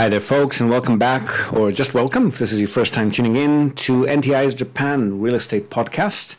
Hi 0.00 0.08
there, 0.08 0.18
folks, 0.18 0.62
and 0.62 0.70
welcome 0.70 0.98
back, 0.98 1.52
or 1.52 1.70
just 1.70 1.92
welcome 1.92 2.28
if 2.28 2.38
this 2.38 2.52
is 2.52 2.58
your 2.58 2.70
first 2.70 2.94
time 2.94 3.10
tuning 3.10 3.36
in 3.36 3.72
to 3.72 4.04
NTI's 4.04 4.54
Japan 4.54 5.20
Real 5.20 5.34
Estate 5.34 5.68
Podcast. 5.68 6.36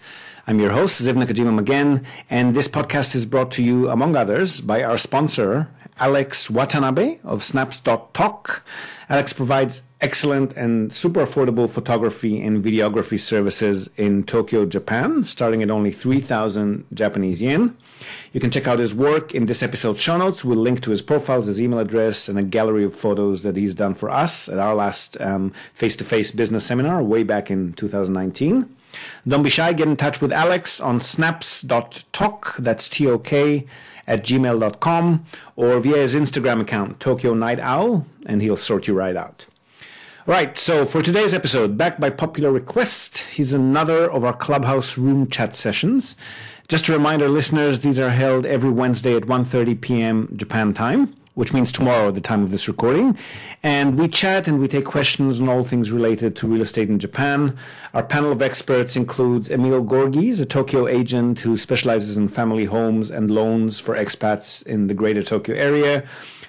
I'm 0.47 0.59
your 0.59 0.71
host, 0.71 0.99
Ziv 0.99 1.13
Nakajima 1.13 1.59
again, 1.59 2.04
and 2.27 2.55
this 2.55 2.68
podcast 2.68 3.13
is 3.13 3.27
brought 3.27 3.51
to 3.51 3.61
you, 3.61 3.87
among 3.87 4.15
others, 4.15 4.61
by 4.61 4.82
our 4.82 4.97
sponsor, 4.97 5.69
Alex 6.00 6.50
Watanabe 6.50 7.19
of 7.23 7.43
Snaps.tok. 7.43 8.65
Alex 9.07 9.32
provides 9.32 9.83
excellent 10.01 10.54
and 10.54 10.91
super 10.91 11.23
affordable 11.23 11.69
photography 11.69 12.41
and 12.41 12.65
videography 12.65 13.19
services 13.19 13.91
in 13.96 14.23
Tokyo, 14.23 14.65
Japan, 14.65 15.23
starting 15.23 15.61
at 15.61 15.69
only 15.69 15.91
3,000 15.91 16.87
Japanese 16.96 17.43
yen. 17.43 17.78
You 18.33 18.39
can 18.39 18.51
check 18.51 18.68
out 18.68 18.79
his 18.79 18.93
work 18.96 19.33
in 19.33 19.46
this 19.46 19.61
episode's 19.64 20.01
show 20.01 20.18
notes. 20.18 20.43
We'll 20.46 20.57
link 20.57 20.82
to 20.82 20.91
his 20.91 21.01
profiles, 21.01 21.47
his 21.47 21.61
email 21.61 21.79
address, 21.79 22.29
and 22.29 22.37
a 22.37 22.43
gallery 22.43 22.83
of 22.83 22.96
photos 22.96 23.43
that 23.43 23.55
he's 23.55 23.74
done 23.75 23.93
for 23.93 24.10
us 24.10 24.50
at 24.50 24.60
our 24.60 24.75
last 24.75 25.18
face 25.74 25.96
to 25.97 26.04
face 26.04 26.32
business 26.32 26.65
seminar 26.65 27.04
way 27.04 27.24
back 27.24 27.51
in 27.51 27.74
2019. 27.74 28.75
Don't 29.27 29.43
be 29.43 29.50
shy, 29.50 29.71
get 29.74 29.87
in 29.87 29.96
touch 29.96 30.19
with 30.19 30.33
Alex 30.33 30.82
on 30.82 31.00
snaps.tok, 31.00 32.58
that's 32.58 32.89
T 32.89 33.08
O 33.08 33.17
K, 33.17 33.66
at 34.05 34.23
gmail.com, 34.23 35.25
or 35.55 35.80
via 35.80 35.97
his 35.97 36.16
Instagram 36.16 36.59
account, 36.59 36.99
Tokyo 36.99 37.33
Night 37.33 37.59
Owl, 37.59 38.05
and 38.25 38.41
he'll 38.41 38.58
sort 38.58 38.88
you 38.88 38.94
right 38.94 39.16
out. 39.16 39.45
All 40.27 40.33
right, 40.33 40.58
so 40.58 40.86
for 40.86 41.02
today's 41.02 41.33
episode, 41.33 41.77
backed 41.77 41.99
by 41.99 42.09
popular 42.09 42.52
request, 42.52 43.19
he's 43.19 43.53
another 43.53 44.11
of 44.11 44.23
our 44.23 44.36
Clubhouse 44.36 44.97
room 44.97 45.27
chat 45.30 45.55
sessions. 45.55 46.16
Just 46.72 46.86
to 46.86 46.94
remind 46.94 47.22
our 47.22 47.28
listeners, 47.28 47.81
these 47.81 48.00
are 48.00 48.11
held 48.11 48.45
every 48.45 48.69
Wednesday 48.69 49.14
at 49.17 49.23
1.30 49.23 49.81
p.m. 49.81 50.33
Japan 50.38 50.73
time, 50.73 51.13
which 51.33 51.52
means 51.52 51.69
tomorrow 51.69 52.08
at 52.08 52.16
the 52.16 52.22
time 52.22 52.44
of 52.44 52.50
this 52.50 52.69
recording. 52.69 53.17
And 53.61 54.00
we 54.00 54.08
chat 54.08 54.47
and 54.47 54.58
we 54.58 54.69
take 54.69 54.86
questions 54.86 55.41
on 55.41 55.50
all 55.50 55.66
things 55.66 55.91
related 55.91 56.33
to 56.38 56.47
real 56.47 56.61
estate 56.61 56.88
in 56.88 56.97
Japan. 56.97 57.58
Our 57.94 58.03
panel 58.03 58.31
of 58.31 58.41
experts 58.41 58.95
includes 58.95 59.50
Emil 59.50 59.83
Gorgis, 59.83 60.39
a 60.39 60.45
Tokyo 60.45 60.88
agent 60.88 61.41
who 61.41 61.58
specializes 61.58 62.16
in 62.16 62.30
family 62.30 62.63
homes 62.63 63.11
and 63.11 63.30
loans 63.30 63.81
for 63.81 63.94
expats 63.94 64.66
in 64.66 64.88
the 64.88 64.94
greater 64.94 65.23
Tokyo 65.23 65.58
area. 65.58 66.06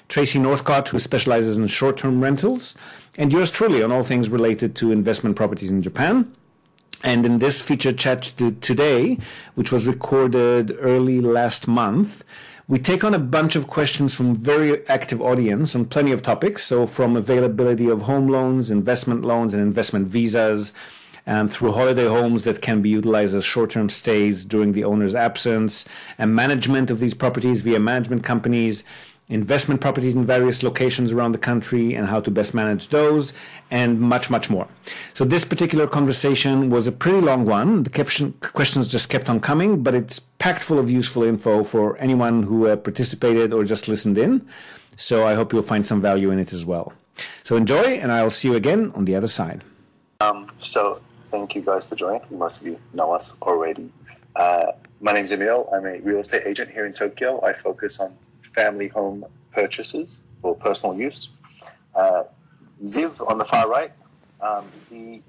Tracy 0.09 0.39
Northcott, 0.39 0.87
who 0.87 1.01
specializes 1.01 1.59
in 1.59 1.67
short-term 1.67 2.23
rentals. 2.23 2.77
And 3.19 3.33
yours 3.33 3.51
truly 3.51 3.83
on 3.83 3.91
all 3.91 4.05
things 4.05 4.31
related 4.31 4.77
to 4.77 4.93
investment 4.93 5.35
properties 5.35 5.73
in 5.73 5.83
Japan. 5.83 6.33
And 7.05 7.27
in 7.27 7.39
this 7.39 7.61
feature 7.61 7.93
chat 7.93 8.23
today, 8.23 9.19
which 9.55 9.73
was 9.73 9.87
recorded 9.87 10.77
early 10.79 11.21
last 11.21 11.67
month, 11.67 12.23
we 12.69 12.79
take 12.79 13.03
on 13.03 13.13
a 13.13 13.19
bunch 13.19 13.57
of 13.57 13.67
questions 13.67 14.15
from 14.15 14.37
very 14.37 14.87
active 14.89 15.21
audience 15.21 15.75
on 15.75 15.85
plenty 15.87 16.13
of 16.13 16.23
topics. 16.23 16.63
So 16.63 16.87
from 16.87 17.17
availability 17.17 17.89
of 17.89 18.03
home 18.03 18.29
loans, 18.29 18.71
investment 18.71 19.25
loans, 19.25 19.53
and 19.53 19.61
investment 19.61 20.07
visas, 20.07 20.73
and 21.27 21.53
through 21.53 21.73
holiday 21.73 22.07
homes 22.07 22.45
that 22.45 22.63
can 22.63 22.83
be 22.83 22.89
utilized 22.89 23.35
as 23.35 23.45
short-term 23.45 23.89
stays 23.89 24.45
during 24.45 24.73
the 24.73 24.85
owner's 24.85 25.15
absence, 25.15 25.85
and 26.19 26.35
management 26.35 26.91
of 26.91 26.99
these 26.99 27.15
properties 27.15 27.61
via 27.61 27.79
management 27.79 28.25
companies, 28.25 28.85
investment 29.33 29.81
properties 29.81 30.15
in 30.15 30.25
various 30.25 30.63
locations 30.63 31.13
around 31.13 31.33
the 31.33 31.39
country 31.39 31.95
and 31.95 32.07
how 32.07 32.21
to 32.21 32.31
best 32.31 32.55
manage 32.55 32.89
those, 32.89 33.33
and 33.71 34.01
much, 34.01 34.31
much 34.31 34.51
more. 34.51 34.69
So 35.15 35.25
this 35.25 35.45
particular 35.45 35.87
conversation 35.87 36.71
was 36.71 36.87
a 36.87 36.93
pretty 36.93 37.21
long 37.21 37.47
one. 37.47 37.83
The 37.83 37.91
questions 38.53 38.89
just 38.89 39.09
kept 39.09 39.29
on 39.29 39.41
coming, 39.41 39.83
but 39.83 39.95
it's 39.95 40.19
packed 40.19 40.63
full 40.63 40.79
of 40.79 40.91
useful 40.91 41.23
info 41.23 41.65
for 41.65 41.97
anyone 41.99 42.43
who 42.43 42.67
uh, 42.69 42.77
participated 42.77 43.53
or 43.53 43.65
just 43.65 43.89
listened 43.89 44.19
in. 44.19 44.47
So 44.97 45.27
I 45.27 45.35
hope 45.35 45.53
you'll 45.53 45.63
find 45.63 45.87
some 45.87 46.01
value 46.01 46.31
in 46.31 46.39
it 46.39 46.53
as 46.53 46.65
well. 46.65 46.93
So 47.45 47.57
enjoy, 47.57 47.85
and 48.01 48.13
I'll 48.13 48.31
see 48.31 48.49
you 48.49 48.55
again 48.55 48.93
on 48.95 49.05
the 49.05 49.15
other 49.15 49.29
side. 49.29 49.65
Um, 50.21 50.51
so 50.59 51.01
thank 51.31 51.55
you 51.55 51.63
guys 51.63 51.87
for 51.87 51.97
joining. 51.97 52.23
Most 52.31 52.61
of 52.61 52.67
you 52.67 52.79
know 52.93 53.13
us 53.13 53.35
already. 53.43 53.91
Uh, 54.37 54.73
my 55.01 55.13
name 55.13 55.25
is 55.25 55.33
Emil. 55.33 55.69
I'm 55.75 55.87
a 55.87 55.99
real 56.01 56.21
estate 56.21 56.43
agent 56.47 56.71
here 56.71 56.87
in 56.87 56.93
Tokyo. 56.93 57.45
I 57.45 57.53
focus 57.53 57.99
on 57.99 58.17
family 58.55 58.89
home 58.89 59.25
purchases 59.53 60.19
for 60.41 60.55
personal 60.55 60.99
use. 60.99 61.29
Uh, 61.95 62.25
Ziv 62.85 63.27
on 63.29 63.39
the 63.39 63.45
far 63.45 63.69
right, 63.69 63.93
um, 64.41 64.67
he 64.91 65.23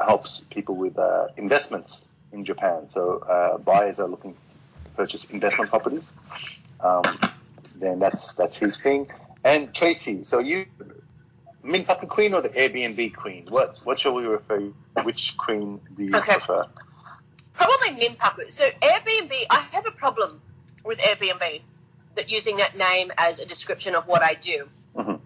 helps 0.00 0.40
people 0.40 0.74
with 0.76 0.98
uh, 0.98 1.28
investments 1.36 2.10
in 2.32 2.44
Japan. 2.44 2.88
So 2.90 3.18
uh, 3.18 3.58
buyers 3.58 3.98
are 4.00 4.08
looking 4.08 4.34
to 4.34 4.90
purchase 4.96 5.30
investment 5.30 5.70
properties. 5.70 6.12
Um, 6.80 7.18
then 7.76 7.98
that's 7.98 8.32
that's 8.34 8.58
his 8.58 8.76
thing. 8.76 9.10
And 9.44 9.74
Tracy, 9.74 10.22
so 10.22 10.38
you 10.38 10.66
Minpaku 11.64 12.08
Queen 12.08 12.34
or 12.34 12.40
the 12.40 12.50
Airbnb 12.50 13.14
Queen? 13.14 13.46
What 13.48 13.76
what 13.84 13.98
shall 13.98 14.14
we 14.14 14.24
refer? 14.24 14.60
You? 14.60 14.74
Which 15.02 15.36
queen 15.36 15.80
do 15.96 16.04
you 16.04 16.16
okay. 16.16 16.34
prefer? 16.34 16.66
Probably 17.54 17.90
Minpaku. 17.90 18.52
So 18.52 18.68
Airbnb, 18.80 19.32
I 19.50 19.66
have 19.72 19.86
a 19.86 19.90
problem 19.90 20.40
with 20.84 20.98
Airbnb 20.98 21.62
that 22.14 22.30
using 22.30 22.56
that 22.56 22.76
name 22.76 23.12
as 23.16 23.38
a 23.38 23.46
description 23.46 23.94
of 23.94 24.06
what 24.06 24.22
I 24.22 24.34
do. 24.34 24.68
Mm-hmm. 24.96 25.16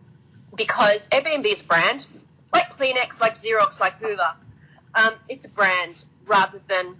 Because 0.54 1.08
Airbnb 1.10 1.44
is 1.46 1.60
a 1.60 1.64
brand, 1.64 2.06
like 2.52 2.70
Kleenex, 2.70 3.20
like 3.20 3.34
Xerox, 3.34 3.80
like 3.80 3.96
Hoover. 3.96 4.34
Um, 4.94 5.14
it's 5.28 5.44
a 5.44 5.50
brand 5.50 6.04
rather 6.24 6.58
than 6.58 6.96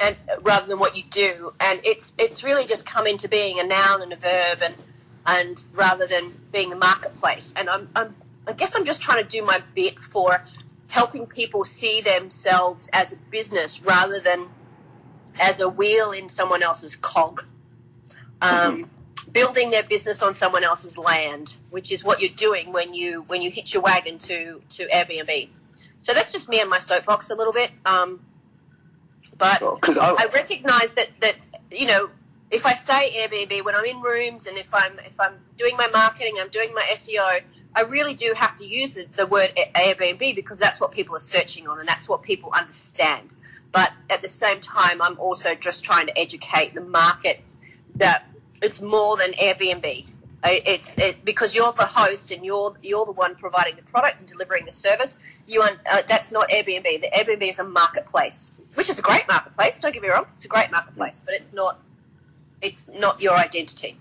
and 0.00 0.16
rather 0.42 0.66
than 0.66 0.78
what 0.78 0.96
you 0.96 1.02
do, 1.10 1.52
and 1.60 1.80
it's 1.84 2.14
it's 2.18 2.44
really 2.44 2.66
just 2.66 2.86
come 2.86 3.06
into 3.06 3.28
being 3.28 3.58
a 3.58 3.64
noun 3.64 4.02
and 4.02 4.12
a 4.12 4.16
verb, 4.16 4.62
and 4.62 4.74
and 5.26 5.62
rather 5.72 6.06
than 6.06 6.40
being 6.52 6.70
the 6.70 6.76
marketplace. 6.76 7.52
And 7.56 7.68
I'm, 7.68 7.88
I'm 7.96 8.14
I 8.46 8.52
guess 8.52 8.74
I'm 8.76 8.84
just 8.84 9.02
trying 9.02 9.22
to 9.22 9.28
do 9.28 9.44
my 9.44 9.62
bit 9.74 9.98
for 9.98 10.44
helping 10.88 11.26
people 11.26 11.64
see 11.64 12.00
themselves 12.00 12.88
as 12.92 13.12
a 13.12 13.16
business 13.16 13.82
rather 13.82 14.20
than 14.20 14.48
as 15.38 15.60
a 15.60 15.68
wheel 15.68 16.12
in 16.12 16.28
someone 16.28 16.62
else's 16.62 16.96
cog 16.96 17.44
um, 18.42 18.90
building 19.32 19.70
their 19.70 19.82
business 19.82 20.22
on 20.22 20.34
someone 20.34 20.64
else's 20.64 20.96
land, 20.96 21.56
which 21.70 21.92
is 21.92 22.04
what 22.04 22.20
you're 22.20 22.30
doing 22.30 22.72
when 22.72 22.94
you 22.94 23.22
when 23.22 23.42
you 23.42 23.50
hitch 23.50 23.74
your 23.74 23.82
wagon 23.82 24.18
to 24.18 24.62
to 24.70 24.86
Airbnb. 24.88 25.48
So 26.00 26.14
that's 26.14 26.32
just 26.32 26.48
me 26.48 26.60
and 26.60 26.70
my 26.70 26.78
soapbox 26.78 27.30
a 27.30 27.34
little 27.34 27.52
bit. 27.52 27.72
Um, 27.84 28.20
but 29.36 29.62
I, 29.62 30.16
I 30.18 30.26
recognize 30.32 30.94
that 30.94 31.08
that 31.20 31.36
you 31.70 31.86
know 31.86 32.10
if 32.50 32.64
I 32.64 32.74
say 32.74 33.12
Airbnb 33.16 33.64
when 33.64 33.74
I'm 33.74 33.84
in 33.84 34.00
rooms 34.00 34.46
and 34.46 34.56
if 34.56 34.72
I'm 34.72 34.98
if 35.00 35.18
I'm 35.20 35.34
doing 35.56 35.76
my 35.76 35.88
marketing, 35.88 36.36
I'm 36.40 36.48
doing 36.48 36.72
my 36.74 36.86
SEO, 36.92 37.42
I 37.74 37.82
really 37.82 38.14
do 38.14 38.32
have 38.36 38.56
to 38.58 38.66
use 38.66 38.98
the 39.16 39.26
word 39.26 39.50
Airbnb 39.74 40.34
because 40.34 40.58
that's 40.58 40.80
what 40.80 40.92
people 40.92 41.14
are 41.16 41.20
searching 41.20 41.68
on 41.68 41.78
and 41.78 41.88
that's 41.88 42.08
what 42.08 42.22
people 42.22 42.50
understand. 42.52 43.30
But 43.70 43.92
at 44.08 44.22
the 44.22 44.28
same 44.28 44.60
time, 44.60 45.02
I'm 45.02 45.18
also 45.18 45.54
just 45.54 45.84
trying 45.84 46.06
to 46.06 46.18
educate 46.18 46.74
the 46.74 46.80
market 46.80 47.42
that 47.98 48.26
it's 48.62 48.80
more 48.80 49.16
than 49.16 49.32
Airbnb. 49.32 50.10
It's 50.44 50.96
it, 50.98 51.24
because 51.24 51.54
you're 51.54 51.72
the 51.72 51.84
host 51.84 52.30
and 52.30 52.44
you're 52.44 52.76
you're 52.82 53.04
the 53.04 53.12
one 53.12 53.34
providing 53.34 53.76
the 53.76 53.82
product 53.82 54.20
and 54.20 54.28
delivering 54.28 54.66
the 54.66 54.72
service. 54.72 55.18
You 55.46 55.62
uh, 55.62 56.02
that's 56.08 56.30
not 56.30 56.48
Airbnb. 56.48 57.02
The 57.02 57.10
Airbnb 57.12 57.42
is 57.42 57.58
a 57.58 57.64
marketplace, 57.64 58.52
which 58.74 58.88
is 58.88 58.98
a 58.98 59.02
great 59.02 59.26
marketplace. 59.28 59.78
Don't 59.80 59.92
get 59.92 60.02
me 60.02 60.08
wrong, 60.08 60.26
it's 60.36 60.44
a 60.44 60.48
great 60.48 60.70
marketplace, 60.70 61.22
but 61.24 61.34
it's 61.34 61.52
not 61.52 61.80
it's 62.62 62.88
not 62.88 63.20
your 63.20 63.34
identity. 63.34 63.96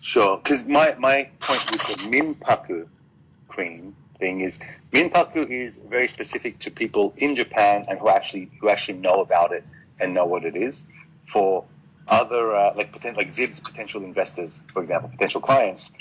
Sure, 0.00 0.38
because 0.38 0.64
my 0.64 0.94
my 0.98 1.28
point 1.40 1.70
with 1.70 1.82
the 1.82 2.10
Minpaku 2.10 2.86
Queen 3.48 3.94
thing 4.18 4.40
is 4.40 4.58
Minpaku 4.92 5.50
is 5.50 5.78
very 5.88 6.08
specific 6.08 6.58
to 6.60 6.70
people 6.70 7.12
in 7.18 7.34
Japan 7.34 7.84
and 7.88 7.98
who 7.98 8.08
actually 8.08 8.50
who 8.60 8.68
actually 8.70 8.98
know 8.98 9.20
about 9.20 9.52
it 9.52 9.64
and 10.00 10.14
know 10.14 10.24
what 10.24 10.44
it 10.44 10.56
is. 10.56 10.84
For 11.30 11.64
other 12.08 12.54
uh, 12.54 12.74
like 12.76 12.92
potential 12.92 13.22
like 13.22 13.32
Ziv's 13.32 13.60
potential 13.60 14.02
investors, 14.02 14.62
for 14.72 14.82
example, 14.82 15.08
potential 15.08 15.40
clients, 15.40 15.96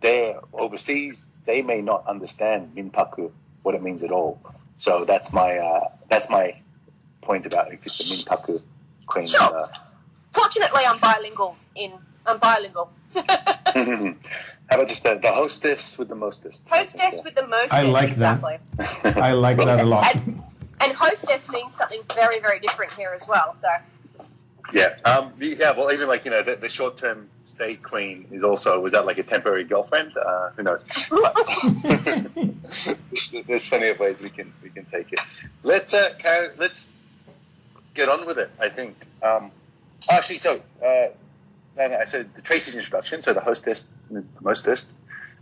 they're 0.00 0.40
overseas. 0.52 1.30
They 1.44 1.62
may 1.62 1.80
not 1.80 2.06
understand 2.06 2.74
minpaku 2.74 3.30
what 3.62 3.74
it 3.74 3.82
means 3.82 4.02
at 4.02 4.10
all. 4.10 4.40
So 4.78 5.04
that's 5.04 5.32
my 5.32 5.58
uh, 5.58 5.88
that's 6.08 6.30
my 6.30 6.60
point 7.22 7.46
about 7.46 7.72
if 7.72 7.84
it's 7.84 8.24
the 8.24 8.30
minpaku 8.30 8.62
queen. 9.06 9.26
Sure. 9.26 9.42
Uh, 9.42 9.68
Fortunately, 10.32 10.82
I'm 10.86 10.98
bilingual. 10.98 11.56
In 11.74 11.92
I'm 12.26 12.38
bilingual. 12.38 12.90
How 13.14 14.14
about 14.70 14.88
just 14.88 15.04
the, 15.04 15.18
the 15.22 15.32
hostess 15.32 15.98
with 15.98 16.08
the 16.08 16.14
mostest? 16.14 16.68
Hostess 16.68 17.22
with 17.24 17.34
the 17.34 17.46
mostest. 17.46 17.74
I 17.74 17.82
like 17.82 18.12
exactly. 18.12 18.58
that. 18.76 19.16
I 19.16 19.32
like 19.32 19.56
that 19.58 19.80
a 19.80 19.84
lot. 19.84 20.14
And, 20.14 20.42
and 20.80 20.92
hostess 20.92 21.48
means 21.48 21.74
something 21.74 22.02
very, 22.14 22.40
very 22.40 22.58
different 22.58 22.92
here 22.92 23.12
as 23.14 23.26
well. 23.26 23.54
So 23.56 23.68
yeah, 24.72 24.96
um, 25.04 25.32
yeah. 25.38 25.72
Well, 25.72 25.92
even 25.92 26.08
like 26.08 26.24
you 26.24 26.30
know, 26.30 26.42
the, 26.42 26.56
the 26.56 26.68
short-term 26.68 27.28
stay 27.44 27.76
queen 27.76 28.26
is 28.30 28.42
also 28.42 28.80
was 28.80 28.92
that 28.92 29.06
like 29.06 29.18
a 29.18 29.22
temporary 29.22 29.64
girlfriend? 29.64 30.16
Uh, 30.16 30.50
who 30.50 30.62
knows? 30.62 30.84
there's 33.46 33.68
plenty 33.68 33.88
of 33.88 33.98
ways 33.98 34.20
we 34.20 34.30
can 34.30 34.52
we 34.62 34.70
can 34.70 34.84
take 34.86 35.12
it. 35.12 35.20
Let's 35.62 35.94
uh, 35.94 36.14
carry, 36.18 36.50
let's 36.58 36.98
get 37.94 38.08
on 38.08 38.26
with 38.26 38.38
it. 38.38 38.50
I 38.60 38.68
think. 38.68 38.96
Um, 39.22 39.50
actually, 40.10 40.38
so 40.38 40.60
uh, 40.84 41.08
no, 41.76 41.88
no, 41.88 42.04
so 42.06 42.22
the 42.22 42.42
Tracy's 42.42 42.76
introduction. 42.76 43.22
So 43.22 43.32
the 43.32 43.40
hostess, 43.40 43.88
the 44.10 44.24
mostest. 44.40 44.88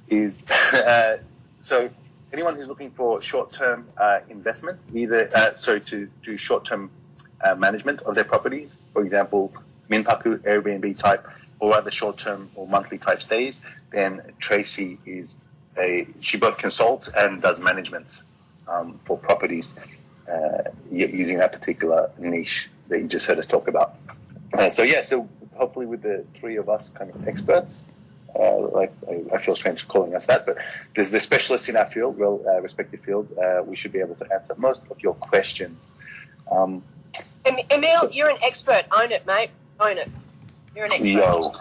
is 0.09 0.49
uh, 0.75 1.19
so 1.63 1.89
anyone 2.33 2.57
who's 2.57 2.69
looking 2.69 2.91
for 2.91 3.23
short-term 3.23 3.87
uh, 3.97 4.21
investment, 4.29 4.81
either 4.93 5.31
uh, 5.35 5.55
sorry 5.55 5.81
to 5.81 6.09
do 6.23 6.37
short-term 6.37 6.91
uh, 7.43 7.55
management 7.55 8.03
of 8.03 8.15
their 8.15 8.25
properties, 8.25 8.81
for 8.93 9.05
example, 9.05 9.53
Minpaku, 9.91 10.39
Airbnb 10.39 10.99
type, 10.99 11.27
or 11.59 11.75
other 11.75 11.91
short-term 11.91 12.51
or 12.55 12.67
monthly 12.67 12.99
type 12.99 13.23
stays, 13.23 13.65
then 13.91 14.21
Tracy 14.39 14.99
is 15.07 15.39
a 15.79 16.07
she 16.21 16.37
both 16.37 16.59
consults 16.59 17.09
and 17.17 17.43
does 17.43 17.61
management 17.61 18.23
um, 18.69 18.99
for 19.05 19.19
properties 19.19 19.75
uh, 20.31 20.63
using 20.91 21.39
that 21.39 21.53
particular 21.53 22.11
niche 22.19 22.69
that 22.89 23.01
you 23.01 23.09
just 23.09 23.27
heard 23.27 23.39
us 23.39 23.47
talk 23.47 23.69
about. 23.69 23.97
Uh, 24.53 24.69
so 24.69 24.83
yeah, 24.83 25.03
so 25.03 25.29
hopefully 25.55 25.87
with 25.87 26.03
the 26.03 26.25
three 26.39 26.57
of 26.57 26.69
us 26.69 26.91
kind 26.91 27.11
of 27.11 27.29
experts, 27.29 27.85
uh, 28.39 28.59
like 28.59 28.93
I, 29.09 29.23
I, 29.35 29.43
feel 29.43 29.55
strange 29.55 29.87
calling 29.87 30.15
us 30.15 30.27
that, 30.27 30.45
but 30.45 30.57
there's 30.95 31.11
the 31.11 31.21
specialists 31.21 31.69
in 31.69 31.77
our 31.77 31.87
field, 31.87 32.19
well, 32.19 32.41
uh, 32.47 32.61
respective 32.61 33.01
fields, 33.01 33.33
uh, 33.33 33.63
we 33.65 33.77
should 33.77 33.93
be 33.93 34.01
able 34.01 34.17
to 34.17 34.33
answer 34.33 34.55
most 34.57 34.85
of 34.91 35.01
your 35.01 35.15
questions. 35.15 35.93
Um, 36.51 36.83
Emil, 37.47 38.11
you're 38.11 38.31
an 38.31 38.39
expert. 38.43 38.85
Own 38.97 39.13
it, 39.13 39.27
mate. 39.27 39.51
Own 39.81 39.99
it. 39.99 40.11
You're 40.75 40.87
an 40.87 40.93
expert. 40.93 41.09
Yo. 41.09 41.53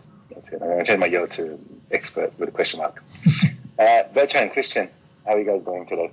I'm 0.54 0.60
going 0.60 0.80
to 0.80 0.84
change 0.86 1.00
my 1.00 1.06
yo 1.08 1.26
to 1.26 1.60
expert 1.92 2.38
with 2.38 2.50
a 2.50 2.52
question 2.52 2.80
mark. 2.80 3.04
Uh, 3.80 4.04
Bertrand, 4.14 4.52
Christian, 4.52 4.88
how 5.26 5.32
are 5.34 5.40
you 5.40 5.46
guys 5.46 5.64
going 5.64 5.84
today? 5.88 6.12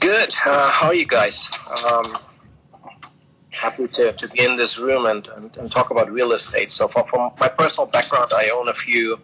Good. 0.00 0.30
Uh, 0.46 0.70
how 0.70 0.86
are 0.86 0.94
you 0.94 1.06
guys? 1.06 1.50
Um, 1.84 2.16
happy 3.50 3.88
to, 3.88 4.12
to 4.12 4.28
be 4.28 4.42
in 4.42 4.56
this 4.56 4.78
room 4.78 5.04
and, 5.04 5.26
and, 5.28 5.54
and 5.58 5.70
talk 5.70 5.90
about 5.90 6.10
real 6.10 6.32
estate. 6.32 6.72
So, 6.72 6.88
for, 6.88 7.06
from 7.06 7.32
my 7.38 7.48
personal 7.48 7.86
background, 7.86 8.32
I 8.34 8.48
own 8.48 8.68
a 8.68 8.74
few 8.74 9.20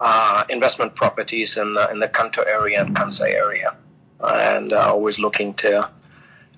uh, 0.00 0.44
investment 0.48 0.94
properties 0.94 1.56
in 1.56 1.74
the, 1.74 1.90
in 1.90 1.98
the 1.98 2.08
Kanto 2.08 2.42
area 2.42 2.80
and 2.80 2.94
Kansai 2.94 3.34
area, 3.34 3.76
and 4.20 4.72
uh, 4.72 4.92
always 4.92 5.18
looking 5.18 5.54
to 5.54 5.90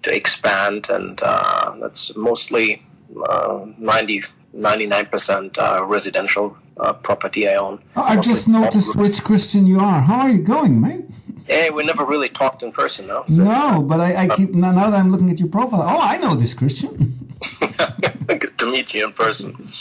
to 0.02 0.14
expand. 0.14 0.86
And 0.88 1.20
uh, 1.22 1.76
that's 1.80 2.16
mostly 2.16 2.86
uh, 3.28 3.66
90, 3.76 4.22
99% 4.56 5.58
uh, 5.58 5.84
residential 5.84 6.56
uh, 6.78 6.94
property 6.94 7.48
I 7.48 7.56
own. 7.56 7.80
I 7.96 8.18
just 8.18 8.48
noticed 8.48 8.96
which 8.96 9.22
Christian 9.22 9.66
you 9.66 9.80
are. 9.80 10.00
How 10.00 10.20
are 10.20 10.30
you 10.30 10.40
going, 10.40 10.80
mate? 10.80 11.04
Hey, 11.46 11.68
we 11.70 11.84
never 11.84 12.04
really 12.04 12.28
talked 12.28 12.62
in 12.62 12.70
person, 12.70 13.08
though. 13.08 13.24
So. 13.28 13.42
No, 13.42 13.82
but 13.82 14.00
I, 14.00 14.24
I 14.24 14.28
keep 14.28 14.50
now 14.50 14.72
that 14.72 14.98
I'm 14.98 15.10
looking 15.10 15.30
at 15.30 15.40
your 15.40 15.48
profile. 15.48 15.82
Oh, 15.82 16.00
I 16.00 16.16
know 16.18 16.34
this 16.34 16.54
Christian. 16.54 17.28
Good 18.26 18.56
to 18.58 18.70
meet 18.70 18.94
you 18.94 19.06
in 19.06 19.12
person. 19.12 19.68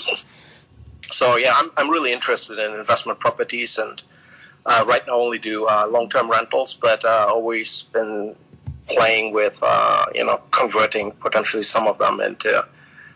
So 1.11 1.37
yeah, 1.37 1.53
I'm 1.55 1.71
I'm 1.75 1.89
really 1.89 2.13
interested 2.13 2.59
in 2.59 2.75
investment 2.75 3.19
properties, 3.19 3.79
and 3.79 3.99
uh, 4.69 4.85
right 4.87 5.05
now 5.07 5.15
only 5.15 5.39
do 5.39 5.65
uh, 5.65 5.87
long-term 5.89 6.29
rentals, 6.29 6.75
but 6.75 7.03
uh, 7.03 7.25
always 7.27 7.83
been 7.91 8.35
playing 8.87 9.33
with 9.33 9.59
uh, 9.61 10.05
you 10.13 10.23
know 10.23 10.39
converting 10.51 11.11
potentially 11.11 11.63
some 11.63 11.87
of 11.87 11.97
them 11.97 12.21
into 12.21 12.65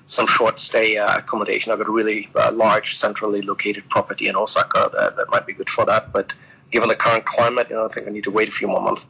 some 0.07 0.27
short 0.27 0.59
stay 0.59 0.97
uh, 0.97 1.17
accommodation. 1.19 1.71
I've 1.71 1.77
got 1.77 1.87
a 1.87 1.91
really 1.91 2.29
uh, 2.35 2.51
large 2.51 2.95
centrally 2.95 3.41
located 3.41 3.87
property 3.89 4.27
in 4.27 4.35
Osaka 4.35 4.89
that, 4.93 5.15
that 5.15 5.29
might 5.29 5.45
be 5.45 5.53
good 5.53 5.69
for 5.69 5.85
that, 5.85 6.11
but 6.11 6.33
given 6.71 6.89
the 6.89 6.95
current 6.95 7.25
climate, 7.25 7.67
you 7.69 7.75
know, 7.75 7.85
I 7.85 7.87
think 7.89 8.07
I 8.07 8.11
need 8.11 8.23
to 8.23 8.31
wait 8.31 8.47
a 8.49 8.51
few 8.51 8.67
more 8.67 8.81
months. 8.81 9.05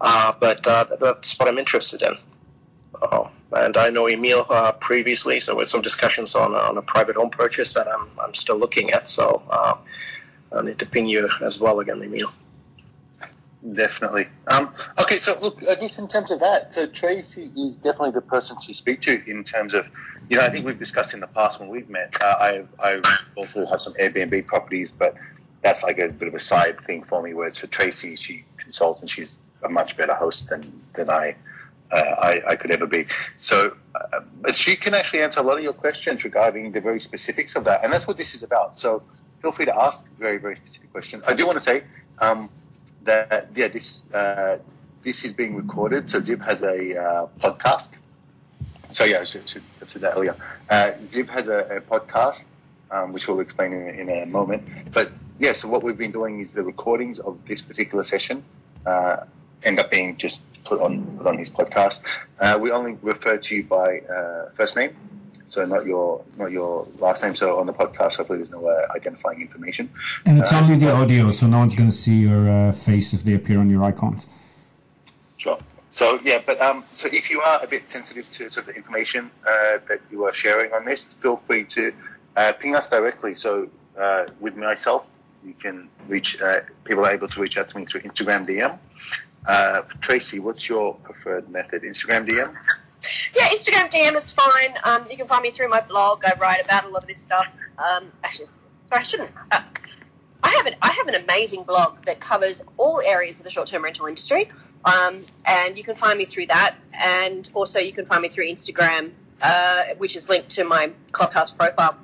But 0.00 0.62
that's 0.62 1.38
what 1.38 1.48
I'm 1.48 1.58
interested 1.58 2.02
in. 2.02 2.16
Uh, 3.02 3.28
and 3.52 3.76
I 3.76 3.90
know 3.90 4.08
Emil 4.08 4.46
uh, 4.48 4.72
previously, 4.72 5.40
so 5.40 5.56
with 5.56 5.68
some 5.68 5.82
discussions 5.82 6.34
on, 6.34 6.54
on 6.54 6.78
a 6.78 6.82
private 6.82 7.16
home 7.16 7.30
purchase 7.30 7.74
that 7.74 7.86
I'm, 7.88 8.08
I'm 8.22 8.34
still 8.34 8.58
looking 8.58 8.90
at. 8.92 9.08
So 9.08 9.42
uh, 9.50 9.74
I 10.52 10.62
need 10.62 10.78
to 10.78 10.86
ping 10.86 11.08
you 11.08 11.28
as 11.42 11.60
well 11.60 11.80
again, 11.80 12.02
Emil. 12.02 12.30
Definitely. 13.74 14.26
Um, 14.46 14.72
okay, 14.98 15.18
so 15.18 15.38
look, 15.40 15.58
I 15.68 15.74
guess 15.74 15.98
in 15.98 16.08
terms 16.08 16.30
of 16.30 16.40
that, 16.40 16.72
so 16.72 16.86
Tracy 16.86 17.52
is 17.56 17.76
definitely 17.76 18.12
the 18.12 18.22
person 18.22 18.56
to 18.58 18.72
speak 18.72 19.02
to 19.02 19.22
in 19.30 19.44
terms 19.44 19.74
of, 19.74 19.86
you 20.30 20.38
know, 20.38 20.44
I 20.44 20.48
think 20.48 20.64
we've 20.64 20.78
discussed 20.78 21.12
in 21.12 21.20
the 21.20 21.26
past 21.26 21.60
when 21.60 21.68
we've 21.68 21.88
met. 21.90 22.16
Uh, 22.22 22.36
I 22.40 22.64
I 22.82 23.02
also 23.36 23.66
have 23.66 23.82
some 23.82 23.92
Airbnb 23.94 24.46
properties, 24.46 24.90
but 24.90 25.14
that's 25.62 25.84
like 25.84 25.98
a 25.98 26.08
bit 26.08 26.28
of 26.28 26.34
a 26.34 26.38
side 26.38 26.80
thing 26.80 27.02
for 27.02 27.22
me. 27.22 27.34
Where 27.34 27.46
it's 27.46 27.58
for 27.58 27.66
Tracy, 27.66 28.16
she 28.16 28.44
consults 28.56 29.02
and 29.02 29.10
she's 29.10 29.40
a 29.62 29.68
much 29.68 29.94
better 29.96 30.14
host 30.14 30.48
than 30.48 30.62
than 30.94 31.10
I 31.10 31.36
uh, 31.92 31.96
I, 31.96 32.42
I, 32.50 32.56
could 32.56 32.70
ever 32.70 32.86
be. 32.86 33.06
So, 33.38 33.76
uh, 33.94 34.20
but 34.40 34.54
she 34.54 34.76
can 34.76 34.94
actually 34.94 35.22
answer 35.22 35.40
a 35.40 35.42
lot 35.42 35.58
of 35.58 35.62
your 35.64 35.72
questions 35.72 36.24
regarding 36.24 36.72
the 36.72 36.80
very 36.80 37.00
specifics 37.00 37.56
of 37.56 37.64
that, 37.64 37.82
and 37.84 37.92
that's 37.92 38.06
what 38.06 38.16
this 38.16 38.34
is 38.34 38.42
about. 38.42 38.78
So, 38.78 39.02
feel 39.42 39.52
free 39.52 39.66
to 39.66 39.76
ask 39.76 40.06
very 40.18 40.38
very 40.38 40.56
specific 40.56 40.90
questions. 40.92 41.22
I 41.26 41.34
do 41.34 41.46
want 41.46 41.56
to 41.56 41.60
say 41.60 41.82
um, 42.18 42.48
that 43.04 43.48
yeah, 43.54 43.68
this 43.68 44.12
uh, 44.12 44.58
this 45.02 45.24
is 45.24 45.32
being 45.32 45.54
recorded. 45.56 46.10
So 46.10 46.20
Ziv 46.20 46.40
has 46.44 46.62
a 46.62 47.00
uh, 47.00 47.26
podcast. 47.40 47.90
So 48.92 49.04
yeah, 49.04 49.20
I 49.20 49.24
should, 49.24 49.48
should 49.48 49.62
have 49.78 49.90
said 49.90 50.02
that 50.02 50.16
earlier. 50.16 50.36
Uh, 50.68 50.92
Ziv 51.00 51.28
has 51.28 51.48
a, 51.48 51.58
a 51.58 51.80
podcast, 51.80 52.48
um, 52.90 53.12
which 53.12 53.28
we'll 53.28 53.40
explain 53.40 53.72
in, 53.72 54.08
in 54.08 54.22
a 54.22 54.26
moment. 54.26 54.62
But 54.92 55.12
yeah, 55.38 55.52
so 55.52 55.68
what 55.68 55.82
we've 55.82 55.96
been 55.96 56.12
doing 56.12 56.40
is 56.40 56.52
the 56.52 56.64
recordings 56.64 57.20
of 57.20 57.38
this 57.46 57.62
particular 57.62 58.04
session 58.04 58.42
uh, 58.84 59.24
end 59.62 59.78
up 59.78 59.90
being 59.90 60.16
just 60.16 60.42
put 60.64 60.80
on 60.80 61.04
put 61.18 61.26
on 61.26 61.38
his 61.38 61.50
podcast. 61.50 62.02
Uh, 62.38 62.58
we 62.60 62.70
only 62.70 62.98
refer 63.02 63.38
to 63.38 63.56
you 63.56 63.64
by 63.64 64.00
uh, 64.00 64.50
first 64.54 64.76
name, 64.76 64.96
so 65.50 65.64
not 65.64 65.84
your 65.84 66.24
not 66.38 66.50
your 66.50 66.86
last 66.98 67.22
name. 67.22 67.34
So 67.34 67.58
on 67.58 67.66
the 67.66 67.72
podcast, 67.72 68.16
hopefully 68.16 68.38
there's 68.38 68.50
no 68.50 68.66
uh, 68.66 68.86
identifying 68.94 69.40
information. 69.40 69.90
And 70.24 70.38
it's 70.38 70.52
only 70.52 70.76
the 70.76 70.90
uh, 70.92 71.02
audio, 71.02 71.30
so 71.32 71.46
no 71.46 71.58
one's 71.58 71.74
going 71.74 71.90
to 71.90 71.96
see 72.06 72.20
your 72.28 72.48
uh, 72.48 72.72
face 72.72 73.12
if 73.12 73.22
they 73.22 73.34
appear 73.34 73.58
on 73.58 73.68
your 73.68 73.82
icons. 73.84 74.26
Sure. 75.36 75.58
So 75.92 76.18
yeah, 76.22 76.40
but 76.46 76.60
um, 76.60 76.84
so 76.92 77.08
if 77.12 77.30
you 77.30 77.40
are 77.40 77.62
a 77.62 77.66
bit 77.66 77.88
sensitive 77.88 78.30
to 78.30 78.48
sort 78.48 78.58
of 78.58 78.66
the 78.66 78.74
information 78.74 79.30
that 79.44 80.00
you 80.10 80.24
are 80.24 80.32
sharing 80.32 80.72
on 80.72 80.84
this, 80.84 81.04
feel 81.14 81.38
free 81.46 81.64
to 81.64 81.92
ping 82.60 82.76
us 82.76 82.88
directly. 82.88 83.34
So 83.34 83.68
with 84.40 84.56
myself 84.56 85.06
you 85.44 85.54
can 85.54 85.88
reach 86.08 86.40
uh, 86.40 86.60
people 86.84 87.04
are 87.04 87.12
able 87.12 87.28
to 87.28 87.40
reach 87.40 87.56
out 87.56 87.68
to 87.70 87.78
me 87.78 87.84
through 87.84 88.02
Instagram 88.02 88.46
DM. 88.46 88.78
Uh, 89.46 89.82
Tracy, 90.00 90.38
what's 90.38 90.68
your 90.68 90.94
preferred 90.96 91.48
method? 91.48 91.82
Instagram 91.82 92.28
DM? 92.28 92.54
Yeah, 93.34 93.48
Instagram 93.48 93.90
DM 93.90 94.16
is 94.16 94.32
fine. 94.32 94.74
Um, 94.84 95.06
you 95.10 95.16
can 95.16 95.26
find 95.26 95.42
me 95.42 95.50
through 95.50 95.68
my 95.68 95.80
blog. 95.80 96.24
I 96.24 96.34
write 96.40 96.64
about 96.64 96.84
a 96.84 96.88
lot 96.88 97.02
of 97.02 97.08
this 97.08 97.20
stuff. 97.20 97.46
Um, 97.78 98.12
actually, 98.24 98.48
sorry, 98.88 99.00
I 99.00 99.02
shouldn't. 99.02 99.30
Uh, 99.50 99.62
I 100.42 100.50
have 100.50 100.66
an 100.66 100.74
I 100.82 100.90
have 100.90 101.08
an 101.08 101.14
amazing 101.14 101.64
blog 101.64 102.04
that 102.06 102.20
covers 102.20 102.62
all 102.76 103.00
areas 103.00 103.40
of 103.40 103.44
the 103.44 103.50
short 103.50 103.68
term 103.68 103.84
rental 103.84 104.06
industry, 104.06 104.48
um, 104.84 105.26
and 105.44 105.76
you 105.78 105.84
can 105.84 105.94
find 105.94 106.18
me 106.18 106.24
through 106.24 106.46
that. 106.46 106.76
And 106.92 107.50
also, 107.54 107.78
you 107.78 107.92
can 107.92 108.06
find 108.06 108.22
me 108.22 108.28
through 108.28 108.46
Instagram, 108.46 109.12
uh, 109.42 109.84
which 109.98 110.16
is 110.16 110.28
linked 110.28 110.50
to 110.50 110.64
my 110.64 110.92
Clubhouse 111.12 111.50
profile. 111.50 111.96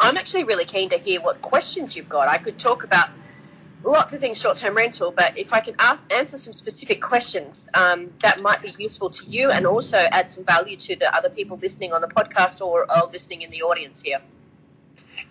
I'm 0.00 0.16
actually 0.16 0.44
really 0.44 0.64
keen 0.64 0.88
to 0.90 0.98
hear 0.98 1.20
what 1.20 1.40
questions 1.40 1.96
you've 1.96 2.08
got. 2.08 2.28
I 2.28 2.38
could 2.38 2.58
talk 2.58 2.82
about 2.84 3.10
lots 3.84 4.12
of 4.14 4.20
things 4.20 4.40
short 4.40 4.56
term 4.56 4.76
rental, 4.76 5.10
but 5.10 5.36
if 5.38 5.52
I 5.52 5.60
can 5.60 5.74
ask, 5.78 6.12
answer 6.12 6.36
some 6.36 6.52
specific 6.52 7.00
questions 7.00 7.68
um, 7.74 8.12
that 8.22 8.42
might 8.42 8.62
be 8.62 8.74
useful 8.78 9.10
to 9.10 9.26
you 9.26 9.50
and 9.50 9.66
also 9.66 9.98
add 10.10 10.30
some 10.30 10.44
value 10.44 10.76
to 10.76 10.96
the 10.96 11.14
other 11.14 11.28
people 11.28 11.58
listening 11.60 11.92
on 11.92 12.00
the 12.00 12.08
podcast 12.08 12.60
or, 12.60 12.86
listening 13.12 13.42
in 13.42 13.50
the 13.50 13.62
audience 13.62 14.02
here. 14.02 14.20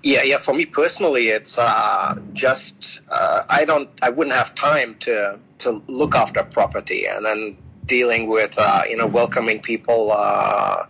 Yeah, 0.03 0.23
yeah. 0.23 0.37
For 0.37 0.53
me 0.53 0.65
personally, 0.65 1.29
it's 1.29 1.57
uh, 1.57 2.19
just 2.33 3.01
uh, 3.09 3.43
I 3.49 3.65
don't, 3.65 3.89
I 4.01 4.09
wouldn't 4.09 4.35
have 4.35 4.53
time 4.55 4.95
to 5.01 5.39
to 5.59 5.81
look 5.87 6.13
after 6.13 6.43
property, 6.43 7.05
and 7.05 7.25
then 7.25 7.57
dealing 7.85 8.27
with 8.27 8.55
uh, 8.57 8.83
you 8.89 8.97
know 8.97 9.07
welcoming 9.07 9.61
people 9.61 10.11
uh, 10.13 10.83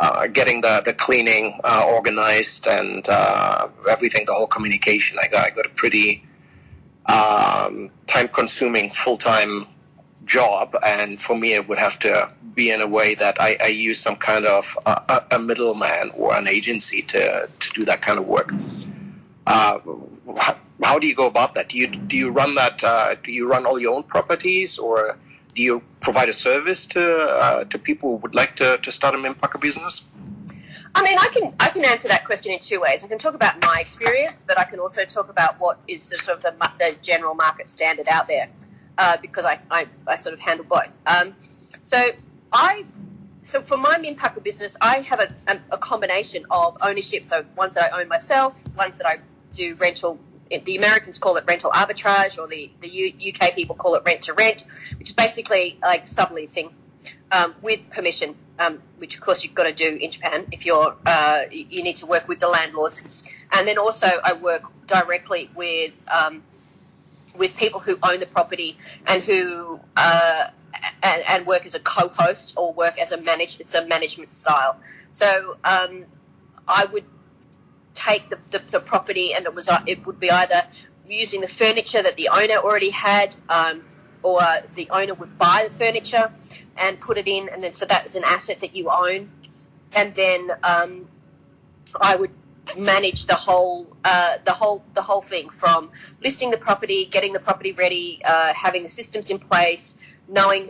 uh, 0.00 0.26
getting 0.28 0.60
the, 0.60 0.82
the 0.84 0.92
cleaning 0.92 1.58
uh, 1.64 1.84
organized 1.86 2.66
and 2.66 3.08
uh, 3.08 3.68
everything, 3.88 4.24
the 4.26 4.32
whole 4.32 4.46
communication. 4.46 5.18
I 5.22 5.28
got, 5.28 5.46
I 5.46 5.50
got 5.50 5.66
a 5.66 5.70
pretty 5.70 6.25
um, 7.08 7.90
time 8.06 8.28
consuming 8.28 8.90
full 8.90 9.16
time 9.16 9.66
job. 10.24 10.76
And 10.84 11.20
for 11.20 11.36
me, 11.36 11.54
it 11.54 11.68
would 11.68 11.78
have 11.78 11.98
to 12.00 12.32
be 12.54 12.70
in 12.70 12.80
a 12.80 12.88
way 12.88 13.14
that 13.14 13.40
I, 13.40 13.56
I 13.62 13.66
use 13.68 14.00
some 14.00 14.16
kind 14.16 14.46
of 14.46 14.76
a, 14.86 15.22
a 15.30 15.38
middleman 15.38 16.10
or 16.14 16.34
an 16.34 16.48
agency 16.48 17.02
to, 17.02 17.48
to 17.60 17.70
do 17.74 17.84
that 17.84 18.02
kind 18.02 18.18
of 18.18 18.26
work. 18.26 18.52
Uh, 19.46 19.78
how, 20.82 20.98
do 20.98 21.06
you 21.06 21.14
go 21.14 21.26
about 21.26 21.54
that? 21.54 21.68
Do 21.68 21.78
you, 21.78 21.86
do 21.86 22.16
you 22.16 22.30
run 22.30 22.54
that? 22.56 22.82
Uh, 22.82 23.14
do 23.22 23.30
you 23.30 23.48
run 23.48 23.66
all 23.66 23.78
your 23.78 23.94
own 23.94 24.02
properties 24.04 24.78
or 24.78 25.16
do 25.54 25.62
you 25.62 25.82
provide 26.00 26.28
a 26.28 26.32
service 26.32 26.86
to 26.86 27.02
uh, 27.02 27.64
to 27.64 27.78
people 27.78 28.10
who 28.10 28.16
would 28.16 28.34
like 28.34 28.54
to, 28.56 28.78
to 28.78 28.92
start 28.92 29.14
a 29.14 29.18
Minpaku 29.18 29.60
business? 29.60 30.04
I 30.96 31.02
mean, 31.02 31.18
I 31.18 31.28
can 31.28 31.54
I 31.60 31.68
can 31.68 31.84
answer 31.84 32.08
that 32.08 32.24
question 32.24 32.52
in 32.52 32.58
two 32.58 32.80
ways. 32.80 33.04
I 33.04 33.08
can 33.08 33.18
talk 33.18 33.34
about 33.34 33.60
my 33.60 33.76
experience, 33.80 34.46
but 34.48 34.58
I 34.58 34.64
can 34.64 34.80
also 34.80 35.04
talk 35.04 35.28
about 35.28 35.60
what 35.60 35.78
is 35.86 36.02
sort 36.02 36.38
of 36.38 36.42
the, 36.42 36.54
the 36.78 36.96
general 37.02 37.34
market 37.34 37.68
standard 37.68 38.08
out 38.08 38.28
there, 38.28 38.48
uh, 38.96 39.18
because 39.20 39.44
I, 39.44 39.60
I, 39.70 39.88
I, 40.06 40.16
sort 40.16 40.32
of 40.32 40.40
handle 40.40 40.64
both. 40.64 40.96
Um, 41.06 41.34
so 41.82 42.12
I 42.50 42.86
so 43.42 43.60
for 43.60 43.76
my 43.76 43.98
Minpaku 43.98 44.42
business, 44.42 44.74
I 44.80 45.00
have 45.00 45.20
a, 45.20 45.34
a, 45.46 45.60
a, 45.72 45.78
combination 45.78 46.46
of 46.50 46.78
ownership. 46.80 47.26
So 47.26 47.44
ones 47.56 47.74
that 47.74 47.92
I 47.92 48.00
own 48.00 48.08
myself, 48.08 48.66
ones 48.74 48.96
that 48.96 49.06
I 49.06 49.18
do 49.54 49.74
rental. 49.74 50.18
The 50.48 50.76
Americans 50.76 51.18
call 51.18 51.36
it 51.36 51.44
rental 51.46 51.72
arbitrage, 51.72 52.38
or 52.38 52.46
the, 52.46 52.70
the 52.80 52.88
U, 52.88 53.12
UK 53.34 53.54
people 53.54 53.74
call 53.74 53.96
it 53.96 54.02
rent 54.06 54.22
to 54.22 54.32
rent, 54.32 54.64
which 54.96 55.10
is 55.10 55.14
basically 55.14 55.76
like 55.82 56.06
subleasing 56.06 56.72
um, 57.32 57.54
with 57.60 57.90
permission, 57.90 58.36
um, 58.58 58.80
which 58.98 59.16
of 59.16 59.20
course 59.20 59.44
you've 59.44 59.54
got 59.54 59.64
to 59.64 59.72
do 59.72 59.96
in 59.96 60.10
Japan 60.10 60.46
if 60.52 60.64
you're 60.64 60.96
uh, 61.04 61.42
you 61.50 61.82
need 61.82 61.96
to 61.96 62.06
work 62.06 62.28
with 62.28 62.40
the 62.40 62.48
landlords. 62.48 63.32
And 63.52 63.66
then 63.66 63.78
also 63.78 64.20
I 64.24 64.32
work 64.32 64.62
directly 64.86 65.50
with 65.54 66.04
um, 66.12 66.42
with 67.36 67.56
people 67.56 67.80
who 67.80 67.98
own 68.02 68.20
the 68.20 68.26
property 68.26 68.76
and 69.06 69.22
who 69.22 69.80
uh, 69.96 70.48
and, 71.02 71.22
and, 71.26 71.46
work 71.46 71.64
as 71.64 71.74
a 71.74 71.80
co-host 71.80 72.54
or 72.56 72.72
work 72.72 72.98
as 72.98 73.12
a 73.12 73.20
manage. 73.20 73.58
It's 73.60 73.74
a 73.74 73.86
management 73.86 74.30
style. 74.30 74.78
So 75.10 75.56
um, 75.64 76.06
I 76.68 76.86
would 76.86 77.04
take 77.94 78.28
the, 78.28 78.38
the, 78.50 78.58
the, 78.58 78.80
property 78.80 79.32
and 79.32 79.46
it 79.46 79.54
was 79.54 79.68
it 79.86 80.06
would 80.06 80.20
be 80.20 80.30
either 80.30 80.64
using 81.08 81.40
the 81.40 81.48
furniture 81.48 82.02
that 82.02 82.16
the 82.16 82.28
owner 82.28 82.56
already 82.56 82.90
had. 82.90 83.36
Um, 83.48 83.84
or 84.26 84.40
the 84.74 84.88
owner 84.90 85.14
would 85.14 85.38
buy 85.38 85.58
the 85.68 85.72
furniture 85.72 86.32
and 86.76 87.00
put 87.00 87.16
it 87.16 87.28
in, 87.28 87.48
and 87.52 87.62
then 87.62 87.72
so 87.72 87.84
that 87.86 88.02
was 88.02 88.16
an 88.16 88.24
asset 88.24 88.58
that 88.60 88.74
you 88.78 88.90
own, 88.90 89.30
and 89.94 90.16
then 90.16 90.40
um, 90.64 91.08
I 92.00 92.16
would 92.16 92.32
manage 92.76 93.26
the 93.26 93.36
whole 93.46 93.96
uh, 94.04 94.38
the 94.44 94.54
whole 94.60 94.84
the 94.94 95.02
whole 95.02 95.20
thing 95.20 95.48
from 95.50 95.90
listing 96.24 96.50
the 96.50 96.56
property, 96.68 97.06
getting 97.16 97.32
the 97.34 97.44
property 97.48 97.70
ready, 97.70 98.20
uh, 98.26 98.52
having 98.52 98.82
the 98.82 98.88
systems 98.88 99.30
in 99.30 99.38
place, 99.38 99.96
knowing 100.28 100.62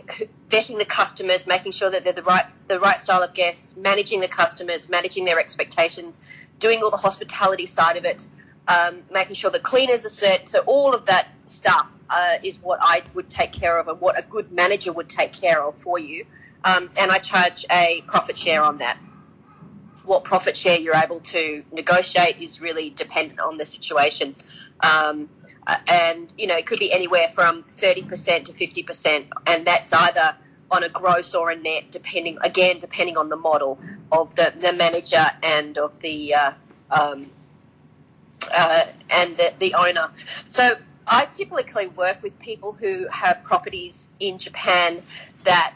vetting 0.49 0.77
the 0.77 0.85
customers, 0.85 1.47
making 1.47 1.71
sure 1.71 1.89
that 1.89 2.03
they're 2.03 2.13
the 2.21 2.29
right 2.33 2.45
the 2.67 2.79
right 2.79 2.99
style 2.99 3.23
of 3.23 3.33
guests, 3.33 3.75
managing 3.75 4.19
the 4.19 4.27
customers, 4.27 4.87
managing 4.87 5.25
their 5.25 5.39
expectations, 5.39 6.21
doing 6.59 6.81
all 6.83 6.91
the 6.91 7.03
hospitality 7.07 7.65
side 7.65 7.97
of 7.97 8.05
it, 8.05 8.27
um, 8.67 9.01
making 9.11 9.33
sure 9.33 9.49
the 9.49 9.59
cleaners 9.71 10.05
are 10.05 10.15
set. 10.23 10.47
So 10.47 10.59
all 10.67 10.93
of 10.93 11.07
that 11.07 11.29
stuff 11.49 11.97
uh, 12.09 12.37
is 12.43 12.59
what 12.61 12.79
I 12.81 13.03
would 13.13 13.29
take 13.29 13.51
care 13.51 13.77
of 13.79 13.87
and 13.87 13.99
what 13.99 14.17
a 14.17 14.21
good 14.21 14.51
manager 14.51 14.91
would 14.91 15.09
take 15.09 15.33
care 15.33 15.63
of 15.63 15.77
for 15.77 15.99
you. 15.99 16.25
Um, 16.63 16.89
and 16.97 17.11
I 17.11 17.19
charge 17.19 17.65
a 17.71 18.03
profit 18.07 18.37
share 18.37 18.63
on 18.63 18.77
that. 18.79 18.97
What 20.03 20.23
profit 20.23 20.55
share 20.55 20.79
you're 20.79 20.95
able 20.95 21.19
to 21.19 21.63
negotiate 21.71 22.41
is 22.41 22.61
really 22.61 22.89
dependent 22.89 23.39
on 23.39 23.57
the 23.57 23.65
situation. 23.65 24.35
Um, 24.81 25.29
uh, 25.65 25.77
and, 25.91 26.31
you 26.37 26.47
know, 26.47 26.55
it 26.55 26.65
could 26.65 26.79
be 26.79 26.91
anywhere 26.93 27.27
from 27.27 27.63
30% 27.63 28.45
to 28.45 28.53
50%. 28.53 29.25
And 29.45 29.67
that's 29.67 29.91
either 29.91 30.37
on 30.71 30.83
a 30.83 30.89
gross 30.89 31.35
or 31.35 31.49
a 31.49 31.55
net, 31.55 31.91
depending, 31.91 32.37
again, 32.41 32.79
depending 32.79 33.17
on 33.17 33.29
the 33.29 33.35
model 33.35 33.79
of 34.11 34.35
the, 34.35 34.53
the 34.59 34.71
manager 34.71 35.25
and 35.43 35.77
of 35.77 35.99
the, 35.99 36.33
uh, 36.33 36.51
um, 36.89 37.29
uh, 38.53 38.85
and 39.09 39.35
the, 39.37 39.53
the 39.59 39.73
owner. 39.73 40.09
So 40.47 40.77
I 41.07 41.25
typically 41.25 41.87
work 41.87 42.21
with 42.21 42.37
people 42.39 42.73
who 42.73 43.07
have 43.07 43.43
properties 43.43 44.11
in 44.19 44.37
Japan 44.37 45.01
that 45.43 45.73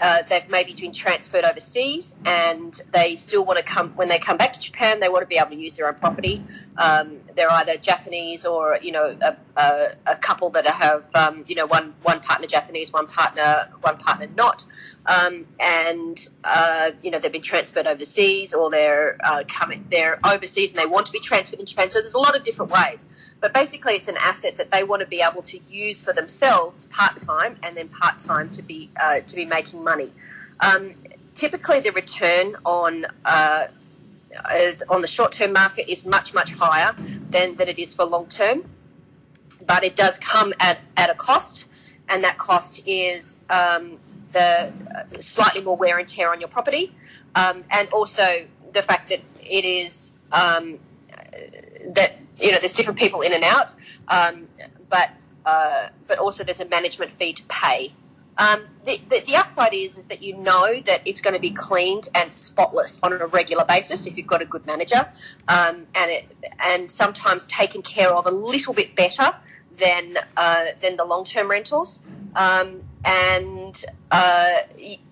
uh, 0.00 0.22
they've 0.28 0.48
maybe 0.48 0.74
been 0.74 0.92
transferred 0.92 1.44
overseas 1.44 2.16
and 2.24 2.80
they 2.92 3.16
still 3.16 3.44
want 3.44 3.58
to 3.58 3.64
come 3.64 3.90
when 3.90 4.08
they 4.08 4.18
come 4.18 4.36
back 4.36 4.52
to 4.52 4.60
Japan. 4.60 5.00
They 5.00 5.08
want 5.08 5.22
to 5.22 5.26
be 5.26 5.38
able 5.38 5.50
to 5.50 5.56
use 5.56 5.76
their 5.76 5.88
own 5.88 5.94
property. 5.94 6.42
Um, 6.76 7.20
they're 7.36 7.50
either 7.50 7.76
Japanese 7.76 8.44
or 8.44 8.78
you 8.82 8.92
know 8.92 9.16
a, 9.20 9.36
a, 9.56 9.94
a 10.06 10.16
couple 10.16 10.50
that 10.50 10.66
have 10.66 11.04
um, 11.14 11.44
you 11.46 11.54
know 11.54 11.66
one 11.66 11.94
one 12.02 12.20
partner 12.20 12.46
Japanese, 12.46 12.92
one 12.92 13.06
partner 13.06 13.70
one 13.80 13.96
partner 13.96 14.28
not, 14.36 14.66
um, 15.06 15.46
and 15.60 16.28
uh, 16.44 16.92
you 17.02 17.10
know 17.10 17.18
they've 17.18 17.32
been 17.32 17.42
transferred 17.42 17.86
overseas 17.86 18.54
or 18.54 18.70
they're 18.70 19.18
uh, 19.24 19.44
coming 19.48 19.84
they're 19.90 20.18
overseas 20.24 20.72
and 20.72 20.80
they 20.80 20.86
want 20.86 21.06
to 21.06 21.12
be 21.12 21.20
transferred 21.20 21.60
in 21.60 21.66
Japan. 21.66 21.88
So 21.88 22.00
there's 22.00 22.14
a 22.14 22.18
lot 22.18 22.36
of 22.36 22.42
different 22.42 22.70
ways, 22.70 23.06
but 23.40 23.52
basically 23.52 23.94
it's 23.94 24.08
an 24.08 24.16
asset 24.18 24.56
that 24.58 24.70
they 24.70 24.82
want 24.84 25.00
to 25.00 25.06
be 25.06 25.20
able 25.20 25.42
to 25.42 25.58
use 25.68 26.04
for 26.04 26.12
themselves 26.12 26.86
part 26.86 27.18
time 27.18 27.58
and 27.62 27.76
then 27.76 27.88
part 27.88 28.18
time 28.18 28.50
to 28.50 28.62
be 28.62 28.90
uh, 29.00 29.20
to 29.20 29.36
be 29.36 29.44
making 29.44 29.82
money. 29.82 30.12
Um, 30.60 30.94
typically, 31.34 31.80
the 31.80 31.90
return 31.90 32.56
on 32.64 33.06
uh, 33.24 33.66
on 34.88 35.00
the 35.00 35.06
short 35.06 35.32
term 35.32 35.52
market 35.52 35.90
is 35.90 36.04
much, 36.06 36.34
much 36.34 36.54
higher 36.54 36.94
than, 37.30 37.56
than 37.56 37.68
it 37.68 37.78
is 37.78 37.94
for 37.94 38.04
long 38.04 38.26
term. 38.26 38.64
But 39.66 39.84
it 39.84 39.96
does 39.96 40.18
come 40.18 40.52
at, 40.60 40.86
at 40.96 41.10
a 41.10 41.14
cost, 41.14 41.66
and 42.08 42.22
that 42.24 42.38
cost 42.38 42.82
is 42.86 43.40
um, 43.48 43.98
the 44.32 44.72
uh, 44.94 45.20
slightly 45.20 45.62
more 45.62 45.76
wear 45.76 45.98
and 45.98 46.06
tear 46.06 46.30
on 46.32 46.40
your 46.40 46.48
property, 46.48 46.92
um, 47.34 47.64
and 47.70 47.88
also 47.88 48.46
the 48.72 48.82
fact 48.82 49.08
that 49.08 49.20
it 49.40 49.64
is 49.64 50.12
um, 50.32 50.78
that 51.94 52.18
you 52.38 52.52
know 52.52 52.58
there's 52.58 52.74
different 52.74 52.98
people 52.98 53.22
in 53.22 53.32
and 53.32 53.44
out, 53.44 53.74
um, 54.08 54.48
but 54.90 55.10
uh, 55.46 55.88
but 56.06 56.18
also 56.18 56.44
there's 56.44 56.60
a 56.60 56.68
management 56.68 57.12
fee 57.12 57.32
to 57.32 57.42
pay 57.44 57.94
um, 58.36 58.64
the, 58.84 59.00
the, 59.08 59.22
the, 59.26 59.36
upside 59.36 59.72
is 59.72 59.96
is 59.96 60.06
that 60.06 60.22
you 60.22 60.36
know 60.36 60.80
that 60.80 61.02
it's 61.04 61.20
going 61.20 61.34
to 61.34 61.40
be 61.40 61.50
cleaned 61.50 62.08
and 62.14 62.32
spotless 62.32 62.98
on 63.02 63.12
a 63.12 63.26
regular 63.26 63.64
basis 63.64 64.06
if 64.06 64.16
you've 64.16 64.26
got 64.26 64.42
a 64.42 64.44
good 64.44 64.66
manager, 64.66 65.08
um, 65.48 65.86
and 65.94 66.10
it, 66.10 66.36
and 66.64 66.90
sometimes 66.90 67.46
taken 67.46 67.80
care 67.82 68.12
of 68.12 68.26
a 68.26 68.30
little 68.30 68.74
bit 68.74 68.96
better 68.96 69.34
than 69.76 70.18
uh, 70.36 70.66
than 70.80 70.96
the 70.96 71.04
long 71.04 71.24
term 71.24 71.50
rentals. 71.50 72.02
Um, 72.34 72.82
and 73.04 73.84
uh, 74.10 74.58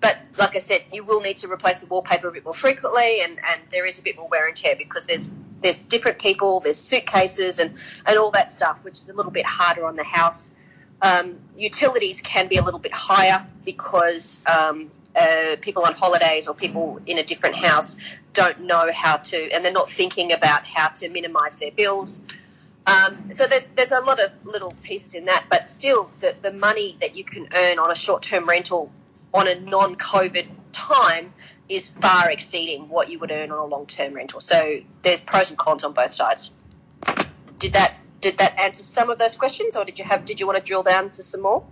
but 0.01 0.19
like 0.37 0.55
I 0.55 0.59
said, 0.59 0.83
you 0.91 1.03
will 1.03 1.21
need 1.21 1.37
to 1.37 1.51
replace 1.51 1.81
the 1.81 1.87
wallpaper 1.87 2.27
a 2.27 2.31
bit 2.31 2.43
more 2.43 2.53
frequently, 2.53 3.21
and, 3.21 3.39
and 3.49 3.61
there 3.71 3.85
is 3.85 3.99
a 3.99 4.03
bit 4.03 4.17
more 4.17 4.27
wear 4.27 4.47
and 4.47 4.55
tear 4.55 4.75
because 4.75 5.05
there's 5.05 5.31
there's 5.61 5.79
different 5.81 6.19
people, 6.19 6.59
there's 6.59 6.77
suitcases, 6.77 7.59
and 7.59 7.75
and 8.05 8.17
all 8.17 8.31
that 8.31 8.49
stuff, 8.49 8.83
which 8.83 8.95
is 8.95 9.09
a 9.09 9.13
little 9.13 9.31
bit 9.31 9.45
harder 9.45 9.85
on 9.85 9.95
the 9.95 10.03
house. 10.03 10.51
Um, 11.03 11.35
utilities 11.57 12.21
can 12.21 12.47
be 12.47 12.57
a 12.57 12.63
little 12.63 12.79
bit 12.79 12.93
higher 12.93 13.45
because 13.65 14.41
um, 14.47 14.89
uh, 15.15 15.57
people 15.61 15.83
on 15.85 15.93
holidays 15.93 16.47
or 16.47 16.55
people 16.55 16.99
in 17.05 17.17
a 17.17 17.23
different 17.23 17.55
house 17.55 17.97
don't 18.33 18.61
know 18.61 18.89
how 18.91 19.17
to, 19.17 19.51
and 19.51 19.63
they're 19.63 19.71
not 19.71 19.89
thinking 19.89 20.31
about 20.31 20.65
how 20.65 20.87
to 20.87 21.09
minimise 21.09 21.57
their 21.57 21.71
bills. 21.71 22.21
Um, 22.87 23.31
so 23.31 23.45
there's 23.45 23.67
there's 23.69 23.91
a 23.91 23.99
lot 23.99 24.19
of 24.19 24.45
little 24.45 24.73
pieces 24.83 25.13
in 25.13 25.25
that, 25.25 25.45
but 25.49 25.69
still, 25.69 26.09
the, 26.19 26.35
the 26.41 26.51
money 26.51 26.97
that 26.99 27.15
you 27.15 27.23
can 27.23 27.47
earn 27.53 27.79
on 27.79 27.91
a 27.91 27.95
short 27.95 28.23
term 28.23 28.47
rental 28.47 28.91
on 29.33 29.47
a 29.47 29.59
non 29.59 29.95
COVID 29.95 30.47
time 30.71 31.33
is 31.69 31.89
far 31.89 32.29
exceeding 32.29 32.89
what 32.89 33.09
you 33.09 33.19
would 33.19 33.31
earn 33.31 33.51
on 33.51 33.59
a 33.59 33.65
long 33.65 33.85
term 33.85 34.13
rental. 34.13 34.39
So 34.39 34.79
there's 35.03 35.21
pros 35.21 35.49
and 35.49 35.57
cons 35.57 35.83
on 35.83 35.93
both 35.93 36.13
sides. 36.13 36.51
Did 37.59 37.73
that 37.73 37.97
did 38.23 38.37
that 38.37 38.57
answer 38.57 38.83
some 38.83 39.09
of 39.09 39.19
those 39.19 39.35
questions, 39.35 39.75
or 39.75 39.83
did 39.85 39.99
you 39.99 40.05
have 40.05 40.25
did 40.25 40.39
you 40.39 40.47
want 40.47 40.57
to 40.57 40.63
drill 40.63 40.81
down 40.81 41.11
to 41.11 41.21
some 41.21 41.41
more? 41.41 41.63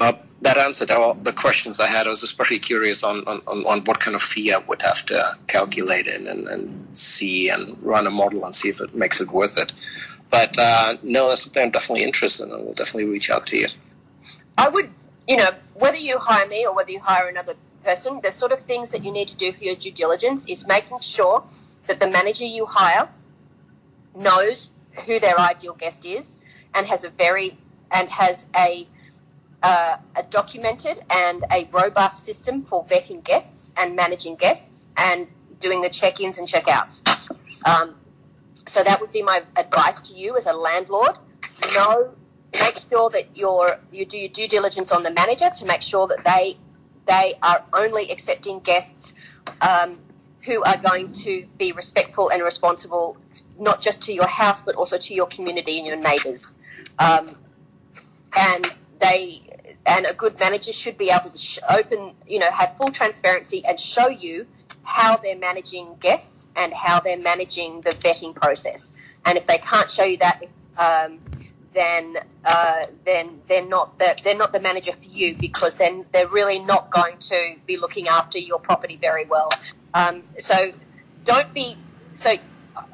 Uh, 0.00 0.14
that 0.40 0.58
answered 0.58 0.90
all 0.90 1.14
the 1.14 1.32
questions 1.32 1.78
I 1.78 1.86
had. 1.86 2.06
I 2.06 2.10
was 2.10 2.24
especially 2.24 2.58
curious 2.58 3.04
on, 3.04 3.22
on, 3.28 3.40
on 3.46 3.84
what 3.84 4.00
kind 4.00 4.16
of 4.16 4.22
fee 4.22 4.52
I 4.52 4.58
would 4.58 4.82
have 4.82 5.06
to 5.06 5.38
calculate 5.46 6.08
in 6.08 6.26
and, 6.26 6.48
and 6.48 6.96
see 6.96 7.48
and 7.48 7.80
run 7.80 8.08
a 8.08 8.10
model 8.10 8.44
and 8.44 8.52
see 8.52 8.68
if 8.68 8.80
it 8.80 8.96
makes 8.96 9.20
it 9.20 9.30
worth 9.30 9.56
it. 9.56 9.72
But 10.30 10.58
uh, 10.58 10.96
no, 11.04 11.28
that's 11.28 11.44
something 11.44 11.62
I'm 11.62 11.70
definitely 11.70 12.02
interested 12.02 12.48
in, 12.48 12.52
and 12.52 12.64
we'll 12.64 12.74
definitely 12.74 13.12
reach 13.12 13.30
out 13.30 13.46
to 13.46 13.56
you. 13.56 13.68
I 14.58 14.68
would, 14.68 14.90
you 15.28 15.36
know, 15.36 15.50
whether 15.74 15.98
you 15.98 16.18
hire 16.18 16.48
me 16.48 16.66
or 16.66 16.74
whether 16.74 16.90
you 16.90 16.98
hire 16.98 17.28
another 17.28 17.54
person, 17.84 18.20
the 18.22 18.32
sort 18.32 18.52
of 18.52 18.60
things 18.60 18.90
that 18.92 19.04
you 19.04 19.12
need 19.12 19.28
to 19.28 19.36
do 19.36 19.52
for 19.52 19.64
your 19.64 19.74
due 19.74 19.92
diligence 19.92 20.46
is 20.48 20.66
making 20.66 21.00
sure 21.00 21.44
that 21.86 22.00
the 22.00 22.08
manager 22.08 22.44
you 22.44 22.66
hire 22.66 23.08
knows 24.14 24.70
who 25.06 25.18
their 25.18 25.38
ideal 25.38 25.74
guest 25.74 26.04
is 26.04 26.38
and 26.74 26.86
has 26.86 27.04
a 27.04 27.08
very 27.08 27.58
and 27.90 28.10
has 28.10 28.46
a 28.56 28.88
uh, 29.62 29.98
a 30.16 30.22
documented 30.24 31.00
and 31.08 31.44
a 31.50 31.68
robust 31.70 32.24
system 32.24 32.62
for 32.62 32.84
vetting 32.86 33.22
guests 33.22 33.72
and 33.76 33.94
managing 33.94 34.34
guests 34.34 34.88
and 34.96 35.28
doing 35.60 35.80
the 35.82 35.88
check-ins 35.88 36.36
and 36.36 36.48
check-outs. 36.48 37.02
Um, 37.64 37.94
so 38.66 38.82
that 38.82 39.00
would 39.00 39.12
be 39.12 39.22
my 39.22 39.42
advice 39.56 40.00
to 40.08 40.14
you 40.14 40.36
as 40.36 40.46
a 40.46 40.52
landlord. 40.52 41.18
Know, 41.74 42.14
make 42.52 42.78
sure 42.90 43.08
that 43.10 43.28
you're, 43.36 43.78
you 43.92 44.04
do 44.04 44.18
your 44.18 44.28
due 44.28 44.48
diligence 44.48 44.90
on 44.90 45.04
the 45.04 45.12
manager 45.12 45.48
to 45.48 45.64
make 45.64 45.82
sure 45.82 46.08
that 46.08 46.24
they 46.24 46.58
they 47.06 47.34
are 47.42 47.64
only 47.72 48.10
accepting 48.10 48.60
guests 48.60 49.14
um, 49.60 49.98
who 50.42 50.62
are 50.64 50.76
going 50.76 51.12
to 51.12 51.46
be 51.58 51.72
respectful 51.72 52.30
and 52.30 52.42
responsible, 52.42 53.16
not 53.58 53.80
just 53.80 54.02
to 54.02 54.12
your 54.12 54.26
house, 54.26 54.60
but 54.60 54.74
also 54.74 54.98
to 54.98 55.14
your 55.14 55.26
community 55.26 55.78
and 55.78 55.86
your 55.86 55.96
neighbours. 55.96 56.54
Um, 56.98 57.36
and 58.34 58.66
they 58.98 59.42
and 59.84 60.06
a 60.06 60.14
good 60.14 60.38
manager 60.38 60.72
should 60.72 60.96
be 60.96 61.10
able 61.10 61.30
to 61.30 61.36
sh- 61.36 61.58
open, 61.68 62.12
you 62.26 62.38
know, 62.38 62.50
have 62.50 62.76
full 62.76 62.90
transparency 62.90 63.64
and 63.64 63.78
show 63.80 64.08
you 64.08 64.46
how 64.84 65.16
they're 65.16 65.36
managing 65.38 65.96
guests 66.00 66.48
and 66.56 66.72
how 66.72 67.00
they're 67.00 67.18
managing 67.18 67.80
the 67.82 67.90
vetting 67.90 68.34
process. 68.34 68.92
And 69.24 69.36
if 69.36 69.46
they 69.46 69.58
can't 69.58 69.90
show 69.90 70.04
you 70.04 70.18
that, 70.18 70.42
if, 70.42 70.50
um, 70.78 71.18
then 71.74 72.18
uh, 72.44 72.86
then 73.04 73.40
they're 73.48 73.66
not 73.66 73.98
the, 73.98 74.16
they're 74.22 74.36
not 74.36 74.52
the 74.52 74.60
manager 74.60 74.92
for 74.92 75.08
you 75.08 75.34
because 75.34 75.78
then 75.78 76.06
they're 76.12 76.28
really 76.28 76.58
not 76.58 76.90
going 76.90 77.18
to 77.18 77.56
be 77.66 77.76
looking 77.76 78.08
after 78.08 78.38
your 78.38 78.58
property 78.58 78.96
very 78.96 79.24
well. 79.24 79.50
Um, 79.94 80.22
so 80.38 80.72
don't 81.24 81.52
be 81.54 81.76
so. 82.14 82.36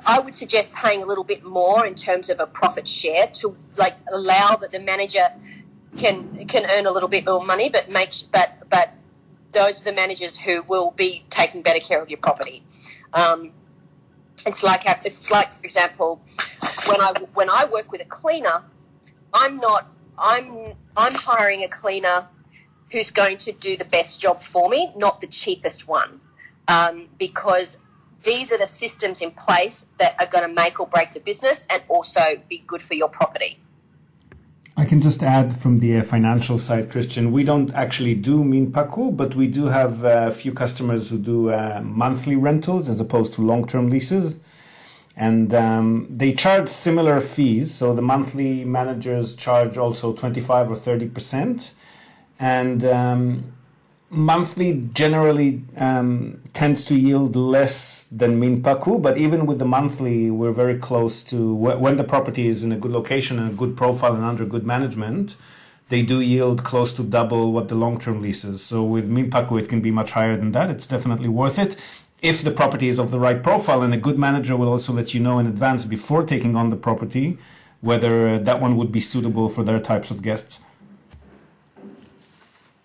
I 0.05 0.19
would 0.21 0.35
suggest 0.35 0.75
paying 0.75 1.03
a 1.03 1.07
little 1.07 1.25
bit 1.25 1.45
more 1.45 1.87
in 1.87 1.95
terms 1.95 2.31
of 2.31 2.41
a 2.41 2.47
profit 2.47 2.89
share 2.89 3.29
to 3.35 3.57
like 3.77 3.97
allow 4.13 4.57
that 4.57 4.73
the 4.73 4.81
manager 4.81 5.33
can 5.97 6.47
can 6.47 6.67
earn 6.69 6.87
a 6.87 6.91
little 6.91 7.09
bit 7.09 7.27
more 7.27 7.45
money, 7.45 7.69
but 7.69 7.91
make 7.91 8.13
but 8.33 8.69
but 8.69 8.95
those 9.53 9.81
are 9.81 9.85
the 9.85 9.93
managers 9.93 10.39
who 10.39 10.63
will 10.63 10.91
be 10.91 11.25
taking 11.31 11.63
better 11.63 11.81
care 11.81 12.03
of 12.03 12.11
your 12.11 12.19
property. 12.19 12.63
Um, 13.13 13.53
it's 14.47 14.63
like 14.63 14.83
it's 15.05 15.31
like, 15.31 15.55
for 15.55 15.65
example, 15.65 16.21
when 16.87 17.01
I 17.01 17.13
when 17.35 17.51
I 17.51 17.65
work 17.65 17.91
with 17.91 18.01
a 18.01 18.07
cleaner, 18.07 18.65
I'm 19.33 19.59
not 19.59 19.91
I'm 20.19 20.75
I'm 20.97 21.15
hiring 21.15 21.63
a 21.63 21.69
cleaner 21.69 22.29
who's 22.93 23.11
going 23.11 23.37
to 23.37 23.53
do 23.53 23.77
the 23.77 23.85
best 23.85 24.21
job 24.21 24.41
for 24.41 24.69
me, 24.69 24.93
not 24.97 25.21
the 25.21 25.27
cheapest 25.27 25.87
one, 25.87 26.21
um, 26.67 27.09
because 27.19 27.79
these 28.25 28.53
are 28.53 28.59
the 28.59 28.67
systems 28.67 29.21
in 29.21 29.31
place 29.31 29.87
that 29.99 30.17
are 30.19 30.27
going 30.27 30.49
to 30.49 30.53
make 30.53 30.81
or 30.81 30.87
break 30.87 31.13
the 31.13 31.21
business 31.21 31.67
and 31.71 31.83
also 31.89 32.41
be 32.49 32.59
good 32.67 32.83
for 32.83 32.95
your 32.95 33.09
property. 33.09 33.59
I 34.79 34.85
can 34.85 35.01
just 35.01 35.25
add 35.25 35.53
from 35.53 35.81
the 35.81 35.97
uh, 35.97 36.03
financial 36.05 36.57
side, 36.57 36.89
Christian, 36.89 37.33
we 37.33 37.43
don't 37.43 37.75
actually 37.75 38.15
do 38.15 38.45
Minpaku, 38.45 39.17
but 39.17 39.35
we 39.35 39.49
do 39.49 39.65
have 39.65 40.05
uh, 40.05 40.27
a 40.29 40.31
few 40.31 40.53
customers 40.53 41.11
who 41.11 41.19
do 41.19 41.51
uh, 41.51 41.81
monthly 41.83 42.37
rentals 42.37 42.89
as 42.89 43.01
opposed 43.01 43.35
to 43.35 43.43
long 43.43 43.67
term 43.67 43.91
leases. 43.91 44.39
And 45.17 45.53
um, 45.53 46.07
they 46.09 46.33
charge 46.33 46.69
similar 46.69 47.21
fees. 47.21 47.75
So 47.75 47.93
the 47.93 48.03
monthly 48.03 48.65
managers 48.65 49.35
charge 49.35 49.77
also 49.77 50.13
25 50.13 50.71
or 50.71 50.77
30%. 50.77 51.73
And 52.39 52.85
um, 52.85 53.53
monthly 54.11 54.89
generally 54.95 55.63
um, 55.77 56.41
tends 56.55 56.85
to 56.87 56.95
yield 56.95 57.37
less 57.37 58.05
than 58.05 58.41
Minpaku, 58.41 59.01
but 59.03 59.19
even 59.19 59.47
with 59.47 59.59
the 59.59 59.65
monthly, 59.65 60.31
we're 60.31 60.53
very 60.53 60.79
close 60.79 61.23
to 61.25 61.55
when 61.55 61.97
the 61.97 62.05
property 62.05 62.49
is 62.49 62.65
in 62.65 62.73
a 62.73 62.77
good 62.77 62.93
location 62.93 63.39
and 63.39 63.51
a 63.51 63.55
good 63.55 63.77
profile 63.77 64.15
and 64.15 64.25
under 64.25 64.45
good 64.45 64.67
management. 64.67 65.37
They 65.89 66.03
do 66.03 66.21
yield 66.21 66.65
close 66.65 66.93
to 66.95 67.03
double 67.03 67.53
what 67.53 67.69
the 67.69 67.75
long-term 67.75 68.21
leases. 68.21 68.63
So 68.63 68.85
with 68.85 69.11
Minpaku, 69.11 69.61
it 69.61 69.69
can 69.69 69.81
be 69.81 69.91
much 69.91 70.13
higher 70.13 70.37
than 70.37 70.53
that. 70.53 70.71
It's 70.71 70.87
definitely 70.87 71.29
worth 71.29 71.59
it 71.59 71.77
if 72.21 72.43
the 72.43 72.51
property 72.51 72.89
is 72.89 72.99
of 72.99 73.11
the 73.11 73.19
right 73.19 73.43
profile. 73.43 73.83
And 73.83 73.95
a 73.95 73.99
good 73.99 74.19
manager 74.19 74.57
will 74.57 74.69
also 74.69 74.93
let 74.93 75.15
you 75.15 75.21
know 75.21 75.39
in 75.39 75.47
advance 75.47 75.85
before 75.87 76.25
taking 76.25 76.57
on 76.57 76.69
the 76.69 76.77
property 76.77 77.39
whether 77.81 78.39
that 78.39 78.61
one 78.61 78.77
would 78.77 78.93
be 78.93 79.01
suitable 79.01 79.49
for 79.49 79.63
their 79.63 79.81
types 79.81 80.11
of 80.11 80.21
guests. 80.21 80.61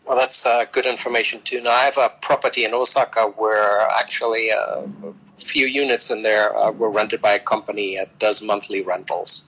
Well, 0.05 0.17
that's 0.17 0.45
uh, 0.45 0.65
good 0.71 0.85
information 0.85 1.41
too. 1.41 1.61
Now, 1.61 1.71
I 1.71 1.83
have 1.85 1.97
a 1.97 2.09
property 2.21 2.65
in 2.65 2.73
Osaka 2.73 3.21
where 3.37 3.81
actually 3.89 4.51
uh, 4.51 4.81
a 5.05 5.13
few 5.37 5.65
units 5.65 6.11
in 6.11 6.23
there 6.23 6.55
uh, 6.57 6.71
were 6.71 6.89
rented 6.89 7.21
by 7.21 7.31
a 7.31 7.39
company 7.39 7.95
that 7.95 8.19
does 8.19 8.43
monthly 8.43 8.81
rentals. 8.81 9.45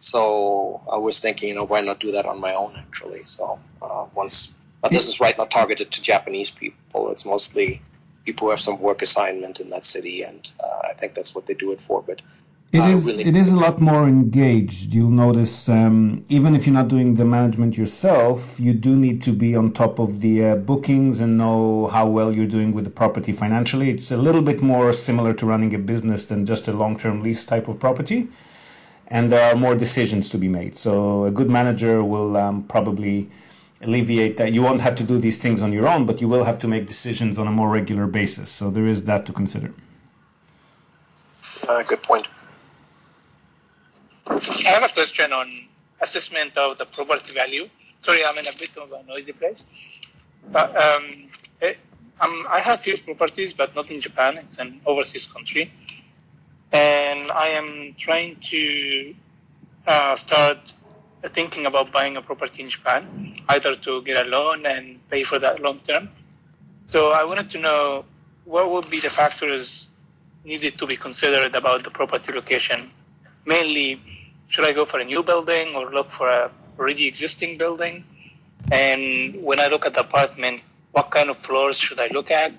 So 0.00 0.82
I 0.90 0.96
was 0.96 1.20
thinking, 1.20 1.50
you 1.50 1.54
know, 1.54 1.64
why 1.64 1.80
not 1.80 2.00
do 2.00 2.10
that 2.12 2.26
on 2.26 2.40
my 2.40 2.54
own 2.54 2.74
actually? 2.76 3.24
So 3.24 3.58
uh, 3.82 4.06
once, 4.14 4.52
but 4.80 4.90
this 4.90 5.08
is 5.08 5.20
right 5.20 5.36
not 5.36 5.50
targeted 5.50 5.90
to 5.92 6.02
Japanese 6.02 6.50
people. 6.50 7.10
It's 7.10 7.24
mostly 7.26 7.82
people 8.24 8.46
who 8.46 8.50
have 8.50 8.60
some 8.60 8.80
work 8.80 9.02
assignment 9.02 9.60
in 9.60 9.70
that 9.70 9.84
city, 9.84 10.22
and 10.22 10.50
uh, 10.62 10.88
I 10.90 10.94
think 10.94 11.14
that's 11.14 11.34
what 11.34 11.46
they 11.46 11.54
do 11.54 11.72
it 11.72 11.80
for. 11.80 12.02
But 12.02 12.22
it 12.74 12.80
uh, 12.80 12.88
is 12.88 13.06
really 13.06 13.24
it 13.24 13.36
is 13.36 13.52
a 13.52 13.56
lot 13.56 13.80
more 13.80 14.08
engaged. 14.08 14.92
You'll 14.92 15.18
notice 15.26 15.68
um, 15.68 16.24
even 16.28 16.56
if 16.56 16.66
you're 16.66 16.74
not 16.74 16.88
doing 16.88 17.14
the 17.14 17.24
management 17.24 17.78
yourself, 17.78 18.58
you 18.58 18.74
do 18.74 18.96
need 18.96 19.22
to 19.22 19.32
be 19.32 19.54
on 19.54 19.72
top 19.72 20.00
of 20.00 20.20
the 20.20 20.44
uh, 20.44 20.56
bookings 20.56 21.20
and 21.20 21.38
know 21.38 21.86
how 21.86 22.08
well 22.08 22.32
you're 22.34 22.48
doing 22.58 22.72
with 22.72 22.84
the 22.84 22.90
property 22.90 23.32
financially. 23.32 23.90
It's 23.90 24.10
a 24.10 24.16
little 24.16 24.42
bit 24.42 24.60
more 24.60 24.92
similar 24.92 25.32
to 25.34 25.46
running 25.46 25.72
a 25.72 25.78
business 25.78 26.24
than 26.24 26.44
just 26.44 26.66
a 26.66 26.72
long-term 26.72 27.22
lease 27.22 27.44
type 27.44 27.68
of 27.68 27.78
property, 27.78 28.26
and 29.06 29.30
there 29.30 29.44
are 29.48 29.56
more 29.56 29.76
decisions 29.76 30.28
to 30.30 30.38
be 30.38 30.48
made. 30.48 30.76
So 30.76 31.26
a 31.26 31.30
good 31.30 31.48
manager 31.48 32.02
will 32.02 32.36
um, 32.36 32.64
probably 32.64 33.30
alleviate 33.82 34.36
that. 34.38 34.52
You 34.52 34.62
won't 34.62 34.80
have 34.80 34.96
to 34.96 35.04
do 35.04 35.18
these 35.18 35.38
things 35.38 35.62
on 35.62 35.72
your 35.72 35.86
own, 35.86 36.06
but 36.06 36.20
you 36.20 36.26
will 36.26 36.42
have 36.42 36.58
to 36.58 36.66
make 36.66 36.86
decisions 36.86 37.38
on 37.38 37.46
a 37.46 37.52
more 37.52 37.70
regular 37.70 38.08
basis. 38.08 38.50
So 38.50 38.68
there 38.68 38.86
is 38.86 39.04
that 39.04 39.26
to 39.26 39.32
consider. 39.32 39.72
Uh, 41.68 41.82
good 41.84 42.02
point. 42.02 42.26
I 44.26 44.40
have 44.66 44.82
a 44.82 44.92
question 44.92 45.32
on 45.32 45.68
assessment 46.00 46.56
of 46.56 46.78
the 46.78 46.86
property 46.86 47.34
value. 47.34 47.68
Sorry, 48.00 48.24
I'm 48.24 48.38
in 48.38 48.46
a 48.46 48.52
bit 48.58 48.74
of 48.78 48.90
a 48.92 49.02
noisy 49.06 49.32
place. 49.32 49.64
But 50.50 50.74
um, 50.76 51.28
it, 51.60 51.76
um, 52.20 52.46
I 52.48 52.60
have 52.60 52.80
few 52.80 52.96
properties, 52.96 53.52
but 53.52 53.74
not 53.74 53.90
in 53.90 54.00
Japan. 54.00 54.38
It's 54.38 54.58
an 54.58 54.80
overseas 54.86 55.26
country, 55.26 55.70
and 56.72 57.30
I 57.32 57.48
am 57.48 57.94
trying 57.98 58.36
to 58.36 59.14
uh, 59.86 60.16
start 60.16 60.72
thinking 61.28 61.66
about 61.66 61.92
buying 61.92 62.16
a 62.16 62.22
property 62.22 62.62
in 62.62 62.68
Japan, 62.70 63.36
either 63.48 63.74
to 63.74 64.02
get 64.02 64.26
a 64.26 64.28
loan 64.28 64.64
and 64.64 65.06
pay 65.10 65.22
for 65.22 65.38
that 65.38 65.60
long 65.60 65.80
term. 65.80 66.08
So 66.86 67.12
I 67.12 67.24
wanted 67.24 67.50
to 67.50 67.58
know 67.58 68.04
what 68.44 68.70
would 68.70 68.90
be 68.90 69.00
the 69.00 69.10
factors 69.10 69.88
needed 70.44 70.78
to 70.78 70.86
be 70.86 70.96
considered 70.96 71.54
about 71.54 71.84
the 71.84 71.90
property 71.90 72.32
location, 72.32 72.90
mainly 73.46 74.00
should 74.48 74.64
I 74.64 74.72
go 74.72 74.84
for 74.84 75.00
a 75.00 75.04
new 75.04 75.22
building 75.22 75.74
or 75.74 75.90
look 75.90 76.10
for 76.10 76.28
a 76.28 76.50
already 76.78 77.06
existing 77.06 77.58
building? 77.58 78.04
And 78.72 79.42
when 79.42 79.60
I 79.60 79.68
look 79.68 79.86
at 79.86 79.94
the 79.94 80.00
apartment, 80.00 80.62
what 80.92 81.10
kind 81.10 81.28
of 81.30 81.36
floors 81.36 81.78
should 81.78 82.00
I 82.00 82.08
look 82.08 82.30
at? 82.30 82.52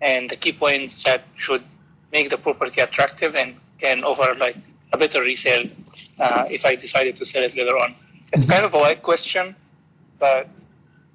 And 0.00 0.28
the 0.28 0.36
key 0.36 0.52
points 0.52 1.02
that 1.04 1.24
should 1.36 1.62
make 2.12 2.30
the 2.30 2.38
property 2.38 2.80
attractive 2.80 3.34
and 3.34 3.56
can 3.78 4.04
offer 4.04 4.34
like 4.38 4.56
a 4.92 4.98
better 4.98 5.20
resale 5.20 5.68
uh, 6.18 6.46
if 6.50 6.64
I 6.64 6.74
decided 6.74 7.16
to 7.16 7.26
sell 7.26 7.42
it 7.42 7.56
later 7.56 7.76
on. 7.76 7.94
It's 8.32 8.46
kind 8.46 8.64
of 8.64 8.74
a 8.74 8.78
light 8.78 9.02
question, 9.02 9.54
but 10.18 10.48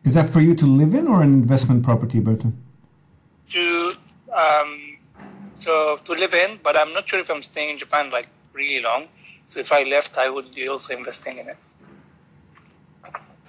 is 0.03 0.13
that 0.13 0.29
for 0.29 0.41
you 0.41 0.55
to 0.55 0.65
live 0.65 0.93
in 0.93 1.07
or 1.07 1.21
an 1.21 1.33
investment 1.33 1.83
property, 1.83 2.19
Bertrand? 2.19 2.55
To 3.51 3.93
um, 4.33 4.97
so 5.57 5.97
to 6.05 6.13
live 6.13 6.33
in, 6.33 6.59
but 6.63 6.77
I'm 6.77 6.93
not 6.93 7.09
sure 7.09 7.19
if 7.19 7.29
I'm 7.29 7.41
staying 7.41 7.69
in 7.71 7.77
Japan 7.77 8.09
like 8.09 8.27
really 8.53 8.81
long. 8.81 9.07
So 9.49 9.59
if 9.59 9.71
I 9.71 9.83
left, 9.83 10.17
I 10.17 10.29
would 10.29 10.53
be 10.53 10.67
also 10.67 10.95
investing 10.95 11.37
in 11.39 11.49
it. 11.49 11.57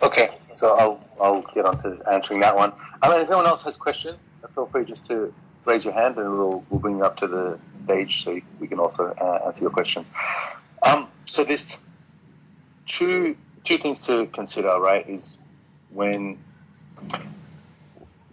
Okay, 0.02 0.30
so 0.52 0.76
I'll 0.78 0.98
I'll 1.20 1.42
get 1.54 1.66
on 1.66 1.76
to 1.82 2.00
answering 2.10 2.40
that 2.40 2.56
one. 2.56 2.72
I 3.02 3.08
mean, 3.10 3.20
if 3.20 3.28
anyone 3.28 3.46
else 3.46 3.62
has 3.64 3.76
questions, 3.76 4.18
feel 4.54 4.66
free 4.66 4.84
just 4.84 5.04
to 5.06 5.32
raise 5.66 5.84
your 5.84 5.94
hand, 5.94 6.16
and 6.16 6.30
we'll 6.30 6.64
we'll 6.70 6.80
bring 6.80 6.96
you 6.96 7.04
up 7.04 7.18
to 7.18 7.26
the 7.26 7.58
stage 7.84 8.24
so 8.24 8.40
we 8.58 8.66
can 8.66 8.78
also 8.78 9.14
uh, 9.20 9.46
answer 9.46 9.60
your 9.60 9.70
questions. 9.70 10.06
Um, 10.82 11.08
so 11.26 11.44
this 11.44 11.76
two 12.86 13.36
two 13.64 13.76
things 13.76 14.06
to 14.06 14.26
consider, 14.26 14.78
right? 14.80 15.08
Is 15.08 15.36
when 15.90 16.38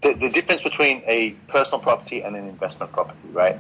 the, 0.03 0.13
the 0.13 0.29
difference 0.29 0.61
between 0.61 1.01
a 1.05 1.31
personal 1.49 1.81
property 1.81 2.21
and 2.21 2.35
an 2.35 2.47
investment 2.47 2.93
property, 2.93 3.27
right? 3.31 3.59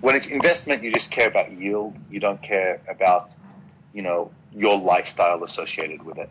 When 0.00 0.16
it's 0.16 0.28
investment, 0.28 0.82
you 0.82 0.92
just 0.92 1.10
care 1.10 1.28
about 1.28 1.52
yield. 1.52 1.94
You 2.10 2.20
don't 2.20 2.42
care 2.42 2.80
about, 2.88 3.34
you 3.92 4.02
know, 4.02 4.30
your 4.54 4.78
lifestyle 4.78 5.44
associated 5.44 6.02
with 6.02 6.18
it. 6.18 6.30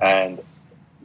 And 0.00 0.40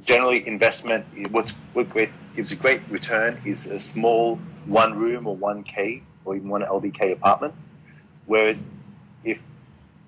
generally, 0.03 0.47
investment, 0.47 1.05
what, 1.31 1.51
what 1.73 1.89
great, 1.89 2.09
gives 2.35 2.51
a 2.51 2.55
great 2.55 2.81
return 2.89 3.41
is 3.45 3.67
a 3.67 3.79
small 3.79 4.37
one 4.65 4.97
room 4.97 5.27
or 5.27 5.35
one 5.35 5.63
K 5.63 6.03
or 6.23 6.35
even 6.35 6.49
one 6.49 6.61
LDK 6.61 7.11
apartment. 7.11 7.53
Whereas 8.25 8.65
if, 9.23 9.41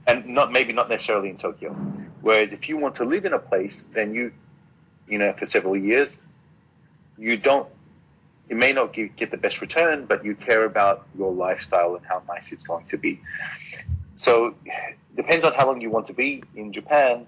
and 0.07 0.27
not 0.27 0.51
maybe 0.51 0.73
not 0.73 0.89
necessarily 0.89 1.29
in 1.29 1.37
Tokyo. 1.37 1.73
Whereas 2.21 2.53
if 2.53 2.69
you 2.69 2.77
want 2.77 2.95
to 2.95 3.05
live 3.05 3.25
in 3.25 3.33
a 3.33 3.39
place, 3.39 3.85
then 3.85 4.13
you, 4.13 4.31
you 5.07 5.17
know, 5.17 5.33
for 5.33 5.45
several 5.45 5.75
years, 5.75 6.19
you 7.17 7.37
don't 7.37 7.67
you 8.49 8.55
may 8.55 8.71
not 8.71 8.93
get 8.93 9.31
the 9.31 9.37
best 9.37 9.61
return, 9.61 10.05
but 10.05 10.23
you 10.23 10.35
care 10.35 10.65
about 10.65 11.05
your 11.17 11.33
lifestyle 11.33 11.95
and 11.95 12.05
how 12.05 12.21
nice 12.27 12.51
it's 12.51 12.65
going 12.65 12.85
to 12.87 12.97
be. 12.97 13.21
So, 14.13 14.55
depends 15.15 15.45
on 15.45 15.53
how 15.53 15.67
long 15.67 15.81
you 15.81 15.89
want 15.89 16.07
to 16.07 16.13
be 16.13 16.43
in 16.55 16.71
Japan. 16.71 17.27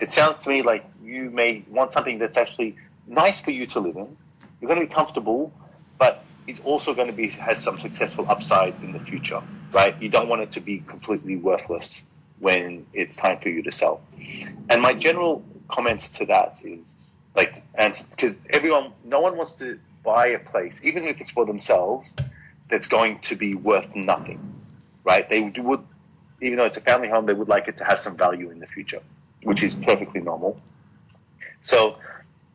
It 0.00 0.12
sounds 0.12 0.38
to 0.40 0.48
me 0.48 0.62
like 0.62 0.84
you 1.02 1.30
may 1.30 1.64
want 1.68 1.92
something 1.92 2.18
that's 2.18 2.36
actually 2.36 2.76
nice 3.06 3.40
for 3.40 3.50
you 3.50 3.66
to 3.68 3.80
live 3.80 3.96
in. 3.96 4.16
You're 4.60 4.68
going 4.68 4.80
to 4.80 4.86
be 4.86 4.94
comfortable, 4.94 5.52
but 5.98 6.24
it's 6.46 6.60
also 6.60 6.94
going 6.94 7.08
to 7.08 7.12
be 7.12 7.28
has 7.28 7.62
some 7.62 7.78
successful 7.78 8.26
upside 8.28 8.74
in 8.82 8.92
the 8.92 9.00
future, 9.00 9.42
right? 9.72 10.00
You 10.00 10.08
don't 10.08 10.28
want 10.28 10.42
it 10.42 10.52
to 10.52 10.60
be 10.60 10.80
completely 10.86 11.36
worthless 11.36 12.04
when 12.38 12.86
it's 12.92 13.16
time 13.16 13.38
for 13.40 13.48
you 13.48 13.62
to 13.62 13.72
sell. 13.72 14.02
And 14.70 14.80
my 14.80 14.94
general 14.94 15.44
comments 15.68 16.10
to 16.10 16.26
that 16.26 16.60
is 16.64 16.96
like, 17.36 17.62
and 17.74 17.94
because 18.10 18.38
everyone, 18.50 18.92
no 19.04 19.20
one 19.20 19.36
wants 19.36 19.54
to 19.54 19.78
buy 20.02 20.28
a 20.28 20.38
place, 20.38 20.80
even 20.82 21.04
if 21.04 21.20
it's 21.20 21.30
for 21.30 21.46
themselves, 21.46 22.14
that's 22.68 22.88
going 22.88 23.18
to 23.20 23.36
be 23.36 23.54
worth 23.54 23.94
nothing, 23.94 24.40
right? 25.04 25.28
They 25.28 25.42
would, 25.42 25.84
even 26.40 26.56
though 26.56 26.64
it's 26.64 26.76
a 26.76 26.80
family 26.80 27.08
home, 27.08 27.26
they 27.26 27.34
would 27.34 27.48
like 27.48 27.68
it 27.68 27.76
to 27.78 27.84
have 27.84 28.00
some 28.00 28.16
value 28.16 28.50
in 28.50 28.58
the 28.58 28.66
future, 28.66 29.02
which 29.42 29.62
is 29.62 29.74
perfectly 29.74 30.20
normal. 30.20 30.60
So, 31.62 31.96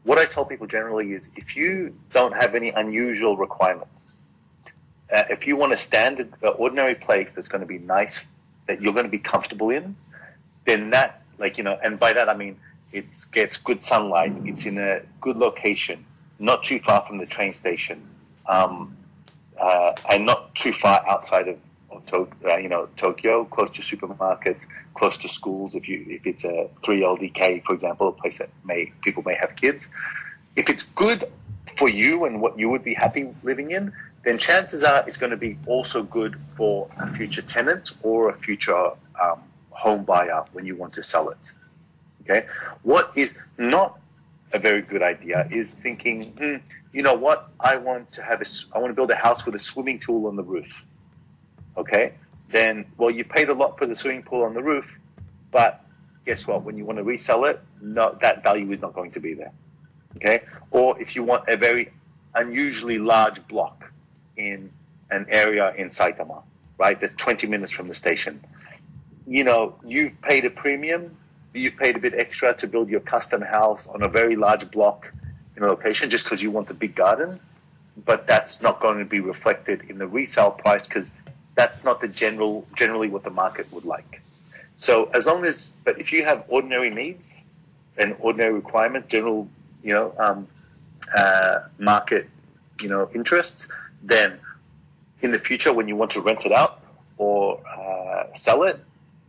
what 0.04 0.18
I 0.18 0.26
tell 0.26 0.46
people 0.46 0.68
generally 0.68 1.14
is 1.14 1.32
if 1.36 1.56
you 1.56 1.94
don't 2.14 2.34
have 2.34 2.56
any 2.56 2.70
unusual 2.70 3.38
requirements, 3.38 4.18
uh, 5.14 5.24
if 5.30 5.46
you 5.46 5.56
want 5.56 5.74
a 5.74 5.78
standard, 5.78 6.34
uh, 6.44 6.50
ordinary 6.50 6.96
place 6.96 7.32
that's 7.32 7.50
going 7.50 7.62
to 7.62 7.68
be 7.68 7.78
nice, 7.78 8.26
that 8.68 8.82
you're 8.82 8.94
going 8.94 9.06
to 9.06 9.12
be 9.12 9.20
comfortable 9.20 9.70
in, 9.70 9.96
then 10.66 10.90
that, 10.92 11.22
like, 11.38 11.58
you 11.58 11.64
know, 11.64 11.78
and 11.84 12.00
by 12.00 12.14
that 12.14 12.30
I 12.30 12.36
mean 12.36 12.58
it 12.92 13.06
gets 13.32 13.58
good 13.58 13.84
sunlight, 13.84 14.34
it's 14.46 14.66
in 14.66 14.78
a 14.78 15.02
good 15.22 15.38
location, 15.38 16.06
not 16.40 16.64
too 16.64 16.80
far 16.80 17.06
from 17.06 17.18
the 17.18 17.26
train 17.26 17.54
station, 17.54 18.08
um, 18.48 18.96
uh, 19.60 19.94
and 20.12 20.26
not 20.26 20.54
too 20.56 20.74
far 20.74 21.04
outside 21.10 21.48
of, 21.48 21.58
of 21.92 22.06
to, 22.08 22.28
uh, 22.46 22.58
you 22.58 22.70
know 22.70 22.88
Tokyo, 22.98 23.46
close 23.46 23.72
to 23.72 23.82
supermarkets, 23.82 24.62
close 24.94 25.18
to 25.20 25.30
schools. 25.30 25.76
If 25.76 25.88
you 25.90 26.06
if 26.08 26.26
it's 26.26 26.46
a 26.46 26.70
three 26.84 27.02
LDK, 27.02 27.64
for 27.64 27.74
example, 27.74 28.10
a 28.10 28.12
place 28.12 28.38
that 28.38 28.50
may 28.66 28.92
people 29.04 29.24
may 29.24 29.36
have 29.36 29.56
kids, 29.56 29.90
if 30.56 30.70
it's 30.70 30.84
good 30.84 31.30
for 31.78 31.90
you 31.90 32.26
and 32.26 32.42
what 32.42 32.58
you 32.58 32.70
would 32.70 32.84
be 32.84 32.94
happy 32.94 33.30
living 33.44 33.72
in, 33.72 33.94
then 34.24 34.38
chances 34.38 34.84
are 34.84 35.04
it's 35.08 35.18
going 35.18 35.30
to 35.30 35.38
be 35.38 35.58
also 35.68 36.04
good 36.04 36.40
for 36.56 36.90
a 37.00 37.14
future 37.14 37.42
tenant 37.42 37.92
or 38.04 38.30
a 38.30 38.34
future 38.34 38.92
um, 39.22 39.40
home 39.70 40.04
buyer 40.04 40.44
when 40.54 40.66
you 40.66 40.76
want 40.76 40.94
to 40.94 41.04
sell 41.04 41.30
it. 41.30 41.38
Okay, 42.24 42.46
what 42.84 43.12
is 43.16 43.38
not 43.58 44.00
a 44.54 44.60
very 44.60 44.82
good 44.82 45.02
idea 45.02 45.48
is 45.52 45.74
thinking, 45.74 46.32
hmm, 46.34 46.56
you 46.94 47.02
know 47.02 47.14
what, 47.14 47.50
I 47.60 47.76
want 47.78 48.12
to 48.14 48.24
have 48.24 48.42
a, 48.42 48.46
I 48.74 48.80
want 48.80 48.92
to 48.92 48.96
build 48.96 49.12
a 49.12 49.16
house 49.16 49.46
with 49.46 49.56
a 49.56 49.60
swimming 49.60 50.00
pool 50.00 50.28
on 50.28 50.36
the 50.36 50.44
roof. 50.44 50.68
Okay, 51.78 52.14
then 52.50 52.86
well, 52.98 53.12
you 53.12 53.24
paid 53.24 53.50
a 53.50 53.54
lot 53.54 53.78
for 53.78 53.86
the 53.86 53.96
swimming 53.96 54.24
pool 54.24 54.44
on 54.44 54.54
the 54.54 54.64
roof, 54.64 54.86
but 55.52 55.86
guess 56.26 56.48
what? 56.48 56.64
When 56.64 56.78
you 56.78 56.86
want 56.86 56.98
to 56.98 57.04
resell 57.04 57.46
it, 57.46 57.62
no, 57.82 58.18
that 58.22 58.44
value 58.44 58.72
is 58.72 58.82
not 58.82 58.94
going 58.94 59.12
to 59.12 59.20
be 59.20 59.34
there. 59.34 59.52
Okay, 60.16 60.44
or 60.72 61.00
if 61.00 61.16
you 61.16 61.24
want 61.24 61.48
a 61.48 61.56
very 61.56 61.92
unusually 62.36 62.98
large 62.98 63.46
block 63.48 63.92
in 64.38 64.72
an 65.12 65.26
area 65.30 65.74
in 65.76 65.88
Saitama, 65.88 66.42
right, 66.78 67.00
that's 67.00 67.16
20 67.16 67.48
minutes 67.48 67.72
from 67.72 67.88
the 67.88 67.94
station, 67.94 68.42
you 69.28 69.44
know, 69.44 69.76
you've 69.86 70.20
paid 70.22 70.46
a 70.46 70.50
premium 70.50 71.16
you've 71.58 71.78
paid 71.78 71.96
a 71.96 72.00
bit 72.00 72.14
extra 72.14 72.54
to 72.56 72.68
build 72.68 72.90
your 72.90 73.00
custom 73.00 73.42
house 73.42 73.88
on 73.88 74.04
a 74.04 74.08
very 74.08 74.36
large 74.36 74.70
block 74.72 75.12
in 75.56 75.64
a 75.64 75.68
location 75.68 76.10
just 76.10 76.26
because 76.26 76.42
you 76.42 76.52
want 76.52 76.68
the 76.68 76.74
big 76.74 76.96
garden, 76.96 77.40
but 78.06 78.28
that's 78.28 78.62
not 78.62 78.80
going 78.80 79.00
to 79.00 79.06
be 79.06 79.20
reflected 79.20 79.82
in 79.90 79.98
the 79.98 80.08
resale 80.08 80.52
price 80.52 80.88
because 80.88 81.14
that's 81.56 81.84
not 81.84 82.00
the 82.00 82.08
general 82.08 82.68
generally 82.76 83.10
what 83.10 83.24
the 83.24 83.30
market 83.30 83.66
would 83.72 83.86
like. 83.86 84.22
So 84.78 85.06
as 85.14 85.26
long 85.26 85.44
as, 85.44 85.74
but 85.84 86.00
if 86.00 86.12
you 86.12 86.24
have 86.24 86.46
ordinary 86.48 86.92
needs 86.92 87.44
and 87.98 88.16
ordinary 88.20 88.54
requirements, 88.54 89.08
general, 89.10 89.50
you 89.84 89.94
know, 89.94 90.14
um, 90.20 90.48
uh, 91.16 91.60
market, 91.80 92.30
you 92.82 92.90
know, 92.90 93.10
interests, 93.16 93.70
then 94.04 94.40
in 95.22 95.32
the 95.32 95.40
future 95.40 95.74
when 95.74 95.88
you 95.88 95.96
want 95.96 96.12
to 96.12 96.22
rent 96.22 96.46
it 96.46 96.52
out 96.52 96.80
or 97.18 97.60
uh, 97.68 98.26
sell 98.36 98.62
it, 98.64 98.80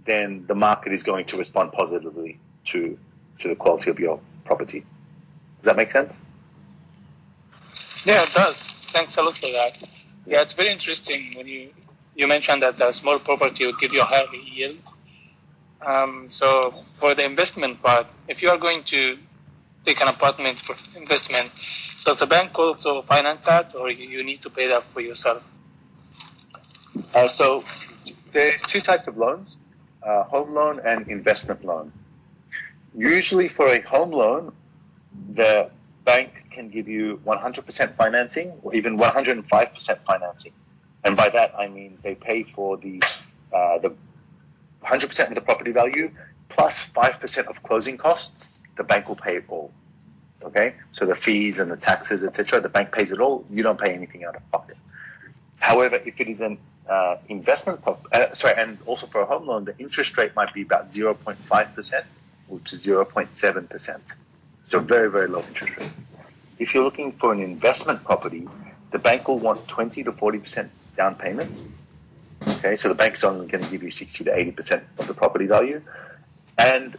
then 0.09 0.45
the 0.47 0.55
market 0.55 0.93
is 0.93 1.03
going 1.03 1.27
to 1.27 1.37
respond 1.37 1.73
positively 1.73 2.39
to 2.65 2.99
to 3.41 3.49
the 3.49 3.55
quality 3.55 3.91
of 3.91 3.99
your 4.01 4.19
property. 4.45 4.81
Does 4.81 5.65
that 5.65 5.77
make 5.77 5.91
sense? 5.93 6.13
Yeah, 8.05 8.23
it 8.23 8.33
does. 8.33 8.57
Thanks 8.95 9.17
a 9.17 9.23
lot 9.23 9.37
for 9.37 9.53
that. 9.53 9.85
Yeah, 10.27 10.43
it's 10.43 10.55
very 10.55 10.71
interesting 10.71 11.33
when 11.37 11.47
you 11.47 11.71
you 12.17 12.27
mentioned 12.27 12.63
that 12.63 12.79
the 12.79 12.93
small 12.93 13.19
property 13.19 13.67
would 13.67 13.79
give 13.79 13.93
you 13.93 14.01
a 14.01 14.05
higher 14.05 14.27
yield. 14.35 14.79
Um, 15.81 16.27
so 16.31 16.75
for 16.95 17.15
the 17.15 17.25
investment 17.25 17.81
part, 17.83 18.07
if 18.27 18.43
you 18.43 18.49
are 18.51 18.59
going 18.59 18.83
to 18.85 19.17
take 19.85 20.01
an 20.01 20.09
apartment 20.09 20.59
for 20.59 20.75
investment, 20.99 21.49
does 22.05 22.19
the 22.19 22.27
bank 22.27 22.59
also 22.59 23.03
finance 23.03 23.45
that, 23.45 23.75
or 23.77 23.91
you 23.91 24.25
need 24.25 24.43
to 24.43 24.51
pay 24.51 24.67
that 24.67 24.83
for 24.83 25.01
yourself? 25.01 25.45
Uh, 27.15 27.29
so 27.29 27.63
there's 28.33 28.61
two 28.63 28.81
types 28.81 29.07
of 29.07 29.17
loans 29.17 29.57
uh, 30.09 30.25
home 30.25 30.55
loan 30.55 30.81
and 30.85 31.07
investment 31.09 31.65
loan. 31.65 31.93
Usually, 32.95 33.49
for 33.49 33.67
a 33.69 33.81
home 33.83 34.11
loan, 34.11 34.53
the 35.35 35.71
bank 36.05 36.45
can 36.51 36.71
give 36.71 36.89
you 36.89 37.21
100% 37.27 37.95
financing 37.95 38.49
or 38.63 38.75
even 38.75 38.99
105% 38.99 39.99
financing. 40.11 40.53
And 41.05 41.17
by 41.17 41.29
that, 41.29 41.53
I 41.57 41.69
mean 41.69 41.99
they 42.03 42.15
pay 42.15 42.43
for 42.43 42.77
the, 42.79 43.01
uh, 43.53 43.79
the 43.79 43.95
100% 44.83 45.29
of 45.29 45.35
the 45.35 45.41
property 45.41 45.73
value 45.73 46.11
plus 46.49 46.89
5% 46.89 47.47
of 47.47 47.63
closing 47.63 47.97
costs. 47.97 48.65
The 48.77 48.85
bank 48.85 49.09
will 49.09 49.17
pay 49.17 49.37
it 49.37 49.45
all. 49.49 49.71
Okay? 50.43 50.75
So 50.93 51.05
the 51.05 51.15
fees 51.15 51.59
and 51.59 51.71
the 51.71 51.77
taxes, 51.77 52.25
etc., 52.25 52.61
the 52.61 52.69
bank 52.69 52.93
pays 52.93 53.13
it 53.13 53.21
all. 53.21 53.45
You 53.51 53.63
don't 53.63 53.79
pay 53.79 53.93
anything 53.93 54.25
out 54.25 54.35
of 54.35 54.51
pocket. 54.51 54.79
However, 55.59 55.97
if 55.97 56.19
it 56.19 56.29
is 56.29 56.41
an 56.41 56.59
uh, 56.89 57.17
investment, 57.29 57.81
uh, 57.87 58.35
sorry, 58.35 58.55
and 58.57 58.79
also 58.87 59.07
for 59.07 59.21
a 59.21 59.27
home 59.27 59.47
loan, 59.47 59.65
the 59.65 59.77
interest 59.79 60.17
rate 60.17 60.35
might 60.35 60.53
be 60.55 60.63
about 60.63 60.91
0.5%, 60.91 62.05
which 62.49 62.73
is 62.73 62.87
0.7%. 62.87 64.01
So 64.69 64.81
very, 64.81 65.11
very 65.11 65.29
low 65.29 65.41
interest 65.49 65.77
rate. 65.79 65.91
If 66.59 66.75
you're 66.75 66.85
looking 66.85 67.13
for 67.13 67.33
an 67.33 67.41
investment 67.41 68.05
property, 68.05 68.49
the 68.91 68.99
bank 68.99 69.29
will 69.29 69.39
want 69.39 69.69
20 69.69 70.03
to 70.05 70.13
40% 70.13 70.69
down 70.97 71.15
payments. 71.15 71.65
Okay, 72.47 72.77
so 72.77 72.89
the 72.89 72.95
bank 72.95 73.15
is 73.15 73.25
only 73.25 73.47
going 73.47 73.65
to 73.65 73.71
give 73.71 73.83
you 73.83 73.91
60 73.91 74.25
to 74.25 74.31
80% 74.31 74.83
of 74.99 75.07
the 75.07 75.15
property 75.15 75.47
value. 75.47 75.83
And 76.57 76.97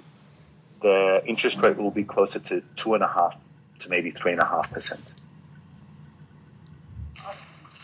the 0.81 1.21
interest 1.25 1.61
rate 1.61 1.77
will 1.77 1.91
be 1.91 2.03
closer 2.03 2.39
to 2.39 2.61
2.5 2.77 3.35
to 3.79 3.89
maybe 3.89 4.11
3.5%. 4.11 5.13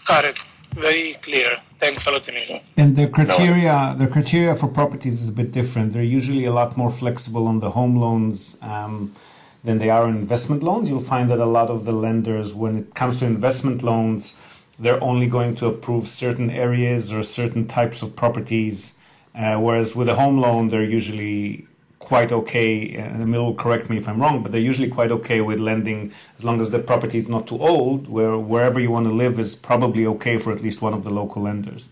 Got 0.08 0.26
it. 0.26 0.45
Very 0.76 1.14
clear. 1.14 1.58
Thanks 1.80 2.06
a 2.06 2.12
lot, 2.12 2.28
Emilio. 2.28 2.60
And 2.76 2.96
the 2.96 3.08
criteria, 3.08 3.96
the 3.98 4.08
criteria 4.08 4.54
for 4.56 4.68
properties 4.68 5.22
is 5.22 5.30
a 5.30 5.32
bit 5.32 5.52
different. 5.52 5.94
They're 5.94 6.04
usually 6.04 6.46
a 6.46 6.52
lot 6.52 6.76
more 6.76 6.92
flexible 6.92 7.48
on 7.48 7.62
the 7.62 7.72
home 7.72 7.96
loans 7.96 8.58
um, 8.62 9.16
than 9.64 9.78
they 9.78 9.90
are 9.90 10.04
on 10.04 10.18
investment 10.18 10.64
loans. 10.64 10.90
You'll 10.90 11.00
find 11.00 11.30
that 11.30 11.40
a 11.40 11.46
lot 11.46 11.70
of 11.70 11.86
the 11.86 11.94
lenders, 11.94 12.54
when 12.54 12.76
it 12.78 12.94
comes 12.94 13.20
to 13.20 13.26
investment 13.26 13.84
loans, 13.84 14.64
they're 14.78 15.02
only 15.02 15.28
going 15.28 15.56
to 15.56 15.68
approve 15.68 16.08
certain 16.08 16.50
areas 16.50 17.14
or 17.14 17.24
certain 17.24 17.68
types 17.68 18.04
of 18.04 18.16
properties. 18.16 18.94
Uh, 19.34 19.58
whereas 19.58 19.96
with 19.96 20.10
a 20.10 20.16
home 20.16 20.40
loan, 20.40 20.70
they're 20.70 20.84
usually 20.84 21.68
quite 22.06 22.32
okay, 22.32 22.94
and 22.94 23.22
Emil 23.22 23.46
will 23.46 23.56
correct 23.56 23.90
me 23.90 23.98
if 23.98 24.08
I'm 24.08 24.22
wrong, 24.22 24.44
but 24.44 24.52
they're 24.52 24.62
usually 24.62 24.88
quite 24.88 25.12
okay 25.12 25.42
with 25.42 25.60
lending 25.60 26.14
as 26.38 26.46
long 26.46 26.62
as 26.62 26.70
the 26.70 26.80
property 26.80 27.18
is 27.18 27.28
not 27.28 27.48
too 27.48 27.60
old, 27.60 28.08
where 28.08 28.38
wherever 28.38 28.80
you 28.80 28.92
want 28.92 29.08
to 29.08 29.14
live 29.14 29.40
is 29.40 29.56
probably 29.56 30.06
okay 30.06 30.38
for 30.38 30.54
at 30.54 30.62
least 30.62 30.82
one 30.82 30.94
of 30.94 31.04
the 31.04 31.10
local 31.10 31.42
lenders. 31.42 31.90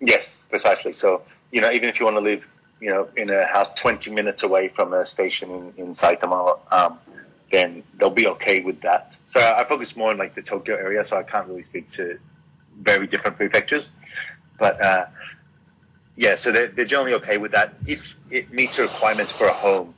Yes, 0.00 0.36
precisely. 0.50 0.92
So, 0.92 1.22
you 1.52 1.60
know, 1.60 1.70
even 1.70 1.88
if 1.88 1.98
you 1.98 2.04
want 2.04 2.16
to 2.16 2.20
live, 2.20 2.46
you 2.80 2.90
know, 2.90 3.08
in 3.16 3.30
a 3.30 3.46
house 3.46 3.70
20 3.80 4.10
minutes 4.10 4.42
away 4.42 4.68
from 4.68 4.92
a 4.92 5.06
station 5.06 5.50
in, 5.50 5.72
in 5.76 5.92
Saitama, 5.92 6.58
um, 6.72 6.98
then 7.52 7.82
they'll 7.98 8.10
be 8.10 8.26
okay 8.26 8.60
with 8.60 8.80
that. 8.82 9.14
So 9.28 9.40
I 9.40 9.64
focus 9.64 9.96
more 9.96 10.10
on 10.10 10.18
like 10.18 10.34
the 10.34 10.42
Tokyo 10.42 10.74
area, 10.76 11.04
so 11.04 11.16
I 11.16 11.22
can't 11.22 11.46
really 11.46 11.62
speak 11.62 11.90
to 11.92 12.18
very 12.80 13.06
different 13.06 13.36
prefectures. 13.36 13.88
But 14.58 14.80
uh, 14.82 15.06
yeah, 16.16 16.34
so 16.34 16.50
they're, 16.50 16.68
they're 16.68 16.84
generally 16.84 17.14
okay 17.14 17.36
with 17.36 17.52
that 17.52 17.74
if 17.86 18.16
it 18.30 18.52
meets 18.52 18.78
the 18.78 18.84
requirements 18.84 19.32
for 19.32 19.46
a 19.46 19.52
home. 19.52 19.94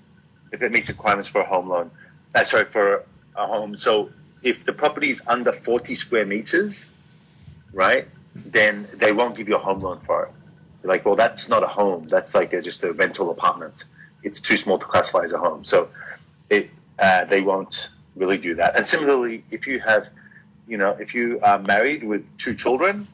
If 0.51 0.63
it 0.63 0.73
meets 0.73 0.89
requirements 0.89 1.29
for 1.29 1.43
a 1.43 1.45
home 1.45 1.69
loan, 1.69 1.91
uh, 2.35 2.45
sorry, 2.45 2.65
for 2.65 3.05
a 3.37 3.47
home. 3.47 3.77
So 3.77 4.11
if 4.43 4.65
the 4.65 4.73
property 4.73 5.11
is 5.11 5.23
under 5.27 5.53
40 5.53 5.95
square 5.95 6.27
meters, 6.27 6.91
right, 7.73 8.09
then 8.35 8.89
they 8.95 9.13
won't 9.13 9.37
give 9.37 9.49
you 9.49 9.57
a 9.57 9.59
home 9.59 9.81
loan 9.81 10.01
for 10.05 10.25
it. 10.25 10.33
You're 10.83 10.93
like, 10.93 11.05
well, 11.05 11.17
that's 11.17 11.49
not 11.49 11.63
a 11.63 11.69
home. 11.69 12.09
That's 12.09 12.35
like 12.35 12.53
a, 12.53 12.63
just 12.63 12.83
a 12.83 12.93
rental 12.93 13.31
apartment. 13.31 13.85
It's 14.23 14.41
too 14.41 14.57
small 14.57 14.79
to 14.79 14.85
classify 14.85 15.21
as 15.23 15.33
a 15.33 15.39
home. 15.39 15.65
So 15.65 15.89
it, 16.51 16.71
uh, 16.99 17.25
they 17.27 17.41
won't 17.41 17.89
really 18.17 18.39
do 18.39 18.55
that. 18.57 18.77
And 18.77 18.87
similarly, 18.87 19.45
if 19.51 19.67
you 19.67 19.81
have, 19.81 20.09
you 20.67 20.77
know, 20.77 20.91
if 20.99 21.15
you 21.15 21.39
are 21.43 21.59
married 21.61 22.03
with 22.03 22.25
two 22.39 22.55
children 22.55 23.07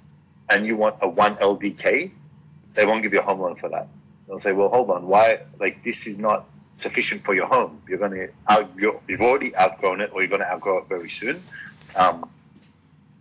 and 0.50 0.66
you 0.66 0.76
want 0.76 0.96
a 1.02 1.08
one 1.08 1.36
LDK, 1.36 2.10
they 2.74 2.86
won't 2.86 3.02
give 3.02 3.12
you 3.12 3.20
a 3.20 3.22
home 3.22 3.40
loan 3.40 3.56
for 3.56 3.68
that. 3.70 3.88
They'll 4.26 4.40
say, 4.40 4.52
well, 4.52 4.68
hold 4.68 4.90
on, 4.90 5.06
why? 5.06 5.40
Like, 5.58 5.84
this 5.84 6.06
is 6.06 6.18
not 6.18 6.46
sufficient 6.78 7.24
for 7.24 7.34
your 7.34 7.46
home. 7.46 7.80
You're 7.88 7.98
going 7.98 8.12
to 8.12 8.28
out, 8.48 8.70
you 8.76 9.00
have 9.08 9.20
already 9.20 9.56
outgrown 9.56 10.00
it, 10.00 10.10
or 10.12 10.20
you're 10.20 10.28
going 10.28 10.40
to 10.40 10.50
outgrow 10.50 10.78
it 10.78 10.88
very 10.88 11.10
soon. 11.10 11.42
Um, 11.94 12.28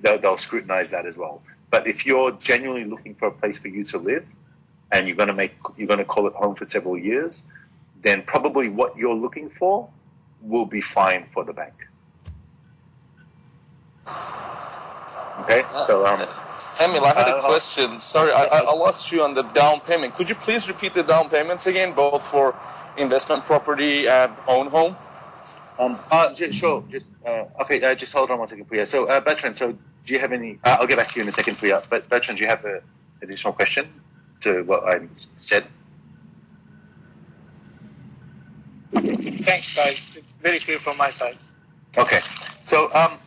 they'll, 0.01 0.17
they'll 0.17 0.37
scrutinize 0.37 0.89
that 0.91 1.05
as 1.05 1.17
well. 1.17 1.41
But 1.69 1.87
if 1.87 2.05
you're 2.05 2.31
genuinely 2.33 2.89
looking 2.89 3.15
for 3.15 3.27
a 3.27 3.31
place 3.31 3.59
for 3.59 3.67
you 3.67 3.83
to 3.85 3.97
live, 3.97 4.25
and 4.91 5.07
you're 5.07 5.15
going 5.15 5.27
to 5.27 5.33
make 5.33 5.55
you're 5.75 5.87
going 5.87 5.97
to 5.97 6.05
call 6.05 6.27
it 6.27 6.33
home 6.33 6.55
for 6.55 6.65
several 6.65 6.97
years, 6.97 7.45
then 8.03 8.21
probably 8.21 8.69
what 8.69 8.95
you're 8.95 9.15
looking 9.15 9.49
for 9.49 9.89
will 10.41 10.65
be 10.65 10.81
fine 10.81 11.25
for 11.33 11.43
the 11.43 11.53
bank. 11.53 11.73
Okay, 15.39 15.63
so 15.87 16.05
um, 16.05 16.27
Emil, 16.81 17.05
I 17.05 17.13
had 17.13 17.27
a 17.27 17.37
Uh, 17.37 17.41
question. 17.45 17.99
Sorry, 17.99 18.31
I, 18.31 18.43
I 18.43 18.59
I 18.59 18.73
lost 18.73 19.11
you 19.11 19.23
on 19.23 19.33
the 19.33 19.43
down 19.43 19.79
payment. 19.81 20.15
Could 20.15 20.29
you 20.29 20.35
please 20.35 20.67
repeat 20.67 20.93
the 20.93 21.03
down 21.03 21.29
payments 21.29 21.67
again, 21.67 21.93
both 21.93 22.23
for 22.25 22.55
investment 22.97 23.45
property 23.45 24.07
and 24.07 24.31
own 24.47 24.67
home? 24.67 24.95
Um, 25.79 25.99
uh, 26.11 26.33
sure. 26.51 26.83
Just 26.89 27.05
uh, 27.25 27.61
okay. 27.61 27.81
Uh, 27.83 27.95
just 27.95 28.13
hold 28.13 28.29
on 28.31 28.39
one 28.39 28.47
second, 28.47 28.65
Priya. 28.65 28.85
So, 28.85 29.07
uh, 29.07 29.19
Bertrand, 29.21 29.57
so 29.57 29.71
do 30.05 30.13
you 30.13 30.19
have 30.19 30.31
any? 30.31 30.59
Uh, 30.63 30.77
I'll 30.79 30.87
get 30.87 30.97
back 30.97 31.09
to 31.09 31.15
you 31.17 31.23
in 31.23 31.29
a 31.29 31.31
second, 31.31 31.57
Priya. 31.57 31.83
But 31.89 32.09
Bertrand, 32.09 32.37
do 32.37 32.43
you 32.43 32.49
have 32.49 32.63
an 32.65 32.81
additional 33.21 33.53
question 33.53 33.87
to 34.41 34.63
what 34.63 34.83
I 34.87 35.01
said? 35.39 35.65
Thanks, 38.93 39.75
guys. 39.75 40.17
It's 40.17 40.27
very 40.41 40.59
clear 40.59 40.79
from 40.79 40.97
my 40.97 41.09
side. 41.09 41.37
Okay. 41.97 42.19
So, 42.63 42.93
um, 42.93 43.17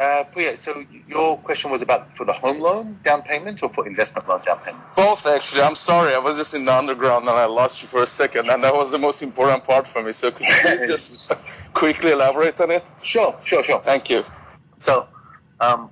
uh, 0.00 0.24
Priya, 0.32 0.56
so 0.56 0.84
your 1.08 1.38
question 1.38 1.70
was 1.70 1.82
about 1.82 2.16
for 2.16 2.24
the 2.24 2.32
home 2.32 2.60
loan 2.60 2.98
down 3.04 3.22
payment 3.22 3.62
or 3.62 3.68
for 3.68 3.86
investment 3.86 4.28
loan 4.28 4.40
down 4.44 4.58
payment? 4.58 4.82
Both, 4.96 5.26
actually. 5.26 5.62
I'm 5.62 5.74
sorry. 5.74 6.14
I 6.14 6.18
was 6.18 6.36
just 6.36 6.54
in 6.54 6.64
the 6.64 6.76
underground 6.76 7.28
and 7.28 7.36
I 7.36 7.44
lost 7.44 7.82
you 7.82 7.88
for 7.88 8.02
a 8.02 8.06
second, 8.06 8.50
and 8.50 8.62
that 8.64 8.74
was 8.74 8.90
the 8.90 8.98
most 8.98 9.22
important 9.22 9.64
part 9.64 9.86
for 9.86 10.02
me. 10.02 10.12
So 10.12 10.30
could 10.30 10.46
you 10.46 10.54
please 10.62 10.86
just 10.86 11.32
quickly 11.74 12.10
elaborate 12.12 12.60
on 12.60 12.70
it? 12.72 12.84
Sure, 13.02 13.36
sure, 13.44 13.62
sure. 13.62 13.80
Thank 13.80 14.10
you. 14.10 14.24
So, 14.78 15.06
um, 15.60 15.90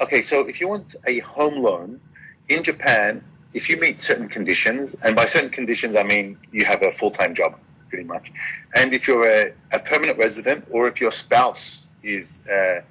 okay, 0.00 0.22
so 0.22 0.46
if 0.46 0.60
you 0.60 0.68
want 0.68 0.96
a 1.06 1.20
home 1.20 1.62
loan 1.62 2.00
in 2.48 2.62
Japan, 2.62 3.24
if 3.54 3.68
you 3.70 3.78
meet 3.78 4.02
certain 4.02 4.28
conditions, 4.28 4.94
and 5.02 5.16
by 5.16 5.26
certain 5.26 5.50
conditions 5.50 5.96
I 5.96 6.02
mean 6.02 6.38
you 6.52 6.64
have 6.66 6.82
a 6.82 6.92
full 6.92 7.10
time 7.10 7.34
job, 7.34 7.58
pretty 7.88 8.04
much, 8.04 8.30
and 8.76 8.92
if 8.92 9.08
you're 9.08 9.26
a, 9.26 9.52
a 9.72 9.78
permanent 9.78 10.18
resident 10.18 10.66
or 10.70 10.86
if 10.86 11.00
your 11.00 11.12
spouse 11.12 11.88
is 12.02 12.44
a 12.50 12.82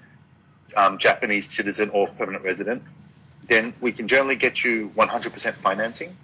um, 0.78 0.98
Japanese 0.98 1.52
citizen 1.52 1.90
or 1.90 2.08
permanent 2.08 2.44
resident, 2.44 2.82
then 3.50 3.74
we 3.82 3.92
can 3.92 4.08
generally 4.08 4.36
get 4.36 4.64
you 4.64 4.90
100% 4.96 5.54
financing. 5.56 6.16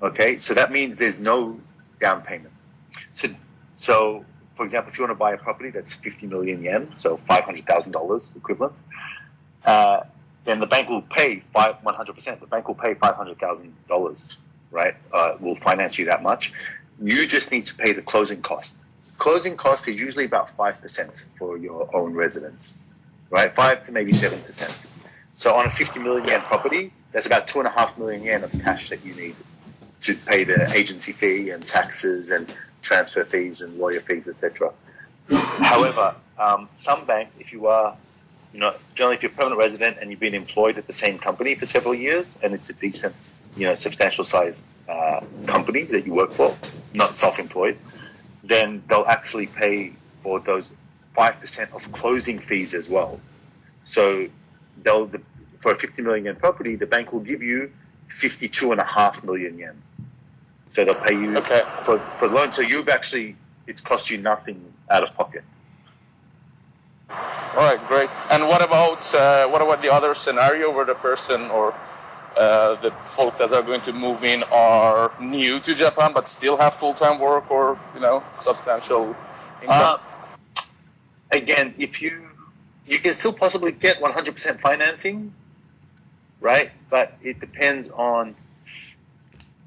Okay, 0.00 0.38
so 0.38 0.54
that 0.54 0.72
means 0.72 0.98
there's 0.98 1.20
no 1.20 1.60
down 2.00 2.22
payment. 2.22 2.52
So, 3.14 3.28
so 3.76 4.24
for 4.56 4.64
example, 4.64 4.92
if 4.92 4.98
you 4.98 5.04
want 5.04 5.10
to 5.10 5.18
buy 5.18 5.32
a 5.32 5.36
property 5.38 5.70
that's 5.70 5.94
50 5.96 6.26
million 6.26 6.62
yen, 6.62 6.92
so 6.98 7.16
$500,000 7.16 8.36
equivalent, 8.36 8.72
uh, 9.64 10.00
then 10.44 10.60
the 10.60 10.66
bank 10.66 10.88
will 10.88 11.02
pay 11.02 11.42
five, 11.52 11.76
100%. 11.82 12.40
The 12.40 12.46
bank 12.46 12.68
will 12.68 12.74
pay 12.74 12.94
$500,000, 12.94 14.36
right? 14.70 14.94
Uh, 15.12 15.36
will 15.40 15.56
finance 15.56 15.98
you 15.98 16.04
that 16.04 16.22
much. 16.22 16.52
You 17.02 17.26
just 17.26 17.50
need 17.50 17.66
to 17.66 17.74
pay 17.74 17.92
the 17.92 18.02
closing 18.02 18.42
cost. 18.42 18.78
Closing 19.18 19.56
cost 19.56 19.88
is 19.88 19.96
usually 19.96 20.26
about 20.26 20.56
5% 20.56 21.24
for 21.38 21.56
your 21.56 21.88
own 21.96 22.12
residence, 22.12 22.78
right? 23.34 23.52
5 23.52 23.82
to 23.82 23.92
maybe 23.92 24.12
7%. 24.12 24.86
So 25.38 25.54
on 25.54 25.66
a 25.66 25.70
50 25.70 25.98
million 25.98 26.26
yen 26.28 26.40
property, 26.42 26.92
that's 27.10 27.26
about 27.26 27.48
2.5 27.48 27.98
million 27.98 28.22
yen 28.22 28.44
of 28.44 28.52
cash 28.62 28.90
that 28.90 29.04
you 29.04 29.12
need 29.16 29.34
to 30.02 30.14
pay 30.14 30.44
the 30.44 30.72
agency 30.72 31.10
fee 31.10 31.50
and 31.50 31.66
taxes 31.66 32.30
and 32.30 32.52
transfer 32.80 33.24
fees 33.24 33.60
and 33.60 33.76
lawyer 33.76 34.00
fees, 34.00 34.28
etc. 34.28 34.72
However, 35.28 36.14
um, 36.38 36.68
some 36.74 37.06
banks, 37.06 37.36
if 37.36 37.52
you 37.52 37.66
are, 37.66 37.96
you 38.52 38.60
know, 38.60 38.72
generally 38.94 39.16
if 39.16 39.22
you're 39.24 39.32
a 39.32 39.34
permanent 39.34 39.58
resident 39.58 39.96
and 40.00 40.12
you've 40.12 40.20
been 40.20 40.34
employed 40.34 40.78
at 40.78 40.86
the 40.86 40.92
same 40.92 41.18
company 41.18 41.56
for 41.56 41.66
several 41.66 41.94
years 41.94 42.38
and 42.40 42.54
it's 42.54 42.70
a 42.70 42.74
decent, 42.74 43.34
you 43.56 43.66
know, 43.66 43.74
substantial 43.74 44.22
sized 44.22 44.64
uh, 44.88 45.20
company 45.46 45.82
that 45.82 46.06
you 46.06 46.14
work 46.14 46.32
for, 46.34 46.56
not 46.92 47.16
self-employed, 47.16 47.76
then 48.44 48.84
they'll 48.88 49.06
actually 49.08 49.48
pay 49.48 49.92
for 50.22 50.38
those 50.38 50.70
five 51.14 51.40
percent 51.40 51.72
of 51.72 51.90
closing 51.92 52.38
fees 52.38 52.74
as 52.74 52.90
well. 52.90 53.20
So 53.84 54.28
they'll 54.82 55.06
the, 55.06 55.20
for 55.60 55.72
a 55.72 55.76
50 55.76 56.02
million 56.02 56.24
yen 56.26 56.36
property, 56.36 56.76
the 56.76 56.86
bank 56.86 57.12
will 57.12 57.20
give 57.20 57.42
you 57.42 57.72
52 58.08 58.72
and 58.72 58.80
a 58.80 58.84
half 58.84 59.22
million 59.24 59.58
yen. 59.58 59.80
So 60.72 60.84
they'll 60.84 60.94
pay 60.94 61.14
you 61.14 61.36
Okay. 61.38 61.62
for, 61.84 61.98
for 61.98 62.28
the 62.28 62.34
loan. 62.34 62.52
So 62.52 62.62
you've 62.62 62.88
actually, 62.88 63.36
it's 63.66 63.80
cost 63.80 64.10
you 64.10 64.18
nothing 64.18 64.72
out 64.90 65.02
of 65.02 65.14
pocket. 65.16 65.44
All 67.10 67.60
right, 67.60 67.78
great. 67.86 68.10
And 68.32 68.48
what 68.48 68.62
about 68.62 69.14
uh, 69.14 69.46
what 69.46 69.62
about 69.62 69.80
the 69.80 69.92
other 69.92 70.14
scenario 70.14 70.72
where 70.72 70.84
the 70.84 70.94
person 70.94 71.42
or 71.42 71.72
uh, 72.36 72.74
the 72.82 72.90
folk 72.90 73.38
that 73.38 73.52
are 73.52 73.62
going 73.62 73.80
to 73.82 73.92
move 73.92 74.24
in 74.24 74.42
are 74.50 75.12
new 75.20 75.60
to 75.60 75.74
Japan 75.74 76.12
but 76.12 76.26
still 76.26 76.56
have 76.56 76.74
full-time 76.74 77.20
work 77.20 77.48
or 77.50 77.78
you 77.94 78.00
know 78.00 78.24
substantial 78.34 79.14
income? 79.62 79.98
Uh, 79.98 79.98
again, 81.34 81.74
if 81.78 82.00
you, 82.00 82.28
you 82.86 82.98
can 82.98 83.14
still 83.14 83.32
possibly 83.32 83.72
get 83.72 84.00
100% 84.00 84.60
financing, 84.60 85.32
right? 86.40 86.70
But 86.90 87.16
it 87.22 87.40
depends 87.40 87.88
on 87.90 88.34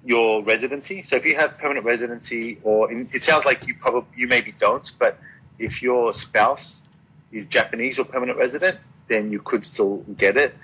your 0.06 0.42
residency. 0.44 1.04
So 1.04 1.18
if 1.18 1.26
you 1.26 1.36
have 1.36 1.58
permanent 1.58 1.86
residency, 1.86 2.60
or 2.64 2.92
in, 2.92 3.10
it 3.14 3.24
sounds 3.24 3.46
like 3.46 3.68
you 3.68 3.76
probably 3.76 4.08
you 4.16 4.28
maybe 4.28 4.54
don't, 4.58 4.90
but 4.98 5.20
if 5.60 5.82
your 5.82 6.14
spouse 6.14 6.88
is 7.32 7.46
Japanese 7.46 8.00
or 8.00 8.06
permanent 8.06 8.38
resident, 8.38 8.80
then 9.10 9.30
you 9.30 9.40
could 9.40 9.66
still 9.66 9.98
get 10.18 10.38
it. 10.38 10.56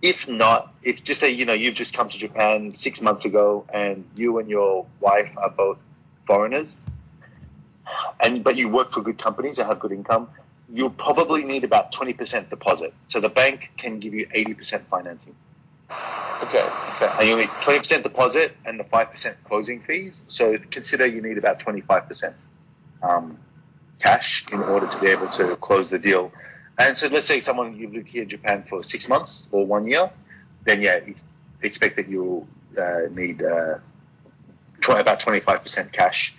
If 0.00 0.28
not, 0.28 0.74
if 0.82 1.04
just 1.04 1.20
say 1.20 1.30
you 1.30 1.44
know 1.44 1.52
you've 1.52 1.74
just 1.74 1.94
come 1.94 2.08
to 2.08 2.18
Japan 2.18 2.74
six 2.76 3.00
months 3.00 3.24
ago 3.24 3.64
and 3.72 4.04
you 4.16 4.38
and 4.38 4.48
your 4.48 4.86
wife 5.00 5.30
are 5.36 5.50
both 5.50 5.78
foreigners, 6.26 6.78
and 8.22 8.42
but 8.44 8.56
you 8.56 8.68
work 8.68 8.92
for 8.92 9.02
good 9.02 9.18
companies 9.18 9.58
and 9.58 9.68
have 9.68 9.80
good 9.80 9.92
income, 9.92 10.28
you'll 10.72 10.90
probably 10.90 11.44
need 11.44 11.64
about 11.64 11.92
twenty 11.92 12.12
percent 12.12 12.50
deposit. 12.50 12.94
So 13.08 13.20
the 13.20 13.28
bank 13.28 13.70
can 13.76 13.98
give 13.98 14.14
you 14.14 14.28
eighty 14.34 14.54
percent 14.54 14.86
financing. 14.88 15.34
okay, 16.42 16.66
okay. 16.94 17.10
And 17.18 17.28
you 17.28 17.36
need 17.36 17.48
20% 17.48 18.02
deposit 18.02 18.56
and 18.64 18.80
the 18.80 18.84
5% 18.84 19.34
closing 19.44 19.80
fees. 19.82 20.24
So 20.28 20.56
consider 20.70 21.06
you 21.06 21.20
need 21.20 21.36
about 21.38 21.58
25% 21.60 22.32
um, 23.02 23.38
cash 23.98 24.44
in 24.52 24.60
order 24.60 24.86
to 24.86 24.98
be 24.98 25.08
able 25.08 25.28
to 25.28 25.56
close 25.56 25.90
the 25.90 25.98
deal. 25.98 26.32
And 26.78 26.96
so 26.96 27.08
let's 27.08 27.26
say 27.26 27.40
someone 27.40 27.76
you've 27.76 27.92
lived 27.92 28.08
here 28.08 28.22
in 28.22 28.28
Japan 28.28 28.64
for 28.68 28.82
six 28.82 29.08
months 29.08 29.46
or 29.52 29.66
one 29.66 29.86
year, 29.86 30.10
then 30.64 30.80
yeah, 30.80 31.00
expect 31.60 31.96
that 31.96 32.08
you'll 32.08 32.46
uh, 32.78 33.02
need 33.10 33.42
uh, 33.42 33.78
tw- 34.80 34.90
about 34.90 35.20
25% 35.20 35.92
cash. 35.92 36.34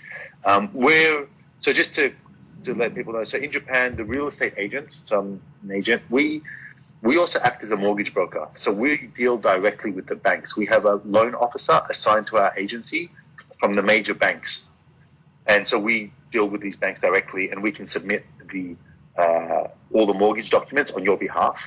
Um, 0.45 0.67
where, 0.69 1.27
so 1.63 1.73
just 1.73 1.93
to, 1.95 2.13
to 2.63 2.75
let 2.75 2.93
people 2.93 3.13
know, 3.13 3.23
so 3.23 3.37
in 3.37 3.51
Japan, 3.51 3.95
the 3.95 4.03
real 4.03 4.27
estate 4.27 4.53
agents, 4.57 5.01
so 5.05 5.19
I'm 5.19 5.41
an 5.63 5.71
agent, 5.75 6.03
we 6.09 6.43
we 7.01 7.17
also 7.17 7.37
act 7.41 7.61
as 7.63 7.71
a 7.71 7.75
mortgage 7.75 8.13
broker. 8.13 8.47
So 8.55 8.71
we 8.71 9.07
deal 9.17 9.37
directly 9.37 9.91
with 9.91 10.07
the 10.07 10.15
banks. 10.15 10.55
We 10.55 10.65
have 10.67 10.85
a 10.85 11.01
loan 11.03 11.35
officer 11.35 11.81
assigned 11.89 12.27
to 12.27 12.37
our 12.37 12.57
agency 12.57 13.09
from 13.59 13.73
the 13.73 13.83
major 13.83 14.13
banks. 14.13 14.69
And 15.45 15.67
so 15.67 15.77
we 15.77 16.13
deal 16.31 16.47
with 16.47 16.61
these 16.61 16.77
banks 16.77 17.01
directly 17.01 17.51
and 17.51 17.61
we 17.61 17.73
can 17.73 17.85
submit 17.87 18.25
the 18.49 18.77
uh, 19.17 19.67
all 19.91 20.05
the 20.05 20.13
mortgage 20.13 20.49
documents 20.49 20.91
on 20.91 21.03
your 21.03 21.17
behalf 21.17 21.61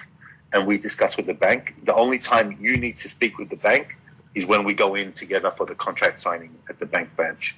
and 0.54 0.66
we 0.66 0.78
discuss 0.78 1.18
with 1.18 1.26
the 1.26 1.34
bank. 1.34 1.74
The 1.84 1.94
only 1.94 2.18
time 2.18 2.56
you 2.58 2.78
need 2.78 2.98
to 3.00 3.08
speak 3.10 3.36
with 3.38 3.50
the 3.50 3.56
bank 3.56 3.96
is 4.34 4.46
when 4.46 4.64
we 4.64 4.72
go 4.72 4.94
in 4.94 5.12
together 5.12 5.50
for 5.50 5.66
the 5.66 5.74
contract 5.74 6.18
signing 6.20 6.54
at 6.70 6.78
the 6.78 6.86
bank 6.86 7.14
branch. 7.14 7.56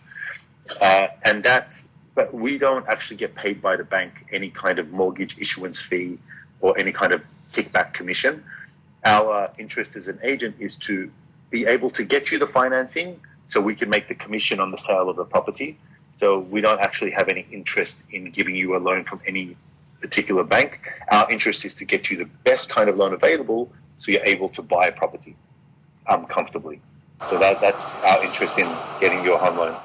Uh, 0.81 1.07
and 1.25 1.45
that's, 1.45 1.89
but 2.19 2.35
we 2.35 2.59
don't 2.59 2.85
actually 2.89 3.17
get 3.17 3.33
paid 3.37 3.63
by 3.63 3.77
the 3.77 3.85
bank 3.85 4.27
any 4.33 4.51
kind 4.51 4.81
of 4.81 4.91
mortgage 4.91 5.39
issuance 5.39 5.81
fee 5.81 6.19
or 6.61 6.77
any 6.77 6.91
kind 6.91 7.13
of 7.13 7.23
kickback 7.53 7.93
commission. 7.93 8.43
Our 9.05 9.53
interest 9.57 9.95
as 9.95 10.09
an 10.09 10.19
agent 10.25 10.57
is 10.59 10.75
to 10.79 11.13
be 11.51 11.65
able 11.65 11.91
to 11.91 12.03
get 12.03 12.33
you 12.33 12.41
the 12.41 12.49
financing 12.49 13.21
so 13.47 13.61
we 13.61 13.77
can 13.77 13.89
make 13.89 14.09
the 14.09 14.17
commission 14.17 14.59
on 14.59 14.73
the 14.73 14.77
sale 14.77 15.09
of 15.09 15.15
the 15.15 15.25
property. 15.25 15.79
So 16.17 16.41
we 16.41 16.61
don't 16.61 16.81
actually 16.81 17.13
have 17.13 17.29
any 17.29 17.47
interest 17.53 18.03
in 18.11 18.33
giving 18.33 18.57
you 18.57 18.77
a 18.77 18.81
loan 18.81 19.05
from 19.05 19.21
any 19.25 19.57
particular 20.01 20.43
bank. 20.43 20.81
Our 21.13 21.31
interest 21.31 21.65
is 21.65 21.77
to 21.77 21.85
get 21.85 22.11
you 22.11 22.17
the 22.17 22.29
best 22.43 22.69
kind 22.69 22.89
of 22.91 22.97
loan 22.97 23.13
available 23.13 23.71
so 23.99 24.11
you're 24.11 24.25
able 24.35 24.49
to 24.49 24.63
buy 24.63 24.87
a 24.87 24.93
property 24.93 25.37
um, 26.09 26.27
comfortably. 26.27 26.81
So 27.31 27.39
that, 27.39 27.61
that's 27.61 28.03
our 28.03 28.25
interest 28.25 28.59
in 28.59 28.67
getting 29.01 29.23
your 29.25 29.39
home 29.39 29.57
loan. 29.57 29.77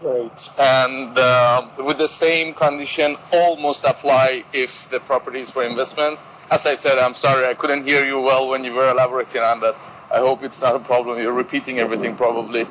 Great. 0.00 0.48
And 0.58 1.18
uh, 1.18 1.68
with 1.78 1.98
the 1.98 2.08
same 2.08 2.54
condition, 2.54 3.16
almost 3.32 3.84
apply 3.84 4.44
if 4.52 4.88
the 4.88 4.98
property 4.98 5.40
is 5.40 5.50
for 5.50 5.62
investment. 5.62 6.18
As 6.50 6.66
I 6.66 6.74
said, 6.74 6.98
I'm 6.98 7.12
sorry 7.12 7.44
I 7.44 7.52
couldn't 7.52 7.84
hear 7.84 8.04
you 8.06 8.18
well 8.18 8.48
when 8.48 8.64
you 8.64 8.72
were 8.72 8.90
elaborating 8.90 9.42
on 9.42 9.60
that. 9.60 9.76
I 10.10 10.18
hope 10.18 10.42
it's 10.42 10.62
not 10.62 10.74
a 10.74 10.80
problem. 10.80 11.18
You're 11.18 11.34
repeating 11.34 11.78
everything 11.78 12.16
probably. 12.16 12.66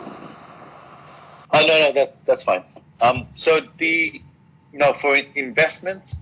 Oh 1.51 1.65
no, 1.65 1.67
no, 1.67 1.91
that 1.93 2.17
that's 2.25 2.43
fine. 2.43 2.63
Um, 2.99 3.27
so 3.35 3.61
the 3.77 4.21
you 4.73 4.79
know 4.79 4.93
for 4.93 5.15
investment, 5.15 6.15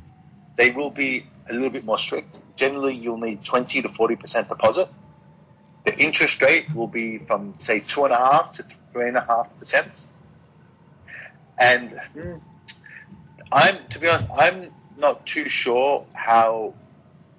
they 0.57 0.71
will 0.71 0.91
be 0.91 1.25
a 1.49 1.53
little 1.53 1.69
bit 1.69 1.85
more 1.85 1.97
strict. 1.97 2.39
Generally, 2.57 2.95
you'll 2.95 3.17
need 3.17 3.43
twenty 3.43 3.81
to 3.81 3.89
forty 3.89 4.17
percent 4.17 4.49
deposit. 4.49 4.89
The 5.85 5.97
interest 5.97 6.41
rate 6.41 6.73
will 6.75 6.87
be 6.87 7.19
from 7.19 7.55
say 7.59 7.79
two 7.79 8.03
and 8.03 8.13
a 8.13 8.17
half 8.17 8.51
to 8.53 8.65
three 8.91 9.07
and 9.07 9.17
a 9.17 9.21
half 9.21 9.47
percent. 9.57 10.05
And 11.59 11.99
I'm 13.51 13.77
to 13.89 13.99
be 13.99 14.07
honest, 14.07 14.29
I'm 14.35 14.71
not 14.97 15.25
too 15.25 15.47
sure 15.49 16.05
how 16.13 16.73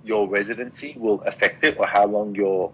your 0.04 0.28
residency 0.28 0.94
will 0.96 1.20
affect 1.22 1.64
it, 1.64 1.78
or 1.78 1.86
how 1.86 2.06
long 2.06 2.34
your 2.34 2.72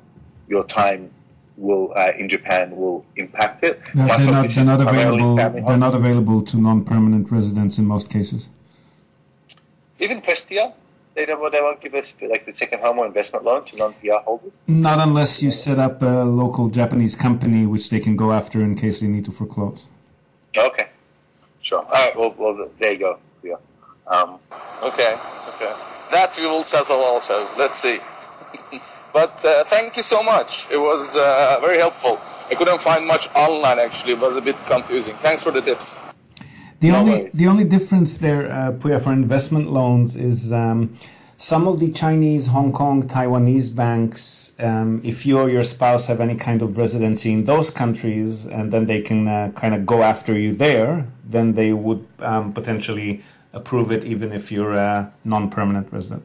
your 0.48 0.64
time 0.64 1.11
will 1.57 1.92
uh, 1.96 2.12
in 2.18 2.28
Japan 2.28 2.76
will 2.76 3.04
impact 3.16 3.64
it. 3.64 3.80
No, 3.94 4.07
they're 4.07 4.26
not, 4.26 4.50
they're 4.50 4.64
not 4.64 4.80
available. 4.80 5.37
They're 5.37 5.50
home. 5.50 5.80
not 5.80 5.94
available 5.94 6.42
to 6.42 6.61
non-permanent 6.61 7.30
residents 7.30 7.78
in 7.78 7.87
most 7.87 8.11
cases. 8.11 8.50
Even 9.98 10.20
Prestia, 10.20 10.72
they 11.14 11.24
don't. 11.26 11.52
They 11.52 11.61
won't 11.61 11.80
give 11.80 11.94
us 11.94 12.12
like 12.20 12.44
the 12.46 12.52
second 12.52 12.80
home 12.80 12.98
or 12.98 13.07
investment 13.07 13.44
loan 13.44 13.64
to 13.66 13.76
non-PR 13.76 14.22
holders. 14.24 14.52
Not 14.66 14.98
unless 15.07 15.42
you 15.42 15.50
set 15.50 15.78
up 15.78 16.02
a 16.02 16.24
local 16.24 16.68
Japanese 16.68 17.14
company, 17.14 17.66
which 17.66 17.90
they 17.90 18.00
can 18.00 18.16
go 18.16 18.33
after 18.33 18.61
in 18.61 18.74
case 18.74 19.00
they 19.00 19.07
need 19.07 19.24
to 19.26 19.30
foreclose. 19.30 19.88
Okay, 20.57 20.88
sure. 21.64 21.83
All 21.85 21.90
right. 21.90 22.14
Well, 22.16 22.33
well 22.38 22.55
there 22.79 22.92
you 22.92 22.98
go. 22.98 23.12
Yeah. 23.42 23.57
Um, 24.07 24.38
Okay, 24.83 25.12
okay. 25.55 25.72
That 26.12 26.37
we 26.38 26.46
will 26.46 26.62
settle 26.62 27.00
also. 27.12 27.48
Let's 27.57 27.79
see. 27.79 27.98
but 29.12 29.42
uh, 29.44 29.64
thank 29.64 29.96
you 29.96 30.03
so 30.03 30.22
much. 30.22 30.50
It 30.70 30.77
was 30.77 31.16
uh, 31.16 31.59
very 31.66 31.79
helpful. 31.79 32.20
I 32.50 32.55
couldn't 32.55 32.81
find 32.81 33.07
much 33.07 33.24
online 33.35 33.79
actually. 33.79 34.12
It 34.12 34.20
was 34.20 34.37
a 34.37 34.42
bit 34.42 34.57
confusing. 34.66 35.14
Thanks 35.27 35.42
for 35.42 35.50
the 35.53 35.62
tips. 35.62 35.98
The 36.81 36.90
No 36.90 36.98
only 37.00 37.12
worries. 37.12 37.33
the 37.40 37.46
only 37.46 37.64
difference 37.64 38.18
there, 38.18 38.42
uh, 38.53 38.72
Puya, 38.72 39.00
for 39.03 39.12
investment 39.12 39.66
loans 39.72 40.16
is 40.16 40.53
um, 40.53 40.79
some 41.38 41.66
of 41.66 41.81
the 41.81 41.90
Chinese, 41.90 42.48
Hong 42.48 42.72
Kong, 42.72 42.96
Taiwanese 43.09 43.74
banks. 43.74 44.53
Um, 44.59 45.00
if 45.03 45.24
you 45.27 45.38
or 45.38 45.48
your 45.48 45.64
spouse 45.64 46.07
have 46.09 46.20
any 46.20 46.35
kind 46.35 46.61
of 46.61 46.77
residency 46.77 47.33
in 47.33 47.44
those 47.44 47.70
countries, 47.70 48.44
and 48.44 48.70
then 48.72 48.85
they 48.87 49.00
can 49.00 49.27
uh, 49.29 49.53
kind 49.55 49.72
of 49.74 49.87
go 49.87 50.03
after 50.03 50.38
you 50.38 50.55
there, 50.55 51.07
then 51.27 51.55
they 51.55 51.73
would 51.73 52.07
um, 52.21 52.53
potentially 52.53 53.23
approve 53.53 53.91
it, 53.93 54.05
even 54.05 54.33
if 54.33 54.51
you're 54.53 54.75
a 54.75 55.13
non-permanent 55.25 55.93
resident. 55.93 56.23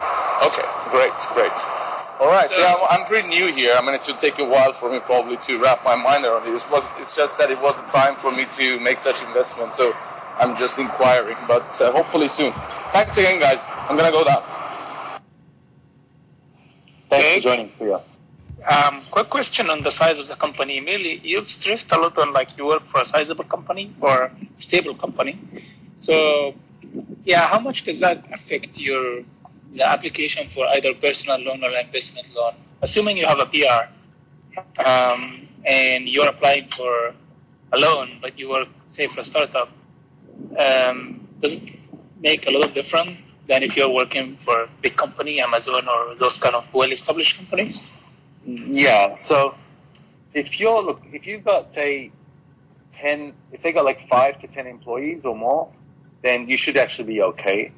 Okay, 0.00 0.64
great, 0.90 1.12
great. 1.32 1.52
All 2.20 2.28
right, 2.28 2.48
yeah, 2.56 2.74
I'm, 2.90 3.00
I'm 3.00 3.06
pretty 3.06 3.28
new 3.28 3.52
here. 3.52 3.74
I 3.76 3.84
mean, 3.84 3.94
it 3.94 4.04
should 4.04 4.18
take 4.18 4.38
a 4.38 4.44
while 4.44 4.72
for 4.72 4.90
me 4.90 5.00
probably 5.00 5.36
to 5.38 5.58
wrap 5.58 5.84
my 5.84 5.96
mind 5.96 6.24
around 6.24 6.44
it. 6.46 6.48
It 6.50 6.52
was, 6.52 6.94
it's 6.98 7.16
just 7.16 7.38
that 7.38 7.50
it 7.50 7.60
wasn't 7.60 7.88
time 7.88 8.14
for 8.16 8.30
me 8.30 8.46
to 8.56 8.78
make 8.80 8.98
such 8.98 9.22
investment, 9.22 9.74
so 9.74 9.94
I'm 10.38 10.56
just 10.56 10.78
inquiring. 10.78 11.36
But 11.48 11.80
uh, 11.80 11.92
hopefully 11.92 12.28
soon. 12.28 12.52
Thanks 12.92 13.16
again, 13.18 13.40
guys. 13.40 13.66
I'm 13.68 13.96
gonna 13.96 14.12
go 14.12 14.24
down. 14.24 14.42
thanks 17.10 17.26
Okay. 17.26 17.36
for 17.36 17.42
joining, 17.42 17.68
Priya. 17.70 18.00
Um, 18.66 19.02
quick 19.10 19.28
question 19.28 19.68
on 19.68 19.82
the 19.82 19.90
size 19.90 20.18
of 20.18 20.26
the 20.26 20.36
company. 20.36 20.80
Mainly, 20.80 21.20
you've 21.22 21.50
stressed 21.50 21.92
a 21.92 21.98
lot 21.98 22.16
on 22.16 22.32
like 22.32 22.56
you 22.56 22.64
work 22.64 22.86
for 22.86 23.00
a 23.02 23.06
sizable 23.06 23.44
company 23.44 23.94
or 24.00 24.30
stable 24.56 24.94
company. 24.94 25.38
So, 25.98 26.54
yeah, 27.24 27.46
how 27.46 27.58
much 27.58 27.84
does 27.84 28.00
that 28.00 28.24
affect 28.32 28.78
your 28.78 29.22
the 29.74 29.86
application 29.86 30.48
for 30.48 30.66
either 30.68 30.94
personal 30.94 31.38
loan 31.40 31.62
or 31.62 31.70
investment 31.76 32.34
loan? 32.34 32.54
Assuming 32.80 33.18
you 33.18 33.26
have 33.26 33.38
a 33.38 33.46
PR 33.46 33.82
um, 34.86 35.46
and 35.66 36.08
you're 36.08 36.28
applying 36.28 36.68
for 36.68 37.12
a 37.72 37.78
loan, 37.78 38.18
but 38.22 38.38
you 38.38 38.48
work 38.48 38.68
say 38.88 39.08
for 39.08 39.20
a 39.20 39.24
startup, 39.24 39.68
um, 40.58 41.28
does 41.40 41.56
it 41.56 41.78
make 42.20 42.46
a 42.46 42.50
lot 42.50 42.64
of 42.64 42.72
difference 42.72 43.18
than 43.46 43.62
if 43.62 43.76
you're 43.76 43.90
working 43.90 44.36
for 44.36 44.62
a 44.62 44.68
big 44.80 44.96
company, 44.96 45.38
Amazon 45.40 45.86
or 45.86 46.14
those 46.14 46.38
kind 46.38 46.54
of 46.54 46.72
well-established 46.72 47.36
companies? 47.36 47.92
Yeah. 48.46 49.14
So 49.14 49.54
if 50.32 50.60
you're 50.60 50.82
look, 50.82 51.02
if 51.12 51.26
you've 51.26 51.44
got 51.44 51.72
say 51.72 52.10
ten, 52.92 53.32
if 53.52 53.62
they 53.62 53.72
got 53.72 53.84
like 53.84 54.08
five 54.08 54.38
to 54.40 54.46
ten 54.46 54.66
employees 54.66 55.24
or 55.24 55.36
more, 55.36 55.70
then 56.22 56.48
you 56.48 56.56
should 56.56 56.76
actually 56.76 57.04
be 57.04 57.22
okay. 57.22 57.72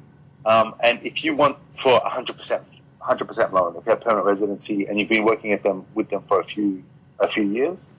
Um, 0.45 0.75
and 0.79 1.03
if 1.03 1.23
you 1.23 1.35
want 1.35 1.57
for 1.75 2.01
hundred 2.05 2.37
percent, 2.37 2.63
hundred 2.99 3.25
percent 3.25 3.53
loan, 3.53 3.75
if 3.75 3.85
you 3.85 3.91
have 3.91 4.01
permanent 4.01 4.25
residency 4.25 4.85
and 4.85 4.99
you've 4.99 5.09
been 5.09 5.23
working 5.25 5.51
at 5.51 5.63
them 5.63 5.85
with 5.93 6.09
them 6.09 6.23
for 6.27 6.41
a 6.41 6.45
few 6.45 6.83
a 7.19 7.27
few 7.27 7.43
years, 7.43 7.89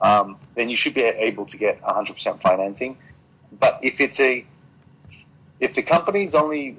um, 0.00 0.36
then 0.54 0.68
you 0.68 0.76
should 0.76 0.94
be 0.94 1.02
able 1.02 1.46
to 1.46 1.56
get 1.56 1.80
hundred 1.80 2.14
percent 2.14 2.40
financing. 2.42 2.96
But 3.58 3.78
if 3.82 4.00
it's 4.00 4.20
a 4.20 4.44
if 5.60 5.74
the 5.74 5.82
company's 5.82 6.34
only, 6.34 6.76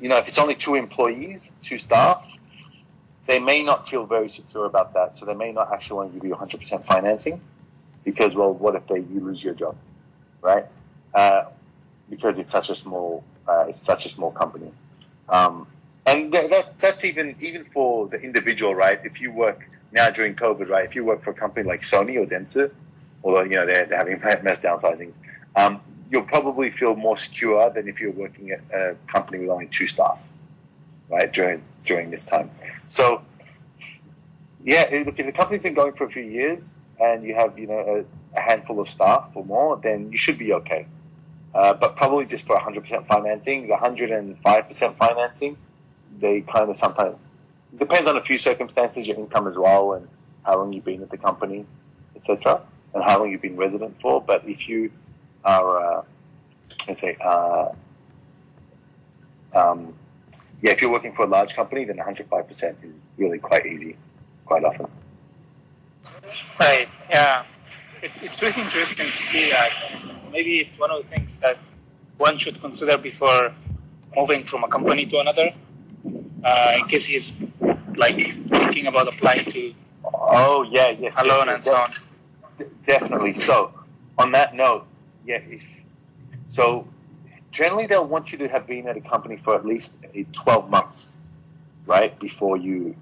you 0.00 0.08
know, 0.08 0.16
if 0.16 0.26
it's 0.26 0.38
only 0.38 0.56
two 0.56 0.74
employees, 0.74 1.52
two 1.62 1.78
staff, 1.78 2.28
they 3.26 3.38
may 3.38 3.62
not 3.62 3.88
feel 3.88 4.06
very 4.06 4.30
secure 4.30 4.66
about 4.66 4.94
that, 4.94 5.16
so 5.16 5.26
they 5.26 5.34
may 5.34 5.52
not 5.52 5.72
actually 5.72 5.96
want 5.96 6.12
to 6.12 6.20
give 6.20 6.28
you 6.28 6.34
100% 6.34 6.84
financing 6.84 7.40
because, 8.04 8.34
well, 8.34 8.52
what 8.52 8.76
if 8.76 8.86
they 8.86 9.00
you 9.00 9.20
lose 9.20 9.42
your 9.42 9.54
job, 9.54 9.76
right? 10.40 10.66
Uh, 11.12 11.44
because 12.08 12.38
it's 12.38 12.52
such 12.52 12.70
a 12.70 12.76
small, 12.76 13.24
uh, 13.48 13.66
it's 13.68 13.82
such 13.82 14.06
a 14.06 14.08
small 14.08 14.30
company, 14.30 14.70
um, 15.28 15.66
and 16.06 16.32
that, 16.32 16.50
that, 16.50 16.78
that's 16.78 17.04
even 17.04 17.34
even 17.40 17.64
for 17.64 18.06
the 18.06 18.20
individual, 18.20 18.74
right? 18.74 19.00
If 19.04 19.20
you 19.20 19.32
work 19.32 19.68
now 19.92 20.08
during 20.10 20.36
COVID, 20.36 20.68
right? 20.68 20.84
If 20.84 20.94
you 20.94 21.04
work 21.04 21.24
for 21.24 21.30
a 21.30 21.34
company 21.34 21.66
like 21.66 21.82
Sony 21.82 22.16
or 22.16 22.26
Dentsu, 22.26 22.70
although 23.24 23.42
you 23.42 23.56
know 23.56 23.66
they're, 23.66 23.86
they're 23.86 23.98
having 23.98 24.20
mass 24.44 24.60
downsizings, 24.60 25.14
um, 25.56 25.80
you'll 26.10 26.22
probably 26.22 26.70
feel 26.70 26.94
more 26.94 27.16
secure 27.16 27.68
than 27.70 27.88
if 27.88 28.00
you're 28.00 28.12
working 28.12 28.52
at 28.52 28.60
a 28.72 28.96
company 29.08 29.40
with 29.40 29.50
only 29.50 29.66
two 29.66 29.88
staff, 29.88 30.18
right? 31.10 31.32
During 31.32 31.62
during 31.86 32.10
this 32.10 32.24
time. 32.24 32.50
So, 32.86 33.22
yeah, 34.64 34.82
if 34.90 35.16
the 35.16 35.32
company's 35.32 35.62
been 35.62 35.74
going 35.74 35.92
for 35.94 36.04
a 36.04 36.10
few 36.10 36.24
years 36.24 36.76
and 37.00 37.24
you 37.24 37.34
have, 37.34 37.58
you 37.58 37.66
know, 37.66 38.04
a, 38.34 38.38
a 38.38 38.40
handful 38.40 38.80
of 38.80 38.88
staff 38.88 39.30
or 39.34 39.44
more, 39.44 39.76
then 39.76 40.10
you 40.10 40.18
should 40.18 40.38
be 40.38 40.52
okay. 40.52 40.86
Uh, 41.54 41.72
but 41.72 41.96
probably 41.96 42.26
just 42.26 42.46
for 42.46 42.56
100% 42.56 43.06
financing, 43.06 43.66
the 43.66 43.74
105% 43.74 44.94
financing, 44.96 45.56
they 46.18 46.42
kind 46.42 46.68
of 46.70 46.76
sometimes 46.76 47.16
depends 47.78 48.08
on 48.08 48.16
a 48.16 48.22
few 48.22 48.38
circumstances, 48.38 49.06
your 49.06 49.16
income 49.16 49.46
as 49.46 49.56
well, 49.56 49.94
and 49.94 50.08
how 50.44 50.56
long 50.56 50.72
you've 50.72 50.84
been 50.84 51.02
at 51.02 51.10
the 51.10 51.18
company, 51.18 51.66
etc., 52.14 52.60
and 52.94 53.02
how 53.04 53.18
long 53.18 53.30
you've 53.30 53.42
been 53.42 53.56
resident 53.56 53.94
for. 54.00 54.22
But 54.22 54.46
if 54.46 54.68
you 54.68 54.90
are, 55.44 55.98
uh, 55.98 56.02
let's 56.86 57.00
say, 57.00 57.16
uh, 57.24 57.68
um, 59.54 59.94
yeah, 60.66 60.72
if 60.72 60.82
you're 60.82 60.90
working 60.90 61.12
for 61.12 61.22
a 61.22 61.28
large 61.28 61.54
company, 61.54 61.84
then 61.84 61.98
105% 61.98 62.90
is 62.90 63.04
really 63.16 63.38
quite 63.38 63.64
easy, 63.66 63.96
quite 64.44 64.64
often. 64.64 64.88
Right. 66.58 66.88
Yeah. 67.08 67.44
It, 68.02 68.10
it's 68.20 68.42
really 68.42 68.62
interesting 68.62 69.06
to 69.06 69.22
see 69.30 69.50
that. 69.50 69.70
Maybe 70.32 70.58
it's 70.58 70.76
one 70.76 70.90
of 70.90 71.04
the 71.04 71.08
things 71.08 71.30
that 71.40 71.56
one 72.16 72.36
should 72.38 72.60
consider 72.60 72.98
before 72.98 73.54
moving 74.16 74.42
from 74.42 74.64
a 74.64 74.68
company 74.68 75.06
to 75.06 75.20
another. 75.20 75.54
Uh, 76.42 76.72
in 76.80 76.86
case 76.88 77.06
he's 77.06 77.32
like 77.94 78.16
thinking 78.16 78.88
about 78.88 79.06
applying 79.06 79.44
to 79.44 79.72
Oh 80.14 80.62
yeah, 80.70 80.90
yes, 80.98 81.14
a 81.16 81.24
loan 81.24 81.46
yes, 81.46 81.54
and 81.54 81.64
so 81.64 81.74
on. 81.76 81.90
definitely. 82.86 83.34
So, 83.34 83.72
on 84.18 84.32
that 84.32 84.54
note, 84.54 84.86
yeah, 85.24 85.40
if, 85.48 85.64
so 86.48 86.86
generally 87.56 87.86
they'll 87.86 88.06
want 88.06 88.32
you 88.32 88.38
to 88.38 88.48
have 88.48 88.66
been 88.66 88.86
at 88.86 88.96
a 88.96 89.00
company 89.00 89.36
for 89.42 89.54
at 89.54 89.64
least 89.64 89.96
eh, 90.14 90.24
12 90.32 90.68
months, 90.68 91.16
right, 91.86 92.18
before 92.20 92.58
you 92.58 92.94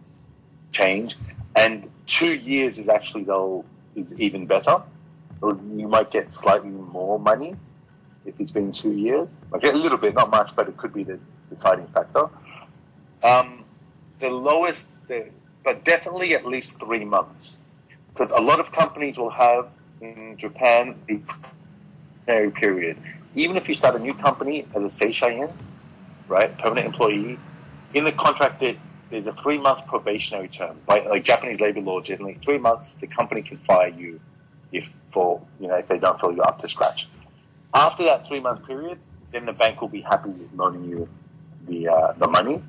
change, 0.71 1.17
and 1.57 1.90
two 2.07 2.35
years 2.37 2.79
is 2.79 2.88
actually 2.88 3.25
they'll 3.25 3.64
is 3.97 4.14
even 4.21 4.47
better. 4.47 4.77
You 5.43 5.88
might 5.88 6.11
get 6.11 6.33
slightly 6.33 6.71
more 6.71 7.19
money 7.19 7.57
if 8.25 8.35
it's 8.40 8.53
been 8.53 8.73
two 8.73 8.93
years, 8.93 9.29
like 9.51 9.64
a 9.64 9.73
little 9.73 9.99
bit, 9.99 10.14
not 10.14 10.31
much, 10.31 10.55
but 10.57 10.69
it 10.69 10.77
could 10.77 10.95
be 10.95 11.03
the 11.03 11.19
deciding 11.51 11.87
factor. 11.88 12.29
Um, 13.23 13.64
the 14.21 14.31
lowest, 14.31 14.93
the, 15.09 15.27
but 15.64 15.85
definitely 15.85 16.35
at 16.35 16.47
least 16.47 16.81
three 16.81 17.05
months, 17.05 17.61
because 18.12 18.33
a 18.33 18.40
lot 18.40 18.61
of 18.61 18.71
companies 18.73 19.19
will 19.19 19.31
have 19.31 19.69
in 20.01 20.37
Japan 20.38 20.95
probationary 22.27 22.51
period. 22.53 22.97
Even 23.35 23.57
if 23.57 23.68
you 23.68 23.75
start 23.75 23.97
a 23.97 23.99
new 23.99 24.14
company 24.14 24.66
as 24.75 24.83
a 24.83 25.05
seishain, 25.05 25.53
right, 26.29 26.56
permanent 26.58 26.87
employee, 26.87 27.38
in 27.92 28.04
the 28.04 28.13
contract 28.13 28.63
there's 29.11 29.27
a 29.27 29.33
three 29.35 29.58
month 29.58 29.87
probationary 29.87 30.48
term. 30.48 30.77
By 30.87 31.00
like 31.00 31.25
Japanese 31.25 31.61
labor 31.61 31.81
law, 31.81 32.00
generally 32.00 32.38
three 32.42 32.58
months, 32.58 32.94
the 32.94 33.06
company 33.06 33.42
can 33.42 33.58
fire 33.58 33.88
you 33.88 34.21
if 34.73 34.92
for 35.13 35.40
you 35.61 35.69
know 35.69 35.77
if 35.77 35.87
they 35.87 35.98
don't 35.98 36.21
feel 36.21 36.33
you're 36.33 36.46
up 36.46 36.58
to 36.61 36.69
scratch. 36.69 37.08
After 37.73 38.04
that 38.04 38.27
three 38.27 38.40
month 38.40 38.67
period, 38.67 38.98
then 39.33 39.46
the 39.46 39.52
bank 39.52 39.81
will 39.81 39.88
be 39.88 40.00
happy 40.00 40.31
with 40.31 40.52
loaning 40.54 40.88
you 40.88 41.08
the 41.67 41.88
uh, 41.88 42.13
the 42.13 42.29
money 42.29 42.63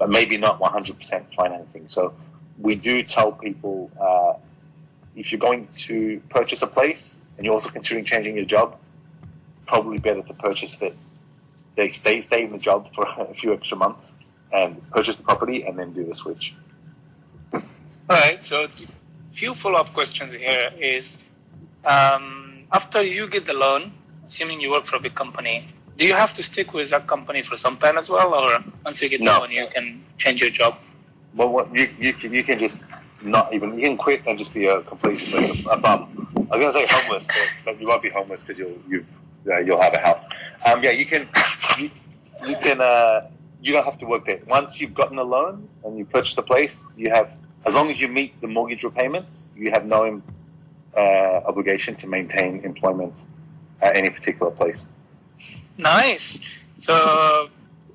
but 0.00 0.08
maybe 0.08 0.38
not 0.38 0.58
100% 0.58 1.24
financing. 1.36 1.86
So 1.86 2.14
we 2.58 2.74
do 2.74 3.02
tell 3.02 3.32
people 3.32 3.90
uh, 4.00 4.32
if 5.14 5.30
you're 5.30 5.38
going 5.38 5.68
to 5.76 6.22
purchase 6.30 6.62
a 6.62 6.66
place 6.66 7.20
and 7.36 7.44
you're 7.44 7.54
also 7.54 7.68
considering 7.68 8.06
changing 8.06 8.34
your 8.34 8.46
job, 8.46 8.78
probably 9.70 9.98
better 9.98 10.22
to 10.30 10.34
purchase 10.34 10.74
it. 10.82 10.94
They 11.76 11.88
stay 12.02 12.16
stay 12.30 12.40
in 12.46 12.50
the 12.56 12.62
job 12.68 12.80
for 12.94 13.04
a 13.32 13.34
few 13.40 13.50
extra 13.56 13.76
months 13.84 14.06
and 14.58 14.68
purchase 14.96 15.16
the 15.20 15.26
property 15.30 15.58
and 15.66 15.78
then 15.78 15.88
do 15.98 16.02
the 16.10 16.16
switch. 16.22 16.46
All 18.10 18.18
right. 18.24 18.42
So, 18.50 18.56
a 18.64 18.68
few 19.40 19.54
follow-up 19.54 19.90
questions 19.98 20.34
here 20.34 20.66
is 20.96 21.04
um, 21.84 22.24
after 22.72 23.00
you 23.16 23.28
get 23.36 23.46
the 23.46 23.54
loan, 23.64 23.92
assuming 24.26 24.60
you 24.60 24.70
work 24.76 24.86
for 24.90 24.96
a 24.96 25.02
big 25.06 25.14
company, 25.14 25.56
do 25.98 26.02
you 26.04 26.14
have 26.14 26.32
to 26.38 26.42
stick 26.42 26.68
with 26.74 26.90
that 26.90 27.06
company 27.06 27.42
for 27.42 27.56
some 27.64 27.76
time 27.76 27.96
as 28.02 28.08
well, 28.10 28.30
or 28.34 28.50
once 28.84 29.00
you 29.02 29.08
get 29.08 29.20
No. 29.20 29.34
the 29.34 29.40
money, 29.40 29.56
you 29.62 29.68
can 29.76 29.86
change 30.18 30.38
your 30.44 30.50
job? 30.60 30.72
Well, 31.38 31.50
what 31.56 31.66
you 31.78 31.84
you 32.04 32.12
can 32.20 32.34
you 32.38 32.42
can 32.48 32.58
just 32.58 32.82
not 33.22 33.46
even 33.54 33.78
you 33.78 33.86
can 33.90 33.96
quit 34.06 34.20
and 34.26 34.34
just 34.42 34.52
be 34.52 34.66
a 34.66 34.76
complete 34.92 35.20
like, 35.32 35.78
a 35.78 35.80
bum. 35.84 36.00
I 36.50 36.56
was 36.56 36.60
gonna 36.62 36.72
say 36.78 36.86
homeless, 36.96 37.24
but, 37.36 37.48
but 37.64 37.80
you 37.80 37.86
won't 37.86 38.02
be 38.08 38.10
homeless 38.18 38.42
because 38.42 38.58
you'll 38.58 38.78
you 38.92 39.06
uh, 39.46 39.58
you'll 39.58 39.80
have 39.80 39.94
a 39.94 40.00
house. 40.00 40.26
Um, 40.66 40.82
yeah, 40.82 40.90
you 40.90 41.06
can 41.06 41.28
you, 41.78 41.90
you 42.46 42.56
can 42.56 42.80
uh, 42.80 43.28
you 43.62 43.72
don't 43.72 43.84
have 43.84 43.98
to 43.98 44.06
work 44.06 44.26
there. 44.26 44.40
Once 44.46 44.80
you've 44.80 44.94
gotten 44.94 45.18
a 45.18 45.22
loan 45.24 45.68
and 45.84 45.98
you 45.98 46.04
purchase 46.04 46.36
a 46.38 46.42
place, 46.42 46.84
you 46.96 47.10
have 47.10 47.32
as 47.66 47.74
long 47.74 47.90
as 47.90 48.00
you 48.00 48.08
meet 48.08 48.40
the 48.40 48.46
mortgage 48.46 48.82
repayments, 48.82 49.48
you 49.56 49.70
have 49.70 49.84
no 49.84 50.22
uh, 50.96 51.00
obligation 51.46 51.94
to 51.96 52.06
maintain 52.06 52.64
employment 52.64 53.14
at 53.82 53.96
any 53.96 54.10
particular 54.10 54.50
place. 54.50 54.86
Nice. 55.76 56.64
So, 56.78 57.50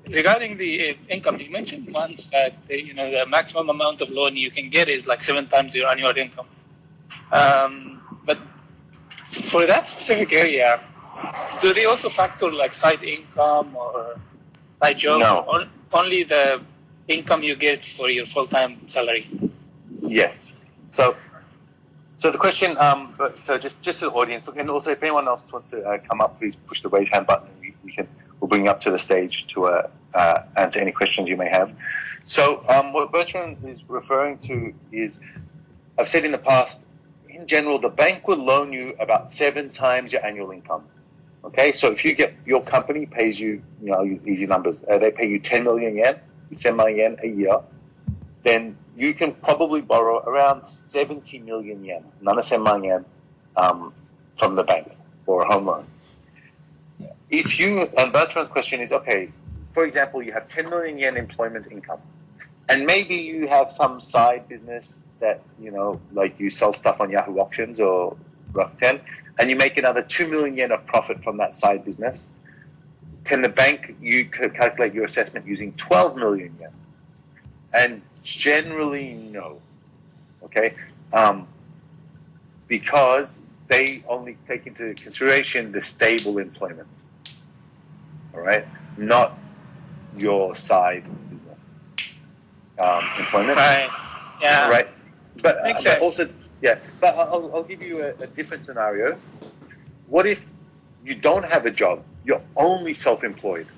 regarding 0.08 0.56
the 0.56 0.90
uh, 0.90 0.94
income, 1.08 1.38
you 1.40 1.50
mentioned 1.50 1.92
once 1.92 2.30
that 2.30 2.54
uh, 2.70 2.74
you 2.74 2.94
know 2.94 3.10
the 3.10 3.26
maximum 3.26 3.70
amount 3.70 4.00
of 4.00 4.10
loan 4.10 4.36
you 4.36 4.50
can 4.50 4.70
get 4.70 4.88
is 4.88 5.06
like 5.06 5.20
seven 5.20 5.46
times 5.46 5.74
your 5.74 5.88
annual 5.88 6.16
income. 6.16 6.46
Um, 7.32 8.00
but 8.24 8.38
for 9.24 9.66
that 9.66 9.88
specific 9.88 10.32
area, 10.32 10.80
do 11.60 11.72
they 11.72 11.84
also 11.84 12.08
factor 12.08 12.50
like 12.50 12.74
side 12.74 13.02
income 13.02 13.76
or 13.76 14.18
side 14.78 14.98
job? 14.98 15.20
No. 15.20 15.44
Or 15.48 15.66
only 15.92 16.24
the 16.24 16.60
income 17.08 17.42
you 17.42 17.56
get 17.56 17.84
for 17.84 18.10
your 18.10 18.26
full-time 18.26 18.88
salary. 18.88 19.28
Yes. 20.02 20.50
So, 20.90 21.16
so 22.18 22.30
the 22.30 22.38
question, 22.38 22.76
um, 22.78 23.14
so 23.42 23.58
just 23.58 23.82
just 23.82 24.00
to 24.00 24.06
the 24.06 24.12
audience, 24.12 24.48
and 24.48 24.70
also 24.70 24.90
if 24.90 25.02
anyone 25.02 25.28
else 25.28 25.42
wants 25.52 25.68
to 25.68 25.82
uh, 25.82 25.98
come 26.08 26.20
up, 26.20 26.38
please 26.38 26.56
push 26.56 26.80
the 26.80 26.88
raise 26.88 27.10
hand 27.10 27.26
button. 27.26 27.48
We, 27.60 27.74
we 27.84 27.92
can 27.92 28.08
we'll 28.40 28.48
bring 28.48 28.64
you 28.64 28.70
up 28.70 28.80
to 28.80 28.90
the 28.90 28.98
stage 28.98 29.46
to 29.48 29.66
uh, 29.66 29.88
uh, 30.14 30.42
answer 30.56 30.80
any 30.80 30.92
questions 30.92 31.28
you 31.28 31.36
may 31.36 31.48
have. 31.48 31.74
So, 32.24 32.64
um, 32.68 32.92
what 32.92 33.12
Bertrand 33.12 33.58
is 33.64 33.88
referring 33.88 34.38
to 34.40 34.74
is, 34.90 35.20
I've 35.98 36.08
said 36.08 36.24
in 36.24 36.32
the 36.32 36.38
past, 36.38 36.84
in 37.28 37.46
general, 37.46 37.78
the 37.78 37.88
bank 37.90 38.26
will 38.26 38.42
loan 38.42 38.72
you 38.72 38.96
about 38.98 39.32
seven 39.32 39.70
times 39.70 40.12
your 40.12 40.24
annual 40.24 40.50
income. 40.50 40.84
Okay, 41.46 41.70
so 41.70 41.92
if 41.92 42.04
you 42.04 42.12
get 42.12 42.34
your 42.44 42.60
company 42.60 43.06
pays 43.06 43.38
you, 43.38 43.62
you 43.80 43.90
know, 43.92 44.04
easy 44.26 44.46
numbers, 44.46 44.82
uh, 44.90 44.98
they 44.98 45.12
pay 45.12 45.28
you 45.28 45.38
10 45.38 45.62
million 45.62 45.96
yen, 45.96 46.18
10 46.52 46.76
million 46.76 46.96
yen 46.98 47.16
a 47.22 47.28
year, 47.28 47.60
then 48.42 48.76
you 48.96 49.14
can 49.14 49.32
probably 49.32 49.80
borrow 49.80 50.18
around 50.24 50.64
70 50.64 51.38
million 51.40 51.84
yen, 51.84 52.02
7 52.42 52.64
million 52.64 52.84
yen, 52.84 53.04
um, 53.56 53.94
from 54.36 54.56
the 54.56 54.64
bank 54.64 54.90
for 55.24 55.42
a 55.42 55.52
home 55.52 55.66
loan. 55.66 55.86
If 57.30 57.60
you, 57.60 57.82
and 57.96 58.12
Bertrand's 58.12 58.50
question 58.50 58.80
is, 58.80 58.90
okay, 58.92 59.30
for 59.72 59.84
example, 59.84 60.22
you 60.24 60.32
have 60.32 60.48
10 60.48 60.68
million 60.68 60.98
yen 60.98 61.16
employment 61.16 61.70
income, 61.70 62.00
and 62.68 62.84
maybe 62.84 63.14
you 63.14 63.46
have 63.46 63.72
some 63.72 64.00
side 64.00 64.48
business 64.48 65.04
that, 65.20 65.42
you 65.60 65.70
know, 65.70 66.00
like 66.12 66.40
you 66.40 66.50
sell 66.50 66.72
stuff 66.72 67.00
on 67.00 67.10
Yahoo 67.10 67.38
Auctions 67.38 67.78
or 67.78 68.16
Rakuten, 68.52 69.00
and 69.38 69.50
you 69.50 69.56
make 69.56 69.78
another 69.78 70.02
2 70.02 70.28
million 70.28 70.56
yen 70.56 70.72
of 70.72 70.86
profit 70.86 71.22
from 71.22 71.36
that 71.38 71.54
side 71.54 71.84
business. 71.84 72.30
Can 73.24 73.42
the 73.42 73.48
bank, 73.48 73.96
you 74.00 74.24
could 74.26 74.54
calculate 74.54 74.94
your 74.94 75.04
assessment 75.04 75.46
using 75.46 75.72
12 75.72 76.16
million 76.16 76.56
yen? 76.60 76.70
And 77.72 78.02
generally, 78.22 79.14
no. 79.14 79.60
Okay? 80.44 80.74
Um, 81.12 81.46
because 82.68 83.40
they 83.68 84.04
only 84.08 84.36
take 84.46 84.66
into 84.66 84.94
consideration 84.94 85.72
the 85.72 85.82
stable 85.82 86.38
employment. 86.38 86.88
All 88.34 88.40
right? 88.40 88.66
Not 88.96 89.38
your 90.18 90.54
side 90.56 91.04
business 91.30 91.72
um, 92.82 93.04
employment. 93.18 93.56
Right. 93.56 93.88
Yeah. 94.40 94.68
Right. 94.68 94.88
But, 95.42 95.58
uh, 95.58 95.62
Makes 95.64 95.84
but 95.84 95.90
sense. 95.90 96.02
also, 96.02 96.28
yeah. 96.66 96.78
But 97.00 97.14
I'll, 97.16 97.50
I'll 97.54 97.62
give 97.62 97.82
you 97.82 98.02
a, 98.02 98.10
a 98.26 98.26
different 98.26 98.64
scenario. 98.64 99.18
What 100.08 100.26
if 100.26 100.44
you 101.04 101.14
don't 101.14 101.44
have 101.44 101.64
a 101.64 101.70
job? 101.70 102.02
You're 102.24 102.42
only 102.56 102.92
self-employed. 102.92 103.68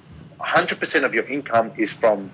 100% 0.40 1.04
of 1.04 1.12
your 1.12 1.24
income 1.24 1.72
is 1.76 1.92
from 1.92 2.30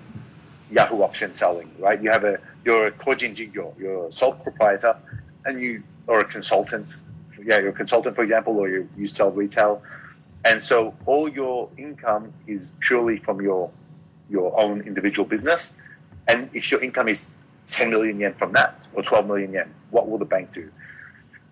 Yahoo 0.71 1.01
auction 1.01 1.33
selling, 1.33 1.69
right? 1.79 2.01
You 2.01 2.09
have 2.11 2.23
a 2.23 2.39
you're 2.63 2.87
a 2.87 2.91
kojin 2.91 3.35
jigyo, 3.35 3.77
you're 3.77 4.07
a 4.07 4.13
sole 4.13 4.33
proprietor, 4.33 4.95
and 5.45 5.61
you 5.61 5.83
are 6.07 6.19
a 6.19 6.25
consultant. 6.25 6.97
Yeah, 7.43 7.59
you're 7.59 7.69
a 7.69 7.79
consultant, 7.83 8.15
for 8.15 8.23
example, 8.23 8.57
or 8.57 8.67
you, 8.69 8.89
you 8.97 9.07
sell 9.07 9.31
retail, 9.31 9.83
and 10.45 10.63
so 10.63 10.95
all 11.05 11.27
your 11.29 11.69
income 11.77 12.33
is 12.47 12.71
purely 12.79 13.17
from 13.17 13.41
your 13.41 13.69
your 14.29 14.59
own 14.59 14.81
individual 14.81 15.27
business. 15.27 15.77
And 16.27 16.49
if 16.53 16.71
your 16.71 16.81
income 16.81 17.07
is 17.07 17.27
10 17.71 17.89
million 17.89 18.19
yen 18.19 18.33
from 18.35 18.53
that, 18.53 18.85
or 18.93 19.03
12 19.03 19.27
million 19.27 19.53
yen, 19.53 19.73
what 19.91 20.09
will 20.09 20.17
the 20.17 20.25
bank 20.25 20.53
do? 20.53 20.71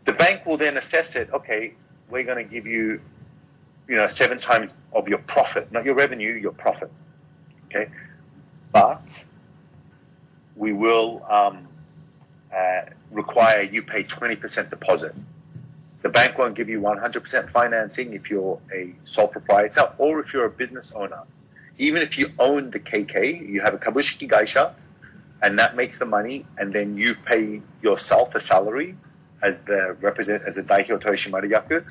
The 0.05 0.13
bank 0.13 0.45
will 0.45 0.57
then 0.57 0.77
assess 0.77 1.15
it. 1.15 1.29
Okay, 1.33 1.73
we're 2.09 2.23
going 2.23 2.43
to 2.43 2.51
give 2.51 2.67
you, 2.67 3.01
you 3.87 3.95
know, 3.95 4.07
seven 4.07 4.37
times 4.37 4.73
of 4.93 5.07
your 5.07 5.19
profit, 5.19 5.71
not 5.71 5.85
your 5.85 5.95
revenue, 5.95 6.33
your 6.33 6.51
profit. 6.51 6.91
Okay, 7.65 7.89
but 8.71 9.23
we 10.55 10.73
will 10.73 11.25
um, 11.29 11.67
uh, 12.55 12.81
require 13.11 13.61
you 13.61 13.81
pay 13.81 14.03
20% 14.03 14.69
deposit. 14.69 15.15
The 16.01 16.09
bank 16.09 16.37
won't 16.37 16.55
give 16.55 16.67
you 16.67 16.81
100% 16.81 17.49
financing 17.49 18.13
if 18.13 18.29
you're 18.29 18.59
a 18.73 18.93
sole 19.05 19.29
proprietor 19.29 19.93
or 19.97 20.19
if 20.19 20.33
you're 20.33 20.45
a 20.45 20.49
business 20.49 20.91
owner. 20.91 21.23
Even 21.77 22.01
if 22.01 22.17
you 22.17 22.31
own 22.39 22.71
the 22.71 22.79
KK, 22.79 23.49
you 23.49 23.61
have 23.61 23.73
a 23.73 23.77
kabushiki 23.77 24.29
gaisha, 24.29 24.73
and 25.43 25.59
that 25.59 25.75
makes 25.75 25.97
the 25.99 26.05
money, 26.05 26.45
and 26.57 26.73
then 26.73 26.97
you 26.97 27.13
pay 27.15 27.61
yourself 27.81 28.33
a 28.33 28.39
salary 28.39 28.95
as 29.43 29.59
the 29.69 29.95
represent 30.01 30.41
as 30.47 30.57
a 30.57 30.63
daihyo 30.63 30.97
torishimariyaku. 30.99 31.83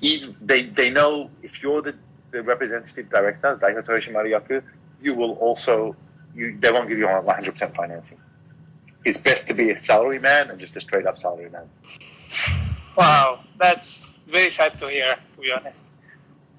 Even, 0.00 0.34
they 0.40 0.62
they 0.62 0.90
know 0.90 1.30
if 1.42 1.62
you're 1.62 1.82
the, 1.82 1.94
the 2.32 2.42
representative 2.42 3.08
director, 3.10 3.56
daihyo 3.62 3.84
torishimariyaku, 3.86 4.62
you 5.02 5.14
will 5.14 5.32
also 5.34 5.94
you 6.34 6.56
they 6.60 6.72
won't 6.72 6.88
give 6.88 6.98
you 6.98 7.06
100% 7.06 7.74
financing. 7.76 8.18
It's 9.04 9.18
best 9.18 9.46
to 9.48 9.54
be 9.54 9.70
a 9.70 9.76
salary 9.76 10.18
man 10.18 10.50
and 10.50 10.58
just 10.58 10.76
a 10.76 10.80
straight 10.80 11.06
up 11.06 11.18
salary 11.18 11.50
man. 11.50 11.68
Wow, 12.96 13.40
that's 13.58 14.12
very 14.26 14.50
sad 14.50 14.78
to 14.78 14.88
hear. 14.88 15.14
To 15.34 15.40
be 15.40 15.52
honest. 15.52 15.84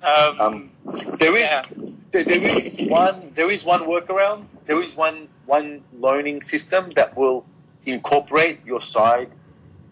Um, 0.04 0.39
Um, 0.39 0.72
there 1.18 1.36
is 1.36 1.41
Yeah. 1.41 1.64
there, 2.12 2.24
there 2.24 2.43
is 2.58 2.78
one 2.88 3.32
there 3.36 3.50
is 3.50 3.66
one 3.66 3.82
workaround. 3.82 4.45
There 4.68 4.82
is 4.82 4.95
one 4.95 5.28
one 5.48 5.82
loaning 5.98 6.43
system 6.43 6.91
that 6.95 7.18
will 7.18 7.45
incorporate 7.86 8.60
your 8.66 8.82
side 8.82 9.32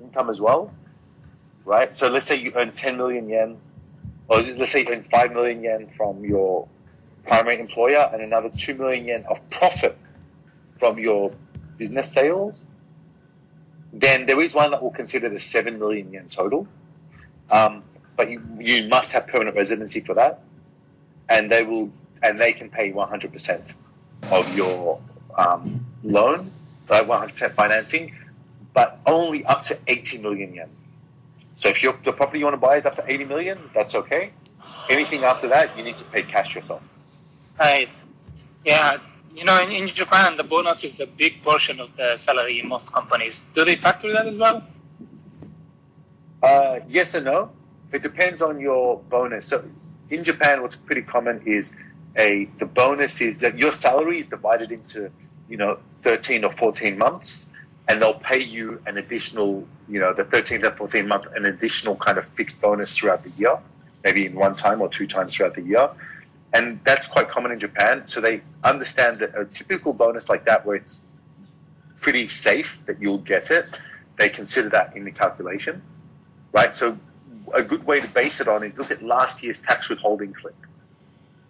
income 0.01 0.29
as 0.29 0.39
well, 0.39 0.71
right? 1.63 1.95
So 1.95 2.09
let's 2.09 2.27
say 2.27 2.35
you 2.35 2.51
earn 2.55 2.71
10 2.71 2.97
million 2.97 3.27
yen, 3.27 3.57
or 4.27 4.41
let's 4.41 4.71
say 4.71 4.81
you 4.81 4.89
earn 4.89 5.03
5 5.03 5.31
million 5.31 5.63
yen 5.63 5.89
from 5.97 6.23
your 6.23 6.67
primary 7.25 7.59
employer 7.59 8.09
and 8.13 8.21
another 8.21 8.49
2 8.49 8.75
million 8.75 9.05
yen 9.05 9.25
of 9.29 9.49
profit 9.49 9.97
from 10.77 10.99
your 10.99 11.31
business 11.77 12.11
sales. 12.11 12.65
Then 13.93 14.25
there 14.25 14.41
is 14.41 14.53
one 14.53 14.71
that 14.71 14.83
will 14.83 14.91
consider 14.91 15.29
the 15.29 15.39
7 15.39 15.79
million 15.79 16.11
yen 16.11 16.27
total. 16.29 16.67
Um, 17.49 17.83
but 18.17 18.29
you, 18.29 18.41
you 18.59 18.87
must 18.87 19.13
have 19.13 19.27
permanent 19.27 19.55
residency 19.55 20.01
for 20.01 20.13
that, 20.15 20.41
and 21.29 21.49
they 21.49 21.63
will 21.63 21.91
and 22.23 22.39
they 22.39 22.53
can 22.53 22.69
pay 22.69 22.91
100% 22.91 23.73
of 24.31 24.57
your 24.57 24.99
um, 25.35 25.85
loan, 26.03 26.51
like 26.89 27.07
100% 27.07 27.51
financing, 27.53 28.11
but 28.73 28.99
only 29.05 29.45
up 29.45 29.63
to 29.65 29.77
80 29.87 30.17
million 30.19 30.53
yen. 30.53 30.69
So 31.57 31.69
if 31.69 31.81
your 31.81 31.97
the 32.03 32.11
property 32.11 32.39
you 32.39 32.45
want 32.45 32.55
to 32.55 32.59
buy 32.67 32.77
is 32.77 32.85
up 32.85 32.95
to 32.97 33.03
80 33.07 33.25
million, 33.25 33.57
that's 33.73 33.95
okay. 33.95 34.31
Anything 34.89 35.23
after 35.23 35.47
that, 35.47 35.75
you 35.77 35.83
need 35.83 35.97
to 35.97 36.03
pay 36.05 36.21
cash 36.21 36.55
yourself. 36.55 36.81
Right. 37.59 37.89
Yeah. 38.65 38.97
You 39.33 39.45
know, 39.45 39.61
in, 39.61 39.71
in 39.71 39.87
Japan, 39.87 40.37
the 40.37 40.43
bonus 40.43 40.83
is 40.83 40.99
a 40.99 41.05
big 41.05 41.41
portion 41.41 41.79
of 41.79 41.95
the 41.97 42.17
salary 42.17 42.59
in 42.59 42.67
most 42.67 42.91
companies. 42.91 43.41
Do 43.53 43.63
they 43.63 43.75
factor 43.75 44.11
that 44.11 44.27
as 44.27 44.37
well? 44.37 44.63
Uh, 46.41 46.79
yes 46.87 47.13
and 47.13 47.25
no. 47.25 47.51
It 47.91 48.03
depends 48.03 48.41
on 48.41 48.59
your 48.59 48.99
bonus. 49.09 49.47
So 49.47 49.63
in 50.09 50.23
Japan, 50.23 50.61
what's 50.61 50.75
pretty 50.75 51.01
common 51.01 51.41
is 51.45 51.73
a 52.17 52.49
the 52.59 52.65
bonus 52.65 53.21
is 53.21 53.39
that 53.39 53.57
your 53.57 53.71
salary 53.71 54.19
is 54.19 54.27
divided 54.27 54.71
into 54.71 55.11
you 55.49 55.57
know 55.57 55.77
13 56.03 56.43
or 56.43 56.51
14 56.51 56.97
months, 56.97 57.53
and 57.87 58.01
they'll 58.01 58.19
pay 58.19 58.41
you 58.41 58.81
an 58.85 58.97
additional 58.97 59.67
you 59.87 59.99
know 59.99 60.13
the 60.13 60.23
13th 60.23 60.65
and 60.65 60.77
14th 60.77 61.07
month 61.07 61.25
an 61.35 61.45
additional 61.45 61.95
kind 61.95 62.17
of 62.17 62.25
fixed 62.29 62.59
bonus 62.61 62.97
throughout 62.97 63.23
the 63.23 63.31
year, 63.31 63.57
maybe 64.03 64.25
in 64.25 64.35
one 64.35 64.55
time 64.55 64.81
or 64.81 64.89
two 64.89 65.07
times 65.07 65.35
throughout 65.35 65.55
the 65.55 65.61
year. 65.61 65.89
And 66.53 66.79
that's 66.85 67.05
quite 67.05 67.27
common 67.27 67.51
in 67.51 67.59
Japan. 67.59 68.07
So 68.07 68.21
they 68.21 68.41
understand 68.63 69.19
that 69.19 69.37
a 69.37 69.43
typical 69.43 69.91
bonus 69.91 70.29
like 70.29 70.45
that, 70.45 70.65
where 70.65 70.77
it's 70.77 71.03
pretty 71.99 72.29
safe 72.29 72.77
that 72.85 73.01
you'll 73.01 73.17
get 73.17 73.51
it, 73.51 73.65
they 74.17 74.29
consider 74.29 74.69
that 74.69 74.95
in 74.95 75.03
the 75.03 75.11
calculation 75.11 75.81
right? 76.55 76.73
So 76.73 76.97
a 77.53 77.61
good 77.61 77.85
way 77.85 77.99
to 77.99 78.07
base 78.07 78.39
it 78.39 78.47
on 78.47 78.63
is 78.63 78.77
look 78.77 78.89
at 78.89 79.03
last 79.03 79.43
year's 79.43 79.59
tax 79.59 79.89
withholding 79.89 80.33
slip. 80.35 80.55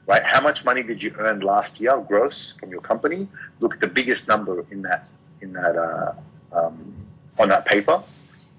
Right? 0.07 0.23
How 0.23 0.41
much 0.41 0.65
money 0.65 0.83
did 0.83 1.01
you 1.01 1.13
earn 1.17 1.39
last 1.41 1.81
year 1.81 1.97
gross 2.07 2.53
from 2.59 2.69
your 2.69 2.81
company? 2.81 3.27
Look 3.59 3.75
at 3.75 3.81
the 3.81 3.87
biggest 3.87 4.27
number 4.27 4.65
in 4.71 4.81
that 4.83 5.07
in 5.41 5.53
that 5.53 5.75
uh, 5.75 6.13
um, 6.51 6.93
on 7.37 7.49
that 7.49 7.65
paper, 7.65 8.01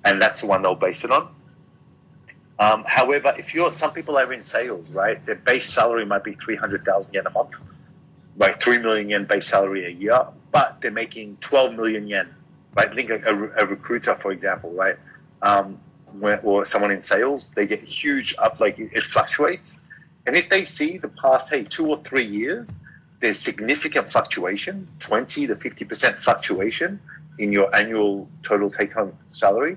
and 0.04 0.20
that's 0.20 0.40
the 0.40 0.46
one 0.46 0.62
they'll 0.62 0.74
base 0.74 1.04
it 1.04 1.10
on. 1.10 1.28
Um, 2.58 2.84
however, 2.86 3.34
if 3.38 3.54
you're 3.54 3.72
some 3.72 3.92
people 3.92 4.16
are 4.18 4.32
in 4.32 4.42
sales, 4.42 4.88
right? 4.90 5.24
Their 5.26 5.34
base 5.34 5.66
salary 5.66 6.06
might 6.06 6.24
be 6.24 6.34
three 6.34 6.56
hundred 6.56 6.84
thousand 6.84 7.14
yen 7.14 7.26
a 7.26 7.30
month, 7.30 7.50
right? 8.36 8.60
Three 8.62 8.78
million 8.78 9.10
yen 9.10 9.24
base 9.24 9.46
salary 9.46 9.86
a 9.86 9.90
year, 9.90 10.26
but 10.52 10.78
they're 10.80 10.90
making 10.90 11.36
twelve 11.40 11.74
million 11.74 12.06
yen, 12.06 12.34
right? 12.74 12.92
Think 12.94 13.10
a, 13.10 13.50
a, 13.58 13.66
recruiter, 13.66 14.14
for 14.16 14.32
example, 14.32 14.70
right? 14.72 14.96
Um, 15.42 15.78
or 16.42 16.64
someone 16.64 16.90
in 16.90 17.02
sales, 17.02 17.50
they 17.54 17.66
get 17.66 17.82
huge 17.82 18.34
up, 18.38 18.58
like 18.58 18.78
it 18.78 19.04
fluctuates. 19.04 19.80
And 20.26 20.36
if 20.36 20.48
they 20.48 20.64
see 20.64 20.98
the 20.98 21.08
past, 21.08 21.50
hey, 21.50 21.64
two 21.64 21.86
or 21.86 21.98
three 22.02 22.26
years, 22.26 22.76
there's 23.20 23.38
significant 23.38 24.10
fluctuation, 24.10 24.88
20 25.00 25.46
to 25.46 25.54
50% 25.56 26.16
fluctuation 26.16 27.00
in 27.38 27.52
your 27.52 27.74
annual 27.74 28.28
total 28.42 28.70
take 28.70 28.92
home 28.92 29.16
salary, 29.32 29.76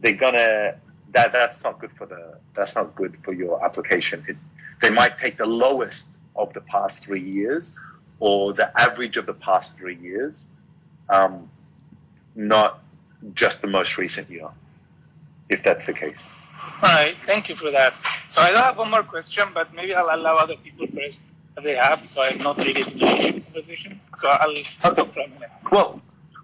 they're 0.00 0.14
gonna 0.14 0.76
that 1.12 1.32
that's 1.32 1.62
not 1.64 1.78
good 1.80 1.92
for 1.92 2.06
the 2.06 2.38
that's 2.54 2.76
not 2.76 2.94
good 2.94 3.16
for 3.22 3.32
your 3.32 3.64
application. 3.64 4.24
It, 4.28 4.36
they 4.82 4.90
might 4.90 5.18
take 5.18 5.38
the 5.38 5.46
lowest 5.46 6.18
of 6.34 6.52
the 6.52 6.60
past 6.62 7.04
three 7.04 7.22
years 7.22 7.74
or 8.20 8.52
the 8.52 8.78
average 8.78 9.16
of 9.16 9.26
the 9.26 9.34
past 9.34 9.76
three 9.78 9.96
years, 9.96 10.48
um, 11.08 11.50
not 12.34 12.82
just 13.34 13.62
the 13.62 13.66
most 13.66 13.96
recent 13.98 14.28
year, 14.30 14.48
if 15.48 15.62
that's 15.62 15.86
the 15.86 15.92
case. 15.92 16.22
All 16.82 16.92
right, 16.92 17.16
thank 17.24 17.48
you 17.48 17.56
for 17.56 17.70
that. 17.70 17.94
So 18.28 18.42
I 18.42 18.52
don't 18.52 18.62
have 18.62 18.76
one 18.76 18.90
more 18.90 19.02
question, 19.02 19.48
but 19.54 19.74
maybe 19.74 19.94
I'll 19.94 20.14
allow 20.14 20.36
other 20.36 20.56
people 20.56 20.86
first 20.88 21.22
if 21.56 21.64
they 21.64 21.74
have, 21.74 22.04
so 22.04 22.22
I'm 22.22 22.38
not 22.38 22.58
really 22.58 22.82
in 22.82 22.98
the 22.98 23.40
conversation. 23.40 24.00
So 24.18 24.28
I'll 24.28 24.54
stop 24.56 25.12
for 25.12 25.20
a 25.20 25.28
minute. 25.28 25.50
Well, 25.72 26.00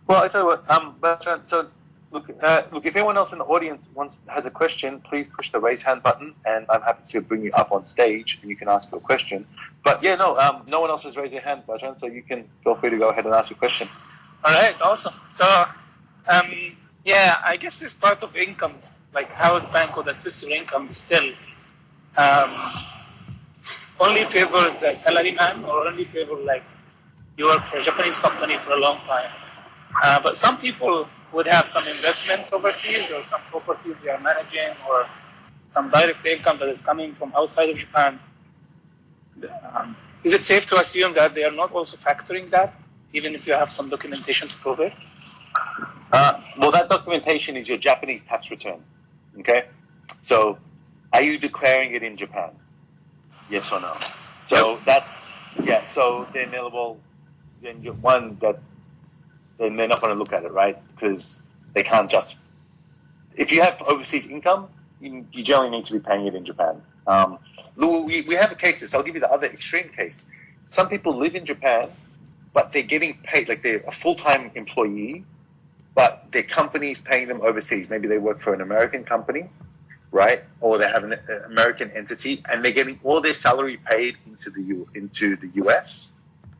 well, 0.06 0.22
I 0.22 0.28
tell 0.28 0.42
you 0.42 0.46
what, 0.46 0.70
um, 0.70 0.96
Bertrand, 1.00 1.42
so 1.46 1.68
look, 2.10 2.30
uh, 2.42 2.62
look, 2.72 2.86
if 2.86 2.96
anyone 2.96 3.16
else 3.16 3.32
in 3.32 3.38
the 3.38 3.44
audience 3.44 3.88
wants 3.94 4.20
has 4.26 4.46
a 4.46 4.50
question, 4.50 5.00
please 5.00 5.28
push 5.28 5.50
the 5.50 5.60
raise 5.60 5.82
hand 5.82 6.02
button, 6.02 6.34
and 6.46 6.66
I'm 6.70 6.82
happy 6.82 7.02
to 7.08 7.20
bring 7.20 7.42
you 7.42 7.52
up 7.52 7.72
on 7.72 7.86
stage, 7.86 8.38
and 8.40 8.50
you 8.50 8.56
can 8.56 8.68
ask 8.68 8.90
your 8.90 9.00
question. 9.00 9.46
But 9.84 10.02
yeah, 10.02 10.14
no, 10.14 10.36
um, 10.38 10.62
no 10.66 10.80
one 10.80 10.90
else 10.90 11.04
has 11.04 11.16
raised 11.16 11.34
their 11.34 11.40
hand, 11.42 11.64
Bertrand, 11.66 11.98
so 11.98 12.06
you 12.06 12.22
can 12.22 12.48
feel 12.62 12.74
free 12.74 12.90
to 12.90 12.98
go 12.98 13.10
ahead 13.10 13.26
and 13.26 13.34
ask 13.34 13.50
a 13.50 13.54
question. 13.54 13.88
All 14.44 14.52
right, 14.52 14.80
awesome. 14.80 15.14
So, 15.32 15.64
um, 16.28 16.52
yeah, 17.04 17.36
I 17.44 17.56
guess 17.56 17.82
it's 17.82 17.94
part 17.94 18.22
of 18.22 18.36
income, 18.36 18.74
like 19.14 19.30
how 19.32 19.58
the 19.58 19.66
bank 19.68 19.96
would 19.96 20.08
assist 20.08 20.42
your 20.42 20.52
income 20.52 20.92
still. 20.92 21.32
Um, 22.16 22.50
only 24.00 24.24
favors 24.24 24.82
a 24.82 24.94
salary 24.94 25.32
man 25.32 25.64
or 25.64 25.86
only 25.86 26.04
favor 26.04 26.36
like 26.36 26.64
you 27.36 27.46
work 27.46 27.64
for 27.66 27.78
a 27.78 27.82
Japanese 27.82 28.18
company 28.18 28.56
for 28.58 28.72
a 28.72 28.76
long 28.80 28.98
time. 29.06 29.30
Uh, 30.02 30.20
but 30.22 30.36
some 30.36 30.56
people 30.58 31.08
would 31.32 31.46
have 31.46 31.66
some 31.66 31.82
investments 31.82 32.52
overseas 32.52 33.10
or 33.10 33.22
some 33.30 33.40
properties 33.50 33.94
they 34.02 34.10
are 34.10 34.20
managing 34.20 34.74
or 34.88 35.06
some 35.70 35.90
direct 35.90 36.24
income 36.26 36.58
that 36.58 36.68
is 36.68 36.80
coming 36.80 37.14
from 37.14 37.32
outside 37.36 37.70
of 37.70 37.76
Japan. 37.76 38.18
Um, 39.74 39.96
is 40.24 40.34
it 40.34 40.44
safe 40.44 40.66
to 40.66 40.78
assume 40.78 41.14
that 41.14 41.34
they 41.34 41.44
are 41.44 41.50
not 41.50 41.72
also 41.72 41.96
factoring 41.96 42.50
that, 42.50 42.74
even 43.12 43.34
if 43.34 43.46
you 43.46 43.54
have 43.54 43.72
some 43.72 43.88
documentation 43.88 44.48
to 44.48 44.54
prove 44.56 44.80
it? 44.80 44.92
Uh, 46.12 46.40
well, 46.58 46.70
that 46.70 46.88
documentation 46.88 47.56
is 47.56 47.68
your 47.68 47.78
Japanese 47.78 48.22
tax 48.22 48.50
return. 48.50 48.82
Okay, 49.38 49.64
so 50.20 50.58
are 51.12 51.22
you 51.22 51.38
declaring 51.38 51.94
it 51.94 52.02
in 52.02 52.16
Japan? 52.16 52.50
Yes 53.50 53.72
or 53.72 53.80
no? 53.80 53.96
So 54.42 54.78
that's 54.84 55.20
yeah. 55.64 55.84
So 55.84 56.26
then, 56.32 56.50
well, 56.52 56.98
then 57.62 57.82
you 57.82 57.92
one 57.92 58.38
that 58.40 58.60
then 59.58 59.76
they're 59.76 59.88
not 59.88 60.00
going 60.00 60.12
to 60.12 60.18
look 60.18 60.32
at 60.32 60.44
it, 60.44 60.52
right? 60.52 60.78
Because 60.94 61.42
they 61.74 61.82
can't 61.82 62.10
just. 62.10 62.36
If 63.36 63.50
you 63.52 63.62
have 63.62 63.80
overseas 63.82 64.28
income, 64.28 64.68
you, 65.00 65.26
you 65.32 65.42
generally 65.42 65.70
need 65.70 65.84
to 65.86 65.92
be 65.92 66.00
paying 66.00 66.26
it 66.26 66.34
in 66.34 66.44
Japan. 66.44 66.82
Um, 67.06 67.38
we, 67.76 68.22
we 68.22 68.34
have 68.34 68.56
cases. 68.58 68.94
I'll 68.94 69.02
give 69.02 69.14
you 69.14 69.20
the 69.20 69.30
other 69.30 69.46
extreme 69.46 69.88
case. 69.88 70.22
Some 70.68 70.88
people 70.88 71.16
live 71.16 71.34
in 71.34 71.46
Japan, 71.46 71.88
but 72.52 72.72
they're 72.72 72.82
getting 72.82 73.18
paid 73.22 73.48
like 73.48 73.62
they're 73.62 73.84
a 73.86 73.92
full 73.92 74.14
time 74.14 74.50
employee, 74.54 75.24
but 75.94 76.26
their 76.32 76.42
company 76.42 76.90
is 76.90 77.00
paying 77.00 77.28
them 77.28 77.40
overseas. 77.42 77.90
Maybe 77.90 78.08
they 78.08 78.18
work 78.18 78.40
for 78.40 78.54
an 78.54 78.60
American 78.60 79.04
company, 79.04 79.48
right? 80.10 80.42
Or 80.60 80.78
they 80.78 80.88
have 80.88 81.04
an 81.04 81.14
uh, 81.14 81.46
American 81.46 81.90
entity, 81.90 82.42
and 82.50 82.64
they're 82.64 82.72
getting 82.72 82.98
all 83.02 83.20
their 83.20 83.34
salary 83.34 83.78
paid 83.90 84.16
into 84.26 84.50
the 84.50 84.62
U, 84.62 84.88
into 84.94 85.36
the 85.36 85.48
US, 85.64 86.12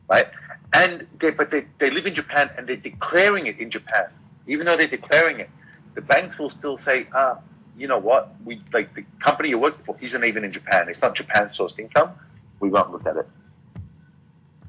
right? 0.09 0.27
And 0.73 1.07
they, 1.19 1.31
but 1.31 1.51
they, 1.51 1.65
they 1.79 1.89
live 1.89 2.05
in 2.05 2.15
Japan 2.15 2.49
and 2.57 2.67
they're 2.67 2.75
declaring 2.75 3.45
it 3.45 3.59
in 3.59 3.69
Japan, 3.69 4.07
even 4.47 4.65
though 4.65 4.75
they're 4.75 4.87
declaring 4.87 5.39
it. 5.39 5.49
The 5.93 6.01
banks 6.01 6.39
will 6.39 6.49
still 6.49 6.77
say, 6.77 7.07
ah, 7.13 7.37
you 7.77 7.87
know 7.87 7.99
what? 7.99 8.35
We 8.43 8.61
like 8.71 8.93
the 8.95 9.03
company 9.19 9.49
you're 9.49 9.59
working 9.59 9.83
for 9.85 9.95
isn't 9.99 10.23
even 10.23 10.43
in 10.43 10.51
Japan. 10.51 10.89
It's 10.89 11.01
not 11.01 11.15
Japan 11.15 11.49
sourced 11.49 11.77
income. 11.79 12.11
We 12.59 12.69
won't 12.69 12.91
look 12.91 13.05
at 13.05 13.17
it. 13.17 13.27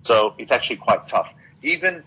So 0.02 0.34
it's 0.36 0.52
actually 0.52 0.76
quite 0.76 1.06
tough. 1.06 1.32
Even 1.62 2.02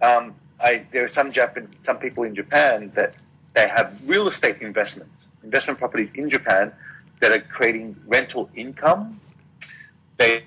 um, 0.00 0.34
I, 0.60 0.86
there 0.92 1.04
are 1.04 1.08
some 1.08 1.32
Japan, 1.32 1.68
some 1.82 1.98
people 1.98 2.24
in 2.24 2.34
Japan 2.34 2.92
that 2.94 3.14
they 3.54 3.68
have 3.68 4.00
real 4.06 4.28
estate 4.28 4.62
investments, 4.62 5.28
investment 5.42 5.78
properties 5.78 6.10
in 6.14 6.30
Japan 6.30 6.72
that 7.20 7.32
are 7.32 7.40
creating 7.40 7.96
rental 8.06 8.50
income. 8.54 9.20
They 10.16 10.44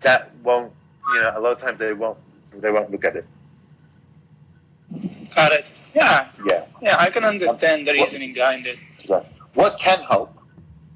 that 0.00 0.34
won't, 0.42 0.72
you 1.14 1.20
know, 1.20 1.32
a 1.36 1.40
lot 1.40 1.52
of 1.52 1.58
times 1.58 1.78
they 1.78 1.92
won't 1.92 2.18
they 2.60 2.70
won't 2.70 2.90
look 2.90 3.04
at 3.04 3.16
it. 3.16 3.26
Got 5.34 5.52
it. 5.52 5.66
Yeah. 5.94 6.28
Yeah. 6.46 6.64
Yeah, 6.80 6.96
I 6.98 7.10
can 7.10 7.24
understand 7.24 7.86
the 7.86 7.92
reasoning 7.92 8.32
behind 8.32 8.66
it. 8.66 8.78
What 9.54 9.78
can 9.78 10.00
help 10.02 10.38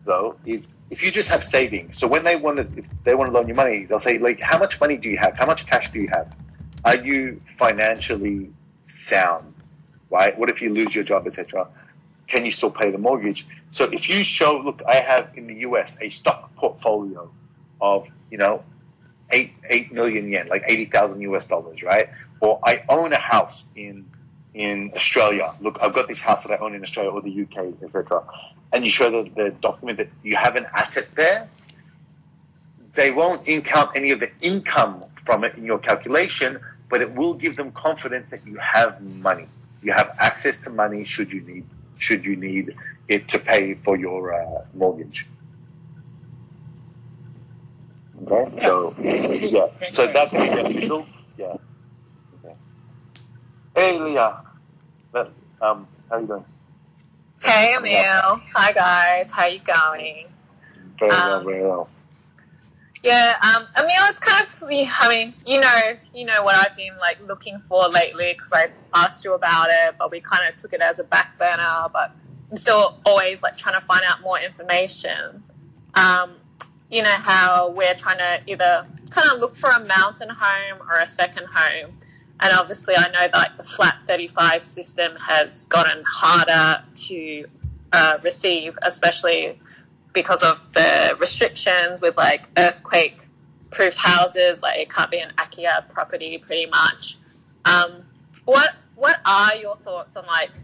though 0.05 0.37
is 0.45 0.69
if 0.91 1.03
you 1.03 1.11
just 1.11 1.29
have 1.31 1.45
savings. 1.45 1.97
So 1.99 2.07
when 2.07 2.25
they 2.25 2.37
want 2.37 2.57
to, 2.57 2.79
if 2.79 2.87
they 3.05 3.15
want 3.15 3.29
to 3.29 3.33
loan 3.33 3.49
you 3.49 3.55
money, 3.55 3.85
they'll 3.85 4.01
say 4.01 4.19
like, 4.19 4.41
how 4.41 4.59
much 4.59 4.81
money 4.81 4.97
do 4.97 5.09
you 5.09 5.19
have? 5.19 5.37
How 5.37 5.47
much 5.47 5.67
cash 5.67 5.91
do 5.91 6.01
you 6.01 6.09
have? 6.09 6.35
Are 6.87 6.95
you 6.95 7.43
financially 7.59 8.49
sound? 8.87 9.53
Right? 10.09 10.39
What 10.39 10.51
if 10.51 10.63
you 10.63 10.73
lose 10.73 10.95
your 10.95 11.03
job, 11.03 11.27
etc.? 11.27 11.67
Can 12.29 12.45
you 12.45 12.53
still 12.53 12.71
pay 12.71 12.93
the 12.93 12.99
mortgage? 12.99 13.45
So 13.73 13.87
if 13.87 14.09
you 14.09 14.23
show, 14.23 14.59
look, 14.65 14.81
I 14.87 15.01
have 15.01 15.31
in 15.35 15.49
the 15.49 15.57
US 15.67 15.99
a 16.01 16.09
stock 16.09 16.55
portfolio 16.55 17.29
of 17.81 18.09
you 18.31 18.39
know 18.39 18.63
eight 19.33 19.55
eight 19.69 19.93
million 19.93 20.31
yen, 20.31 20.47
like 20.47 20.63
eighty 20.69 20.85
thousand 20.85 21.23
US 21.23 21.47
dollars, 21.47 21.83
right? 21.83 22.09
Or 22.41 22.61
I 22.63 22.85
own 22.89 23.13
a 23.13 23.19
house 23.19 23.67
in 23.75 24.07
in 24.55 24.93
Australia. 24.95 25.55
Look, 25.61 25.79
I've 25.83 25.93
got 25.93 26.07
this 26.07 26.21
house 26.21 26.45
that 26.45 26.53
I 26.53 26.65
own 26.65 26.73
in 26.77 26.85
Australia 26.85 27.11
or 27.11 27.21
the 27.21 27.43
UK, 27.43 27.83
etc. 27.83 28.23
And 28.73 28.85
you 28.85 28.91
show 28.91 29.11
the, 29.11 29.29
the 29.31 29.51
document 29.61 29.99
that 29.99 30.09
you 30.23 30.37
have 30.37 30.55
an 30.55 30.67
asset 30.73 31.09
there. 31.17 31.49
They 32.95 33.11
won't 33.11 33.45
count 33.65 33.91
any 33.97 34.13
of 34.13 34.21
the 34.21 34.31
income 34.41 35.05
from 35.27 35.43
it 35.43 35.57
in 35.57 35.65
your 35.65 35.79
calculation, 35.79 36.61
but 36.89 37.01
it 37.01 37.13
will 37.15 37.35
give 37.35 37.57
them 37.57 37.73
confidence 37.73 38.31
that 38.31 38.47
you 38.47 38.57
have 38.57 39.01
money. 39.03 39.49
You 39.83 39.93
have 39.93 40.15
access 40.19 40.57
to 40.59 40.71
money 40.71 41.05
should 41.05 41.33
you 41.33 41.41
need 41.41 41.65
should 41.99 42.25
you 42.25 42.37
need 42.37 42.75
it 43.09 43.29
to 43.29 43.39
pay 43.39 43.75
for 43.75 43.97
your 43.97 44.35
uh, 44.35 44.65
mortgage. 44.75 45.27
Okay, 48.27 48.59
so 48.59 48.95
yeah, 49.01 49.67
so 49.91 50.07
that's 50.07 50.33
beneficial. 50.33 51.07
Yeah. 51.39 51.57
Okay. 52.45 52.55
Hey, 53.75 53.99
Leah. 53.99 54.43
Um, 55.61 55.87
how 56.11 56.19
you 56.19 56.27
doing? 56.27 56.45
Hey, 57.43 57.75
Emil. 57.77 58.41
Hi, 58.55 58.73
guys. 58.73 59.31
How 59.31 59.47
you 59.47 59.61
going? 59.61 60.27
Very 60.99 61.11
well, 61.11 61.33
Um, 61.39 61.45
very 61.45 61.63
well. 61.63 61.89
Yeah, 63.07 63.37
um, 63.41 63.69
Emil, 63.79 63.93
it's 64.09 64.19
kind 64.19 64.45
of, 64.45 64.69
I 64.69 65.09
mean, 65.09 65.33
you 65.47 65.61
know, 65.61 65.97
you 66.13 66.25
know 66.25 66.43
what 66.43 66.57
I've 66.57 66.77
been 66.77 66.99
like 66.99 67.25
looking 67.25 67.61
for 67.61 67.87
lately 67.89 68.33
because 68.33 68.53
I 68.53 68.71
asked 68.93 69.23
you 69.23 69.33
about 69.33 69.69
it, 69.71 69.95
but 69.97 70.11
we 70.11 70.19
kind 70.19 70.43
of 70.49 70.57
took 70.57 70.73
it 70.73 70.81
as 70.81 70.99
a 70.99 71.05
back 71.05 71.39
burner. 71.39 71.87
But 71.93 72.11
I'm 72.51 72.57
still 72.57 72.99
always 73.07 73.45
like 73.45 73.57
trying 73.57 73.81
to 73.81 73.87
find 73.87 74.03
out 74.05 74.23
more 74.23 74.41
information. 74.41 75.45
Um, 75.95 76.33
you 76.91 77.01
know 77.01 77.15
how 77.15 77.71
we're 77.71 77.95
trying 77.95 78.19
to 78.19 78.41
either 78.45 78.89
kind 79.11 79.31
of 79.33 79.39
look 79.39 79.55
for 79.55 79.71
a 79.71 79.79
mountain 79.79 80.31
home 80.31 80.83
or 80.91 80.97
a 80.97 81.07
second 81.07 81.47
home. 81.55 81.99
And 82.41 82.53
obviously, 82.59 82.97
I 82.97 83.07
know 83.07 83.21
that 83.21 83.35
like, 83.35 83.57
the 83.57 83.63
flat 83.63 83.99
35 84.09 84.65
system 84.65 85.15
has 85.29 85.67
gotten 85.67 86.03
harder 86.05 86.83
to 86.93 87.45
uh, 87.93 88.19
receive, 88.25 88.77
especially 88.83 89.61
because 90.17 90.43
of 90.43 90.73
the 90.73 91.15
restrictions 91.21 92.01
with 92.01 92.17
like 92.17 92.49
earthquake 92.57 93.27
proof 93.71 93.95
houses. 93.95 94.63
Like 94.63 94.81
it 94.81 94.91
can't 94.91 95.11
be 95.11 95.19
an 95.19 95.33
Akiya 95.37 95.89
property, 95.91 96.39
pretty 96.39 96.67
much. 96.67 97.19
Um, 97.67 98.07
what 98.47 98.75
What 98.97 99.21
are 99.27 99.55
your 99.55 99.77
thoughts 99.77 100.17
on 100.17 100.27
like? 100.27 100.55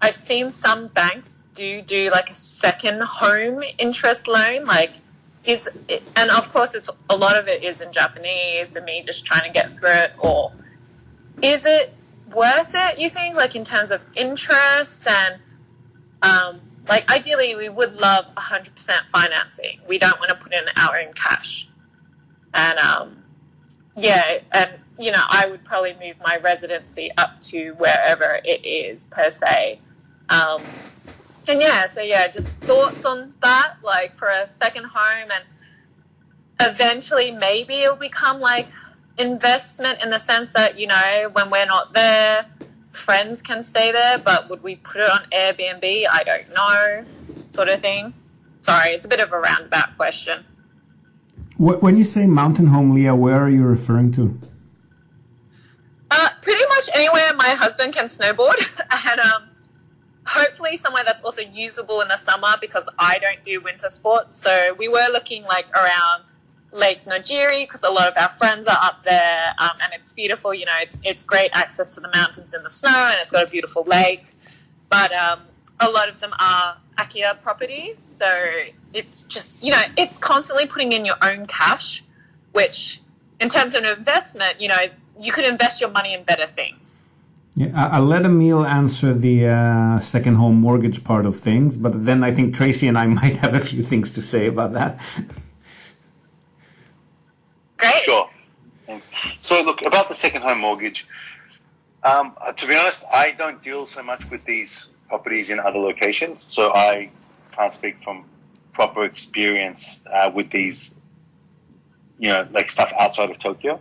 I've 0.00 0.16
seen 0.16 0.50
some 0.50 0.88
banks 0.88 1.42
do 1.54 1.82
do 1.82 2.10
like 2.10 2.30
a 2.30 2.34
second 2.34 3.02
home 3.02 3.62
interest 3.78 4.26
loan, 4.26 4.64
like 4.64 4.94
is 5.44 5.68
and 6.16 6.30
of 6.30 6.50
course 6.50 6.74
it's 6.74 6.88
a 7.10 7.16
lot 7.16 7.36
of 7.36 7.48
it 7.48 7.62
is 7.62 7.82
in 7.82 7.92
Japanese 7.92 8.76
and 8.76 8.86
me 8.86 9.02
just 9.04 9.26
trying 9.26 9.42
to 9.42 9.50
get 9.50 9.76
through 9.76 9.90
it 10.04 10.12
or 10.18 10.52
is 11.42 11.66
it 11.66 11.92
worth 12.32 12.72
it 12.74 12.98
you 12.98 13.10
think 13.10 13.36
like 13.36 13.54
in 13.54 13.62
terms 13.62 13.90
of 13.90 14.02
interest 14.16 15.06
and 15.06 15.34
um, 16.22 16.60
like 16.88 17.10
ideally 17.10 17.54
we 17.54 17.68
would 17.68 17.96
love 17.96 18.26
100% 18.36 19.08
financing. 19.08 19.80
We 19.88 19.98
don't 19.98 20.18
want 20.18 20.30
to 20.30 20.36
put 20.36 20.52
in 20.52 20.64
our 20.76 20.98
own 20.98 21.12
cash. 21.12 21.68
And 22.52 22.78
um, 22.78 23.24
yeah 23.96 24.38
and 24.52 24.74
you 24.98 25.10
know 25.10 25.22
I 25.28 25.48
would 25.48 25.64
probably 25.64 25.94
move 26.00 26.18
my 26.24 26.36
residency 26.36 27.10
up 27.16 27.40
to 27.42 27.72
wherever 27.72 28.40
it 28.44 28.64
is 28.64 29.04
per 29.04 29.30
se. 29.30 29.80
Um, 30.28 30.62
and 31.46 31.60
yeah, 31.60 31.86
so 31.86 32.00
yeah, 32.00 32.26
just 32.28 32.52
thoughts 32.54 33.04
on 33.04 33.34
that, 33.42 33.74
like 33.82 34.16
for 34.16 34.28
a 34.28 34.48
second 34.48 34.86
home, 34.94 35.30
and 35.30 35.44
eventually 36.60 37.30
maybe 37.30 37.82
it'll 37.82 37.96
become 37.96 38.40
like 38.40 38.68
investment 39.18 40.02
in 40.02 40.10
the 40.10 40.18
sense 40.18 40.52
that 40.54 40.78
you 40.78 40.86
know 40.86 41.28
when 41.32 41.50
we're 41.50 41.66
not 41.66 41.92
there, 41.92 42.46
friends 42.94 43.42
can 43.42 43.62
stay 43.62 43.92
there, 43.92 44.18
but 44.18 44.48
would 44.48 44.62
we 44.62 44.76
put 44.76 45.00
it 45.00 45.10
on 45.10 45.26
Airbnb? 45.32 46.06
I 46.10 46.22
don't 46.24 46.54
know, 46.54 47.04
sort 47.50 47.68
of 47.68 47.80
thing. 47.80 48.14
Sorry, 48.60 48.90
it's 48.90 49.04
a 49.04 49.08
bit 49.08 49.20
of 49.20 49.32
a 49.32 49.38
roundabout 49.38 49.96
question. 49.96 50.44
When 51.56 51.96
you 51.96 52.04
say 52.04 52.26
mountain 52.26 52.68
home, 52.68 52.94
Leah, 52.94 53.14
where 53.14 53.38
are 53.38 53.50
you 53.50 53.64
referring 53.64 54.10
to? 54.12 54.40
Uh, 56.10 56.28
pretty 56.42 56.64
much 56.68 56.88
anywhere 56.94 57.32
my 57.36 57.50
husband 57.50 57.92
can 57.94 58.06
snowboard, 58.06 58.56
and 59.10 59.20
um, 59.20 59.50
hopefully 60.26 60.76
somewhere 60.76 61.04
that's 61.04 61.20
also 61.22 61.42
usable 61.42 62.00
in 62.00 62.08
the 62.08 62.16
summer 62.16 62.54
because 62.60 62.88
I 62.98 63.18
don't 63.18 63.42
do 63.44 63.60
winter 63.60 63.88
sports. 63.88 64.36
So 64.36 64.74
we 64.78 64.88
were 64.88 65.08
looking 65.12 65.44
like 65.44 65.70
around 65.76 66.24
Lake 66.74 67.04
Nojiri 67.04 67.62
because 67.62 67.84
a 67.84 67.88
lot 67.88 68.08
of 68.08 68.14
our 68.20 68.28
friends 68.28 68.66
are 68.66 68.78
up 68.82 69.04
there, 69.04 69.54
um, 69.58 69.78
and 69.80 69.92
it's 69.94 70.12
beautiful. 70.12 70.52
You 70.52 70.66
know, 70.66 70.78
it's 70.80 70.98
it's 71.04 71.22
great 71.22 71.50
access 71.54 71.94
to 71.94 72.00
the 72.00 72.10
mountains 72.12 72.52
and 72.52 72.64
the 72.64 72.70
snow, 72.70 73.08
and 73.10 73.16
it's 73.20 73.30
got 73.30 73.46
a 73.46 73.50
beautiful 73.50 73.84
lake. 73.84 74.32
But 74.90 75.12
um, 75.12 75.40
a 75.80 75.88
lot 75.88 76.08
of 76.08 76.20
them 76.20 76.34
are 76.40 76.78
Akiya 76.98 77.40
properties, 77.40 78.00
so 78.00 78.28
it's 78.92 79.22
just 79.22 79.62
you 79.62 79.70
know 79.70 79.82
it's 79.96 80.18
constantly 80.18 80.66
putting 80.66 80.92
in 80.92 81.04
your 81.04 81.16
own 81.22 81.46
cash, 81.46 82.04
which 82.52 83.00
in 83.40 83.48
terms 83.48 83.74
of 83.74 83.84
investment, 83.84 84.60
you 84.60 84.68
know, 84.68 84.86
you 85.18 85.32
could 85.32 85.44
invest 85.44 85.80
your 85.80 85.90
money 85.90 86.12
in 86.12 86.24
better 86.24 86.46
things. 86.46 87.02
Yeah, 87.56 87.70
I'll 87.74 88.04
let 88.04 88.24
Emil 88.24 88.66
answer 88.66 89.14
the 89.14 89.46
uh, 89.46 89.98
second 90.00 90.34
home 90.36 90.60
mortgage 90.60 91.04
part 91.04 91.24
of 91.24 91.36
things, 91.36 91.76
but 91.76 92.04
then 92.04 92.24
I 92.24 92.32
think 92.32 92.52
Tracy 92.52 92.88
and 92.88 92.98
I 92.98 93.06
might 93.20 93.36
have 93.36 93.54
a 93.54 93.60
few 93.60 93.82
things 93.82 94.10
to 94.12 94.22
say 94.22 94.48
about 94.48 94.72
that. 94.72 95.00
Great. 97.90 98.02
Sure. 98.02 98.30
So, 99.40 99.62
look, 99.62 99.84
about 99.84 100.08
the 100.08 100.14
second 100.14 100.42
home 100.42 100.60
mortgage, 100.60 101.06
um, 102.02 102.34
to 102.56 102.66
be 102.66 102.74
honest, 102.74 103.04
I 103.12 103.32
don't 103.32 103.62
deal 103.62 103.86
so 103.86 104.02
much 104.02 104.28
with 104.30 104.44
these 104.44 104.86
properties 105.08 105.50
in 105.50 105.58
other 105.58 105.78
locations, 105.78 106.46
so 106.48 106.72
I 106.74 107.10
can't 107.52 107.72
speak 107.72 108.02
from 108.02 108.24
proper 108.72 109.04
experience 109.04 110.04
uh, 110.12 110.30
with 110.34 110.50
these, 110.50 110.94
you 112.18 112.28
know, 112.28 112.46
like 112.52 112.68
stuff 112.68 112.92
outside 112.98 113.30
of 113.30 113.38
Tokyo. 113.38 113.80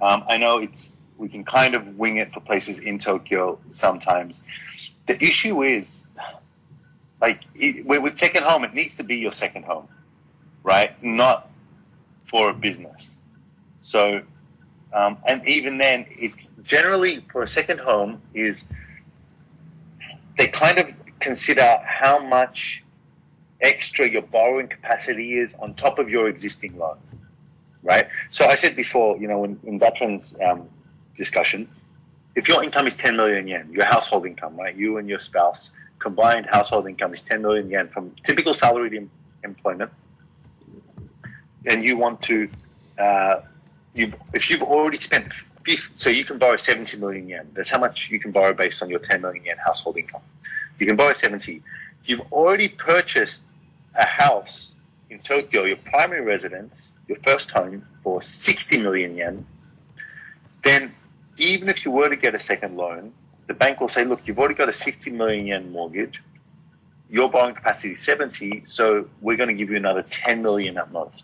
Um, 0.00 0.24
I 0.28 0.36
know 0.36 0.58
it's 0.58 0.98
we 1.16 1.28
can 1.28 1.44
kind 1.44 1.74
of 1.74 1.98
wing 1.98 2.18
it 2.18 2.32
for 2.32 2.40
places 2.40 2.78
in 2.78 2.98
Tokyo 2.98 3.58
sometimes. 3.72 4.42
The 5.08 5.20
issue 5.22 5.62
is, 5.62 6.06
like, 7.20 7.42
it, 7.56 7.84
with 7.84 8.16
second 8.18 8.44
home, 8.44 8.62
it 8.62 8.74
needs 8.74 8.94
to 8.96 9.02
be 9.02 9.16
your 9.16 9.32
second 9.32 9.64
home, 9.64 9.88
right? 10.62 11.02
Not 11.02 11.50
for 12.24 12.50
a 12.50 12.54
business. 12.54 13.17
So, 13.88 14.20
um, 14.92 15.16
and 15.26 15.46
even 15.48 15.78
then, 15.78 16.04
it's 16.10 16.50
generally 16.62 17.24
for 17.32 17.42
a 17.42 17.46
second 17.46 17.80
home 17.80 18.20
is 18.34 18.64
they 20.36 20.46
kind 20.48 20.78
of 20.78 20.86
consider 21.20 21.80
how 21.86 22.18
much 22.18 22.84
extra 23.62 24.06
your 24.06 24.20
borrowing 24.22 24.68
capacity 24.68 25.38
is 25.38 25.54
on 25.58 25.72
top 25.72 25.98
of 25.98 26.10
your 26.10 26.28
existing 26.28 26.76
loan, 26.76 26.98
right? 27.82 28.06
So 28.28 28.44
I 28.44 28.56
said 28.56 28.76
before, 28.76 29.16
you 29.16 29.26
know, 29.26 29.44
in, 29.44 29.58
in 29.64 29.78
Bertrand's 29.78 30.36
um, 30.46 30.68
discussion. 31.16 31.66
If 32.36 32.46
your 32.46 32.62
income 32.62 32.86
is 32.86 32.96
10 32.96 33.16
million 33.16 33.48
yen, 33.48 33.72
your 33.72 33.86
household 33.86 34.26
income, 34.26 34.54
right? 34.54 34.76
You 34.76 34.98
and 34.98 35.08
your 35.08 35.18
spouse 35.18 35.70
combined 35.98 36.44
household 36.44 36.86
income 36.86 37.14
is 37.14 37.22
10 37.22 37.40
million 37.40 37.70
yen 37.70 37.88
from 37.88 38.14
typical 38.22 38.52
salaried 38.52 38.92
em- 38.94 39.10
employment, 39.44 39.90
and 41.64 41.82
you 41.82 41.96
want 41.96 42.20
to, 42.22 42.48
uh, 42.98 43.40
you've, 43.98 44.14
if 44.32 44.48
you've 44.48 44.62
already 44.62 44.98
spent, 44.98 45.32
so 45.96 46.08
you 46.08 46.24
can 46.24 46.38
borrow 46.38 46.56
70 46.56 46.96
million 46.98 47.28
yen. 47.28 47.50
That's 47.54 47.70
how 47.70 47.78
much 47.78 48.10
you 48.10 48.18
can 48.20 48.32
borrow 48.32 48.54
based 48.54 48.82
on 48.82 48.88
your 48.88 49.00
10 49.00 49.20
million 49.20 49.44
yen 49.44 49.56
household 49.58 49.98
income. 49.98 50.22
You 50.78 50.86
can 50.86 50.96
borrow 50.96 51.12
70. 51.12 51.62
You've 52.04 52.22
already 52.32 52.68
purchased 52.68 53.42
a 53.94 54.06
house 54.06 54.76
in 55.10 55.18
Tokyo, 55.18 55.64
your 55.64 55.76
primary 55.76 56.22
residence, 56.22 56.94
your 57.08 57.18
first 57.26 57.50
home, 57.50 57.84
for 58.02 58.22
60 58.22 58.80
million 58.80 59.16
yen. 59.16 59.46
Then 60.64 60.92
even 61.36 61.68
if 61.68 61.84
you 61.84 61.90
were 61.90 62.08
to 62.08 62.16
get 62.16 62.34
a 62.34 62.40
second 62.40 62.76
loan, 62.76 63.12
the 63.46 63.54
bank 63.54 63.80
will 63.80 63.88
say, 63.88 64.04
look, 64.04 64.20
you've 64.26 64.38
already 64.38 64.54
got 64.54 64.68
a 64.68 64.72
60 64.72 65.10
million 65.10 65.46
yen 65.46 65.72
mortgage. 65.72 66.22
Your 67.10 67.30
borrowing 67.30 67.54
capacity 67.54 67.92
is 67.92 68.00
70, 68.00 68.64
so 68.66 69.08
we're 69.22 69.36
going 69.36 69.48
to 69.48 69.54
give 69.54 69.70
you 69.70 69.76
another 69.76 70.02
10 70.02 70.42
million 70.42 70.76
at 70.76 70.92
most. 70.92 71.22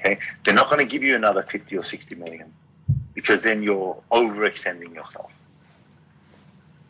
Okay? 0.00 0.18
They're 0.44 0.54
not 0.54 0.70
going 0.70 0.84
to 0.86 0.90
give 0.90 1.02
you 1.02 1.16
another 1.16 1.42
50 1.42 1.76
or 1.76 1.84
60 1.84 2.14
million 2.16 2.52
because 3.14 3.40
then 3.40 3.62
you're 3.62 4.00
overextending 4.12 4.94
yourself. 4.94 5.32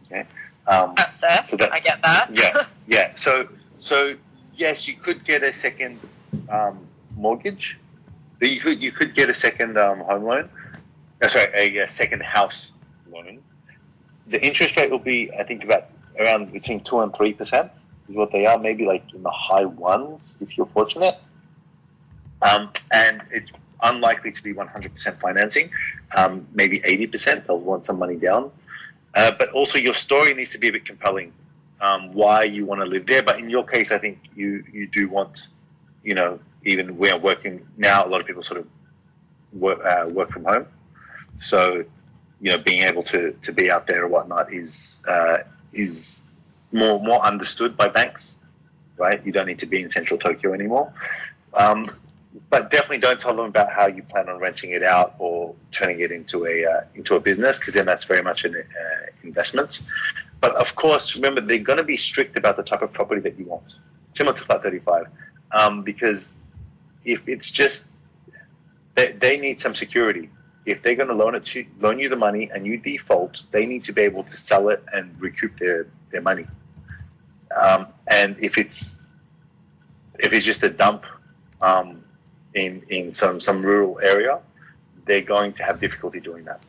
Okay? 0.06 0.26
Um, 0.66 0.92
That's 0.96 1.20
fair. 1.20 1.42
So 1.48 1.56
that, 1.56 1.72
I 1.72 1.80
get 1.80 2.02
that. 2.02 2.30
yeah, 2.32 2.66
yeah. 2.86 3.14
So, 3.14 3.48
so 3.78 4.16
yes, 4.54 4.86
you 4.86 4.94
could 4.94 5.24
get 5.24 5.42
a 5.42 5.54
second 5.54 5.98
um, 6.50 6.78
mortgage. 7.16 7.78
You 8.40 8.60
could 8.60 8.80
you 8.80 8.92
could 8.92 9.14
get 9.16 9.28
a 9.28 9.34
second 9.34 9.76
um, 9.78 9.98
home 10.00 10.22
loan, 10.22 10.48
that's 11.18 11.34
right, 11.34 11.50
a, 11.54 11.78
a 11.78 11.88
second 11.88 12.22
house 12.22 12.72
loan. 13.10 13.42
The 14.28 14.44
interest 14.44 14.76
rate 14.76 14.90
will 14.90 14.98
be, 14.98 15.30
I 15.32 15.42
think, 15.42 15.64
about 15.64 15.86
around 16.18 16.52
between 16.52 16.80
two 16.80 17.00
and 17.00 17.14
three 17.14 17.32
percent 17.32 17.72
is 18.08 18.14
what 18.14 18.30
they 18.30 18.46
are. 18.46 18.58
Maybe 18.58 18.84
like 18.86 19.02
in 19.12 19.22
the 19.22 19.30
high 19.30 19.64
ones 19.64 20.36
if 20.40 20.56
you're 20.56 20.66
fortunate. 20.66 21.18
Um, 22.42 22.70
and 22.92 23.22
it's 23.30 23.50
unlikely 23.82 24.32
to 24.32 24.42
be 24.42 24.54
100% 24.54 25.20
financing. 25.20 25.70
Um, 26.16 26.46
maybe 26.54 26.80
80%. 26.80 27.46
They'll 27.46 27.58
want 27.58 27.86
some 27.86 27.98
money 27.98 28.16
down. 28.16 28.50
Uh, 29.14 29.32
but 29.38 29.50
also, 29.50 29.78
your 29.78 29.94
story 29.94 30.34
needs 30.34 30.52
to 30.52 30.58
be 30.58 30.68
a 30.68 30.72
bit 30.72 30.84
compelling. 30.84 31.32
Um, 31.80 32.12
why 32.12 32.42
you 32.42 32.66
want 32.66 32.80
to 32.80 32.86
live 32.86 33.06
there. 33.06 33.22
But 33.22 33.38
in 33.38 33.48
your 33.48 33.64
case, 33.64 33.92
I 33.92 33.98
think 33.98 34.18
you 34.34 34.64
you 34.72 34.88
do 34.88 35.08
want, 35.08 35.46
you 36.02 36.14
know, 36.14 36.40
even 36.64 36.98
we 36.98 37.10
are 37.10 37.18
working 37.18 37.66
now. 37.76 38.04
A 38.04 38.08
lot 38.08 38.20
of 38.20 38.26
people 38.26 38.42
sort 38.42 38.60
of 38.60 38.66
work 39.52 39.80
uh, 39.84 40.08
work 40.08 40.30
from 40.30 40.44
home. 40.44 40.66
So, 41.40 41.84
you 42.40 42.50
know, 42.50 42.58
being 42.58 42.80
able 42.80 43.02
to, 43.04 43.32
to 43.42 43.52
be 43.52 43.70
out 43.70 43.86
there 43.86 44.04
or 44.04 44.08
whatnot 44.08 44.52
is 44.52 45.02
uh, 45.08 45.38
is 45.72 46.22
more 46.72 47.00
more 47.00 47.24
understood 47.24 47.76
by 47.76 47.88
banks, 47.88 48.38
right? 48.96 49.24
You 49.24 49.32
don't 49.32 49.46
need 49.46 49.60
to 49.60 49.66
be 49.66 49.82
in 49.82 49.90
central 49.90 50.18
Tokyo 50.18 50.52
anymore. 50.52 50.92
Um, 51.54 51.90
but 52.50 52.70
definitely 52.70 52.98
don't 52.98 53.20
tell 53.20 53.36
them 53.36 53.46
about 53.46 53.70
how 53.70 53.86
you 53.86 54.02
plan 54.02 54.28
on 54.28 54.38
renting 54.38 54.70
it 54.70 54.82
out 54.82 55.14
or 55.18 55.54
turning 55.70 56.00
it 56.00 56.10
into 56.10 56.46
a 56.46 56.64
uh, 56.64 56.80
into 56.94 57.14
a 57.14 57.20
business 57.20 57.58
because 57.58 57.74
then 57.74 57.86
that's 57.86 58.04
very 58.04 58.22
much 58.22 58.44
an 58.44 58.56
uh, 58.56 59.06
investment. 59.22 59.82
But 60.40 60.54
of 60.56 60.74
course, 60.74 61.16
remember 61.16 61.40
they're 61.40 61.58
going 61.58 61.78
to 61.78 61.84
be 61.84 61.96
strict 61.96 62.38
about 62.38 62.56
the 62.56 62.62
type 62.62 62.82
of 62.82 62.92
property 62.92 63.20
that 63.22 63.38
you 63.38 63.44
want, 63.44 63.76
similar 64.14 64.36
to 64.36 64.44
Flat 64.44 64.62
35, 64.62 65.06
um, 65.52 65.82
because 65.82 66.36
if 67.04 67.28
it's 67.28 67.50
just 67.50 67.88
they, 68.94 69.12
they 69.12 69.38
need 69.38 69.60
some 69.60 69.74
security 69.74 70.30
if 70.68 70.82
they're 70.82 70.94
going 70.94 71.08
to 71.08 71.14
loan 71.14 71.34
it 71.34 71.46
to 71.46 71.64
loan 71.80 71.98
you 71.98 72.10
the 72.10 72.16
money 72.16 72.50
and 72.52 72.66
you 72.66 72.76
default, 72.76 73.44
they 73.52 73.64
need 73.64 73.82
to 73.84 73.92
be 73.92 74.02
able 74.02 74.22
to 74.22 74.36
sell 74.36 74.68
it 74.68 74.84
and 74.92 75.18
recoup 75.18 75.58
their 75.58 75.86
their 76.10 76.20
money. 76.20 76.46
Um, 77.58 77.86
and 78.10 78.36
if 78.38 78.58
it's 78.58 79.00
if 80.18 80.34
it's 80.34 80.44
just 80.44 80.62
a 80.62 80.68
dump 80.68 81.06
um, 81.62 82.04
in 82.54 82.82
in 82.88 83.14
some 83.14 83.40
some 83.40 83.62
rural 83.62 83.98
area, 84.00 84.40
they're 85.06 85.22
going 85.22 85.52
to 85.54 85.62
have 85.62 85.80
difficulty 85.80 86.20
doing 86.20 86.44
that. 86.44 86.62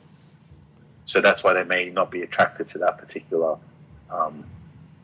So 1.06 1.22
that's 1.22 1.44
why 1.44 1.54
they 1.54 1.64
may 1.64 1.90
not 1.90 2.12
be 2.12 2.22
attracted 2.22 2.68
to 2.70 2.78
that 2.80 2.98
particular 2.98 3.58
um, 4.12 4.46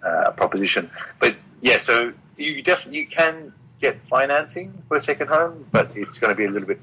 uh, 0.04 0.32
proposition. 0.32 0.90
But 1.20 1.36
yeah, 1.62 1.80
so 1.80 2.14
you 2.38 2.62
definitely 2.62 3.00
you 3.00 3.08
can 3.08 3.54
get 3.82 4.00
financing 4.08 4.74
for 4.88 4.98
a 4.98 5.02
second 5.02 5.28
home, 5.28 5.66
but 5.72 5.92
it's 5.96 6.20
going 6.20 6.30
to 6.30 6.36
be 6.36 6.46
a 6.46 6.50
little 6.50 6.68
bit. 6.68 6.80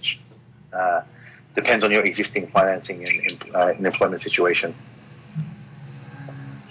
Uh, 0.73 1.03
depends 1.55 1.85
on 1.85 1.91
your 1.91 2.03
existing 2.03 2.47
financing 2.49 3.05
and, 3.05 3.55
uh, 3.55 3.67
and 3.77 3.87
employment 3.87 4.23
situation. 4.23 4.75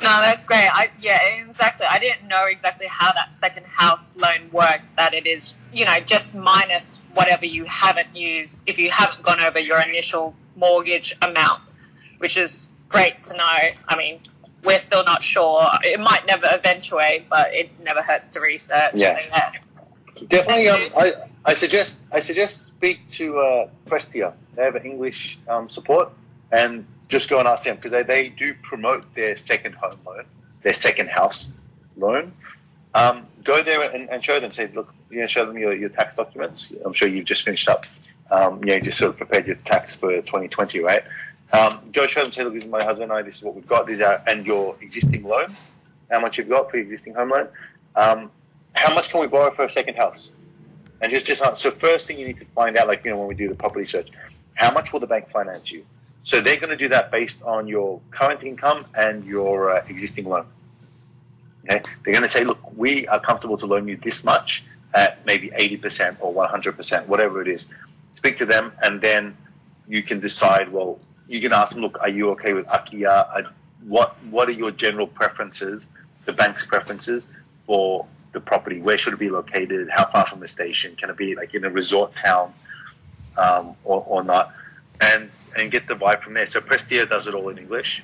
No, 0.03 0.19
that's 0.21 0.43
great. 0.43 0.67
I 0.71 0.89
yeah, 0.99 1.19
exactly. 1.45 1.85
I 1.89 1.99
didn't 1.99 2.27
know 2.27 2.45
exactly 2.45 2.87
how 2.87 3.11
that 3.13 3.33
second 3.33 3.65
house 3.67 4.13
loan 4.15 4.49
worked. 4.51 4.95
That 4.97 5.13
it 5.13 5.27
is, 5.27 5.53
you 5.71 5.85
know, 5.85 5.99
just 5.99 6.33
minus 6.33 6.99
whatever 7.13 7.45
you 7.45 7.65
haven't 7.65 8.15
used 8.15 8.61
if 8.65 8.79
you 8.79 8.89
haven't 8.89 9.21
gone 9.21 9.39
over 9.39 9.59
your 9.59 9.79
initial 9.81 10.35
mortgage 10.55 11.15
amount, 11.21 11.73
which 12.17 12.35
is 12.35 12.69
great 12.89 13.21
to 13.23 13.37
know. 13.37 13.57
I 13.87 13.95
mean, 13.95 14.21
we're 14.63 14.79
still 14.79 15.03
not 15.03 15.23
sure. 15.23 15.67
It 15.83 15.99
might 15.99 16.25
never 16.25 16.47
eventuate, 16.51 17.29
but 17.29 17.53
it 17.53 17.69
never 17.83 18.01
hurts 18.01 18.27
to 18.29 18.39
research. 18.39 18.91
Yeah. 18.95 19.15
So, 19.15 19.21
yeah. 19.29 19.51
Definitely, 20.27 20.69
um, 20.69 20.81
I, 20.97 21.13
I 21.45 21.53
suggest 21.53 22.01
I 22.11 22.19
suggest 22.19 22.67
speak 22.67 23.07
to 23.11 23.39
uh, 23.39 23.69
Prestia. 23.85 24.33
They 24.55 24.63
have 24.63 24.75
an 24.75 24.85
English 24.85 25.39
um, 25.47 25.69
support, 25.69 26.11
and 26.51 26.85
just 27.11 27.29
go 27.29 27.39
and 27.39 27.47
ask 27.47 27.65
them 27.65 27.75
because 27.75 27.91
they, 27.91 28.03
they 28.03 28.29
do 28.29 28.55
promote 28.63 29.13
their 29.15 29.35
second 29.37 29.75
home 29.75 29.99
loan, 30.05 30.23
their 30.63 30.73
second 30.73 31.09
house 31.09 31.51
loan. 31.97 32.31
Um, 32.93 33.27
go 33.43 33.61
there 33.61 33.81
and, 33.83 34.09
and 34.09 34.23
show 34.23 34.39
them. 34.39 34.49
Say, 34.51 34.71
look, 34.73 34.93
you 35.09 35.19
know, 35.19 35.25
show 35.25 35.45
them 35.45 35.57
your, 35.57 35.73
your 35.73 35.89
tax 35.89 36.15
documents. 36.15 36.73
I'm 36.85 36.93
sure 36.93 37.07
you've 37.07 37.25
just 37.25 37.43
finished 37.43 37.67
up. 37.67 37.85
Um, 38.31 38.63
you 38.63 38.71
know, 38.71 38.79
just 38.79 38.97
sort 38.97 39.09
of 39.09 39.17
prepared 39.17 39.45
your 39.45 39.57
tax 39.57 39.93
for 39.93 40.09
2020, 40.21 40.79
right? 40.79 41.03
Um, 41.51 41.81
go 41.91 42.07
show 42.07 42.23
them. 42.23 42.31
Say, 42.31 42.45
look, 42.45 42.53
this 42.53 42.63
is 42.63 42.69
my 42.69 42.81
husband 42.81 43.11
and 43.11 43.19
I. 43.19 43.21
This 43.21 43.35
is 43.37 43.43
what 43.43 43.55
we've 43.55 43.67
got. 43.67 43.87
These 43.87 43.99
are 43.99 44.23
and 44.27 44.45
your 44.45 44.77
existing 44.81 45.23
loan. 45.23 45.53
How 46.09 46.21
much 46.21 46.37
you've 46.37 46.49
got 46.49 46.71
for 46.71 46.77
your 46.77 46.85
existing 46.85 47.13
home 47.13 47.29
loan? 47.29 47.47
Um, 47.95 48.31
how 48.73 48.93
much 48.95 49.09
can 49.09 49.19
we 49.19 49.27
borrow 49.27 49.53
for 49.53 49.65
a 49.65 49.71
second 49.71 49.95
house? 49.95 50.31
And 51.01 51.11
just 51.11 51.25
just 51.25 51.41
so 51.57 51.71
first 51.71 52.07
thing 52.07 52.19
you 52.19 52.27
need 52.27 52.39
to 52.39 52.45
find 52.45 52.77
out, 52.77 52.87
like 52.87 53.03
you 53.03 53.11
know, 53.11 53.17
when 53.17 53.27
we 53.27 53.35
do 53.35 53.49
the 53.49 53.55
property 53.55 53.85
search, 53.85 54.09
how 54.53 54.71
much 54.71 54.93
will 54.93 55.01
the 55.01 55.07
bank 55.07 55.29
finance 55.29 55.71
you? 55.71 55.85
So 56.23 56.39
they're 56.39 56.57
going 56.59 56.69
to 56.69 56.77
do 56.77 56.89
that 56.89 57.11
based 57.11 57.41
on 57.43 57.67
your 57.67 57.99
current 58.11 58.43
income 58.43 58.85
and 58.95 59.25
your 59.25 59.73
uh, 59.73 59.85
existing 59.87 60.25
loan. 60.25 60.45
Okay, 61.65 61.81
they're 62.03 62.13
going 62.13 62.23
to 62.23 62.29
say, 62.29 62.43
look, 62.43 62.59
we 62.75 63.07
are 63.07 63.19
comfortable 63.19 63.57
to 63.57 63.65
loan 63.65 63.87
you 63.87 63.97
this 63.97 64.23
much 64.23 64.63
at 64.93 65.25
maybe 65.25 65.49
80% 65.49 66.17
or 66.19 66.33
100%, 66.33 67.07
whatever 67.07 67.41
it 67.41 67.47
is. 67.47 67.69
Speak 68.15 68.37
to 68.37 68.45
them, 68.45 68.73
and 68.83 69.01
then 69.01 69.35
you 69.87 70.03
can 70.03 70.19
decide. 70.19 70.71
Well, 70.71 70.99
you 71.27 71.39
can 71.39 71.53
ask 71.53 71.73
them, 71.73 71.81
look, 71.81 71.97
are 72.01 72.09
you 72.09 72.29
okay 72.31 72.53
with 72.53 72.65
Akiya? 72.67 73.27
Uh, 73.33 73.49
What 73.87 74.15
What 74.29 74.47
are 74.49 74.57
your 74.63 74.71
general 74.71 75.07
preferences, 75.07 75.87
the 76.25 76.33
bank's 76.33 76.65
preferences 76.65 77.29
for 77.65 78.05
the 78.33 78.39
property? 78.39 78.79
Where 78.81 78.97
should 78.97 79.13
it 79.13 79.19
be 79.19 79.29
located? 79.29 79.89
How 79.89 80.05
far 80.05 80.27
from 80.27 80.39
the 80.39 80.47
station? 80.47 80.95
Can 80.95 81.09
it 81.09 81.17
be 81.17 81.35
like 81.35 81.53
in 81.55 81.65
a 81.65 81.69
resort 81.69 82.15
town 82.15 82.53
um, 83.37 83.75
or, 83.83 84.03
or 84.07 84.23
not? 84.23 84.53
And 84.99 85.31
and 85.57 85.71
get 85.71 85.87
the 85.87 85.93
vibe 85.93 86.21
from 86.21 86.33
there. 86.33 86.45
So 86.45 86.61
Prestia 86.61 87.09
does 87.09 87.27
it 87.27 87.33
all 87.33 87.49
in 87.49 87.57
English. 87.57 88.03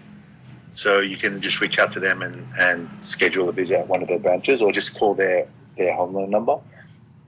So 0.73 0.99
you 0.99 1.17
can 1.17 1.41
just 1.41 1.59
reach 1.59 1.79
out 1.79 1.91
to 1.93 1.99
them 1.99 2.21
and, 2.21 2.47
and 2.59 2.89
schedule 3.01 3.49
a 3.49 3.51
visit 3.51 3.79
at 3.79 3.87
one 3.87 4.01
of 4.01 4.07
their 4.07 4.19
branches 4.19 4.61
or 4.61 4.71
just 4.71 4.97
call 4.97 5.15
their, 5.15 5.47
their 5.75 5.95
home 5.95 6.13
loan 6.13 6.29
number 6.29 6.59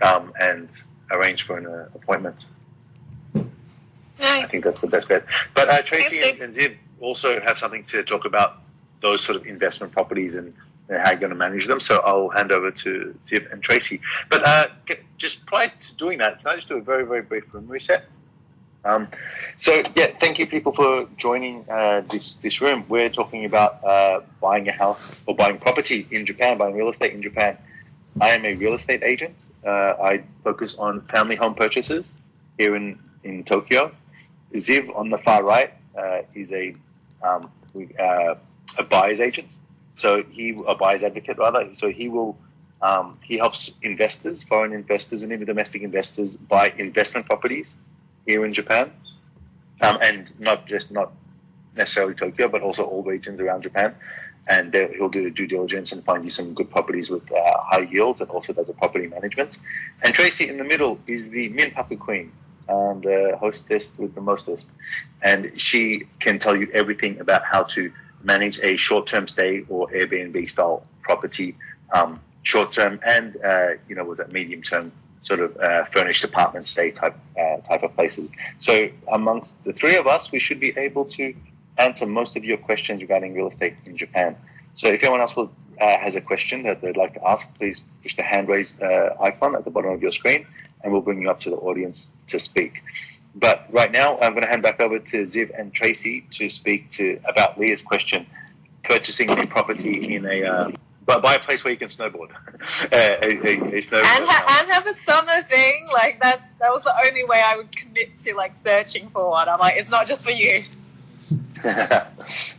um, 0.01 0.31
and 0.39 0.69
arrange 1.11 1.43
for 1.43 1.57
an 1.57 1.65
uh, 1.65 1.87
appointment. 1.95 2.35
I 4.21 4.45
think 4.45 4.63
that's 4.65 4.81
the 4.81 4.87
best 4.87 5.07
bet. 5.07 5.25
But 5.55 5.69
uh, 5.69 5.81
Tracy 5.81 6.29
and, 6.29 6.41
and 6.41 6.53
Ziv 6.53 6.75
also 6.99 7.39
have 7.39 7.57
something 7.57 7.83
to 7.85 8.03
talk 8.03 8.25
about 8.25 8.61
those 9.01 9.23
sort 9.23 9.35
of 9.37 9.47
investment 9.47 9.93
properties 9.93 10.35
and, 10.35 10.53
and 10.89 10.99
how 10.99 11.11
you're 11.11 11.19
going 11.19 11.31
to 11.31 11.35
manage 11.37 11.67
them. 11.67 11.79
So 11.79 12.01
I'll 12.05 12.29
hand 12.29 12.51
over 12.51 12.69
to 12.69 13.15
Ziv 13.27 13.51
and 13.51 13.63
Tracy. 13.63 14.01
But 14.29 14.45
uh, 14.45 14.67
just 15.17 15.45
prior 15.45 15.71
to 15.79 15.95
doing 15.95 16.17
that, 16.19 16.39
can 16.39 16.47
I 16.47 16.55
just 16.55 16.67
do 16.67 16.77
a 16.77 16.81
very, 16.81 17.05
very 17.05 17.21
brief 17.21 17.51
room 17.53 17.67
reset? 17.67 18.05
Um, 18.85 19.07
so 19.57 19.83
yeah, 19.95 20.07
thank 20.19 20.39
you 20.39 20.47
people 20.47 20.71
for 20.71 21.07
joining 21.17 21.65
uh, 21.69 22.01
this 22.09 22.35
this 22.35 22.61
room. 22.61 22.85
We're 22.87 23.09
talking 23.09 23.45
about 23.45 23.83
uh, 23.83 24.21
buying 24.39 24.67
a 24.69 24.71
house 24.71 25.19
or 25.25 25.35
buying 25.35 25.57
property 25.57 26.07
in 26.11 26.25
Japan, 26.25 26.57
buying 26.57 26.75
real 26.75 26.89
estate 26.89 27.13
in 27.13 27.21
Japan. 27.21 27.57
I 28.21 28.29
am 28.29 28.45
a 28.45 28.55
real 28.55 28.73
estate 28.73 29.03
agent. 29.03 29.49
Uh, 29.65 29.93
I 30.01 30.23
focus 30.43 30.75
on 30.75 31.01
family 31.07 31.35
home 31.35 31.55
purchases 31.55 32.13
here 32.57 32.75
in 32.75 32.99
in 33.23 33.43
Tokyo. 33.43 33.91
Ziv 34.53 34.95
on 34.95 35.09
the 35.09 35.17
far 35.19 35.43
right 35.43 35.73
uh, 35.97 36.21
is 36.33 36.51
a 36.53 36.73
um, 37.21 37.51
uh, 37.99 38.35
a 38.79 38.83
buyer's 38.89 39.19
agent. 39.19 39.57
So 39.95 40.23
he 40.23 40.57
a 40.67 40.75
buyer's 40.75 41.03
advocate 41.03 41.37
rather. 41.37 41.75
So 41.75 41.89
he 41.89 42.07
will 42.07 42.37
um, 42.81 43.19
he 43.21 43.37
helps 43.37 43.73
investors, 43.81 44.43
foreign 44.43 44.71
investors, 44.71 45.21
and 45.21 45.33
even 45.33 45.45
domestic 45.45 45.81
investors 45.81 46.37
buy 46.37 46.73
investment 46.77 47.25
properties 47.25 47.75
here 48.29 48.45
in 48.45 48.53
Japan, 48.53 48.91
um, 49.81 49.97
and 50.01 50.31
not 50.39 50.67
just 50.67 50.91
not 50.91 51.11
necessarily 51.75 52.13
Tokyo, 52.13 52.47
but 52.47 52.61
also 52.61 52.83
all 52.83 53.03
regions 53.15 53.39
around 53.39 53.61
Japan. 53.63 53.95
And 54.47 54.73
he'll 54.95 55.09
do 55.09 55.29
due 55.29 55.47
diligence 55.55 55.91
and 55.93 56.03
find 56.09 56.23
you 56.23 56.31
some 56.39 56.53
good 56.59 56.69
properties 56.75 57.09
with 57.09 57.25
uh, 57.31 57.37
high 57.71 57.87
yields, 57.93 58.21
and 58.21 58.29
also 58.29 58.53
does 58.53 58.67
the 58.67 58.77
property 58.83 59.07
management. 59.07 59.51
And 60.03 60.13
Tracy 60.13 60.45
in 60.51 60.57
the 60.57 60.63
middle 60.73 60.93
is 61.07 61.29
the 61.29 61.45
Minpaku 61.57 61.97
Queen, 62.07 62.31
and 62.67 63.03
the 63.03 63.37
hostess 63.39 63.93
with 64.01 64.11
the 64.15 64.21
mostest, 64.21 64.67
and 65.29 65.41
she 65.67 65.83
can 66.19 66.35
tell 66.43 66.55
you 66.55 66.67
everything 66.81 67.19
about 67.19 67.43
how 67.53 67.63
to 67.75 67.91
manage 68.23 68.57
a 68.59 68.75
short-term 68.75 69.27
stay 69.27 69.53
or 69.69 69.87
Airbnb 69.89 70.37
style 70.49 70.83
property, 71.01 71.49
um, 71.97 72.19
short-term 72.43 72.99
and 73.15 73.27
uh, 73.51 73.71
you 73.87 73.95
know 73.97 74.05
with 74.09 74.19
a 74.19 74.27
medium-term 74.37 74.91
sort 75.23 75.39
of 75.39 75.55
uh, 75.57 75.85
furnished 75.85 76.23
apartment 76.23 76.67
stay 76.67 76.91
type 76.91 77.15
uh, 77.39 77.57
type 77.57 77.83
of 77.83 77.95
places. 77.95 78.31
So 78.59 78.89
amongst 79.11 79.63
the 79.63 79.73
three 79.73 79.97
of 79.97 80.07
us, 80.07 80.31
we 80.31 80.39
should 80.39 80.59
be 80.59 80.73
able 80.77 81.05
to 81.05 81.33
answer 81.77 82.05
most 82.05 82.35
of 82.35 82.43
your 82.43 82.57
questions 82.57 83.01
regarding 83.01 83.33
real 83.33 83.47
estate 83.47 83.77
in 83.85 83.97
Japan. 83.97 84.35
So 84.73 84.87
if 84.87 85.01
anyone 85.03 85.21
else 85.21 85.35
will, 85.35 85.51
uh, 85.79 85.97
has 85.97 86.15
a 86.15 86.21
question 86.21 86.63
that 86.63 86.81
they'd 86.81 86.97
like 86.97 87.13
to 87.13 87.27
ask, 87.27 87.55
please 87.57 87.81
push 88.03 88.15
the 88.15 88.23
hand 88.23 88.47
raise 88.49 88.79
uh, 88.81 89.15
icon 89.21 89.55
at 89.55 89.63
the 89.63 89.71
bottom 89.71 89.91
of 89.91 90.01
your 90.01 90.11
screen, 90.11 90.45
and 90.83 90.91
we'll 90.91 91.01
bring 91.01 91.21
you 91.21 91.29
up 91.29 91.39
to 91.41 91.49
the 91.49 91.55
audience 91.57 92.11
to 92.27 92.39
speak. 92.39 92.81
But 93.35 93.65
right 93.69 93.91
now, 93.91 94.17
I'm 94.19 94.33
going 94.33 94.43
to 94.43 94.49
hand 94.49 94.63
back 94.63 94.81
over 94.81 94.99
to 94.99 95.17
Ziv 95.23 95.57
and 95.57 95.73
Tracy 95.73 96.25
to 96.31 96.49
speak 96.49 96.89
to 96.91 97.19
about 97.25 97.59
Leah's 97.59 97.81
question: 97.81 98.25
purchasing 98.83 99.29
a 99.29 99.47
property 99.47 100.15
in 100.15 100.25
a 100.25 100.43
uh, 100.43 100.71
but 101.09 101.23
buy 101.23 101.33
a 101.33 101.39
place 101.39 101.63
where 101.63 101.73
you 101.73 101.79
can 101.79 101.87
snowboard. 101.87 102.29
uh, 102.29 102.87
a, 102.93 103.29
a, 103.29 103.79
a 103.79 103.81
snowboard. 103.81 104.05
And, 104.15 104.25
ha- 104.27 104.59
and 104.61 104.69
have 104.69 104.85
a 104.85 104.93
summer 104.93 105.41
thing 105.41 105.87
like 105.91 106.21
that. 106.21 106.51
That 106.59 106.69
was 106.69 106.83
the 106.83 106.93
only 107.03 107.23
way 107.23 107.41
I 107.43 107.57
would 107.57 107.75
commit 107.75 108.15
to 108.19 108.35
like 108.35 108.55
searching 108.55 109.09
for 109.09 109.31
one. 109.31 109.49
I'm 109.49 109.59
like, 109.59 109.75
it's 109.75 109.89
not 109.89 110.05
just 110.05 110.23
for 110.23 110.29
you. 110.29 110.61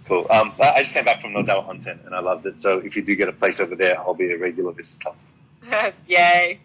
cool. 0.05 0.27
Um, 0.31 0.53
I 0.61 0.73
I 0.79 0.83
just 0.83 0.95
came 0.95 1.05
back 1.05 1.21
from 1.21 1.31
Nozawa 1.33 1.65
Onsen 1.69 2.05
and 2.05 2.13
I 2.13 2.19
loved 2.19 2.45
it. 2.45 2.61
So 2.61 2.79
if 2.81 2.97
you 2.97 3.03
do 3.03 3.15
get 3.15 3.29
a 3.29 3.33
place 3.33 3.61
over 3.61 3.77
there, 3.77 4.01
I'll 4.01 4.15
be 4.15 4.33
a 4.33 4.37
regular 4.39 4.73
visitor. 4.73 5.11
Yay. 6.09 6.59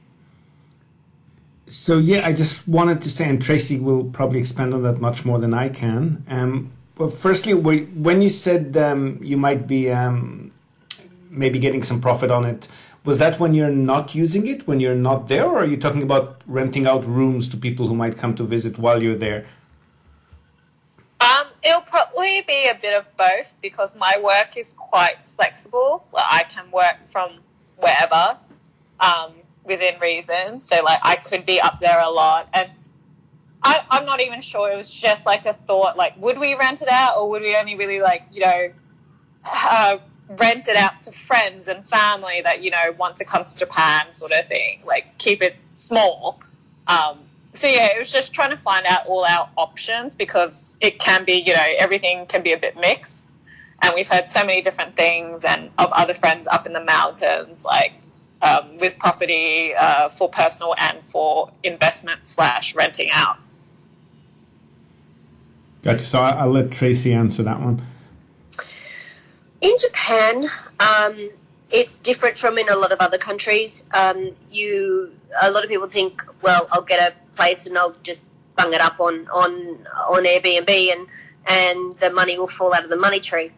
So 1.68 2.00
yeah, 2.00 2.22
I 2.26 2.34
just 2.34 2.68
wanted 2.68 3.04
to 3.04 3.12
say, 3.12 3.30
and 3.30 3.40
Tracy 3.40 3.80
will 3.80 4.06
probably 4.06 4.40
expand 4.40 4.74
on 4.74 4.82
that 4.82 5.00
much 5.00 5.24
more 5.24 5.38
than 5.38 5.54
I 5.54 5.70
can. 5.70 6.26
Um, 6.30 6.72
well, 6.98 7.10
firstly, 7.10 7.54
wh- 7.54 7.96
when 7.96 8.24
you 8.24 8.30
said 8.30 8.76
um, 8.76 9.20
you 9.22 9.38
might 9.38 9.68
be 9.68 9.92
um, 9.92 10.45
maybe 11.36 11.60
getting 11.60 11.84
some 11.84 12.02
profit 12.02 12.32
on 12.32 12.46
it, 12.46 12.68
was 13.04 13.20
that 13.20 13.40
when 13.40 13.54
you're 13.54 13.70
not 13.70 14.16
using 14.16 14.48
it, 14.48 14.68
when 14.68 14.80
you're 14.80 14.96
not 14.96 15.28
there, 15.28 15.46
or 15.46 15.60
are 15.60 15.66
you 15.66 15.78
talking 15.78 16.02
about 16.02 16.42
renting 16.48 16.88
out 16.88 17.06
rooms 17.06 17.48
to 17.50 17.58
people 17.58 17.88
who 17.88 17.96
might 17.96 18.18
come 18.18 18.36
to 18.36 18.44
visit 18.44 18.78
while 18.80 19.02
you're 19.04 19.16
there? 19.16 19.46
Um, 21.22 21.48
it'll 21.64 21.82
probably 21.82 22.42
be 22.42 22.68
a 22.68 22.76
bit 22.76 22.94
of 22.94 23.16
both 23.16 23.54
because 23.62 23.96
my 23.96 24.20
work 24.22 24.58
is 24.58 24.74
quite 24.74 25.26
flexible. 25.26 26.06
Like 26.12 26.26
I 26.30 26.44
can 26.44 26.72
work 26.72 27.08
from 27.08 27.40
wherever, 27.78 28.40
um, 29.00 29.34
within 29.64 30.00
reason. 30.00 30.60
So 30.60 30.84
like 30.84 31.00
I 31.04 31.16
could 31.16 31.46
be 31.46 31.62
up 31.62 31.80
there 31.80 32.00
a 32.00 32.10
lot, 32.10 32.50
and 32.54 32.72
I, 33.64 33.84
I'm 33.90 34.06
not 34.06 34.22
even 34.22 34.42
sure. 34.42 34.72
It 34.72 34.78
was 34.78 34.90
just 34.92 35.26
like 35.26 35.46
a 35.46 35.54
thought. 35.54 35.98
Like, 35.98 36.20
would 36.22 36.40
we 36.40 36.54
rent 36.56 36.82
it 36.82 36.90
out, 36.90 37.18
or 37.18 37.30
would 37.30 37.42
we 37.42 37.56
only 37.56 37.76
really 37.76 38.00
like 38.00 38.28
you 38.34 38.42
know, 38.42 38.72
uh, 39.46 39.98
rent 40.28 40.68
it 40.68 40.76
out 40.76 41.02
to 41.04 41.12
friends 41.12 41.68
and 41.68 41.86
family 41.88 42.42
that 42.44 42.64
you 42.64 42.72
know 42.72 42.94
want 42.98 43.16
to 43.18 43.26
come 43.26 43.46
to 43.46 43.56
Japan, 43.56 44.12
sort 44.12 44.32
of 44.32 44.48
thing. 44.48 44.82
Like 44.86 45.18
keep 45.18 45.42
it 45.42 45.56
small. 45.74 46.40
Um, 46.88 47.20
so 47.54 47.68
yeah, 47.68 47.96
it 47.96 48.00
was 48.00 48.12
just 48.12 48.34
trying 48.34 48.50
to 48.50 48.58
find 48.58 48.86
out 48.86 49.08
all 49.08 49.24
our 49.24 49.50
options 49.58 50.14
because 50.16 50.78
it 50.82 51.00
can 51.00 51.24
be, 51.24 51.34
you 51.34 51.54
know, 51.54 51.74
everything 51.80 52.26
can 52.26 52.44
be 52.44 52.52
a 52.52 52.58
bit 52.58 52.76
mixed. 52.76 53.28
And 53.82 53.94
we've 53.96 54.08
heard 54.08 54.28
so 54.28 54.46
many 54.46 54.62
different 54.62 54.96
things 54.96 55.44
and 55.44 55.70
of 55.78 55.92
other 55.94 56.14
friends 56.14 56.48
up 56.48 56.66
in 56.66 56.74
the 56.74 56.84
mountains, 56.84 57.64
like 57.64 57.94
um, 58.42 58.78
with 58.78 58.98
property 59.00 59.74
uh, 59.74 60.10
for 60.10 60.30
personal 60.30 60.76
and 60.78 61.00
for 61.06 61.52
investment 61.64 62.28
slash 62.28 62.76
renting 62.76 63.10
out. 63.14 63.38
Gotcha. 65.82 66.00
So 66.00 66.20
I'll 66.20 66.50
let 66.50 66.72
Tracy 66.72 67.14
answer 67.14 67.44
that 67.44 67.62
one. 67.62 67.82
In 69.62 69.76
Japan, 69.80 70.50
um, 70.80 71.30
it's 71.72 71.98
different 72.00 72.38
from 72.38 72.58
in 72.58 72.70
a 72.70 72.76
lot 72.76 72.92
of 72.92 73.00
other 73.00 73.18
countries. 73.18 73.90
Um, 73.94 74.32
you, 74.52 75.14
a 75.42 75.50
lot 75.50 75.64
of 75.64 75.70
people 75.70 75.88
think, 75.88 76.24
well, 76.42 76.68
I'll 76.72 76.82
get 76.82 77.00
a 77.00 77.16
place 77.36 77.66
and 77.66 77.78
I'll 77.78 77.96
just 78.04 78.28
bung 78.56 78.74
it 78.74 78.82
up 78.82 79.00
on 79.00 79.28
on 79.30 79.86
on 80.08 80.24
Airbnb, 80.24 80.70
and 80.70 81.08
and 81.48 82.00
the 82.00 82.10
money 82.10 82.38
will 82.38 82.48
fall 82.48 82.74
out 82.74 82.84
of 82.84 82.90
the 82.90 82.98
money 82.98 83.20
tree. 83.20 83.52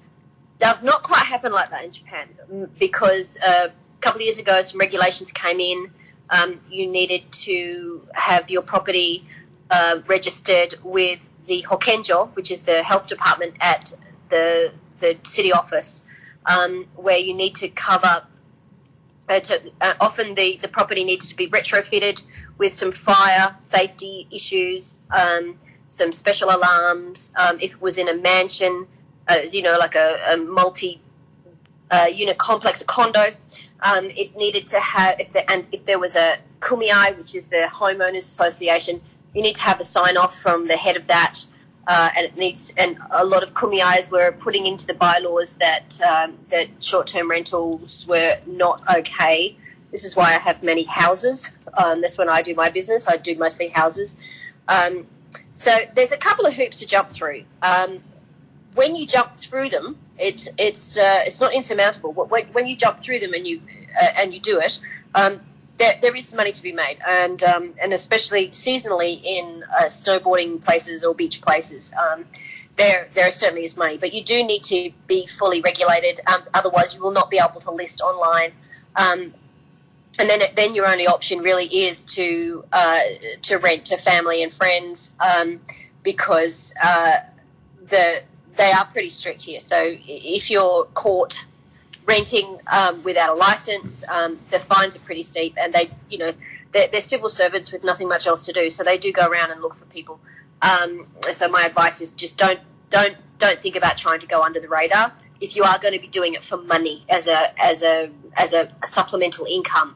does 0.60 0.82
not 0.82 1.04
quite 1.04 1.26
happen 1.26 1.52
like 1.52 1.70
that 1.70 1.84
in 1.86 1.91
Japan 1.91 2.30
mm, 2.52 2.70
because 2.80 3.38
uh, 3.45 3.70
a 3.70 4.02
couple 4.02 4.20
of 4.20 4.24
years 4.24 4.38
ago, 4.38 4.62
some 4.62 4.80
regulations 4.80 5.32
came 5.32 5.60
in. 5.60 5.91
Um, 6.30 6.60
you 6.70 6.88
needed 6.88 7.32
to 7.32 8.08
have 8.14 8.50
your 8.50 8.62
property 8.62 9.24
uh, 9.70 10.00
registered 10.08 10.76
with 10.84 11.30
the 11.48 11.64
Hokenjo, 11.70 12.36
which 12.36 12.52
is 12.52 12.64
the 12.64 12.84
health 12.84 13.08
department 13.08 13.56
at 13.62 13.93
the 14.30 14.74
the 15.00 15.18
city 15.24 15.52
office, 15.52 16.06
um, 16.45 16.88
where 16.95 17.18
you 17.18 17.34
need 17.34 17.56
to 17.56 17.68
cover. 17.70 18.26
Uh, 19.30 19.41
to, 19.41 19.62
uh, 19.82 19.93
often 20.00 20.36
the, 20.36 20.58
the 20.62 20.70
property 20.70 21.04
needs 21.04 21.28
to 21.28 21.36
be 21.36 21.50
retrofitted 21.50 22.24
with 22.58 22.74
some 22.74 22.93
fire 22.93 23.54
safety 23.58 24.26
issues, 24.32 25.00
um, 25.12 25.60
some 25.89 26.14
special 26.14 26.50
alarms. 26.50 27.34
Um, 27.36 27.58
if 27.60 27.74
it 27.74 27.82
was 27.82 27.98
in 27.98 28.08
a 28.08 28.14
mansion, 28.14 28.88
uh, 29.28 29.39
you 29.52 29.62
know, 29.62 29.78
like 29.78 29.95
a, 29.95 30.18
a 30.32 30.38
multi 30.38 31.02
uh, 31.91 32.08
unit 32.10 32.38
complex, 32.38 32.82
a 32.82 32.86
condo, 32.86 33.36
um, 33.82 34.06
it 34.16 34.36
needed 34.36 34.66
to 34.68 34.80
have 34.80 35.20
if 35.20 35.34
the, 35.34 35.50
and 35.52 35.68
if 35.72 35.86
there 35.86 36.00
was 36.00 36.16
a 36.16 36.38
kumiai, 36.60 37.18
which 37.18 37.36
is 37.36 37.50
the 37.50 37.68
homeowners 37.70 38.18
association, 38.18 39.02
you 39.34 39.41
need 39.41 39.56
to 39.56 39.62
have 39.64 39.80
a 39.80 39.84
sign 39.84 40.18
off 40.18 40.36
from 40.36 40.68
the 40.68 40.78
head 40.78 40.95
of 40.95 41.08
that 41.08 41.45
uh, 41.88 42.10
and 42.16 42.26
it 42.26 42.38
needs 42.38 42.74
and 42.78 42.98
a 43.12 43.26
lot 43.26 43.44
of 43.44 43.54
kumiais 43.54 44.12
were 44.12 44.32
putting 44.32 44.66
into 44.66 44.86
the 44.86 44.94
bylaws 44.94 45.56
that 45.56 46.00
um, 46.02 46.38
that 46.52 46.68
short-term 46.84 47.30
rentals 47.30 48.06
were 48.08 48.38
not 48.46 48.84
okay. 48.94 49.58
This 49.92 50.04
is 50.04 50.16
why 50.16 50.26
I 50.36 50.40
have 50.40 50.62
many 50.62 50.84
houses. 50.84 51.52
Um, 51.74 52.02
that's 52.02 52.18
when 52.18 52.30
I 52.30 52.42
do 52.42 52.54
my 52.54 52.70
business. 52.70 53.08
I 53.08 53.16
do 53.16 53.36
mostly 53.36 53.70
houses. 53.70 54.18
Um, 54.68 55.08
so 55.56 55.72
there's 55.96 56.12
a 56.12 56.18
couple 56.18 56.46
of 56.46 56.56
hoops 56.56 56.80
to 56.80 56.86
jump 56.86 57.10
through. 57.10 57.46
Um, 57.62 58.04
when 58.76 58.96
you 58.96 59.08
jump 59.08 59.38
through 59.38 59.70
them, 59.70 59.98
it's 60.20 60.50
it's 60.58 60.98
uh, 60.98 61.22
it's 61.26 61.40
not 61.40 61.54
insurmountable. 61.54 62.12
When, 62.12 62.48
when 62.48 62.68
you 62.68 62.76
jump 62.76 63.00
through 63.00 63.20
them 63.20 63.34
and 63.34 63.48
you 63.48 63.62
uh, 64.00 64.10
and 64.18 64.34
you 64.34 64.40
do 64.40 64.60
it, 64.60 64.80
um, 65.16 65.42
there, 65.78 65.97
there 66.01 66.15
is 66.15 66.34
money 66.34 66.51
to 66.51 66.63
be 66.63 66.71
made, 66.71 66.97
and 67.07 67.43
um, 67.43 67.73
and 67.82 67.93
especially 67.93 68.49
seasonally 68.49 69.21
in 69.23 69.63
uh, 69.78 69.84
snowboarding 69.84 70.63
places 70.63 71.03
or 71.03 71.13
beach 71.13 71.41
places, 71.41 71.93
um, 71.93 72.25
there 72.78 73.09
there 73.13 73.32
certainly 73.32 73.63
is 73.63 73.78
money. 73.78 73.97
But 73.97 74.13
you 74.13 74.23
do 74.23 74.43
need 74.43 74.63
to 74.63 74.91
be 75.07 75.28
fully 75.28 75.61
regulated, 75.61 76.21
um, 76.28 76.43
otherwise 76.53 76.95
you 76.95 77.01
will 77.01 77.11
not 77.11 77.30
be 77.30 77.38
able 77.38 77.61
to 77.61 77.71
list 77.71 78.01
online. 78.01 78.53
Um, 78.95 79.34
and 80.19 80.30
then 80.30 80.41
then 80.55 80.73
your 80.73 80.88
only 80.88 81.05
option 81.05 81.39
really 81.39 81.65
is 81.65 82.03
to 82.03 82.65
uh, 82.71 83.01
to 83.43 83.57
rent 83.57 83.86
to 83.86 83.97
family 83.97 84.41
and 84.41 84.51
friends 84.51 85.11
um, 85.19 85.59
because 86.03 86.73
uh, 86.84 87.17
the 87.88 88.23
they 88.55 88.71
are 88.71 88.86
pretty 88.86 89.09
strict 89.09 89.43
here. 89.43 89.59
So 89.59 89.95
if 90.07 90.49
you're 90.49 90.86
caught 90.86 91.45
renting 92.08 92.60
um, 92.68 93.03
without 93.03 93.32
a 93.32 93.34
license. 93.36 94.08
Um, 94.08 94.39
the 94.49 94.60
fines 94.60 94.95
are 94.95 94.99
pretty 94.99 95.24
steep, 95.24 95.53
and 95.58 95.74
they, 95.74 95.91
you 96.10 96.18
know, 96.18 96.34
they're, 96.72 96.88
they're, 96.88 97.01
civil 97.01 97.30
servants 97.30 97.72
with 97.72 97.84
nothing 97.84 98.08
much 98.08 98.26
else 98.26 98.45
to 98.45 98.53
do, 98.53 98.70
so 98.70 98.84
they 98.84 98.97
do 98.97 99.12
go 99.12 99.28
around 99.28 99.51
and 99.51 99.62
look 99.62 99.76
for 99.76 99.86
people. 99.86 100.20
Um, 100.62 101.08
so 101.32 101.47
my 101.47 101.64
advice 101.64 102.01
is 102.01 102.14
just 102.14 102.38
don't 102.38 102.62
don't 102.89 103.18
don't 103.38 103.60
think 103.60 103.76
about 103.76 103.97
trying 103.97 104.20
to 104.22 104.26
go 104.26 104.41
under 104.41 104.60
the 104.60 104.70
radar. 104.70 105.14
If 105.39 105.55
you 105.55 105.64
are 105.64 105.78
going 105.78 105.93
to 105.93 105.99
be 105.99 106.08
doing 106.08 106.34
it 106.34 106.43
for 106.43 106.58
money 106.58 107.05
as 107.10 107.28
a 107.28 107.60
as 107.62 107.84
a 107.84 108.12
as 108.36 108.53
a, 108.53 108.74
a 108.82 108.88
supplemental 108.88 109.45
income. 109.45 109.95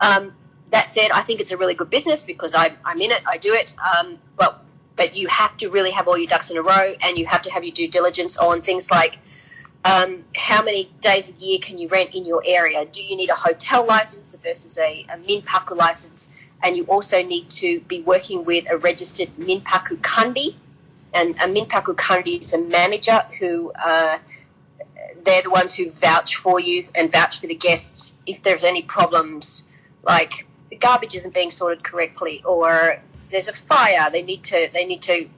Um, 0.00 0.34
that 0.72 0.88
said, 0.88 1.10
I 1.12 1.20
think 1.20 1.38
it's 1.38 1.50
a 1.50 1.56
really 1.56 1.74
good 1.74 1.90
business 1.90 2.22
because 2.22 2.54
I, 2.54 2.74
I'm 2.84 3.00
in 3.00 3.10
it, 3.10 3.22
I 3.26 3.36
do 3.36 3.52
it, 3.52 3.74
um, 3.78 4.18
but 4.36 4.64
but 4.96 5.14
you 5.14 5.28
have 5.28 5.56
to 5.58 5.68
really 5.68 5.90
have 5.90 6.08
all 6.08 6.18
your 6.18 6.26
ducks 6.26 6.50
in 6.50 6.56
a 6.56 6.62
row, 6.62 6.94
and 7.00 7.18
you 7.18 7.26
have 7.26 7.42
to 7.42 7.52
have 7.52 7.62
your 7.62 7.72
due 7.72 7.88
diligence 7.88 8.36
on 8.36 8.62
things 8.62 8.90
like 8.90 9.18
um, 9.84 10.24
how 10.36 10.62
many 10.62 10.90
days 11.00 11.30
a 11.30 11.32
year 11.44 11.58
can 11.60 11.78
you 11.78 11.88
rent 11.88 12.14
in 12.14 12.24
your 12.24 12.42
area? 12.46 12.84
Do 12.84 13.02
you 13.02 13.16
need 13.16 13.30
a 13.30 13.34
hotel 13.34 13.84
license 13.84 14.34
versus 14.34 14.78
a, 14.78 15.06
a 15.08 15.16
minpaku 15.16 15.76
license? 15.76 16.30
And 16.62 16.76
you 16.76 16.84
also 16.84 17.22
need 17.22 17.50
to 17.50 17.80
be 17.80 18.00
working 18.00 18.44
with 18.44 18.70
a 18.70 18.76
registered 18.76 19.28
minpaku 19.36 19.98
kandi. 19.98 20.54
And 21.12 21.34
a 21.36 21.46
minpaku 21.46 21.96
kandi 21.96 22.40
is 22.40 22.54
a 22.54 22.58
manager 22.58 23.24
who 23.40 23.72
uh, 23.72 24.18
they're 25.24 25.42
the 25.42 25.50
ones 25.50 25.74
who 25.74 25.90
vouch 25.90 26.36
for 26.36 26.60
you 26.60 26.86
and 26.94 27.10
vouch 27.10 27.40
for 27.40 27.46
the 27.46 27.54
guests 27.54 28.18
if 28.26 28.42
there's 28.42 28.64
any 28.64 28.82
problems, 28.82 29.64
like 30.02 30.46
the 30.70 30.76
garbage 30.76 31.14
isn't 31.14 31.34
being 31.34 31.50
sorted 31.50 31.84
correctly 31.84 32.42
or 32.44 33.00
there's 33.30 33.48
a 33.48 33.52
fire. 33.52 34.08
They 34.10 34.22
need 34.22 34.44
to 34.44 34.68
they 34.72 34.84
need 34.84 35.02
to 35.02 35.28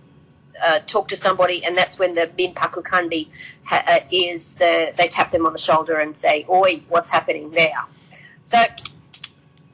uh, 0.62 0.80
talk 0.86 1.08
to 1.08 1.16
somebody, 1.16 1.64
and 1.64 1.76
that's 1.76 1.98
when 1.98 2.14
the 2.14 2.26
minpaku 2.38 2.82
kandi 2.82 3.28
ha- 3.64 3.84
uh, 3.86 4.00
is 4.10 4.56
the 4.56 4.92
they 4.96 5.08
tap 5.08 5.32
them 5.32 5.46
on 5.46 5.52
the 5.52 5.58
shoulder 5.58 5.96
and 5.96 6.16
say, 6.16 6.46
"Oi, 6.48 6.80
what's 6.88 7.10
happening 7.10 7.50
there?" 7.52 7.86
So 8.42 8.64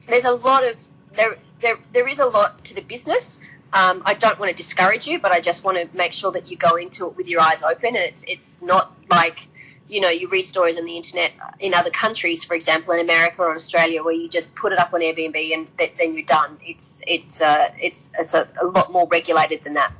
there's 0.07 0.25
a 0.25 0.31
lot 0.31 0.63
of 0.63 0.87
there 1.13 1.37
there 1.61 1.77
there 1.93 2.07
is 2.07 2.19
a 2.19 2.25
lot 2.25 2.63
to 2.65 2.73
the 2.73 2.81
business. 2.81 3.39
Um, 3.73 4.01
I 4.05 4.15
don't 4.15 4.37
want 4.37 4.49
to 4.49 4.55
discourage 4.55 5.07
you, 5.07 5.17
but 5.17 5.31
I 5.31 5.39
just 5.39 5.63
want 5.63 5.77
to 5.77 5.95
make 5.95 6.11
sure 6.11 6.31
that 6.33 6.51
you 6.51 6.57
go 6.57 6.75
into 6.75 7.07
it 7.07 7.15
with 7.15 7.27
your 7.27 7.41
eyes 7.41 7.63
open, 7.63 7.89
and 7.95 7.97
it's 7.97 8.23
it's 8.25 8.61
not 8.61 8.93
like 9.09 9.47
you 9.87 10.01
know 10.01 10.09
you 10.09 10.27
read 10.27 10.43
stories 10.43 10.77
on 10.77 10.85
the 10.85 10.97
internet 10.97 11.31
in 11.59 11.73
other 11.73 11.89
countries, 11.89 12.43
for 12.43 12.53
example, 12.53 12.93
in 12.93 12.99
America 12.99 13.41
or 13.41 13.55
Australia, 13.55 14.03
where 14.03 14.13
you 14.13 14.27
just 14.27 14.55
put 14.55 14.73
it 14.73 14.79
up 14.79 14.93
on 14.93 15.01
Airbnb 15.01 15.53
and 15.53 15.77
th- 15.77 15.93
then 15.97 16.13
you're 16.13 16.25
done. 16.25 16.57
It's 16.65 17.01
it's 17.07 17.41
uh, 17.41 17.71
it's 17.79 18.11
it's 18.19 18.33
a, 18.33 18.47
a 18.61 18.65
lot 18.65 18.91
more 18.91 19.07
regulated 19.07 19.63
than 19.63 19.75
that. 19.75 19.93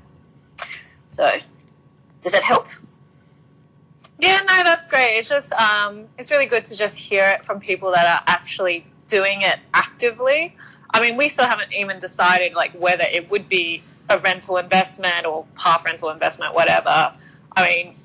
So, 1.11 1.37
does 2.21 2.31
that 2.31 2.43
help? 2.43 2.67
Yeah, 4.19 4.37
no, 4.47 4.63
that's 4.63 4.87
great. 4.87 5.17
It's 5.17 5.29
just, 5.29 5.51
um, 5.53 6.05
it's 6.17 6.29
really 6.31 6.45
good 6.45 6.65
to 6.65 6.75
just 6.75 6.97
hear 6.97 7.25
it 7.27 7.43
from 7.43 7.59
people 7.59 7.91
that 7.91 8.05
are 8.05 8.23
actually 8.27 8.85
doing 9.07 9.41
it 9.41 9.59
actively. 9.73 10.55
I 10.93 11.01
mean, 11.01 11.17
we 11.17 11.29
still 11.29 11.45
haven't 11.45 11.73
even 11.73 11.99
decided 11.99 12.53
like 12.53 12.71
whether 12.73 13.05
it 13.11 13.29
would 13.29 13.49
be 13.49 13.83
a 14.09 14.19
rental 14.19 14.57
investment 14.57 15.25
or 15.25 15.45
half 15.55 15.85
rental 15.85 16.09
investment, 16.09 16.53
whatever. 16.53 17.13
I 17.55 17.69
mean, 17.69 17.95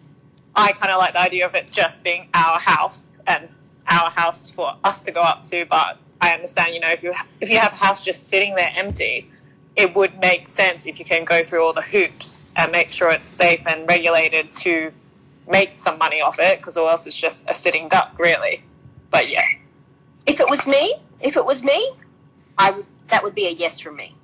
I 0.54 0.72
kind 0.72 0.92
of 0.92 0.98
like 0.98 1.12
the 1.12 1.20
idea 1.20 1.46
of 1.46 1.54
it 1.54 1.70
just 1.70 2.02
being 2.02 2.28
our 2.32 2.59
house 2.59 3.12
and 3.26 3.48
our 3.88 4.11
house 4.11 4.50
for 4.50 4.76
us 4.82 5.00
to 5.02 5.11
go 5.11 5.20
up 5.20 5.44
to. 5.44 5.66
But 5.66 5.98
I 6.20 6.32
understand, 6.32 6.74
you 6.74 6.80
know, 6.80 6.90
if 6.90 7.02
you 7.02 7.12
if 7.40 7.50
you 7.50 7.59
have 7.59 7.72
a 7.72 7.76
house 7.76 8.02
just 8.02 8.28
sitting 8.28 8.54
there 8.54 8.72
empty, 8.74 9.30
it 9.77 9.95
would 9.95 10.18
make 10.20 10.49
sense 10.49 10.87
if 10.87 10.99
you 10.99 11.05
can 11.05 11.24
go 11.24 11.45
through 11.45 11.64
all 11.64 11.74
the 11.74 11.83
hoops 11.83 12.49
and 12.57 12.72
make 12.72 12.91
sure 12.91 13.11
it's 13.11 13.29
safe 13.29 13.62
and 13.66 13.87
regulated 13.87 14.55
to 14.57 14.91
make 15.47 15.77
some 15.77 15.99
money 15.99 16.20
off 16.20 16.39
it, 16.39 16.59
because 16.59 16.77
or 16.77 16.91
else 16.91 17.07
it's 17.07 17.16
just 17.16 17.45
a 17.49 17.55
sitting 17.55 17.89
duck, 17.89 18.18
really. 18.18 18.62
But 19.11 19.29
yeah. 19.29 19.45
If 20.24 20.41
it 20.41 20.49
was 20.49 20.66
me, 20.66 20.97
if 21.20 21.37
it 21.37 21.45
was 21.45 21.62
me, 21.62 21.93
I 22.59 22.70
would. 22.70 22.87
That 23.09 23.22
would 23.22 23.37
be 23.37 23.47
a 23.47 23.51
yes 23.51 23.79
from 23.79 23.95
me. 23.95 24.16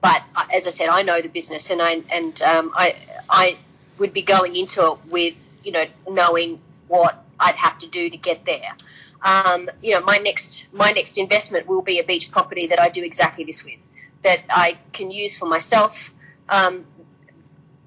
But 0.00 0.22
uh, 0.34 0.46
as 0.54 0.66
I 0.66 0.70
said, 0.70 0.88
I 0.88 1.02
know 1.02 1.20
the 1.20 1.28
business, 1.28 1.68
and 1.68 1.82
I 1.82 2.02
and 2.10 2.40
um, 2.40 2.72
I 2.74 2.96
I 3.28 3.58
would 3.98 4.14
be 4.14 4.22
going 4.22 4.56
into 4.56 4.86
it 4.86 4.98
with 5.06 5.52
you 5.62 5.72
know 5.72 5.84
knowing 6.08 6.60
what 6.88 7.24
I'd 7.38 7.56
have 7.56 7.76
to 7.78 7.86
do 7.86 8.08
to 8.08 8.16
get 8.16 8.46
there. 8.46 8.76
Um, 9.22 9.70
you 9.82 9.92
know, 9.92 10.00
my 10.00 10.16
next 10.16 10.66
my 10.72 10.92
next 10.92 11.18
investment 11.18 11.66
will 11.66 11.82
be 11.82 11.98
a 11.98 12.04
beach 12.04 12.30
property 12.30 12.66
that 12.68 12.80
I 12.80 12.88
do 12.88 13.04
exactly 13.04 13.44
this 13.44 13.62
with 13.64 13.86
that 14.22 14.42
I 14.50 14.78
can 14.92 15.10
use 15.10 15.36
for 15.36 15.46
myself 15.46 16.14
um, 16.48 16.86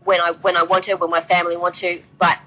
when 0.03 0.21
I 0.21 0.31
when 0.31 0.57
I 0.57 0.63
want 0.63 0.85
to, 0.85 0.95
when 0.95 1.09
my 1.09 1.21
family 1.21 1.57
want 1.57 1.75
to, 1.75 2.01
but 2.19 2.39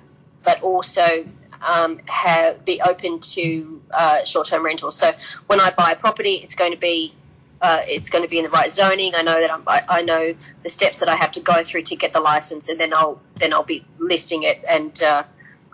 but 0.45 0.63
also 0.63 1.27
um, 1.67 2.01
have 2.07 2.65
be 2.65 2.81
open 2.81 3.21
to 3.21 3.83
uh, 3.91 4.25
short 4.25 4.49
term 4.49 4.65
rentals. 4.65 4.97
So 4.97 5.13
when 5.47 5.61
I 5.61 5.71
buy 5.71 5.93
a 5.93 5.97
property, 5.97 6.37
it's 6.37 6.55
going 6.55 6.73
to 6.73 6.79
be 6.79 7.15
uh, 7.61 7.83
it's 7.87 8.09
going 8.09 8.23
to 8.23 8.29
be 8.29 8.39
in 8.39 8.45
the 8.45 8.51
right 8.51 8.71
zoning. 8.71 9.15
I 9.15 9.23
know 9.23 9.41
that 9.41 9.53
I'm, 9.53 9.63
I, 9.67 9.83
I 9.89 10.03
know 10.03 10.35
the 10.63 10.71
steps 10.71 11.01
that 11.01 11.09
I 11.09 11.17
have 11.17 11.33
to 11.33 11.41
go 11.41 11.65
through 11.65 11.83
to 11.83 11.97
get 11.97 12.13
the 12.13 12.21
license, 12.21 12.69
and 12.69 12.79
then 12.79 12.95
I'll 12.95 13.21
then 13.37 13.53
I'll 13.53 13.63
be 13.65 13.85
listing 13.99 14.43
it 14.45 14.63
and 14.69 15.03
uh, 15.03 15.25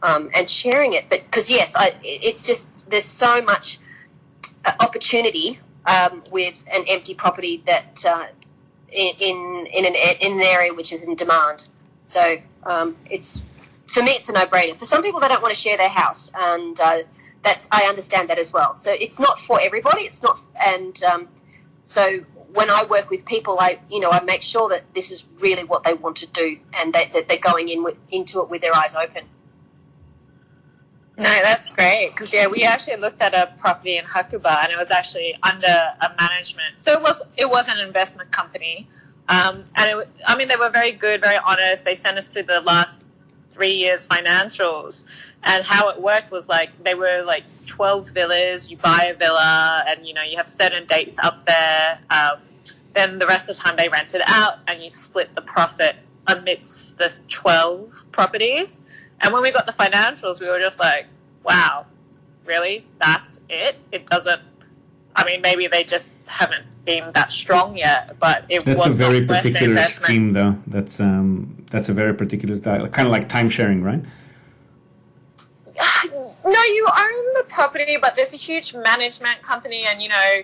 um, 0.02 0.30
and 0.34 0.48
sharing 0.48 0.92
it. 0.94 1.06
But 1.10 1.24
because 1.24 1.50
yes, 1.50 1.76
I, 1.76 1.94
it's 2.02 2.42
just 2.42 2.90
there's 2.90 3.04
so 3.04 3.42
much 3.42 3.78
uh, 4.64 4.72
opportunity 4.80 5.60
um, 5.86 6.22
with 6.30 6.64
an 6.72 6.84
empty 6.88 7.14
property 7.14 7.62
that 7.66 8.04
uh, 8.06 8.26
in 8.90 9.66
in 9.66 9.84
an 9.84 9.94
in 10.20 10.32
an 10.34 10.40
area 10.40 10.72
which 10.72 10.92
is 10.92 11.04
in 11.04 11.14
demand. 11.14 11.68
So 12.04 12.38
um, 12.64 12.96
it's 13.10 13.42
for 13.86 14.02
me, 14.02 14.12
it's 14.12 14.28
a 14.28 14.32
no-brainer. 14.32 14.76
For 14.76 14.86
some 14.86 15.02
people, 15.02 15.20
they 15.20 15.28
don't 15.28 15.42
want 15.42 15.54
to 15.54 15.60
share 15.60 15.76
their 15.76 15.88
house, 15.88 16.30
and 16.36 16.78
uh, 16.80 16.98
that's 17.42 17.68
I 17.70 17.84
understand 17.84 18.28
that 18.30 18.38
as 18.38 18.52
well. 18.52 18.76
So 18.76 18.92
it's 18.92 19.18
not 19.18 19.40
for 19.40 19.60
everybody. 19.60 20.02
It's 20.02 20.22
not, 20.22 20.40
and 20.64 21.02
um, 21.04 21.28
so 21.86 22.24
when 22.52 22.70
I 22.70 22.84
work 22.84 23.10
with 23.10 23.24
people, 23.24 23.58
I 23.60 23.80
you 23.90 24.00
know 24.00 24.10
I 24.10 24.22
make 24.22 24.42
sure 24.42 24.68
that 24.68 24.94
this 24.94 25.10
is 25.10 25.24
really 25.38 25.64
what 25.64 25.84
they 25.84 25.94
want 25.94 26.16
to 26.18 26.26
do, 26.26 26.58
and 26.72 26.92
that, 26.94 27.12
that 27.12 27.28
they're 27.28 27.38
going 27.38 27.68
in 27.68 27.82
with, 27.82 27.96
into 28.10 28.40
it 28.40 28.48
with 28.50 28.62
their 28.62 28.74
eyes 28.74 28.94
open. 28.94 29.24
No, 31.16 31.24
that's 31.24 31.70
great 31.70 32.10
because 32.10 32.32
yeah, 32.32 32.46
we 32.48 32.64
actually 32.64 32.96
looked 32.96 33.20
at 33.22 33.34
a 33.34 33.52
property 33.58 33.96
in 33.96 34.04
Hakuba 34.04 34.64
and 34.64 34.72
it 34.72 34.78
was 34.78 34.90
actually 34.90 35.36
under 35.42 35.94
a 36.00 36.10
management. 36.20 36.80
So 36.80 36.92
it 36.92 37.02
was 37.02 37.22
it 37.36 37.48
was 37.48 37.68
an 37.68 37.78
investment 37.78 38.32
company, 38.32 38.88
um, 39.28 39.64
and 39.76 40.00
it, 40.00 40.08
I 40.26 40.36
mean 40.36 40.48
they 40.48 40.56
were 40.56 40.70
very 40.70 40.92
good, 40.92 41.20
very 41.22 41.38
honest. 41.38 41.84
They 41.84 41.94
sent 41.94 42.18
us 42.18 42.26
through 42.26 42.44
the 42.44 42.60
last 42.60 43.22
three 43.52 43.74
years 43.74 44.06
financials, 44.06 45.04
And 45.44 45.64
how 45.64 45.88
it 45.88 46.00
worked 46.02 46.32
was 46.32 46.48
like 46.48 46.70
they 46.82 46.94
were 46.94 47.22
like 47.24 47.44
12 47.66 48.10
villas, 48.10 48.70
you 48.70 48.76
buy 48.76 49.10
a 49.14 49.16
villa, 49.16 49.84
and 49.86 50.06
you 50.06 50.14
know, 50.14 50.22
you 50.22 50.36
have 50.36 50.48
certain 50.48 50.84
dates 50.86 51.18
up 51.22 51.46
there. 51.46 52.00
Um, 52.10 52.40
then 52.94 53.18
the 53.18 53.26
rest 53.26 53.48
of 53.48 53.56
the 53.56 53.62
time 53.62 53.76
they 53.76 53.88
rent 53.88 54.14
it 54.14 54.22
out 54.26 54.58
and 54.68 54.82
you 54.82 54.90
split 54.90 55.34
the 55.34 55.42
profit 55.42 55.96
amidst 56.26 56.96
the 56.98 57.18
12 57.28 58.06
properties. 58.12 58.80
And 59.20 59.32
when 59.32 59.42
we 59.42 59.50
got 59.50 59.66
the 59.66 59.72
financials, 59.72 60.40
we 60.40 60.48
were 60.48 60.58
just 60.58 60.78
like, 60.78 61.06
wow, 61.42 61.86
really? 62.44 62.86
That's 63.00 63.40
it? 63.48 63.76
It 63.92 64.06
doesn't, 64.06 64.42
I 65.16 65.24
mean, 65.24 65.40
maybe 65.40 65.66
they 65.66 65.84
just 65.84 66.26
haven't 66.26 66.66
been 66.84 67.12
that 67.12 67.32
strong 67.32 67.76
yet, 67.76 68.18
but 68.18 68.44
it 68.48 68.64
That's 68.64 68.84
was 68.84 68.94
a 68.94 68.98
very 68.98 69.26
particular 69.26 69.82
scheme, 69.82 70.32
though. 70.32 70.58
That's 70.66 71.00
um, 71.00 71.64
that's 71.70 71.88
a 71.88 71.94
very 71.94 72.14
particular 72.14 72.58
kind 72.58 73.06
of 73.06 73.12
like 73.12 73.28
time 73.28 73.48
sharing, 73.48 73.82
right? 73.82 74.04
No, 76.46 76.62
you 76.62 76.86
own 76.86 77.34
the 77.34 77.44
property, 77.48 77.96
but 77.98 78.16
there's 78.16 78.34
a 78.34 78.36
huge 78.36 78.74
management 78.74 79.40
company, 79.40 79.86
and 79.88 80.02
you 80.02 80.10
know 80.10 80.42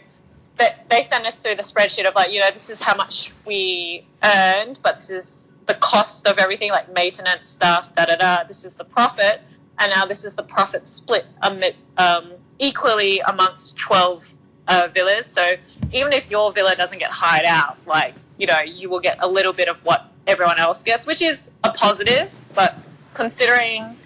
that 0.56 0.88
they 0.88 1.02
send 1.02 1.26
us 1.26 1.38
through 1.38 1.56
the 1.56 1.62
spreadsheet 1.62 2.06
of 2.06 2.14
like, 2.14 2.32
you 2.32 2.40
know, 2.40 2.50
this 2.50 2.70
is 2.70 2.80
how 2.80 2.94
much 2.96 3.32
we 3.46 4.06
earned, 4.22 4.78
but 4.82 4.96
this 4.96 5.10
is 5.10 5.49
the 5.66 5.74
cost 5.74 6.26
of 6.26 6.38
everything, 6.38 6.70
like 6.70 6.92
maintenance 6.92 7.48
stuff, 7.48 7.94
da 7.94 8.06
da 8.06 8.16
da. 8.16 8.44
This 8.44 8.64
is 8.64 8.74
the 8.74 8.84
profit, 8.84 9.42
and 9.78 9.92
now 9.94 10.06
this 10.06 10.24
is 10.24 10.34
the 10.34 10.42
profit 10.42 10.86
split 10.86 11.26
amid, 11.42 11.76
um, 11.96 12.32
equally 12.58 13.20
amongst 13.20 13.78
twelve 13.78 14.34
uh, 14.68 14.88
villas. 14.92 15.26
So 15.26 15.56
even 15.92 16.12
if 16.12 16.30
your 16.30 16.52
villa 16.52 16.74
doesn't 16.76 16.98
get 16.98 17.10
hired 17.10 17.46
out, 17.46 17.78
like 17.86 18.14
you 18.38 18.46
know, 18.46 18.60
you 18.60 18.88
will 18.88 19.00
get 19.00 19.18
a 19.20 19.28
little 19.28 19.52
bit 19.52 19.68
of 19.68 19.84
what 19.84 20.10
everyone 20.26 20.58
else 20.58 20.82
gets, 20.82 21.06
which 21.06 21.22
is 21.22 21.50
a 21.62 21.70
positive. 21.70 22.32
But 22.54 22.76
considering 23.14 23.96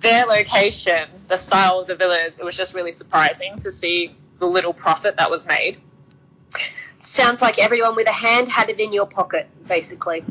their 0.00 0.24
location, 0.26 1.08
the 1.28 1.36
style 1.36 1.80
of 1.80 1.86
the 1.86 1.96
villas, 1.96 2.38
it 2.38 2.44
was 2.44 2.56
just 2.56 2.74
really 2.74 2.92
surprising 2.92 3.58
to 3.58 3.70
see 3.70 4.16
the 4.38 4.46
little 4.46 4.72
profit 4.72 5.16
that 5.16 5.30
was 5.30 5.46
made. 5.46 5.78
Sounds 7.02 7.42
like 7.42 7.58
everyone 7.58 7.96
with 7.96 8.08
a 8.08 8.12
hand 8.12 8.50
had 8.50 8.68
it 8.70 8.78
in 8.78 8.92
your 8.92 9.06
pocket, 9.06 9.48
basically. 9.66 10.24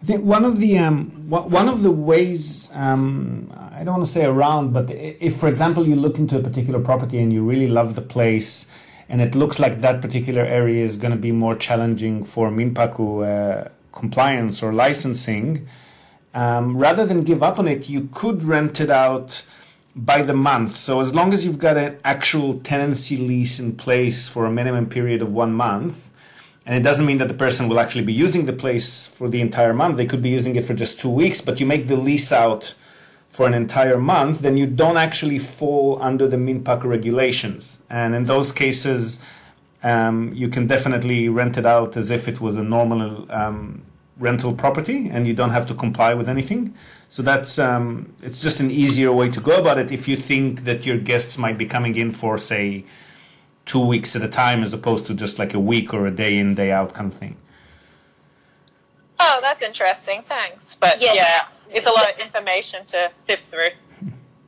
I 0.00 0.04
think 0.04 0.24
one 0.24 0.44
of 0.44 0.58
the 0.58 0.78
um, 0.78 1.10
one 1.28 1.68
of 1.68 1.82
the 1.82 1.90
ways 1.90 2.70
um, 2.74 3.52
I 3.72 3.82
don't 3.84 3.94
want 3.94 4.06
to 4.06 4.10
say 4.10 4.24
around, 4.24 4.72
but 4.72 4.90
if, 4.90 5.36
for 5.36 5.48
example, 5.48 5.86
you 5.86 5.96
look 5.96 6.18
into 6.18 6.38
a 6.38 6.42
particular 6.42 6.80
property 6.80 7.18
and 7.18 7.32
you 7.32 7.44
really 7.44 7.68
love 7.68 7.94
the 7.94 8.02
place, 8.02 8.68
and 9.08 9.20
it 9.20 9.34
looks 9.34 9.58
like 9.58 9.80
that 9.80 10.00
particular 10.00 10.42
area 10.42 10.84
is 10.84 10.96
going 10.96 11.12
to 11.12 11.18
be 11.18 11.32
more 11.32 11.56
challenging 11.56 12.24
for 12.24 12.48
Minpaku 12.50 13.06
uh, 13.26 13.68
compliance 13.92 14.62
or 14.62 14.72
licensing, 14.72 15.66
um, 16.32 16.76
rather 16.76 17.04
than 17.04 17.24
give 17.24 17.42
up 17.42 17.58
on 17.58 17.66
it, 17.66 17.88
you 17.88 18.08
could 18.14 18.44
rent 18.44 18.80
it 18.80 18.90
out 18.90 19.44
by 19.96 20.22
the 20.22 20.34
month. 20.34 20.76
So 20.76 21.00
as 21.00 21.12
long 21.12 21.32
as 21.32 21.44
you've 21.44 21.58
got 21.58 21.76
an 21.76 21.98
actual 22.04 22.60
tenancy 22.60 23.16
lease 23.16 23.58
in 23.58 23.74
place 23.74 24.28
for 24.28 24.46
a 24.46 24.50
minimum 24.50 24.88
period 24.88 25.22
of 25.22 25.32
one 25.32 25.52
month, 25.52 26.10
and 26.68 26.76
it 26.76 26.82
doesn't 26.82 27.06
mean 27.06 27.16
that 27.16 27.28
the 27.28 27.34
person 27.34 27.66
will 27.66 27.80
actually 27.80 28.04
be 28.04 28.12
using 28.12 28.44
the 28.44 28.52
place 28.52 29.06
for 29.06 29.26
the 29.26 29.40
entire 29.40 29.72
month. 29.72 29.96
They 29.96 30.04
could 30.04 30.20
be 30.20 30.28
using 30.28 30.54
it 30.54 30.66
for 30.66 30.74
just 30.74 31.00
two 31.00 31.08
weeks, 31.08 31.40
but 31.40 31.58
you 31.60 31.64
make 31.64 31.88
the 31.88 31.96
lease 31.96 32.30
out 32.30 32.74
for 33.26 33.46
an 33.46 33.54
entire 33.54 33.96
month, 33.96 34.40
then 34.40 34.58
you 34.58 34.66
don't 34.66 34.98
actually 34.98 35.38
fall 35.38 35.98
under 36.02 36.28
the 36.28 36.36
Minpaku 36.36 36.84
regulations. 36.84 37.80
And 37.88 38.14
in 38.14 38.26
those 38.26 38.52
cases, 38.52 39.18
um, 39.82 40.34
you 40.34 40.48
can 40.48 40.66
definitely 40.66 41.30
rent 41.30 41.56
it 41.56 41.64
out 41.64 41.96
as 41.96 42.10
if 42.10 42.28
it 42.28 42.38
was 42.38 42.56
a 42.56 42.62
normal 42.62 43.30
um, 43.32 43.80
rental 44.18 44.52
property, 44.52 45.08
and 45.10 45.26
you 45.26 45.32
don't 45.32 45.50
have 45.50 45.64
to 45.66 45.74
comply 45.74 46.12
with 46.12 46.28
anything. 46.28 46.74
So 47.08 47.22
that's 47.22 47.58
um, 47.58 48.12
it's 48.22 48.42
just 48.42 48.60
an 48.60 48.70
easier 48.70 49.10
way 49.10 49.30
to 49.30 49.40
go 49.40 49.58
about 49.58 49.78
it 49.78 49.90
if 49.90 50.06
you 50.06 50.16
think 50.16 50.64
that 50.64 50.84
your 50.84 50.98
guests 50.98 51.38
might 51.38 51.56
be 51.56 51.64
coming 51.64 51.96
in 51.96 52.10
for 52.10 52.36
say 52.36 52.84
two 53.68 53.84
weeks 53.84 54.16
at 54.16 54.22
a 54.22 54.28
time 54.28 54.62
as 54.64 54.72
opposed 54.74 55.06
to 55.06 55.14
just 55.14 55.38
like 55.38 55.54
a 55.54 55.60
week 55.60 55.94
or 55.94 56.06
a 56.06 56.10
day 56.10 56.36
in 56.38 56.54
day 56.56 56.72
out 56.72 56.94
kind 56.94 57.12
of 57.12 57.18
thing. 57.18 57.36
Oh, 59.20 59.38
that's 59.40 59.62
interesting. 59.62 60.22
Thanks. 60.26 60.74
But 60.74 61.00
Yes. 61.00 61.16
yeah, 61.16 61.76
it's 61.76 61.86
a 61.86 61.90
lot 61.90 62.12
of 62.12 62.18
information 62.18 62.84
to 62.86 63.10
sift 63.12 63.44
through. 63.44 63.70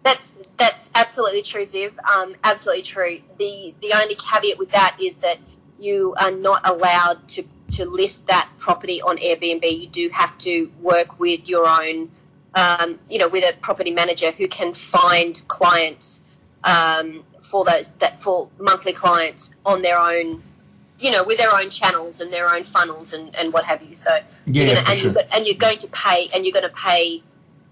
That's 0.03 0.37
that's 0.57 0.91
absolutely 0.95 1.43
true, 1.43 1.63
Ziv. 1.65 1.93
Um, 2.09 2.35
absolutely 2.43 2.83
true. 2.83 3.21
The 3.39 3.75
the 3.83 3.93
only 3.95 4.15
caveat 4.15 4.59
with 4.59 4.71
that 4.71 4.97
is 5.01 5.19
that 5.19 5.39
you 5.79 6.15
are 6.19 6.31
not 6.31 6.67
allowed 6.67 7.29
to 7.29 7.45
to 7.73 7.85
list 7.85 8.27
that 8.27 8.49
property 8.59 9.03
on 9.03 9.19
Airbnb. 9.19 9.65
You 9.83 9.87
do 9.89 10.09
have 10.13 10.39
to 10.39 10.71
work 10.81 11.21
with 11.21 11.49
your 11.49 11.67
own, 11.69 12.11
um, 12.55 12.99
you 13.11 13.19
know, 13.19 13.29
with 13.29 13.45
a 13.45 13.57
property 13.59 13.91
manager 13.91 14.31
who 14.31 14.49
can 14.49 14.73
find 14.73 15.43
clients 15.49 16.23
um, 16.65 17.25
for 17.51 17.65
those 17.65 17.89
that 18.03 18.17
for 18.25 18.49
monthly 18.59 18.93
clients 18.93 19.43
on 19.67 19.83
their 19.83 19.99
own, 19.99 20.43
you 21.01 21.11
know, 21.11 21.23
with 21.25 21.39
their 21.39 21.55
own 21.61 21.69
channels 21.69 22.21
and 22.21 22.33
their 22.33 22.49
own 22.55 22.63
funnels 22.63 23.13
and, 23.13 23.35
and 23.35 23.53
what 23.53 23.65
have 23.65 23.83
you. 23.83 23.97
So 23.97 24.13
Yeah, 24.47 24.65
you're 24.65 24.75
gonna, 24.77 24.89
and, 24.91 24.99
sure. 24.99 25.13
you're, 25.13 25.23
and 25.35 25.47
you're 25.47 25.63
going 25.67 25.79
to 25.79 25.89
pay 25.89 26.29
and 26.33 26.45
you're 26.45 26.53
going 26.61 26.71
to 26.75 26.77
pay 26.91 27.23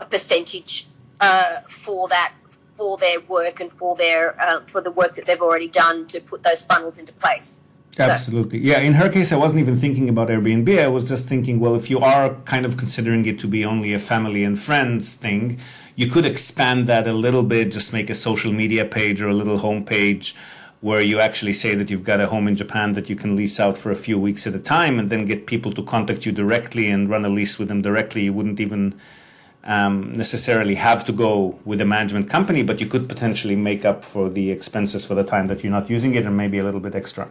a 0.01 0.05
percentage 0.05 0.87
uh, 1.21 1.61
for 1.69 2.09
that 2.09 2.33
for 2.77 2.97
their 2.97 3.21
work 3.21 3.61
and 3.61 3.71
for 3.73 3.95
their 3.97 4.41
uh, 4.41 4.61
for 4.67 4.81
the 4.81 4.91
work 5.01 5.15
that 5.17 5.27
they've 5.27 5.41
already 5.49 5.69
done 5.69 6.07
to 6.09 6.21
put 6.21 6.43
those 6.43 6.63
funnels 6.63 6.99
into 6.99 7.13
place. 7.13 7.61
So- 7.93 8.05
Absolutely. 8.05 8.59
Yeah, 8.61 8.79
in 8.79 8.95
her 8.95 9.09
case, 9.09 9.33
I 9.33 9.37
wasn't 9.37 9.61
even 9.61 9.77
thinking 9.79 10.09
about 10.09 10.29
Airbnb. 10.29 10.69
I 10.79 10.87
was 10.89 11.09
just 11.09 11.27
thinking, 11.27 11.59
well, 11.59 11.75
if 11.75 11.91
you 11.91 11.99
are 12.01 12.35
kind 12.53 12.65
of 12.67 12.77
considering 12.77 13.27
it 13.27 13.39
to 13.41 13.49
be 13.49 13.65
only 13.65 13.93
a 13.93 13.99
family 13.99 14.43
and 14.45 14.57
friends 14.69 15.15
thing, 15.17 15.59
you 15.99 16.07
could 16.07 16.25
expand 16.25 16.87
that 16.87 17.09
a 17.09 17.13
little 17.13 17.43
bit, 17.43 17.73
just 17.73 17.93
make 17.93 18.09
a 18.09 18.15
social 18.15 18.53
media 18.53 18.85
page 18.85 19.21
or 19.21 19.29
a 19.29 19.35
little 19.35 19.59
home 19.59 19.85
page 19.85 20.33
where 20.81 21.01
you 21.01 21.19
actually 21.19 21.53
say 21.53 21.75
that 21.75 21.91
you've 21.91 22.05
got 22.05 22.21
a 22.21 22.29
home 22.29 22.47
in 22.47 22.55
Japan 22.55 22.93
that 22.93 23.11
you 23.11 23.17
can 23.17 23.35
lease 23.35 23.59
out 23.59 23.77
for 23.77 23.91
a 23.91 23.97
few 23.97 24.17
weeks 24.17 24.47
at 24.47 24.55
a 24.55 24.61
time 24.61 25.01
and 25.01 25.11
then 25.11 25.25
get 25.25 25.49
people 25.49 25.73
to 25.73 25.83
contact 25.83 26.25
you 26.25 26.31
directly 26.31 26.89
and 26.89 27.11
run 27.11 27.25
a 27.25 27.29
lease 27.29 27.59
with 27.59 27.67
them 27.67 27.83
directly. 27.83 28.23
You 28.23 28.33
wouldn't 28.33 28.61
even 28.61 28.95
um, 29.65 30.13
necessarily 30.13 30.77
have 30.77 31.05
to 31.07 31.11
go 31.11 31.59
with 31.65 31.81
a 31.81 31.85
management 31.85 32.31
company, 32.31 32.63
but 32.63 32.81
you 32.81 32.87
could 32.87 33.09
potentially 33.09 33.57
make 33.57 33.85
up 33.85 34.05
for 34.05 34.31
the 34.31 34.53
expenses 34.53 35.05
for 35.05 35.17
the 35.17 35.25
time 35.25 35.49
that 35.49 35.65
you're 35.65 35.73
not 35.73 35.91
using 35.91 36.15
it 36.15 36.25
or 36.25 36.31
maybe 36.31 36.61
a 36.61 36.65
little 36.65 36.79
bit 36.79 36.95
extra. 36.95 37.27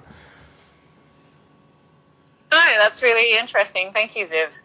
No, 2.52 2.60
that's 2.78 3.02
really 3.02 3.40
interesting. 3.40 3.92
Thank 3.94 4.18
you, 4.18 4.26
Ziv. 4.26 4.60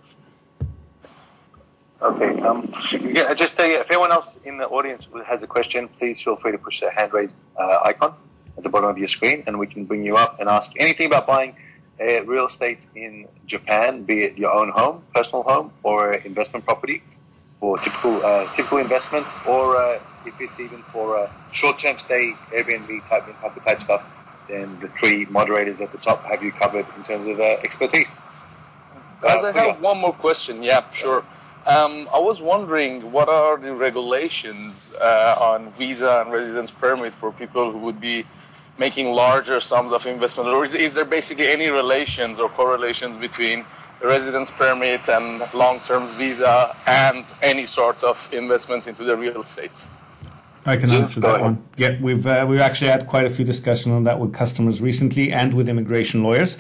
Okay. 2.02 2.40
Um, 2.42 2.68
yeah, 2.90 3.32
just 3.32 3.58
uh, 3.60 3.62
if 3.62 3.88
anyone 3.90 4.10
else 4.10 4.38
in 4.44 4.58
the 4.58 4.66
audience 4.66 5.06
has 5.26 5.42
a 5.44 5.46
question, 5.46 5.88
please 5.98 6.20
feel 6.20 6.34
free 6.36 6.50
to 6.50 6.58
push 6.58 6.80
the 6.80 6.90
hand 6.90 7.12
raise 7.12 7.34
uh, 7.56 7.78
icon 7.84 8.12
at 8.56 8.64
the 8.64 8.68
bottom 8.68 8.90
of 8.90 8.98
your 8.98 9.08
screen, 9.08 9.44
and 9.46 9.56
we 9.58 9.68
can 9.68 9.84
bring 9.84 10.02
you 10.04 10.16
up 10.16 10.40
and 10.40 10.48
ask 10.48 10.72
anything 10.80 11.06
about 11.06 11.28
buying 11.28 11.54
uh, 12.00 12.24
real 12.24 12.46
estate 12.46 12.86
in 12.96 13.28
Japan, 13.46 14.02
be 14.02 14.24
it 14.24 14.36
your 14.36 14.52
own 14.52 14.70
home, 14.70 15.04
personal 15.14 15.44
home, 15.44 15.72
or 15.84 16.14
investment 16.14 16.64
property, 16.64 17.02
for 17.60 17.78
typical 17.78 18.24
uh, 18.24 18.52
typical 18.56 18.78
investments, 18.78 19.32
or 19.46 19.76
uh, 19.76 20.00
if 20.26 20.34
it's 20.40 20.58
even 20.58 20.82
for 20.92 21.16
uh, 21.16 21.30
short-term 21.52 21.98
stay, 22.00 22.32
Airbnb 22.50 23.08
type 23.08 23.26
type 23.40 23.64
type 23.64 23.80
stuff. 23.80 24.04
Then 24.48 24.76
the 24.80 24.88
three 24.98 25.24
moderators 25.26 25.80
at 25.80 25.92
the 25.92 25.98
top 25.98 26.24
have 26.24 26.42
you 26.42 26.50
covered 26.50 26.86
in 26.96 27.04
terms 27.04 27.28
of 27.28 27.38
uh, 27.38 27.44
expertise. 27.62 28.24
Guys, 29.20 29.44
Uh, 29.44 29.48
I 29.48 29.52
have 29.52 29.80
one 29.80 29.98
more 29.98 30.12
question. 30.12 30.64
Yeah, 30.64 30.82
sure. 30.90 31.24
Um, 31.66 32.08
I 32.12 32.18
was 32.18 32.42
wondering 32.42 33.12
what 33.12 33.28
are 33.28 33.56
the 33.56 33.72
regulations 33.72 34.92
uh, 35.00 35.36
on 35.40 35.70
visa 35.72 36.20
and 36.20 36.32
residence 36.32 36.72
permit 36.72 37.14
for 37.14 37.30
people 37.30 37.70
who 37.70 37.78
would 37.78 38.00
be 38.00 38.26
making 38.78 39.12
larger 39.12 39.60
sums 39.60 39.92
of 39.92 40.04
investment, 40.06 40.48
or 40.48 40.64
is, 40.64 40.74
is 40.74 40.94
there 40.94 41.04
basically 41.04 41.46
any 41.46 41.68
relations 41.68 42.40
or 42.40 42.48
correlations 42.48 43.16
between 43.16 43.64
the 44.00 44.08
residence 44.08 44.50
permit 44.50 45.08
and 45.08 45.42
long-term 45.54 46.06
visa 46.08 46.76
and 46.86 47.24
any 47.42 47.64
sorts 47.64 48.02
of 48.02 48.28
investments 48.32 48.88
into 48.88 49.04
the 49.04 49.16
real 49.16 49.40
estate? 49.40 49.86
I 50.66 50.76
can 50.76 50.90
answer 50.90 51.20
that 51.20 51.40
one. 51.40 51.62
Yeah, 51.76 51.96
we've 52.00 52.26
uh, 52.26 52.46
we've 52.48 52.60
actually 52.60 52.90
had 52.90 53.06
quite 53.06 53.26
a 53.26 53.30
few 53.30 53.44
discussions 53.44 53.92
on 53.92 54.04
that 54.04 54.18
with 54.18 54.32
customers 54.32 54.80
recently 54.80 55.32
and 55.32 55.54
with 55.54 55.68
immigration 55.68 56.22
lawyers. 56.22 56.56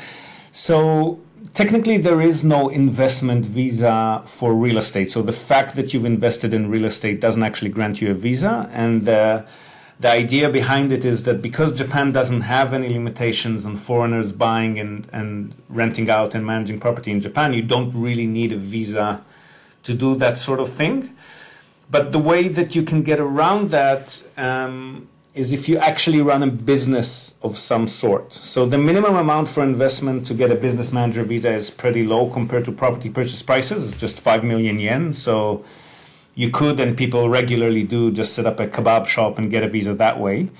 So 0.50 1.20
technically, 1.54 1.96
there 1.98 2.20
is 2.20 2.44
no 2.44 2.68
investment 2.68 3.44
visa 3.46 4.22
for 4.26 4.54
real 4.54 4.78
estate. 4.78 5.10
So 5.10 5.22
the 5.22 5.32
fact 5.32 5.76
that 5.76 5.92
you've 5.92 6.04
invested 6.04 6.52
in 6.52 6.70
real 6.70 6.84
estate 6.84 7.20
doesn't 7.20 7.42
actually 7.42 7.70
grant 7.70 8.00
you 8.00 8.10
a 8.10 8.14
visa, 8.14 8.68
and 8.72 9.08
uh, 9.08 9.42
the 10.00 10.10
idea 10.10 10.48
behind 10.48 10.92
it 10.92 11.04
is 11.04 11.22
that 11.24 11.40
because 11.40 11.72
Japan 11.72 12.10
doesn't 12.10 12.42
have 12.42 12.72
any 12.72 12.88
limitations 12.88 13.64
on 13.64 13.76
foreigners 13.76 14.32
buying 14.32 14.78
and, 14.78 15.08
and 15.12 15.54
renting 15.68 16.10
out 16.10 16.34
and 16.34 16.44
managing 16.44 16.80
property 16.80 17.12
in 17.12 17.20
Japan, 17.20 17.52
you 17.52 17.62
don't 17.62 17.92
really 17.94 18.26
need 18.26 18.52
a 18.52 18.56
visa 18.56 19.24
to 19.84 19.94
do 19.94 20.16
that 20.16 20.38
sort 20.38 20.58
of 20.58 20.68
thing. 20.68 21.14
But 21.90 22.10
the 22.10 22.18
way 22.18 22.48
that 22.48 22.74
you 22.74 22.82
can 22.82 23.02
get 23.02 23.20
around 23.20 23.70
that 23.70 24.24
um, 24.36 25.08
is 25.34 25.52
if 25.52 25.68
you 25.68 25.78
actually 25.78 26.20
run 26.20 26.42
a 26.42 26.46
business 26.46 27.38
of 27.42 27.56
some 27.56 27.88
sort. 27.88 28.32
So 28.32 28.66
the 28.66 28.76
minimum 28.76 29.16
amount 29.16 29.48
for 29.48 29.62
investment 29.62 30.26
to 30.26 30.34
get 30.34 30.50
a 30.50 30.54
business 30.54 30.92
manager 30.92 31.24
visa 31.24 31.50
is 31.52 31.70
pretty 31.70 32.04
low 32.04 32.28
compared 32.28 32.66
to 32.66 32.72
property 32.72 33.08
purchase 33.08 33.42
prices. 33.42 33.90
It's 33.90 34.00
just 34.00 34.20
5 34.20 34.44
million 34.44 34.78
yen. 34.78 35.14
So 35.14 35.64
you 36.34 36.50
could, 36.50 36.78
and 36.80 36.96
people 36.96 37.30
regularly 37.30 37.82
do, 37.82 38.10
just 38.10 38.34
set 38.34 38.44
up 38.44 38.60
a 38.60 38.66
kebab 38.66 39.06
shop 39.06 39.38
and 39.38 39.50
get 39.50 39.62
a 39.62 39.68
visa 39.68 39.94
that 39.94 40.20
way. 40.20 40.50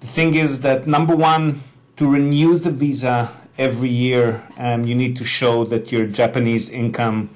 The 0.00 0.06
thing 0.06 0.34
is 0.34 0.60
that 0.60 0.86
number 0.86 1.16
one, 1.16 1.62
to 1.96 2.08
renew 2.10 2.56
the 2.58 2.70
visa 2.70 3.32
every 3.56 3.88
year, 3.88 4.42
um, 4.58 4.84
you 4.84 4.94
need 4.94 5.16
to 5.16 5.24
show 5.24 5.64
that 5.64 5.90
your 5.90 6.06
Japanese 6.06 6.68
income 6.68 7.30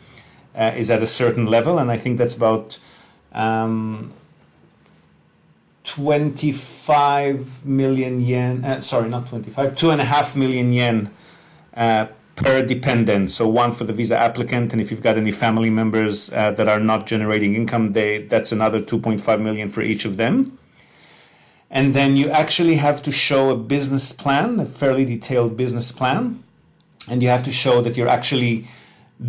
uh, 0.54 0.72
is 0.76 0.90
at 0.90 1.02
a 1.02 1.06
certain 1.06 1.46
level, 1.46 1.78
and 1.78 1.90
I 1.90 1.96
think 1.96 2.18
that's 2.18 2.34
about 2.34 2.78
um, 3.32 4.12
25 5.88 7.64
million 7.64 8.20
yen. 8.20 8.64
Uh, 8.64 8.80
sorry, 8.80 9.08
not 9.08 9.26
25, 9.26 9.74
two 9.74 9.90
and 9.90 10.00
a 10.00 10.04
half 10.04 10.36
million 10.36 10.72
yen 10.72 11.10
uh, 11.74 12.06
per 12.36 12.62
dependent. 12.62 13.30
So 13.30 13.48
one 13.48 13.72
for 13.72 13.84
the 13.84 13.94
visa 13.94 14.16
applicant, 14.16 14.72
and 14.72 14.82
if 14.82 14.90
you've 14.90 15.02
got 15.02 15.16
any 15.16 15.32
family 15.32 15.70
members 15.70 16.30
uh, 16.32 16.50
that 16.52 16.68
are 16.68 16.78
not 16.78 17.06
generating 17.06 17.54
income, 17.54 17.94
they 17.94 18.18
that's 18.18 18.52
another 18.52 18.80
2.5 18.80 19.40
million 19.40 19.70
for 19.70 19.80
each 19.80 20.04
of 20.04 20.18
them. 20.18 20.58
And 21.70 21.94
then 21.94 22.16
you 22.16 22.28
actually 22.28 22.76
have 22.76 23.02
to 23.02 23.12
show 23.12 23.50
a 23.50 23.56
business 23.56 24.12
plan, 24.12 24.60
a 24.60 24.66
fairly 24.66 25.04
detailed 25.04 25.56
business 25.56 25.90
plan, 25.90 26.42
and 27.10 27.22
you 27.22 27.28
have 27.28 27.42
to 27.44 27.52
show 27.52 27.80
that 27.80 27.96
you're 27.96 28.08
actually 28.08 28.66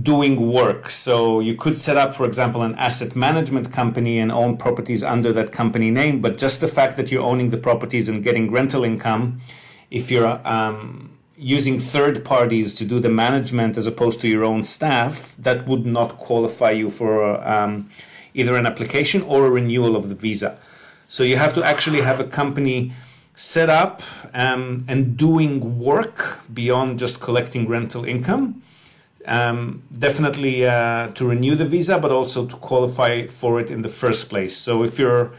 doing 0.03 0.51
work. 0.51 0.89
So 0.89 1.39
you 1.39 1.55
could 1.55 1.77
set 1.77 1.97
up, 1.97 2.13
for 2.15 2.25
example, 2.25 2.61
an 2.61 2.75
asset 2.75 3.15
management 3.15 3.71
company 3.71 4.19
and 4.19 4.31
own 4.31 4.57
properties 4.57 5.03
under 5.03 5.33
that 5.33 5.51
company 5.51 5.89
name, 5.89 6.21
but 6.21 6.37
just 6.37 6.61
the 6.61 6.67
fact 6.67 6.95
that 6.97 7.11
you're 7.11 7.23
owning 7.23 7.49
the 7.49 7.57
properties 7.57 8.07
and 8.07 8.23
getting 8.23 8.51
rental 8.51 8.83
income, 8.83 9.41
if 9.89 10.11
you're 10.11 10.39
um, 10.47 11.17
using 11.35 11.79
third 11.79 12.23
parties 12.23 12.73
to 12.75 12.85
do 12.85 12.99
the 12.99 13.09
management 13.09 13.77
as 13.77 13.87
opposed 13.87 14.21
to 14.21 14.27
your 14.27 14.43
own 14.43 14.61
staff, 14.61 15.35
that 15.39 15.67
would 15.67 15.85
not 15.85 16.17
qualify 16.17 16.69
you 16.69 16.89
for 16.89 17.41
um, 17.47 17.89
either 18.35 18.55
an 18.55 18.67
application 18.67 19.23
or 19.23 19.47
a 19.47 19.49
renewal 19.49 19.95
of 19.95 20.09
the 20.09 20.15
visa. 20.15 20.59
So 21.07 21.23
you 21.23 21.37
have 21.37 21.55
to 21.55 21.63
actually 21.63 22.01
have 22.01 22.19
a 22.19 22.25
company 22.25 22.91
set 23.33 23.69
up 23.69 24.03
um, 24.33 24.85
and 24.87 25.17
doing 25.17 25.79
work 25.79 26.41
beyond 26.53 26.99
just 26.99 27.19
collecting 27.19 27.67
rental 27.67 28.05
income. 28.05 28.61
Um, 29.25 29.83
definitely 29.91 30.65
uh, 30.65 31.09
to 31.09 31.27
renew 31.27 31.55
the 31.55 31.65
visa, 31.65 31.99
but 31.99 32.11
also 32.11 32.45
to 32.45 32.55
qualify 32.55 33.27
for 33.27 33.59
it 33.59 33.69
in 33.69 33.81
the 33.81 33.89
first 33.89 34.29
place. 34.29 34.55
So 34.55 34.83
if 34.83 34.97
you're 34.97 35.33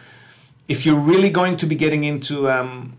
if 0.69 0.87
you're 0.87 1.01
really 1.01 1.31
going 1.31 1.57
to 1.57 1.67
be 1.67 1.75
getting 1.75 2.05
into 2.05 2.49
um, 2.49 2.97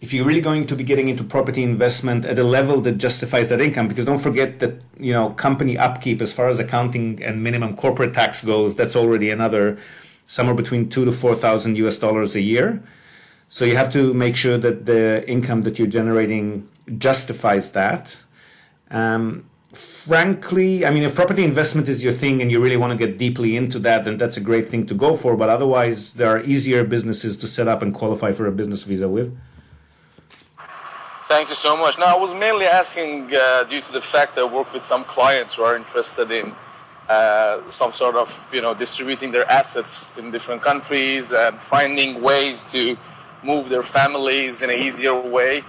if 0.00 0.14
you're 0.14 0.24
really 0.24 0.40
going 0.40 0.66
to 0.66 0.74
be 0.74 0.82
getting 0.84 1.08
into 1.08 1.22
property 1.22 1.62
investment 1.62 2.24
at 2.24 2.38
a 2.38 2.44
level 2.44 2.80
that 2.80 2.92
justifies 2.92 3.50
that 3.50 3.60
income, 3.60 3.86
because 3.86 4.06
don't 4.06 4.18
forget 4.18 4.58
that 4.60 4.80
you 4.98 5.12
know 5.12 5.30
company 5.30 5.76
upkeep 5.76 6.22
as 6.22 6.32
far 6.32 6.48
as 6.48 6.58
accounting 6.58 7.22
and 7.22 7.42
minimum 7.42 7.76
corporate 7.76 8.14
tax 8.14 8.42
goes, 8.42 8.74
that's 8.74 8.96
already 8.96 9.30
another 9.30 9.78
somewhere 10.26 10.54
between 10.54 10.88
two 10.88 11.04
to 11.04 11.12
four 11.12 11.34
thousand 11.34 11.76
US 11.76 11.98
dollars 11.98 12.34
a 12.34 12.40
year. 12.40 12.82
So 13.48 13.64
you 13.64 13.76
have 13.76 13.92
to 13.92 14.14
make 14.14 14.36
sure 14.36 14.56
that 14.58 14.86
the 14.86 15.28
income 15.28 15.62
that 15.64 15.78
you're 15.78 15.88
generating 15.88 16.68
justifies 16.98 17.72
that. 17.72 18.22
Um, 18.90 19.49
frankly, 19.72 20.84
I 20.84 20.90
mean, 20.90 21.02
if 21.04 21.14
property 21.14 21.44
investment 21.44 21.88
is 21.88 22.02
your 22.02 22.12
thing 22.12 22.42
and 22.42 22.50
you 22.50 22.60
really 22.60 22.76
want 22.76 22.92
to 22.92 23.06
get 23.06 23.18
deeply 23.18 23.56
into 23.56 23.78
that, 23.80 24.04
then 24.04 24.16
that's 24.16 24.36
a 24.36 24.40
great 24.40 24.68
thing 24.68 24.86
to 24.86 24.94
go 24.94 25.14
for. 25.14 25.36
But 25.36 25.48
otherwise, 25.48 26.14
there 26.14 26.28
are 26.28 26.40
easier 26.40 26.84
businesses 26.84 27.36
to 27.38 27.46
set 27.46 27.68
up 27.68 27.82
and 27.82 27.94
qualify 27.94 28.32
for 28.32 28.46
a 28.46 28.52
business 28.52 28.82
visa 28.82 29.08
with. 29.08 29.36
Thank 31.28 31.48
you 31.48 31.54
so 31.54 31.76
much. 31.76 31.96
Now, 31.96 32.16
I 32.16 32.18
was 32.18 32.34
mainly 32.34 32.66
asking 32.66 33.32
uh, 33.32 33.62
due 33.64 33.80
to 33.80 33.92
the 33.92 34.00
fact 34.00 34.34
that 34.34 34.40
I 34.40 34.52
work 34.52 34.72
with 34.74 34.84
some 34.84 35.04
clients 35.04 35.54
who 35.54 35.62
are 35.62 35.76
interested 35.76 36.32
in 36.32 36.52
uh, 37.08 37.70
some 37.70 37.92
sort 37.92 38.16
of, 38.16 38.48
you 38.52 38.60
know, 38.60 38.74
distributing 38.74 39.30
their 39.30 39.48
assets 39.48 40.12
in 40.16 40.32
different 40.32 40.62
countries 40.62 41.30
and 41.30 41.58
finding 41.60 42.20
ways 42.20 42.64
to 42.64 42.96
move 43.44 43.68
their 43.68 43.84
families 43.84 44.62
in 44.62 44.70
an 44.70 44.78
easier 44.78 45.14
way. 45.14 45.62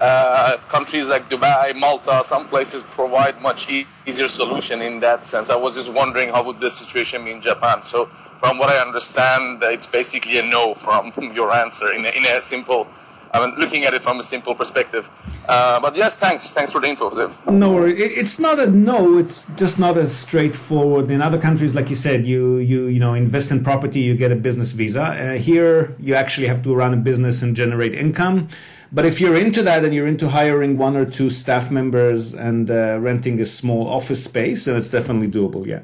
Uh, 0.00 0.56
countries 0.68 1.06
like 1.06 1.30
Dubai, 1.30 1.74
Malta, 1.74 2.22
some 2.24 2.48
places 2.48 2.82
provide 2.82 3.40
much 3.40 3.70
e- 3.70 3.86
easier 4.06 4.28
solution 4.28 4.82
in 4.82 5.00
that 5.00 5.24
sense. 5.24 5.50
I 5.50 5.56
was 5.56 5.74
just 5.74 5.92
wondering 5.92 6.30
how 6.30 6.42
would 6.44 6.60
the 6.60 6.70
situation 6.70 7.24
be 7.24 7.30
in 7.30 7.40
Japan. 7.40 7.82
So, 7.82 8.06
from 8.40 8.58
what 8.58 8.70
I 8.70 8.78
understand, 8.78 9.62
it's 9.62 9.86
basically 9.86 10.38
a 10.38 10.42
no 10.42 10.74
from 10.74 11.12
your 11.34 11.52
answer 11.52 11.92
in 11.92 12.04
a, 12.04 12.10
in 12.10 12.26
a 12.26 12.40
simple 12.40 12.88
I 13.34 13.44
mean, 13.44 13.58
looking 13.58 13.82
at 13.82 13.92
it 13.94 14.02
from 14.02 14.20
a 14.20 14.22
simple 14.22 14.54
perspective. 14.54 15.10
Uh, 15.48 15.80
but 15.80 15.96
yes, 15.96 16.20
thanks. 16.20 16.52
Thanks 16.52 16.70
for 16.70 16.80
the 16.80 16.86
info. 16.86 17.10
No, 17.50 17.84
it's 17.84 18.38
not 18.38 18.60
a 18.60 18.70
no. 18.70 19.18
It's 19.18 19.46
just 19.56 19.76
not 19.76 19.96
as 19.98 20.14
straightforward. 20.16 21.10
In 21.10 21.20
other 21.20 21.38
countries, 21.38 21.74
like 21.74 21.90
you 21.90 21.96
said, 21.96 22.26
you 22.26 22.58
you 22.58 22.86
you 22.86 23.00
know 23.00 23.12
invest 23.12 23.50
in 23.50 23.64
property, 23.64 23.98
you 23.98 24.14
get 24.14 24.30
a 24.30 24.36
business 24.36 24.70
visa. 24.70 25.02
Uh, 25.02 25.32
here, 25.32 25.96
you 25.98 26.14
actually 26.14 26.46
have 26.46 26.62
to 26.62 26.72
run 26.72 26.94
a 26.94 26.96
business 26.96 27.42
and 27.42 27.56
generate 27.56 27.92
income. 27.92 28.46
But 28.94 29.04
if 29.04 29.20
you're 29.20 29.34
into 29.34 29.60
that 29.62 29.84
and 29.84 29.92
you're 29.92 30.06
into 30.06 30.28
hiring 30.28 30.78
one 30.78 30.96
or 30.96 31.04
two 31.04 31.28
staff 31.28 31.68
members 31.68 32.32
and 32.32 32.70
uh, 32.70 32.98
renting 33.00 33.40
a 33.40 33.46
small 33.46 33.88
office 33.88 34.22
space, 34.22 34.66
then 34.66 34.76
it's 34.76 34.88
definitely 34.88 35.26
doable. 35.26 35.66
Yeah. 35.66 35.80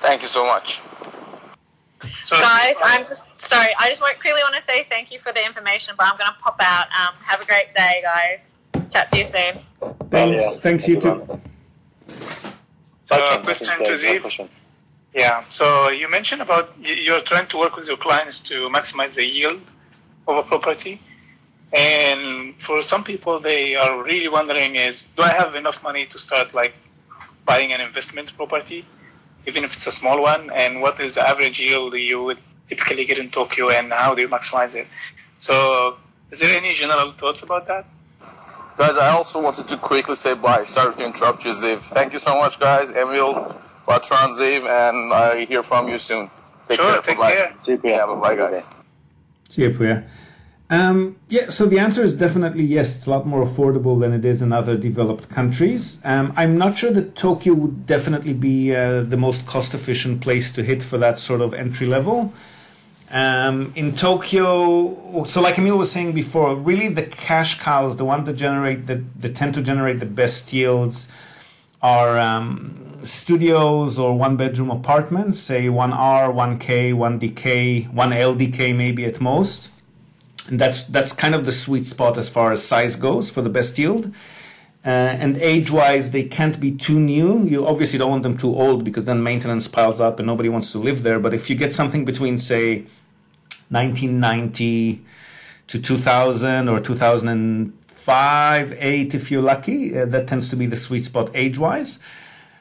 Thank 0.00 0.22
you 0.22 0.28
so 0.28 0.46
much. 0.46 0.80
So, 2.24 2.36
Guys, 2.40 2.76
I'm 2.82 3.04
just 3.04 3.28
sorry. 3.38 3.72
I 3.78 3.90
just 3.90 4.00
want, 4.00 4.18
quickly 4.18 4.40
want 4.42 4.54
to 4.54 4.62
say 4.62 4.86
thank 4.88 5.12
you 5.12 5.18
for 5.18 5.32
the 5.32 5.44
information, 5.44 5.94
but 5.98 6.06
I'm 6.06 6.16
going 6.16 6.30
to 6.30 6.38
pop 6.40 6.56
out. 6.60 6.86
Um, 6.86 7.14
have 7.24 7.42
a 7.42 7.46
great 7.46 7.74
day, 7.74 8.00
guys. 8.02 8.52
Chat 8.90 9.08
to 9.08 9.18
you 9.18 9.24
soon. 9.24 9.58
Thanks. 10.08 10.42
Yeah. 10.42 10.60
Thanks, 10.60 10.88
you 10.88 10.98
too. 10.98 11.40
So, 13.06 13.42
question 13.42 13.78
to 13.84 13.92
Ziv. 13.92 14.48
Yeah. 15.14 15.44
So 15.50 15.88
you 15.88 16.10
mentioned 16.10 16.40
about 16.40 16.74
you're 16.80 17.20
trying 17.20 17.48
to 17.48 17.58
work 17.58 17.76
with 17.76 17.86
your 17.86 17.96
clients 17.98 18.40
to 18.40 18.68
maximize 18.70 19.14
the 19.14 19.26
yield 19.26 19.60
of 20.26 20.36
a 20.38 20.42
property. 20.42 21.00
And 21.76 22.54
for 22.60 22.82
some 22.82 23.04
people, 23.04 23.38
they 23.38 23.76
are 23.76 24.02
really 24.02 24.28
wondering 24.28 24.76
is, 24.76 25.04
do 25.16 25.22
I 25.22 25.34
have 25.34 25.54
enough 25.54 25.82
money 25.82 26.06
to 26.06 26.18
start 26.18 26.54
like 26.54 26.74
buying 27.44 27.72
an 27.72 27.80
investment 27.80 28.34
property? 28.36 28.84
even 29.46 29.64
if 29.64 29.72
it's 29.72 29.86
a 29.86 29.92
small 29.92 30.20
one, 30.22 30.50
and 30.50 30.80
what 30.80 31.00
is 31.00 31.14
the 31.14 31.26
average 31.26 31.60
yield 31.60 31.94
you 31.94 32.22
would 32.22 32.38
typically 32.68 33.04
get 33.04 33.18
in 33.18 33.30
Tokyo, 33.30 33.70
and 33.70 33.92
how 33.92 34.14
do 34.14 34.22
you 34.22 34.28
maximize 34.28 34.74
it? 34.74 34.86
So, 35.38 35.96
is 36.30 36.40
there 36.40 36.56
any 36.56 36.72
general 36.74 37.12
thoughts 37.12 37.42
about 37.42 37.66
that? 37.68 37.86
Guys, 38.76 38.96
I 38.96 39.10
also 39.10 39.40
wanted 39.40 39.68
to 39.68 39.76
quickly 39.76 40.16
say 40.16 40.34
bye. 40.34 40.64
Sorry 40.64 40.94
to 40.96 41.04
interrupt 41.04 41.44
you, 41.44 41.52
Ziv. 41.52 41.80
Thank 41.80 42.12
you 42.12 42.18
so 42.18 42.36
much, 42.36 42.58
guys. 42.58 42.90
Emil, 42.90 43.32
Bertrand, 43.86 44.34
Ziv, 44.34 44.66
and 44.66 45.12
I 45.14 45.44
hear 45.46 45.62
from 45.62 45.88
you 45.88 45.98
soon. 45.98 46.28
Take 46.68 46.80
sure, 46.80 46.92
care. 46.94 47.02
take 47.02 47.16
bye-bye. 47.16 47.32
care. 47.32 47.54
See 47.60 47.72
you, 47.72 47.80
yeah, 47.84 48.06
bye, 48.20 48.36
guys. 48.36 48.66
See 49.48 49.62
you, 49.62 49.70
Priya. 49.70 50.04
Um, 50.68 51.16
yeah, 51.28 51.50
so 51.50 51.66
the 51.66 51.78
answer 51.78 52.02
is 52.02 52.14
definitely 52.14 52.64
yes. 52.64 52.96
It's 52.96 53.06
a 53.06 53.10
lot 53.10 53.26
more 53.26 53.44
affordable 53.44 54.00
than 54.00 54.12
it 54.12 54.24
is 54.24 54.42
in 54.42 54.52
other 54.52 54.76
developed 54.76 55.28
countries. 55.28 56.00
Um, 56.04 56.32
I'm 56.36 56.58
not 56.58 56.76
sure 56.76 56.90
that 56.90 57.14
Tokyo 57.14 57.54
would 57.54 57.86
definitely 57.86 58.32
be 58.32 58.74
uh, 58.74 59.02
the 59.02 59.16
most 59.16 59.46
cost 59.46 59.74
efficient 59.74 60.20
place 60.20 60.50
to 60.52 60.64
hit 60.64 60.82
for 60.82 60.98
that 60.98 61.20
sort 61.20 61.40
of 61.40 61.54
entry 61.54 61.86
level. 61.86 62.32
Um, 63.12 63.72
in 63.76 63.94
Tokyo, 63.94 65.22
so 65.22 65.40
like 65.40 65.56
Emil 65.56 65.78
was 65.78 65.92
saying 65.92 66.12
before, 66.12 66.56
really 66.56 66.88
the 66.88 67.04
cash 67.04 67.60
cows, 67.60 67.96
the 67.96 68.04
one 68.04 68.24
that 68.24 68.32
generate 68.32 68.86
that, 68.88 69.22
that 69.22 69.36
tend 69.36 69.54
to 69.54 69.62
generate 69.62 70.00
the 70.00 70.06
best 70.06 70.52
yields, 70.52 71.08
are 71.80 72.18
um, 72.18 72.98
studios 73.04 74.00
or 74.00 74.18
one 74.18 74.36
bedroom 74.36 74.70
apartments, 74.70 75.38
say 75.38 75.68
one 75.68 75.92
R, 75.92 76.32
one 76.32 76.58
K, 76.58 76.92
one 76.92 77.20
DK, 77.20 77.92
one 77.92 78.10
LDK 78.10 78.74
maybe 78.74 79.04
at 79.04 79.20
most 79.20 79.75
and 80.48 80.58
that's 80.58 80.84
that's 80.84 81.12
kind 81.12 81.34
of 81.34 81.44
the 81.44 81.52
sweet 81.52 81.86
spot 81.86 82.16
as 82.18 82.28
far 82.28 82.52
as 82.52 82.64
size 82.64 82.96
goes 82.96 83.30
for 83.30 83.42
the 83.42 83.50
best 83.50 83.78
yield. 83.78 84.12
Uh, 84.84 85.16
and 85.18 85.36
age-wise, 85.38 86.12
they 86.12 86.22
can't 86.22 86.60
be 86.60 86.70
too 86.70 87.00
new. 87.00 87.42
You 87.42 87.66
obviously 87.66 87.98
don't 87.98 88.10
want 88.10 88.22
them 88.22 88.36
too 88.36 88.54
old 88.54 88.84
because 88.84 89.04
then 89.04 89.20
maintenance 89.20 89.66
piles 89.66 90.00
up 90.00 90.20
and 90.20 90.28
nobody 90.28 90.48
wants 90.48 90.70
to 90.72 90.78
live 90.78 91.02
there. 91.02 91.18
But 91.18 91.34
if 91.34 91.50
you 91.50 91.56
get 91.56 91.74
something 91.74 92.04
between, 92.04 92.38
say, 92.38 92.86
1990 93.70 95.02
to 95.66 95.82
2000 95.82 96.68
or 96.68 96.78
2005, 96.78 98.76
8, 98.78 99.14
if 99.16 99.28
you're 99.28 99.42
lucky, 99.42 99.98
uh, 99.98 100.06
that 100.06 100.28
tends 100.28 100.48
to 100.50 100.56
be 100.56 100.66
the 100.66 100.76
sweet 100.76 101.04
spot 101.04 101.30
age-wise. 101.34 101.98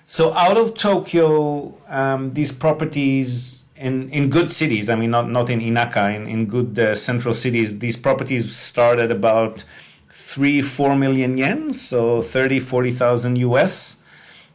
So 0.08 0.34
out 0.34 0.58
of 0.58 0.74
Tokyo, 0.74 1.78
um, 1.88 2.32
these 2.32 2.52
properties 2.52 3.65
in 3.78 4.10
in 4.10 4.30
good 4.30 4.52
cities 4.52 4.90
i 4.90 4.96
mean 4.96 5.12
not 5.12 5.30
not 5.30 5.50
in 5.50 5.60
inaka 5.60 6.16
in, 6.16 6.28
in 6.28 6.46
good 6.46 6.80
uh, 6.80 6.96
central 6.96 7.34
cities 7.34 7.80
these 7.80 7.98
properties 7.98 8.56
start 8.56 9.00
at 9.00 9.12
about 9.12 9.66
3 10.10 10.62
4 10.62 10.96
million 10.96 11.38
yen 11.38 11.74
so 11.74 12.22
30 12.22 12.60
40,000 12.60 13.36
us 13.38 13.98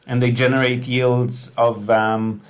and 0.06 0.20
they 0.20 0.30
generate 0.30 0.88
yields 0.88 1.52
of 1.56 1.88
um, 1.90 2.40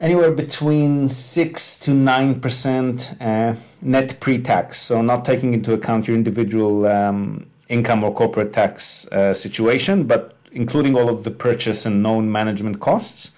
anywhere 0.00 0.30
between 0.30 1.08
6 1.08 1.78
to 1.78 1.90
9% 1.92 3.20
uh, 3.20 3.56
net 3.80 4.20
pre-tax. 4.20 4.78
So 4.78 5.02
not 5.02 5.24
taking 5.24 5.54
into 5.54 5.72
account 5.72 6.06
your 6.06 6.16
individual 6.16 6.86
um, 6.86 7.46
income 7.68 8.04
or 8.04 8.12
corporate 8.14 8.52
tax 8.52 9.06
uh, 9.08 9.32
situation 9.32 10.04
but 10.04 10.36
including 10.52 10.96
all 10.96 11.08
of 11.08 11.24
the 11.24 11.30
purchase 11.30 11.86
and 11.86 12.02
known 12.02 12.30
management 12.30 12.80
costs 12.80 13.32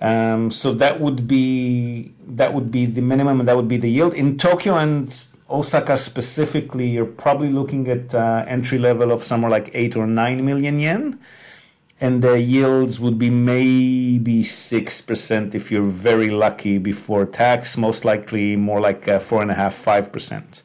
Um, 0.00 0.50
so 0.50 0.74
that 0.74 1.00
would 1.00 1.26
be 1.26 2.12
that 2.26 2.52
would 2.52 2.70
be 2.70 2.84
the 2.84 3.00
minimum, 3.00 3.40
and 3.40 3.48
that 3.48 3.56
would 3.56 3.68
be 3.68 3.78
the 3.78 3.90
yield 3.90 4.12
in 4.12 4.36
Tokyo 4.36 4.74
and 4.74 5.08
Osaka 5.48 5.96
specifically. 5.96 6.88
You're 6.88 7.06
probably 7.06 7.48
looking 7.48 7.88
at 7.88 8.14
uh, 8.14 8.44
entry 8.46 8.78
level 8.78 9.10
of 9.10 9.24
somewhere 9.24 9.50
like 9.50 9.70
eight 9.72 9.96
or 9.96 10.06
nine 10.06 10.44
million 10.44 10.80
yen, 10.80 11.18
and 11.98 12.20
the 12.20 12.38
yields 12.38 13.00
would 13.00 13.18
be 13.18 13.30
maybe 13.30 14.42
six 14.42 15.00
percent 15.00 15.54
if 15.54 15.72
you're 15.72 15.82
very 15.82 16.28
lucky 16.28 16.76
before 16.76 17.24
tax. 17.24 17.78
Most 17.78 18.04
likely 18.04 18.54
more 18.54 18.80
like 18.80 19.08
uh, 19.08 19.18
four 19.18 19.40
and 19.40 19.50
a 19.50 19.54
half, 19.54 19.74
five 19.74 20.12
percent. 20.12 20.62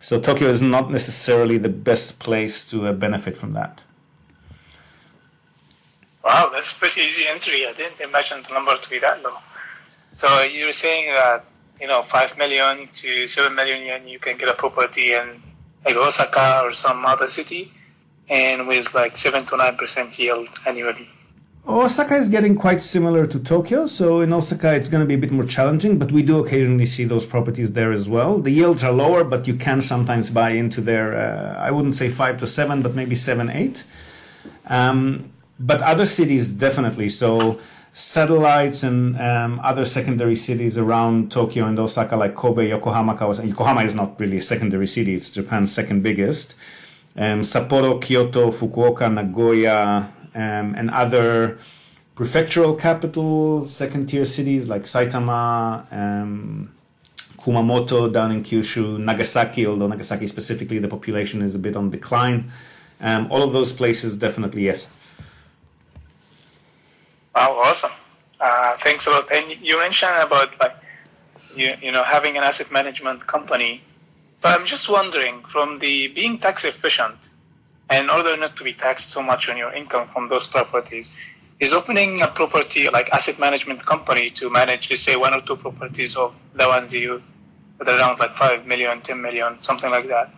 So 0.00 0.20
Tokyo 0.20 0.48
is 0.48 0.60
not 0.60 0.90
necessarily 0.90 1.56
the 1.56 1.70
best 1.70 2.18
place 2.18 2.64
to 2.66 2.86
uh, 2.86 2.92
benefit 2.92 3.36
from 3.38 3.54
that. 3.54 3.82
Wow, 6.28 6.50
that's 6.52 6.74
pretty 6.74 7.00
easy 7.00 7.26
entry. 7.26 7.66
I 7.66 7.72
didn't 7.72 7.98
imagine 8.02 8.42
the 8.46 8.52
number 8.52 8.76
to 8.76 8.90
be 8.90 8.98
that 8.98 9.22
low. 9.22 9.38
So 10.12 10.42
you're 10.42 10.74
saying 10.74 11.06
that 11.14 11.46
you 11.80 11.88
know 11.90 12.02
five 12.02 12.36
million 12.36 12.86
to 12.96 13.26
seven 13.26 13.54
million 13.54 13.80
yen, 13.86 14.06
you 14.06 14.18
can 14.18 14.36
get 14.36 14.50
a 14.50 14.52
property 14.52 15.14
in 15.14 15.26
like 15.86 15.96
Osaka 15.96 16.60
or 16.64 16.74
some 16.74 17.06
other 17.06 17.28
city, 17.28 17.72
and 18.28 18.68
with 18.68 18.92
like 18.92 19.16
seven 19.16 19.46
to 19.46 19.56
nine 19.56 19.76
percent 19.78 20.18
yield 20.18 20.48
annually. 20.66 21.08
Osaka 21.66 22.16
is 22.16 22.28
getting 22.28 22.56
quite 22.56 22.82
similar 22.82 23.26
to 23.26 23.38
Tokyo, 23.40 23.86
so 23.86 24.20
in 24.20 24.30
Osaka 24.30 24.74
it's 24.74 24.90
going 24.90 25.00
to 25.00 25.06
be 25.06 25.14
a 25.14 25.22
bit 25.24 25.30
more 25.30 25.46
challenging, 25.46 25.98
but 25.98 26.12
we 26.12 26.22
do 26.22 26.44
occasionally 26.44 26.84
see 26.84 27.04
those 27.04 27.24
properties 27.24 27.72
there 27.72 27.90
as 27.90 28.06
well. 28.06 28.38
The 28.38 28.50
yields 28.50 28.84
are 28.84 28.92
lower, 28.92 29.24
but 29.24 29.48
you 29.48 29.54
can 29.54 29.80
sometimes 29.80 30.28
buy 30.28 30.50
into 30.50 30.82
their, 30.82 31.06
uh, 31.16 31.58
I 31.58 31.70
wouldn't 31.70 31.94
say 31.94 32.10
five 32.10 32.36
to 32.40 32.46
seven, 32.46 32.82
but 32.82 32.94
maybe 32.94 33.14
seven, 33.14 33.48
eight. 33.48 33.84
Um, 34.66 35.32
but 35.58 35.80
other 35.82 36.06
cities 36.06 36.52
definitely. 36.52 37.08
So 37.08 37.58
satellites 37.92 38.82
and 38.82 39.20
um, 39.20 39.60
other 39.62 39.84
secondary 39.84 40.36
cities 40.36 40.78
around 40.78 41.32
Tokyo 41.32 41.64
and 41.64 41.78
Osaka, 41.78 42.16
like 42.16 42.34
Kobe, 42.34 42.68
Yokohama. 42.68 43.14
Yokohama 43.42 43.82
is 43.82 43.94
not 43.94 44.18
really 44.20 44.38
a 44.38 44.42
secondary 44.42 44.86
city; 44.86 45.14
it's 45.14 45.30
Japan's 45.30 45.72
second 45.72 46.02
biggest. 46.02 46.54
Um, 47.16 47.42
Sapporo, 47.42 48.00
Kyoto, 48.00 48.50
Fukuoka, 48.50 49.12
Nagoya, 49.12 50.08
um, 50.34 50.74
and 50.76 50.88
other 50.90 51.58
prefectural 52.14 52.78
capitals, 52.78 53.74
second-tier 53.74 54.24
cities 54.24 54.68
like 54.68 54.82
Saitama. 54.82 55.92
Um, 55.92 56.74
Kumamoto 57.38 58.12
down 58.12 58.32
in 58.32 58.42
Kyushu, 58.42 58.98
Nagasaki, 58.98 59.64
although 59.66 59.86
Nagasaki 59.86 60.26
specifically, 60.26 60.80
the 60.80 60.88
population 60.88 61.40
is 61.40 61.54
a 61.54 61.58
bit 61.58 61.76
on 61.76 61.88
decline. 61.90 62.50
Um, 63.00 63.28
all 63.30 63.42
of 63.42 63.52
those 63.52 63.72
places, 63.72 64.16
definitely 64.16 64.64
yes. 64.64 64.86
Wow, 67.38 67.52
awesome. 67.66 67.92
Uh, 68.40 68.76
thanks 68.78 69.06
a 69.06 69.10
lot. 69.10 69.30
And 69.32 69.62
you 69.62 69.78
mentioned 69.78 70.10
about 70.20 70.58
like 70.58 70.74
you, 71.54 71.72
you 71.80 71.92
know 71.92 72.02
having 72.02 72.36
an 72.36 72.42
asset 72.42 72.72
management 72.72 73.28
company. 73.28 73.80
So 74.40 74.48
I'm 74.48 74.66
just 74.66 74.88
wondering, 74.90 75.44
from 75.44 75.78
the 75.78 76.08
being 76.08 76.40
tax 76.40 76.64
efficient, 76.64 77.30
and 77.90 78.06
in 78.06 78.10
order 78.10 78.36
not 78.36 78.56
to 78.56 78.64
be 78.64 78.72
taxed 78.72 79.10
so 79.10 79.22
much 79.22 79.48
on 79.48 79.56
your 79.56 79.72
income 79.72 80.08
from 80.08 80.28
those 80.28 80.48
properties, 80.48 81.12
is 81.60 81.72
opening 81.72 82.22
a 82.22 82.26
property 82.26 82.88
like 82.90 83.08
asset 83.10 83.38
management 83.38 83.86
company 83.86 84.30
to 84.30 84.50
manage, 84.50 84.90
let's 84.90 85.02
say, 85.02 85.14
one 85.14 85.32
or 85.32 85.40
two 85.42 85.54
properties 85.54 86.16
of 86.16 86.34
the 86.56 86.66
ones 86.66 86.92
you 86.92 87.22
with 87.78 87.88
around 87.88 88.18
like 88.18 88.34
5 88.34 88.66
million, 88.66 89.00
10 89.00 89.22
million, 89.22 89.62
something 89.62 89.92
like 89.92 90.08
that. 90.08 90.34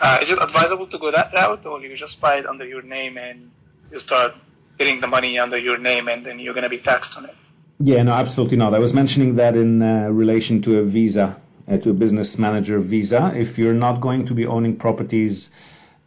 Uh, 0.00 0.18
is 0.20 0.32
it 0.32 0.42
advisable 0.42 0.88
to 0.88 0.98
go 0.98 1.12
that 1.12 1.32
route, 1.32 1.64
or 1.64 1.80
you 1.80 1.94
just 1.94 2.20
buy 2.20 2.38
it 2.38 2.46
under 2.46 2.66
your 2.66 2.82
name 2.82 3.18
and 3.18 3.52
you 3.92 4.00
start 4.00 4.34
getting 4.78 5.00
the 5.00 5.06
money 5.06 5.38
under 5.38 5.58
your 5.58 5.78
name 5.78 6.08
and 6.08 6.24
then 6.24 6.38
you're 6.38 6.54
going 6.54 6.64
to 6.64 6.70
be 6.70 6.78
taxed 6.78 7.16
on 7.16 7.24
it. 7.24 7.36
Yeah, 7.80 8.02
no, 8.02 8.12
absolutely 8.12 8.56
not. 8.56 8.74
I 8.74 8.78
was 8.78 8.94
mentioning 8.94 9.34
that 9.36 9.56
in 9.56 9.82
uh, 9.82 10.08
relation 10.10 10.62
to 10.62 10.78
a 10.78 10.84
visa, 10.84 11.36
uh, 11.68 11.78
to 11.78 11.90
a 11.90 11.92
business 11.92 12.38
manager 12.38 12.78
visa. 12.78 13.32
If 13.34 13.58
you're 13.58 13.74
not 13.74 14.00
going 14.00 14.26
to 14.26 14.34
be 14.34 14.46
owning 14.46 14.76
properties 14.76 15.50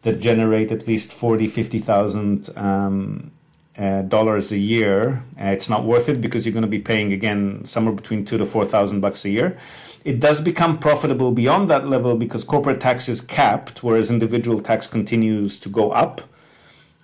that 0.02 0.18
generate 0.18 0.72
at 0.72 0.86
least 0.86 1.12
40, 1.12 1.46
50,000 1.46 2.50
um, 2.56 3.30
uh, 3.76 4.02
dollars 4.02 4.50
a 4.50 4.58
year, 4.58 5.22
uh, 5.40 5.46
it's 5.46 5.68
not 5.68 5.84
worth 5.84 6.08
it 6.08 6.20
because 6.20 6.46
you're 6.46 6.52
going 6.52 6.62
to 6.62 6.68
be 6.68 6.78
paying 6.78 7.12
again 7.12 7.64
somewhere 7.64 7.94
between 7.94 8.24
two 8.24 8.38
to 8.38 8.46
4,000 8.46 9.00
bucks 9.00 9.24
a 9.24 9.30
year. 9.30 9.58
It 10.04 10.20
does 10.20 10.40
become 10.40 10.78
profitable 10.78 11.32
beyond 11.32 11.68
that 11.68 11.86
level 11.86 12.16
because 12.16 12.44
corporate 12.44 12.80
tax 12.80 13.08
is 13.08 13.20
capped, 13.20 13.82
whereas 13.82 14.10
individual 14.10 14.60
tax 14.60 14.86
continues 14.86 15.58
to 15.58 15.68
go 15.68 15.90
up. 15.90 16.22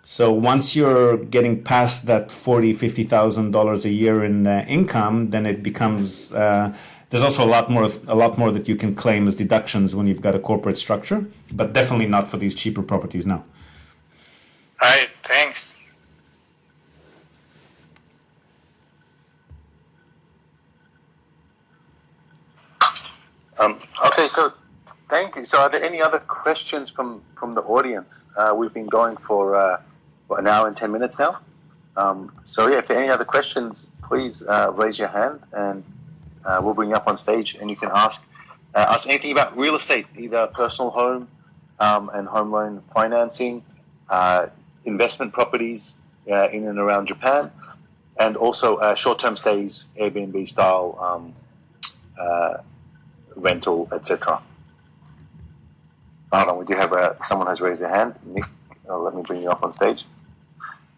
So 0.07 0.31
once 0.31 0.77
you're 0.77 1.17
getting 1.17 1.65
past 1.65 2.05
that 2.07 2.31
forty, 2.31 2.75
fifty 2.75 3.05
thousand 3.05 3.53
dollars 3.53 3.87
a 3.87 3.91
year 3.91 4.23
in 4.23 4.47
uh, 4.47 4.67
income, 4.69 5.31
then 5.31 5.47
it 5.47 5.63
becomes 5.63 6.31
uh, 6.31 6.77
there's 7.09 7.23
also 7.23 7.43
a 7.43 7.49
lot 7.49 7.71
more 7.71 7.91
a 8.07 8.15
lot 8.15 8.37
more 8.37 8.51
that 8.51 8.69
you 8.69 8.77
can 8.77 8.95
claim 8.95 9.27
as 9.27 9.35
deductions 9.35 9.97
when 9.97 10.07
you've 10.07 10.21
got 10.21 10.35
a 10.35 10.39
corporate 10.39 10.77
structure, 10.77 11.25
but 11.51 11.73
definitely 11.73 12.07
not 12.07 12.29
for 12.29 12.37
these 12.37 12.55
cheaper 12.55 12.83
properties 12.83 13.25
now. 13.25 13.45
All 14.83 14.91
right, 14.91 15.09
thanks. 15.23 15.75
Um, 23.59 23.81
okay, 24.05 24.29
so 24.29 24.53
thank 25.09 25.37
you. 25.37 25.47
So, 25.47 25.61
are 25.61 25.71
there 25.71 25.83
any 25.83 26.03
other 26.03 26.19
questions 26.19 26.91
from 26.91 27.23
from 27.37 27.55
the 27.55 27.63
audience? 27.63 28.29
Uh, 28.37 28.53
we've 28.55 28.75
been 28.75 28.87
going 28.87 29.17
for. 29.17 29.57
Uh, 29.57 29.81
what, 30.27 30.41
an 30.41 30.47
hour 30.47 30.67
and 30.67 30.77
10 30.77 30.93
minutes 30.93 31.19
now. 31.19 31.39
Um, 31.97 32.33
so, 32.45 32.67
yeah, 32.67 32.79
if 32.79 32.89
there 32.89 32.99
are 32.99 33.03
any 33.03 33.11
other 33.11 33.25
questions, 33.25 33.89
please 34.03 34.43
uh, 34.43 34.73
raise 34.75 34.99
your 34.99 35.09
hand 35.09 35.41
and 35.53 35.85
uh, 36.45 36.61
we'll 36.63 36.75
bring 36.75 36.91
you 36.91 36.97
up 36.97 37.09
on 37.09 37.17
stage 37.17 37.55
and 37.55 37.71
you 37.71 37.77
can 37.77 37.91
ask 37.93 38.23
uh, 38.75 38.79
us 38.79 39.07
anything 39.07 39.33
about 39.33 39.57
real 39.57 39.77
estate, 39.77 40.07
either 40.19 40.47
personal 40.49 40.91
home 40.91 41.29
um, 41.79 42.11
and 42.13 42.27
home 42.27 42.51
loan 42.51 42.83
financing, 42.93 43.65
uh, 44.09 44.47
investment 44.85 45.33
properties 45.33 45.97
uh, 46.31 46.49
in 46.49 46.67
and 46.67 46.79
around 46.79 47.07
Japan, 47.07 47.51
and 48.19 48.37
also 48.37 48.77
uh, 48.77 48.95
short 48.95 49.19
term 49.19 49.37
stays, 49.37 49.89
Airbnb 50.01 50.49
style 50.49 50.99
um, 51.01 51.35
rental, 53.37 53.89
etc. 53.93 54.41
Hold 56.33 56.49
on, 56.49 56.59
we 56.59 56.65
do 56.65 56.75
have 56.75 56.93
a, 56.93 57.17
someone 57.23 57.47
has 57.47 57.61
raised 57.61 57.81
their 57.81 57.95
hand. 57.95 58.15
Nick, 58.25 58.45
let 58.89 59.15
me 59.15 59.23
bring 59.23 59.43
you 59.43 59.51
up 59.51 59.63
on 59.63 59.73
stage. 59.73 60.05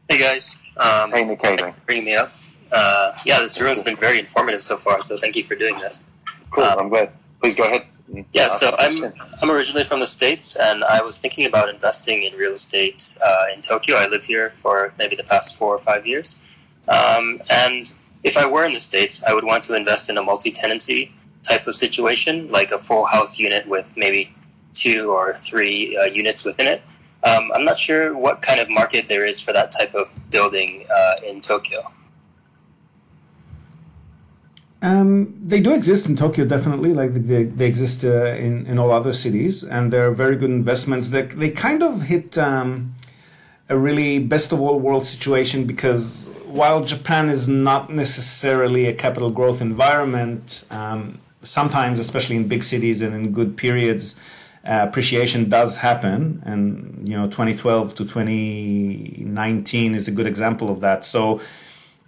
Hey 0.08 0.20
guys. 0.20 0.62
Um, 0.76 1.10
hey 1.10 1.24
Nick, 1.24 1.44
how 1.44 1.74
Bring 1.84 2.04
me 2.04 2.14
up. 2.14 2.30
Uh, 2.70 3.18
yeah, 3.26 3.40
this 3.40 3.60
room 3.60 3.68
has 3.68 3.82
been 3.82 3.96
very 3.96 4.20
informative 4.20 4.62
so 4.62 4.76
far, 4.76 5.00
so 5.00 5.16
thank 5.18 5.34
you 5.34 5.42
for 5.42 5.56
doing 5.56 5.76
this. 5.78 6.06
Cool, 6.52 6.62
um, 6.62 6.78
I'm 6.78 6.88
glad. 6.88 7.10
Please 7.42 7.56
go 7.56 7.64
ahead. 7.64 7.86
Yeah, 8.32 8.46
so 8.46 8.76
I'm 8.78 9.12
I'm 9.42 9.50
originally 9.50 9.82
from 9.82 9.98
the 9.98 10.06
states, 10.06 10.54
and 10.54 10.84
I 10.84 11.02
was 11.02 11.18
thinking 11.18 11.44
about 11.44 11.68
investing 11.68 12.22
in 12.22 12.34
real 12.34 12.52
estate 12.52 13.18
uh, 13.24 13.46
in 13.52 13.62
Tokyo. 13.62 13.96
I 13.96 14.06
live 14.06 14.24
here 14.26 14.48
for 14.48 14.94
maybe 14.96 15.16
the 15.16 15.24
past 15.24 15.56
four 15.56 15.74
or 15.74 15.78
five 15.78 16.06
years, 16.06 16.40
um, 16.86 17.42
and 17.50 17.92
if 18.22 18.36
I 18.36 18.46
were 18.46 18.64
in 18.64 18.72
the 18.72 18.80
states, 18.80 19.24
I 19.24 19.34
would 19.34 19.44
want 19.44 19.64
to 19.64 19.74
invest 19.74 20.08
in 20.08 20.16
a 20.18 20.22
multi-tenancy 20.22 21.12
type 21.42 21.66
of 21.66 21.74
situation, 21.74 22.48
like 22.48 22.70
a 22.70 22.78
full 22.78 23.06
house 23.06 23.40
unit 23.40 23.66
with 23.66 23.94
maybe 23.96 24.32
two 24.72 25.10
or 25.10 25.34
three 25.34 25.96
uh, 25.96 26.04
units 26.04 26.44
within 26.44 26.68
it. 26.68 26.82
Um, 27.26 27.50
I'm 27.54 27.64
not 27.64 27.78
sure 27.78 28.16
what 28.16 28.40
kind 28.40 28.60
of 28.60 28.68
market 28.70 29.08
there 29.08 29.24
is 29.24 29.40
for 29.40 29.52
that 29.52 29.72
type 29.76 29.94
of 29.94 30.14
building 30.30 30.86
uh, 30.94 31.14
in 31.26 31.40
Tokyo. 31.40 31.92
Um, 34.80 35.34
they 35.44 35.60
do 35.60 35.74
exist 35.74 36.08
in 36.08 36.14
Tokyo, 36.14 36.44
definitely. 36.44 36.92
Like 36.92 37.14
they, 37.14 37.44
they 37.44 37.66
exist 37.66 38.04
uh, 38.04 38.46
in 38.46 38.66
in 38.66 38.78
all 38.78 38.92
other 38.92 39.12
cities, 39.12 39.64
and 39.64 39.92
they're 39.92 40.12
very 40.12 40.36
good 40.36 40.50
investments. 40.50 41.10
They 41.10 41.22
they 41.22 41.50
kind 41.50 41.82
of 41.82 42.02
hit 42.02 42.38
um, 42.38 42.94
a 43.68 43.76
really 43.76 44.20
best 44.20 44.52
of 44.52 44.60
all 44.60 44.78
world 44.78 45.04
situation 45.04 45.64
because 45.64 46.28
while 46.44 46.84
Japan 46.84 47.28
is 47.28 47.48
not 47.48 47.90
necessarily 47.90 48.86
a 48.86 48.92
capital 48.92 49.30
growth 49.30 49.60
environment, 49.60 50.64
um, 50.70 51.18
sometimes, 51.42 51.98
especially 51.98 52.36
in 52.36 52.46
big 52.46 52.62
cities 52.62 53.00
and 53.00 53.14
in 53.14 53.32
good 53.32 53.56
periods, 53.56 54.14
uh, 54.66 54.84
appreciation 54.88 55.48
does 55.48 55.78
happen, 55.78 56.42
and 56.44 57.06
you 57.08 57.16
know, 57.16 57.26
2012 57.26 57.94
to 57.94 58.04
2019 58.04 59.94
is 59.94 60.08
a 60.08 60.10
good 60.10 60.26
example 60.26 60.68
of 60.68 60.80
that. 60.80 61.04
So, 61.04 61.40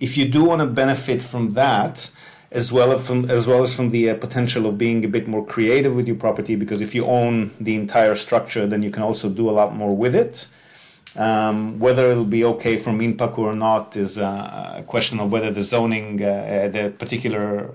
if 0.01 0.17
you 0.19 0.29
do 0.29 0.45
want 0.45 0.61
to 0.61 0.67
benefit 0.67 1.23
from 1.23 1.51
that, 1.51 2.11
as 2.51 2.73
well 2.73 2.93
as 2.93 3.07
from 3.07 3.31
as 3.31 3.47
well 3.47 3.63
as 3.63 3.75
from 3.75 3.91
the 3.91 4.11
uh, 4.11 4.15
potential 4.17 4.67
of 4.67 4.77
being 4.77 5.05
a 5.05 5.09
bit 5.09 5.29
more 5.29 5.45
creative 5.45 5.95
with 5.95 6.07
your 6.07 6.17
property, 6.17 6.57
because 6.57 6.81
if 6.81 6.95
you 6.95 7.05
own 7.07 7.55
the 7.61 7.77
entire 7.77 8.17
structure, 8.17 8.67
then 8.67 8.83
you 8.83 8.91
can 8.91 9.03
also 9.03 9.29
do 9.29 9.49
a 9.49 9.53
lot 9.53 9.77
more 9.77 9.95
with 9.95 10.15
it. 10.15 10.49
Um, 11.17 11.79
whether 11.79 12.11
it'll 12.11 12.25
be 12.25 12.45
okay 12.45 12.77
from 12.77 12.99
Minpaku 12.99 13.39
or 13.39 13.55
not 13.55 13.97
is 13.97 14.19
uh, 14.19 14.75
a 14.77 14.83
question 14.83 15.21
of 15.21 15.33
whether 15.33 15.51
the 15.51 15.63
zoning, 15.63 16.23
uh, 16.23 16.69
the 16.73 16.93
particular 16.97 17.75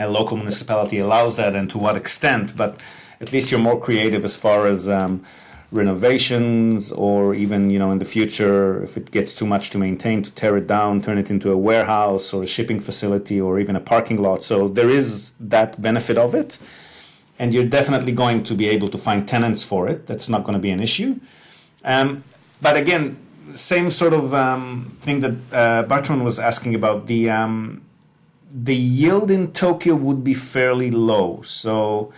uh, 0.00 0.08
local 0.08 0.36
municipality 0.36 0.98
allows 0.98 1.36
that, 1.36 1.54
and 1.54 1.68
to 1.70 1.78
what 1.78 1.96
extent. 1.96 2.56
But 2.56 2.78
at 3.20 3.32
least 3.32 3.50
you're 3.50 3.60
more 3.60 3.80
creative 3.80 4.24
as 4.24 4.36
far 4.36 4.66
as 4.66 4.88
um, 4.88 5.24
renovations 5.72 6.92
or 6.92 7.34
even 7.34 7.70
you 7.70 7.78
know 7.78 7.90
in 7.90 7.98
the 7.98 8.04
future 8.04 8.82
if 8.82 8.96
it 8.96 9.10
gets 9.10 9.34
too 9.34 9.46
much 9.46 9.70
to 9.70 9.78
maintain 9.78 10.22
to 10.22 10.30
tear 10.32 10.56
it 10.56 10.66
down 10.66 11.02
turn 11.02 11.18
it 11.18 11.30
into 11.30 11.50
a 11.50 11.56
warehouse 11.56 12.32
or 12.32 12.42
a 12.44 12.46
shipping 12.46 12.80
facility 12.80 13.40
or 13.40 13.58
even 13.58 13.74
a 13.76 13.80
parking 13.80 14.20
lot. 14.20 14.42
So 14.44 14.68
there 14.68 14.90
is 14.90 15.32
that 15.40 15.80
benefit 15.80 16.16
of 16.16 16.34
it. 16.34 16.58
And 17.38 17.52
you're 17.52 17.66
definitely 17.66 18.12
going 18.12 18.44
to 18.44 18.54
be 18.54 18.66
able 18.68 18.88
to 18.88 18.96
find 18.96 19.28
tenants 19.28 19.62
for 19.62 19.88
it. 19.88 20.06
That's 20.06 20.30
not 20.30 20.44
going 20.44 20.54
to 20.54 20.58
be 20.58 20.70
an 20.70 20.80
issue. 20.80 21.20
Um, 21.84 22.22
but 22.62 22.76
again 22.76 23.18
same 23.52 23.90
sort 23.90 24.12
of 24.12 24.34
um, 24.34 24.96
thing 25.00 25.20
that 25.20 25.34
uh, 25.52 25.82
Bertrand 25.84 26.24
was 26.24 26.38
asking 26.38 26.74
about. 26.74 27.06
The 27.06 27.30
um, 27.30 27.82
the 28.52 28.74
yield 28.74 29.30
in 29.30 29.52
Tokyo 29.52 29.94
would 29.94 30.24
be 30.24 30.34
fairly 30.34 30.90
low. 30.90 31.42
So 31.42 32.12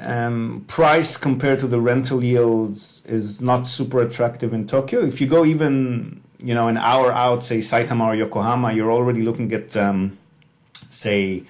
um, 0.00 0.64
price 0.68 1.16
compared 1.16 1.58
to 1.60 1.66
the 1.66 1.80
rental 1.80 2.22
yields 2.22 3.02
is 3.06 3.40
not 3.40 3.66
super 3.66 4.00
attractive 4.00 4.52
in 4.52 4.66
Tokyo. 4.66 5.00
If 5.00 5.20
you 5.20 5.26
go 5.26 5.44
even 5.44 6.22
you 6.38 6.54
know 6.54 6.68
an 6.68 6.76
hour 6.76 7.12
out, 7.12 7.44
say 7.44 7.58
Saitama 7.58 8.06
or 8.06 8.14
Yokohama, 8.14 8.72
you're 8.72 8.92
already 8.92 9.22
looking 9.22 9.52
at 9.52 9.76
um, 9.76 10.18
say 10.90 11.44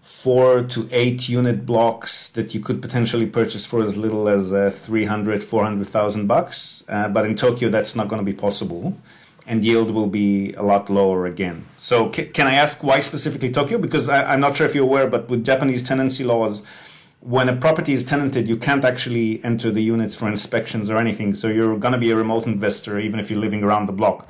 four 0.00 0.64
to 0.64 0.88
eight 0.90 1.28
unit 1.28 1.64
blocks 1.64 2.28
that 2.30 2.54
you 2.54 2.60
could 2.60 2.82
potentially 2.82 3.24
purchase 3.26 3.64
for 3.64 3.82
as 3.82 3.96
little 3.96 4.28
as 4.28 4.52
uh, 4.52 4.68
300 4.68 5.44
400,000 5.44 6.26
bucks. 6.26 6.84
Uh, 6.88 7.08
but 7.08 7.24
in 7.24 7.36
Tokyo 7.36 7.68
that's 7.68 7.94
not 7.94 8.08
going 8.08 8.18
to 8.18 8.26
be 8.26 8.36
possible 8.36 8.98
and 9.46 9.64
yield 9.64 9.90
will 9.90 10.08
be 10.08 10.52
a 10.54 10.62
lot 10.62 10.90
lower 10.90 11.26
again. 11.26 11.64
So 11.78 12.08
can 12.08 12.46
I 12.46 12.54
ask 12.54 12.82
why 12.82 13.00
specifically 13.00 13.50
Tokyo? 13.50 13.78
Because 13.78 14.08
I, 14.08 14.32
I'm 14.32 14.40
not 14.40 14.56
sure 14.56 14.66
if 14.66 14.74
you're 14.74 14.84
aware 14.84 15.06
but 15.06 15.28
with 15.28 15.44
Japanese 15.44 15.84
tenancy 15.84 16.24
laws 16.24 16.64
when 17.22 17.48
a 17.48 17.54
property 17.54 17.92
is 17.92 18.02
tenanted, 18.02 18.48
you 18.48 18.56
can't 18.56 18.84
actually 18.84 19.42
enter 19.44 19.70
the 19.70 19.82
units 19.82 20.14
for 20.16 20.28
inspections 20.28 20.90
or 20.90 20.98
anything. 20.98 21.34
So 21.34 21.48
you're 21.48 21.76
going 21.76 21.92
to 21.92 21.98
be 21.98 22.10
a 22.10 22.16
remote 22.16 22.46
investor, 22.46 22.98
even 22.98 23.20
if 23.20 23.30
you're 23.30 23.38
living 23.38 23.62
around 23.62 23.86
the 23.86 23.92
block. 23.92 24.28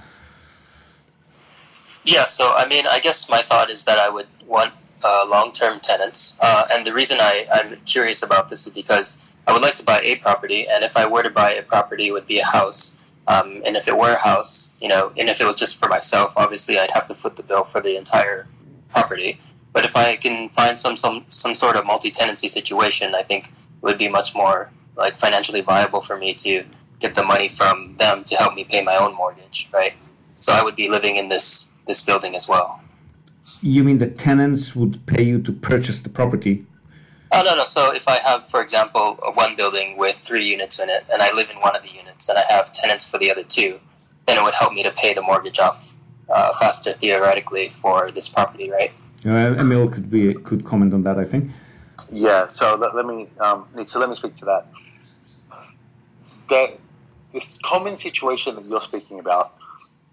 Yeah, 2.05 2.25
so 2.25 2.53
I 2.53 2.67
mean, 2.67 2.87
I 2.87 3.01
guess 3.01 3.29
my 3.31 3.43
thought 3.43 3.71
is 3.71 3.85
that 3.85 3.99
I 3.99 4.09
would 4.09 4.27
want 4.47 4.75
uh, 5.03 5.25
long 5.27 5.53
term 5.53 5.81
tenants. 5.81 6.37
Uh, 6.41 6.67
and 6.73 6.85
the 6.85 6.93
reason 6.93 7.19
I, 7.21 7.47
I'm 7.53 7.77
curious 7.87 8.23
about 8.23 8.51
this 8.51 8.67
is 8.67 8.73
because 8.73 9.21
I 9.47 9.53
would 9.53 9.63
like 9.63 9.77
to 9.77 9.85
buy 9.85 10.01
a 10.03 10.17
property, 10.17 10.67
and 10.69 10.85
if 10.85 10.97
I 10.97 11.07
were 11.07 11.23
to 11.23 11.31
buy 11.31 11.53
a 11.55 11.63
property, 11.63 12.09
it 12.09 12.13
would 12.13 12.27
be 12.27 12.41
a 12.41 12.45
house. 12.45 12.97
Um, 13.27 13.63
and 13.65 13.77
if 13.77 13.89
it 13.89 13.97
were 13.97 14.13
a 14.13 14.19
house, 14.19 14.75
you 14.81 14.89
know, 14.89 15.13
and 15.17 15.29
if 15.29 15.41
it 15.41 15.47
was 15.47 15.55
just 15.55 15.79
for 15.79 15.89
myself, 15.89 16.35
obviously 16.37 16.79
I'd 16.79 16.91
have 16.91 17.07
to 17.07 17.15
foot 17.15 17.37
the 17.37 17.43
bill 17.43 17.65
for 17.65 17.81
the 17.81 17.97
entire 17.97 18.49
property. 18.91 19.41
But 19.73 19.85
if 19.85 19.97
I 19.97 20.17
can 20.17 20.49
find 20.51 20.79
some 20.79 20.97
some 20.97 21.27
some 21.31 21.55
sort 21.55 21.77
of 21.77 21.87
multi-tenancy 21.87 22.49
situation, 22.49 23.15
I 23.15 23.23
think 23.23 23.47
it 23.47 23.53
would 23.83 23.99
be 23.99 24.09
much 24.09 24.35
more 24.35 24.71
like 24.97 25.19
financially 25.19 25.61
viable 25.61 26.01
for 26.01 26.17
me 26.17 26.35
to 26.35 26.65
get 27.01 27.15
the 27.15 27.23
money 27.23 27.49
from 27.49 27.97
them 27.97 28.25
to 28.25 28.37
help 28.37 28.55
me 28.55 28.65
pay 28.65 28.83
my 28.83 28.97
own 28.97 29.15
mortgage, 29.15 29.69
right? 29.73 29.95
So 30.37 30.53
I 30.53 30.63
would 30.63 30.77
be 30.77 30.89
living 30.89 31.17
in 31.17 31.29
this 31.29 31.69
this 31.87 32.03
building 32.03 32.35
as 32.35 32.47
well. 32.47 32.81
You 33.61 33.85
mean 33.85 33.99
the 33.99 34.09
tenants 34.09 34.77
would 34.77 35.07
pay 35.07 35.23
you 35.23 35.41
to 35.43 35.53
purchase 35.53 36.03
the 36.03 36.09
property? 36.09 36.67
Oh 37.33 37.43
no 37.43 37.55
no. 37.55 37.65
So 37.65 37.95
if 37.95 38.07
I 38.09 38.19
have, 38.21 38.49
for 38.49 38.61
example, 38.61 39.19
a 39.23 39.31
one 39.33 39.57
building 39.57 39.97
with 39.97 40.17
three 40.17 40.45
units 40.45 40.79
in 40.79 40.91
it, 40.91 41.05
and 41.13 41.23
I 41.23 41.33
live 41.33 41.49
in 41.49 41.61
one 41.61 41.75
of 41.75 41.83
the 41.83 41.93
units, 41.93 42.29
and 42.29 42.39
I 42.39 42.45
have 42.51 42.73
tenants 42.73 43.09
for 43.09 43.19
the 43.19 43.31
other 43.31 43.43
two, 43.43 43.81
then 44.27 44.37
it 44.39 44.43
would 44.43 44.55
help 44.55 44.73
me 44.73 44.83
to 44.83 44.91
pay 44.91 45.15
the 45.15 45.23
mortgage 45.23 45.59
off 45.59 45.97
uh, 46.29 46.53
faster 46.61 46.93
theoretically 46.95 47.69
for 47.69 48.11
this 48.11 48.29
property, 48.29 48.71
right? 48.71 48.93
Uh, 49.25 49.55
Emil 49.59 49.89
could 49.89 50.11
be 50.11 50.35
could 50.35 50.65
comment 50.65 50.93
on 50.93 51.03
that. 51.03 51.19
I 51.19 51.25
think. 51.25 51.51
Yeah. 52.11 52.49
So 52.49 52.77
let, 52.77 52.95
let 52.95 53.07
me, 53.07 53.29
um. 53.39 53.67
So 53.87 54.01
let 54.01 54.09
me 54.09 54.17
speak 54.17 54.35
to 54.37 54.45
that. 54.47 54.67
This 57.33 57.59
common 57.65 57.97
situation 57.97 58.57
that 58.57 58.67
you're 58.67 58.83
speaking 58.83 59.19
about, 59.19 59.55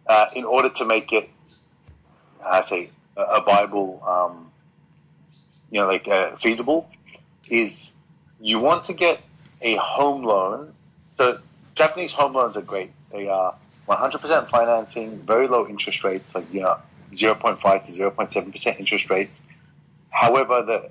uh, 0.08 0.28
in 0.34 0.46
order 0.46 0.70
to 0.70 0.86
make 0.86 1.12
it, 1.12 1.30
I 2.42 2.62
say, 2.62 2.92
a, 3.18 3.22
a 3.22 3.44
viable, 3.44 4.02
um, 4.08 4.50
you 5.70 5.82
know, 5.82 5.88
like 5.88 6.08
uh, 6.08 6.38
feasible, 6.38 6.90
is 7.50 7.92
you 8.40 8.60
want 8.60 8.86
to 8.86 8.94
get 8.94 9.22
a 9.62 9.76
home 9.76 10.24
loan. 10.24 10.74
So 11.18 11.40
Japanese 11.76 12.14
home 12.14 12.34
loans 12.34 12.56
are 12.56 12.62
great. 12.62 12.92
They 13.12 13.28
are 13.28 13.54
100% 13.90 14.48
financing, 14.48 15.18
very 15.20 15.48
low 15.50 15.68
interest 15.68 16.06
rates, 16.06 16.36
like 16.36 16.54
you 16.54 16.62
know 16.62 16.78
0.5 17.14 17.84
to 17.86 17.92
0.7% 17.92 18.80
interest 18.80 19.10
rates. 19.10 19.42
However, 20.10 20.64
the, 20.64 20.90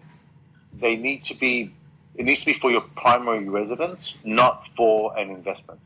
they 0.79 0.97
need 0.97 1.25
to 1.25 1.35
be, 1.35 1.73
it 2.17 2.25
needs 2.25 2.41
to 2.41 2.47
be 2.47 2.53
for 2.53 2.71
your 2.71 2.81
primary 2.81 3.49
residence, 3.49 4.19
not 4.25 4.67
for 4.69 5.17
an 5.19 5.31
investment. 5.31 5.81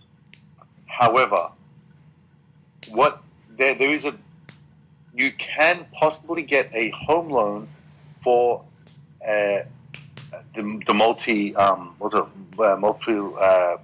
However, 0.87 1.49
what 2.91 3.23
there, 3.57 3.75
there 3.75 3.91
is 3.91 4.05
a, 4.05 4.15
you 5.15 5.33
can 5.33 5.87
possibly 5.93 6.43
get 6.43 6.71
a 6.75 6.91
home 6.91 7.31
loan 7.31 7.69
for 8.23 8.65
uh, 9.27 9.63
the, 10.55 10.83
the 10.87 10.95
multi, 10.95 11.55
um, 11.57 11.95
what's 11.99 12.15
it, 12.15 12.25
uh, 12.59 12.77
multi, 12.77 13.19
uh, 13.19 13.77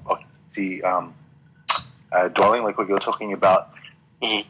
the 0.55 0.83
um, 0.83 1.15
uh, 2.13 2.29
dwelling, 2.29 2.63
like 2.63 2.79
what 2.79 2.89
you're 2.89 2.99
talking 2.99 3.33
about. 3.33 3.71
Mm-hmm. 4.23 4.49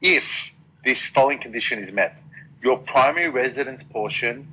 If 0.00 0.50
this 0.86 1.04
following 1.08 1.40
condition 1.40 1.80
is 1.80 1.90
met. 1.90 2.16
Your 2.62 2.78
primary 2.78 3.28
residence 3.28 3.82
portion 3.82 4.46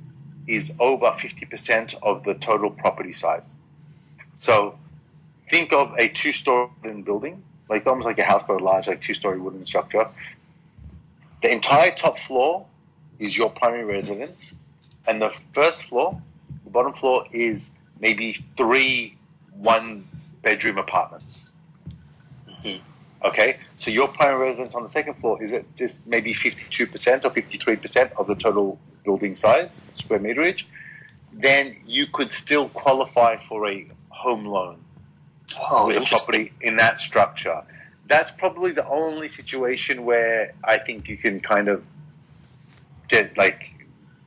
is 0.48 0.74
over 0.80 1.06
50% 1.06 1.94
of 2.02 2.24
the 2.24 2.34
total 2.34 2.70
property 2.70 3.12
size. 3.12 3.54
So 4.34 4.76
think 5.48 5.72
of 5.72 5.94
a 5.96 6.08
two 6.08 6.32
story 6.32 6.68
building, 6.82 7.44
like 7.70 7.86
almost 7.86 8.04
like 8.04 8.18
a 8.18 8.24
houseboat 8.24 8.62
large, 8.62 8.88
like 8.88 9.00
two 9.00 9.14
story 9.14 9.38
wooden 9.38 9.64
structure. 9.64 10.08
The 11.40 11.52
entire 11.52 11.92
top 11.92 12.18
floor 12.18 12.66
is 13.20 13.36
your 13.36 13.50
primary 13.50 13.84
residence, 13.84 14.56
and 15.06 15.22
the 15.22 15.32
first 15.52 15.84
floor, 15.84 16.20
the 16.64 16.70
bottom 16.70 16.94
floor, 16.94 17.26
is 17.30 17.70
maybe 18.00 18.44
three 18.56 19.16
one 19.52 20.04
bedroom 20.42 20.78
apartments. 20.78 21.54
Mm-hmm. 22.48 22.82
Okay, 23.24 23.56
so 23.78 23.90
your 23.90 24.08
primary 24.08 24.50
residence 24.50 24.74
on 24.74 24.82
the 24.82 24.90
second 24.90 25.14
floor 25.14 25.42
is 25.42 25.50
it 25.50 25.64
just 25.74 26.06
maybe 26.06 26.34
52% 26.34 27.24
or 27.24 27.30
53% 27.30 28.12
of 28.18 28.26
the 28.26 28.34
total 28.34 28.78
building 29.02 29.34
size, 29.34 29.80
square 29.96 30.18
meterage, 30.18 30.64
then 31.32 31.76
you 31.86 32.06
could 32.06 32.30
still 32.30 32.68
qualify 32.68 33.36
for 33.36 33.68
a 33.68 33.86
home 34.10 34.44
loan 34.44 34.76
Oh, 35.58 35.86
with 35.86 36.02
a 36.02 36.06
property 36.06 36.52
in 36.60 36.76
that 36.76 37.00
structure. 37.00 37.62
That's 38.08 38.30
probably 38.30 38.72
the 38.72 38.86
only 38.86 39.28
situation 39.28 40.04
where 40.04 40.52
I 40.62 40.78
think 40.78 41.08
you 41.08 41.16
can 41.16 41.40
kind 41.40 41.68
of 41.68 41.84
get 43.08 43.36
like 43.36 43.70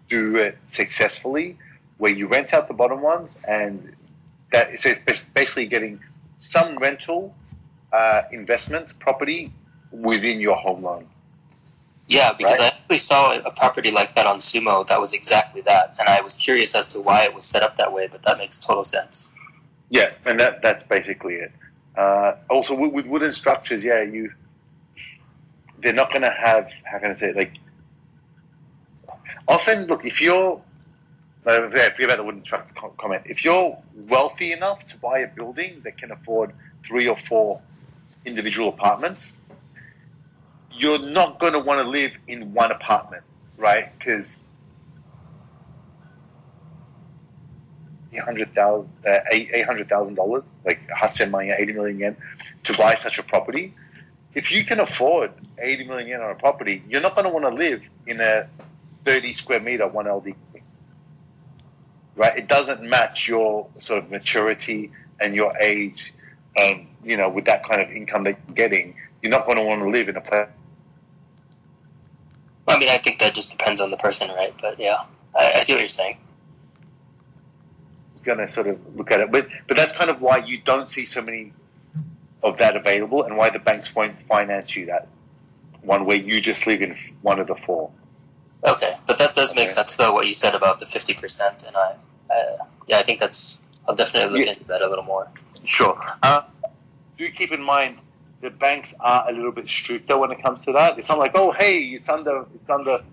do 0.09 0.37
it 0.37 0.57
successfully, 0.67 1.57
where 1.97 2.13
you 2.13 2.27
rent 2.27 2.53
out 2.53 2.67
the 2.67 2.73
bottom 2.73 3.01
ones, 3.01 3.37
and 3.47 3.95
that 4.51 4.79
so 4.79 4.89
it's 4.89 5.25
basically 5.25 5.67
getting 5.67 5.99
some 6.39 6.77
rental 6.77 7.35
uh, 7.91 8.23
investment 8.31 8.97
property 8.99 9.51
within 9.91 10.39
your 10.39 10.55
home 10.55 10.83
loan. 10.83 11.07
Yeah, 12.07 12.33
because 12.33 12.59
Right. 12.59 12.73
I 12.73 12.75
actually 12.77 12.97
saw 12.99 13.37
a 13.37 13.51
property 13.51 13.91
like 13.91 14.13
that 14.13 14.25
on 14.25 14.39
Suumo 14.39 14.87
that 14.87 14.99
was 14.99 15.13
exactly 15.13 15.61
that, 15.61 15.95
and 15.99 16.07
I 16.07 16.21
was 16.21 16.37
curious 16.37 16.73
as 16.73 16.87
to 16.89 17.01
why 17.01 17.23
it 17.23 17.33
was 17.33 17.45
set 17.45 17.63
up 17.63 17.75
that 17.77 17.91
way. 17.91 18.07
But 18.07 18.23
that 18.23 18.37
makes 18.37 18.59
total 18.59 18.83
sense. 18.83 19.31
Yeah, 19.89 20.11
and 20.25 20.39
that 20.39 20.61
that's 20.61 20.83
basically 20.83 21.35
it. 21.35 21.51
Uh, 21.97 22.35
also, 22.49 22.75
with, 22.75 22.93
with 22.93 23.07
wooden 23.07 23.33
structures, 23.33 23.83
yeah, 23.83 24.03
you 24.03 24.31
they're 25.79 25.93
not 25.93 26.09
going 26.09 26.21
to 26.23 26.31
have 26.31 26.69
how 26.85 26.99
can 26.99 27.11
I 27.11 27.15
say 27.15 27.29
it, 27.29 27.35
like 27.35 27.53
often. 29.47 29.87
Look, 29.87 30.05
if 30.05 30.21
you're 30.21 30.61
uh, 31.47 31.69
forget 31.69 32.03
about 32.03 32.17
the 32.17 32.23
wooden 32.23 32.43
structure 32.43 32.73
comment. 32.97 33.23
If 33.25 33.43
you're 33.43 33.77
wealthy 33.95 34.51
enough 34.51 34.85
to 34.87 34.97
buy 34.97 35.19
a 35.19 35.27
building 35.27 35.81
that 35.83 35.97
can 35.97 36.11
afford 36.11 36.53
three 36.85 37.07
or 37.07 37.17
four 37.17 37.61
individual 38.27 38.69
apartments, 38.69 39.41
you're 40.75 40.99
not 40.99 41.39
going 41.39 41.53
to 41.53 41.59
want 41.59 41.81
to 41.83 41.89
live 41.89 42.11
in 42.27 42.53
one 42.53 42.71
apartment, 42.71 43.23
right? 43.57 43.85
Because 43.97 44.41
eight 48.13 48.23
hundred 48.23 48.53
thousand, 48.53 48.89
uh, 49.05 50.41
like 50.65 50.87
Hasen 50.89 51.31
money, 51.31 51.51
eighty 51.51 51.73
million 51.73 51.99
yen, 51.99 52.17
to 52.63 52.77
buy 52.77 52.95
such 52.95 53.17
a 53.17 53.23
property. 53.23 53.73
If 54.33 54.51
you 54.51 54.65
can 54.65 54.79
afford 54.79 55.31
eighty 55.59 55.83
million 55.83 56.07
yen 56.07 56.21
on 56.21 56.31
a 56.31 56.35
property, 56.35 56.83
you're 56.89 57.01
not 57.01 57.15
going 57.15 57.25
to 57.25 57.31
want 57.31 57.45
to 57.45 57.53
live 57.53 57.81
in 58.05 58.21
a 58.21 58.49
thirty 59.05 59.33
square 59.33 59.59
meter 59.59 59.87
one 59.87 60.07
LD, 60.07 60.33
right? 62.15 62.37
It 62.37 62.47
doesn't 62.47 62.81
match 62.81 63.27
your 63.27 63.67
sort 63.79 64.03
of 64.03 64.11
maturity 64.11 64.91
and 65.19 65.33
your 65.33 65.57
age, 65.57 66.13
and 66.57 66.87
you 67.03 67.15
know, 67.17 67.29
with 67.29 67.45
that 67.45 67.63
kind 67.67 67.81
of 67.81 67.89
income 67.91 68.23
that 68.25 68.37
you're 68.47 68.55
getting, 68.55 68.95
you're 69.21 69.31
not 69.31 69.45
going 69.45 69.57
to 69.57 69.63
want 69.63 69.81
to 69.81 69.89
live 69.89 70.09
in 70.09 70.17
a 70.17 70.21
place. 70.21 70.47
I 72.67 72.77
mean, 72.77 72.89
I 72.89 72.97
think 72.97 73.19
that 73.19 73.33
just 73.33 73.51
depends 73.51 73.79
on 73.79 73.91
the 73.91 73.97
person, 73.97 74.29
right? 74.29 74.53
But 74.61 74.79
yeah, 74.79 75.03
I, 75.37 75.53
I 75.55 75.61
see 75.61 75.73
what 75.73 75.79
you're 75.79 75.87
saying. 75.89 76.17
It's 78.13 78.21
going 78.21 78.39
to 78.39 78.47
sort 78.49 78.67
of 78.67 78.79
look 78.95 79.11
at 79.11 79.21
it. 79.21 79.31
But 79.31 79.47
but 79.67 79.77
that's 79.77 79.93
kind 79.93 80.09
of 80.09 80.21
why 80.21 80.37
you 80.37 80.57
don't 80.59 80.89
see 80.89 81.05
so 81.05 81.21
many 81.21 81.53
of 82.43 82.57
that 82.57 82.75
available, 82.75 83.23
and 83.23 83.37
why 83.37 83.49
the 83.49 83.59
banks 83.59 83.95
won't 83.95 84.15
finance 84.27 84.75
you 84.75 84.87
that 84.87 85.07
one 85.81 86.05
where 86.05 86.17
you 86.17 86.41
just 86.41 86.67
live 86.67 86.81
in 86.81 86.95
one 87.21 87.39
of 87.39 87.47
the 87.47 87.55
four. 87.55 87.89
Okay, 88.65 88.97
but 89.05 89.17
that 89.19 89.33
does 89.33 89.55
make 89.55 89.65
Okay. 89.65 89.73
sense 89.73 89.95
though. 89.95 90.11
What 90.11 90.27
you 90.27 90.33
said 90.33 90.55
about 90.55 90.79
the 90.79 90.85
fifty 90.85 91.13
percent, 91.13 91.63
and 91.65 91.75
I, 91.77 91.93
uh, 92.33 92.65
yeah, 92.87 92.97
I 92.99 93.03
think 93.03 93.19
that's. 93.19 93.61
I'll 93.87 93.95
definitely 93.95 94.37
look 94.39 94.45
Yeah. 94.45 94.53
into 94.53 94.65
that 94.65 94.81
a 94.81 94.89
little 94.89 95.05
more. 95.05 95.29
Sure. 95.63 95.99
Uh, 96.23 96.41
do 97.17 97.29
keep 97.31 97.51
in 97.51 97.63
mind 97.63 97.97
the 98.41 98.49
banks 98.49 98.93
are 98.99 99.27
a 99.29 99.33
little 99.33 99.51
bit 99.51 99.67
stricter 99.67 100.17
when 100.17 100.31
it 100.31 100.41
comes 100.41 100.63
to 100.65 100.71
that. 100.73 100.99
It's 100.99 101.09
not 101.09 101.17
like, 101.17 101.31
oh, 101.33 101.51
hey, 101.51 101.79
it's 101.79 102.07
under, 102.07 102.45
it's 102.53 102.69
under, 102.69 103.03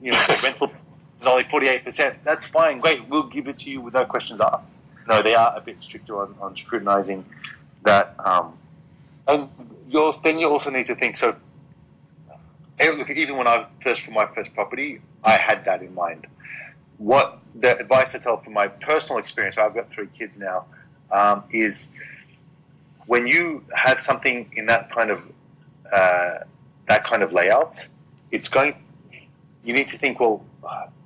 you 0.00 0.12
know, 0.12 0.24
rental 0.42 0.72
is 1.20 1.26
only 1.26 1.44
forty 1.44 1.68
eight 1.68 1.84
percent. 1.84 2.18
That's 2.24 2.46
fine, 2.46 2.80
great. 2.80 3.08
We'll 3.08 3.24
give 3.24 3.48
it 3.48 3.58
to 3.60 3.70
you 3.70 3.80
with 3.80 3.94
no 3.94 4.04
questions 4.04 4.40
asked. 4.40 4.66
No, 5.08 5.22
they 5.22 5.34
are 5.34 5.56
a 5.56 5.60
bit 5.60 5.76
stricter 5.80 6.20
on, 6.22 6.34
on 6.40 6.56
scrutinizing 6.56 7.24
that. 7.84 8.14
Um, 8.18 8.54
and 9.26 9.48
you're, 9.88 10.14
then 10.22 10.38
you 10.38 10.48
also 10.48 10.70
need 10.70 10.86
to 10.86 10.94
think. 10.94 11.16
So, 11.16 11.34
look, 12.80 13.10
even 13.10 13.36
when 13.36 13.48
I 13.48 13.66
first 13.82 14.02
for 14.02 14.10
my 14.10 14.26
first 14.26 14.54
property, 14.54 15.00
I 15.24 15.38
had 15.38 15.64
that 15.64 15.82
in 15.82 15.94
mind. 15.94 16.26
What 16.98 17.38
the 17.54 17.78
advice 17.78 18.14
I 18.14 18.18
tell 18.18 18.38
from 18.40 18.52
my 18.52 18.68
personal 18.68 19.18
experience, 19.18 19.56
I've 19.56 19.74
got 19.74 19.90
three 19.90 20.08
kids 20.18 20.38
now, 20.38 20.66
um, 21.10 21.44
is 21.50 21.88
when 23.06 23.26
you 23.26 23.64
have 23.74 24.00
something 24.00 24.50
in 24.54 24.66
that 24.66 24.90
kind 24.90 25.10
of 25.10 25.20
uh, 25.92 26.38
that 26.86 27.04
kind 27.04 27.22
of 27.22 27.32
layout, 27.32 27.86
it's 28.30 28.48
going. 28.48 28.74
You 29.64 29.74
need 29.74 29.88
to 29.88 29.98
think, 29.98 30.20
well, 30.20 30.44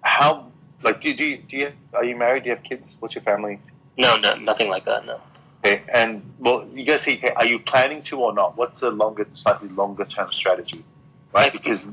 how? 0.03 0.47
Like, 0.83 1.01
do, 1.01 1.15
do 1.15 1.25
you, 1.25 1.39
do 1.39 1.57
you 1.57 1.73
are 1.95 2.05
you 2.05 2.17
married? 2.17 2.45
Do 2.45 2.51
you 2.51 2.57
have 2.57 2.65
kids? 2.65 2.97
What's 3.01 3.15
your 3.15 3.23
family? 3.23 3.61
No, 3.99 4.17
no, 4.17 4.35
nothing 4.35 4.69
like 4.71 4.85
that. 4.87 5.07
No. 5.07 5.21
Okay, 5.65 5.83
and 5.93 6.23
well, 6.41 6.67
you 6.73 6.85
gotta 6.85 6.99
see. 6.99 7.15
Okay, 7.19 7.31
are 7.37 7.47
you 7.47 7.61
planning 7.61 8.03
to 8.05 8.19
or 8.21 8.33
not? 8.35 8.57
What's 8.57 8.81
the 8.81 8.91
longer, 8.91 9.27
slightly 9.35 9.69
longer 9.69 10.05
term 10.05 10.33
strategy? 10.33 10.85
Right, 11.33 11.47
I've- 11.47 11.59
because 11.59 11.87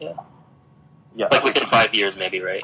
Yeah. 0.00 0.14
yeah, 1.16 1.28
Like 1.30 1.44
within 1.44 1.66
five 1.66 1.94
years, 1.94 2.16
maybe, 2.16 2.40
right? 2.40 2.62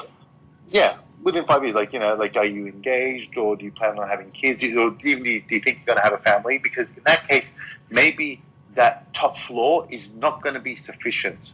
yeah, 0.69 0.97
within 1.23 1.45
five 1.45 1.63
years, 1.63 1.75
like 1.75 1.93
you 1.93 1.99
know, 1.99 2.15
like 2.15 2.35
are 2.35 2.45
you 2.45 2.67
engaged 2.67 3.37
or 3.37 3.55
do 3.55 3.65
you 3.65 3.71
plan 3.71 3.97
on 3.99 4.07
having 4.07 4.31
kids? 4.31 4.63
Or 4.63 4.95
even 5.03 5.23
do 5.23 5.29
you, 5.29 5.41
do 5.41 5.55
you 5.55 5.61
think 5.61 5.77
you're 5.77 5.95
going 5.95 5.97
to 5.97 6.03
have 6.03 6.13
a 6.13 6.23
family? 6.23 6.57
Because 6.57 6.87
in 6.89 7.03
that 7.05 7.27
case, 7.27 7.53
maybe 7.89 8.41
that 8.75 9.13
top 9.13 9.37
floor 9.37 9.87
is 9.89 10.13
not 10.15 10.41
going 10.41 10.55
to 10.55 10.61
be 10.61 10.75
sufficient 10.75 11.53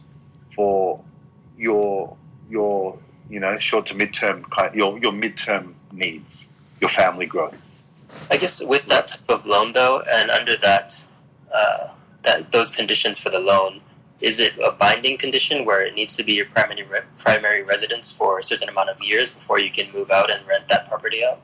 for 0.54 1.02
your 1.56 2.16
your 2.48 2.98
you 3.28 3.40
know 3.40 3.58
short 3.58 3.86
to 3.86 3.94
midterm 3.94 4.44
your 4.74 4.98
your 4.98 5.12
midterm 5.12 5.74
needs, 5.92 6.52
your 6.80 6.90
family 6.90 7.26
growth. 7.26 7.56
I 8.30 8.36
guess 8.36 8.62
with 8.64 8.86
that 8.86 9.08
type 9.08 9.28
of 9.28 9.44
loan, 9.44 9.72
though, 9.72 10.00
and 10.00 10.30
under 10.30 10.56
that, 10.56 11.04
uh, 11.54 11.88
that 12.22 12.52
those 12.52 12.70
conditions 12.70 13.18
for 13.18 13.28
the 13.28 13.38
loan, 13.38 13.82
is 14.20 14.40
it 14.40 14.58
a 14.58 14.72
binding 14.72 15.16
condition 15.16 15.64
where 15.64 15.80
it 15.84 15.94
needs 15.94 16.16
to 16.16 16.24
be 16.24 16.32
your 16.32 16.46
primary 16.46 16.82
re- 16.82 17.00
primary 17.18 17.62
residence 17.62 18.10
for 18.10 18.38
a 18.38 18.42
certain 18.42 18.68
amount 18.68 18.90
of 18.90 19.00
years 19.00 19.30
before 19.30 19.60
you 19.60 19.70
can 19.70 19.92
move 19.92 20.10
out 20.10 20.30
and 20.30 20.46
rent 20.46 20.68
that 20.68 20.88
property 20.88 21.24
out? 21.24 21.40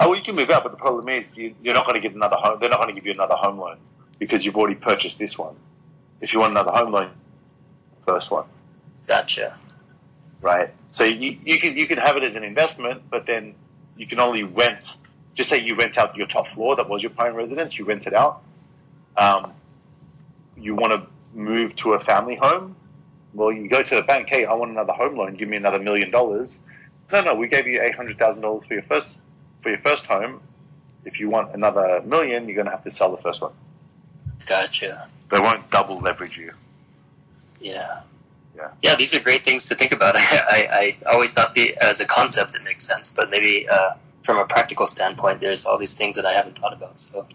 Oh, 0.00 0.08
well, 0.08 0.16
you 0.16 0.22
can 0.22 0.34
move 0.36 0.50
out, 0.50 0.62
but 0.62 0.72
the 0.72 0.78
problem 0.78 1.08
is 1.08 1.36
you, 1.36 1.54
you're 1.62 1.74
not 1.74 1.86
going 1.86 1.94
to 2.00 2.00
get 2.00 2.14
another 2.14 2.36
home. 2.36 2.58
They're 2.60 2.70
not 2.70 2.80
going 2.80 2.94
to 2.94 3.00
give 3.00 3.06
you 3.06 3.12
another 3.12 3.34
home 3.34 3.58
loan 3.58 3.78
because 4.18 4.44
you've 4.44 4.56
already 4.56 4.74
purchased 4.76 5.18
this 5.18 5.38
one. 5.38 5.56
If 6.20 6.32
you 6.32 6.40
want 6.40 6.52
another 6.52 6.70
home 6.70 6.92
loan, 6.92 7.10
first 8.06 8.30
one. 8.30 8.46
Gotcha. 9.06 9.58
right? 10.40 10.70
So 10.92 11.04
you, 11.04 11.38
you 11.44 11.58
can 11.58 11.76
you 11.76 11.86
can 11.86 11.98
have 11.98 12.16
it 12.16 12.22
as 12.24 12.36
an 12.36 12.44
investment, 12.44 13.02
but 13.10 13.26
then 13.26 13.54
you 13.96 14.06
can 14.06 14.20
only 14.20 14.42
rent. 14.44 14.96
Just 15.34 15.50
say 15.50 15.60
you 15.60 15.76
rent 15.76 15.98
out 15.98 16.16
your 16.16 16.26
top 16.26 16.48
floor 16.48 16.76
that 16.76 16.88
was 16.88 17.02
your 17.02 17.10
prime 17.10 17.34
residence. 17.34 17.78
You 17.78 17.84
rent 17.84 18.06
it 18.06 18.14
out. 18.14 18.42
Um, 19.16 19.52
you 20.56 20.74
want 20.74 20.92
to 20.92 21.06
move 21.36 21.76
to 21.76 21.92
a 21.92 22.00
family 22.00 22.36
home. 22.36 22.76
Well, 23.34 23.52
you 23.52 23.68
go 23.68 23.82
to 23.82 23.94
the 23.94 24.02
bank. 24.02 24.28
Hey, 24.30 24.46
I 24.46 24.54
want 24.54 24.70
another 24.70 24.94
home 24.94 25.16
loan. 25.16 25.34
Give 25.34 25.48
me 25.48 25.56
another 25.56 25.78
million 25.78 26.10
dollars. 26.10 26.60
No, 27.12 27.20
no, 27.20 27.34
we 27.34 27.48
gave 27.48 27.66
you 27.66 27.80
eight 27.82 27.94
hundred 27.94 28.18
thousand 28.18 28.42
dollars 28.42 28.64
for 28.66 28.74
your 28.74 28.82
first 28.84 29.18
for 29.62 29.68
your 29.68 29.78
first 29.78 30.06
home. 30.06 30.40
If 31.04 31.20
you 31.20 31.28
want 31.28 31.54
another 31.54 32.02
million, 32.04 32.46
you're 32.48 32.56
going 32.56 32.66
to 32.66 32.72
have 32.72 32.82
to 32.84 32.90
sell 32.90 33.14
the 33.14 33.22
first 33.22 33.40
one. 33.40 33.52
Gotcha. 34.46 35.08
They 35.30 35.38
won't 35.38 35.70
double 35.70 35.98
leverage 35.98 36.36
you. 36.36 36.52
Yeah. 37.60 38.00
Yeah. 38.56 38.70
Yeah, 38.82 38.96
these 38.96 39.14
are 39.14 39.20
great 39.20 39.44
things 39.44 39.68
to 39.68 39.74
think 39.74 39.92
about. 39.92 40.16
I, 40.18 40.96
I 41.06 41.12
always 41.12 41.30
thought 41.30 41.54
the 41.54 41.76
as 41.80 42.00
a 42.00 42.06
concept 42.06 42.54
it 42.54 42.64
makes 42.64 42.84
sense, 42.84 43.12
but 43.12 43.30
maybe 43.30 43.68
uh, 43.68 43.90
from 44.22 44.38
a 44.38 44.44
practical 44.46 44.86
standpoint, 44.86 45.40
there's 45.40 45.64
all 45.66 45.78
these 45.78 45.94
things 45.94 46.16
that 46.16 46.26
I 46.26 46.32
haven't 46.32 46.58
thought 46.58 46.72
about. 46.72 46.98
So 46.98 47.26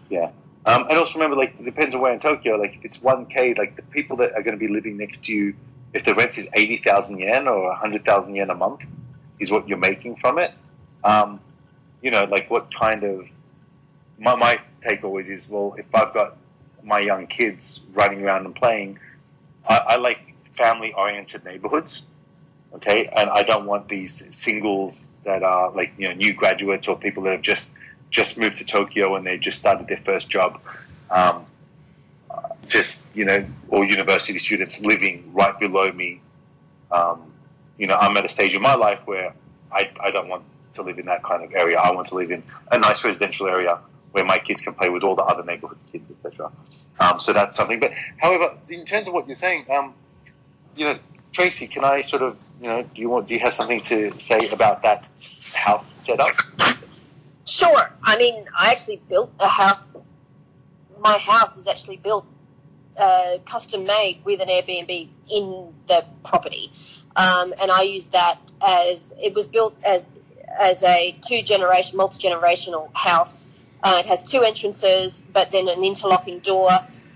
Um, 0.64 0.86
and 0.88 0.98
also 0.98 1.14
remember, 1.14 1.36
like, 1.36 1.54
it 1.58 1.64
depends 1.64 1.94
on 1.94 2.00
where 2.00 2.12
in 2.12 2.20
Tokyo. 2.20 2.56
Like, 2.56 2.76
if 2.76 2.84
it's 2.84 2.98
1K, 2.98 3.58
like, 3.58 3.74
the 3.76 3.82
people 3.82 4.16
that 4.18 4.32
are 4.34 4.42
going 4.42 4.58
to 4.58 4.64
be 4.64 4.72
living 4.72 4.96
next 4.96 5.24
to 5.24 5.32
you, 5.32 5.54
if 5.92 6.04
the 6.04 6.14
rent 6.14 6.38
is 6.38 6.48
80,000 6.54 7.18
yen 7.18 7.48
or 7.48 7.68
100,000 7.68 8.34
yen 8.34 8.50
a 8.50 8.54
month, 8.54 8.82
is 9.40 9.50
what 9.50 9.68
you're 9.68 9.78
making 9.78 10.16
from 10.16 10.38
it. 10.38 10.52
Um, 11.02 11.40
you 12.00 12.10
know, 12.10 12.24
like, 12.24 12.50
what 12.50 12.72
kind 12.74 13.02
of. 13.02 13.26
My, 14.18 14.36
my 14.36 14.60
take 14.86 15.02
always 15.02 15.28
is, 15.28 15.50
well, 15.50 15.74
if 15.76 15.86
I've 15.92 16.14
got 16.14 16.36
my 16.84 17.00
young 17.00 17.26
kids 17.26 17.80
running 17.92 18.22
around 18.22 18.46
and 18.46 18.54
playing, 18.54 18.98
I, 19.68 19.82
I 19.88 19.96
like 19.96 20.34
family 20.56 20.92
oriented 20.92 21.44
neighborhoods. 21.44 22.04
Okay. 22.74 23.08
And 23.16 23.28
I 23.28 23.42
don't 23.42 23.66
want 23.66 23.88
these 23.88 24.34
singles 24.36 25.08
that 25.24 25.42
are, 25.42 25.72
like, 25.72 25.92
you 25.98 26.08
know, 26.08 26.14
new 26.14 26.32
graduates 26.32 26.86
or 26.86 26.96
people 26.96 27.24
that 27.24 27.32
have 27.32 27.42
just 27.42 27.72
just 28.12 28.38
moved 28.38 28.58
to 28.58 28.64
Tokyo 28.64 29.16
and 29.16 29.26
they 29.26 29.38
just 29.38 29.58
started 29.58 29.88
their 29.88 29.96
first 29.96 30.30
job. 30.30 30.60
Um, 31.10 31.46
just 32.68 33.04
you 33.14 33.24
know, 33.24 33.44
or 33.68 33.84
university 33.84 34.38
students 34.38 34.84
living 34.84 35.32
right 35.32 35.58
below 35.58 35.90
me. 35.90 36.20
Um, 36.92 37.32
you 37.78 37.86
know, 37.86 37.96
I'm 37.96 38.16
at 38.16 38.24
a 38.24 38.28
stage 38.28 38.54
in 38.54 38.62
my 38.62 38.74
life 38.74 39.00
where 39.06 39.34
I, 39.72 39.90
I 39.98 40.10
don't 40.10 40.28
want 40.28 40.44
to 40.74 40.82
live 40.82 40.98
in 40.98 41.06
that 41.06 41.24
kind 41.24 41.42
of 41.42 41.52
area. 41.54 41.78
I 41.78 41.90
want 41.90 42.08
to 42.08 42.14
live 42.14 42.30
in 42.30 42.42
a 42.70 42.78
nice 42.78 43.02
residential 43.04 43.48
area 43.48 43.78
where 44.12 44.24
my 44.24 44.38
kids 44.38 44.60
can 44.60 44.74
play 44.74 44.88
with 44.90 45.02
all 45.02 45.16
the 45.16 45.22
other 45.22 45.42
neighborhood 45.42 45.78
kids, 45.90 46.08
etc. 46.10 46.52
Um, 47.00 47.18
so 47.18 47.32
that's 47.32 47.56
something. 47.56 47.80
But 47.80 47.92
however, 48.18 48.56
in 48.68 48.84
terms 48.84 49.08
of 49.08 49.14
what 49.14 49.26
you're 49.26 49.36
saying, 49.36 49.66
um, 49.70 49.94
you 50.76 50.84
know, 50.84 50.98
Tracy, 51.32 51.66
can 51.66 51.82
I 51.82 52.02
sort 52.02 52.22
of, 52.22 52.36
you 52.60 52.68
know, 52.68 52.82
do 52.82 53.00
you 53.00 53.08
want, 53.08 53.26
do 53.28 53.34
you 53.34 53.40
have 53.40 53.54
something 53.54 53.80
to 53.82 54.10
say 54.18 54.50
about 54.50 54.82
that 54.82 55.08
house 55.56 56.06
setup? 56.06 56.36
Sure. 57.52 57.92
I 58.02 58.16
mean, 58.16 58.46
I 58.58 58.70
actually 58.70 59.02
built 59.10 59.30
a 59.38 59.46
house. 59.46 59.94
My 60.98 61.18
house 61.18 61.58
is 61.58 61.68
actually 61.68 61.98
built 61.98 62.26
uh, 62.96 63.38
custom 63.44 63.84
made 63.84 64.22
with 64.24 64.40
an 64.40 64.48
Airbnb 64.48 65.10
in 65.30 65.74
the 65.86 66.06
property, 66.24 66.72
um, 67.14 67.52
and 67.60 67.70
I 67.70 67.82
use 67.82 68.08
that 68.10 68.38
as 68.66 69.12
it 69.22 69.34
was 69.34 69.48
built 69.48 69.76
as 69.84 70.08
as 70.58 70.82
a 70.82 71.14
two 71.28 71.42
generation 71.42 71.98
multi 71.98 72.26
generational 72.26 72.88
house. 72.94 73.48
Uh, 73.82 73.96
it 73.98 74.06
has 74.06 74.22
two 74.22 74.40
entrances, 74.42 75.22
but 75.30 75.52
then 75.52 75.68
an 75.68 75.84
interlocking 75.84 76.38
door 76.38 76.70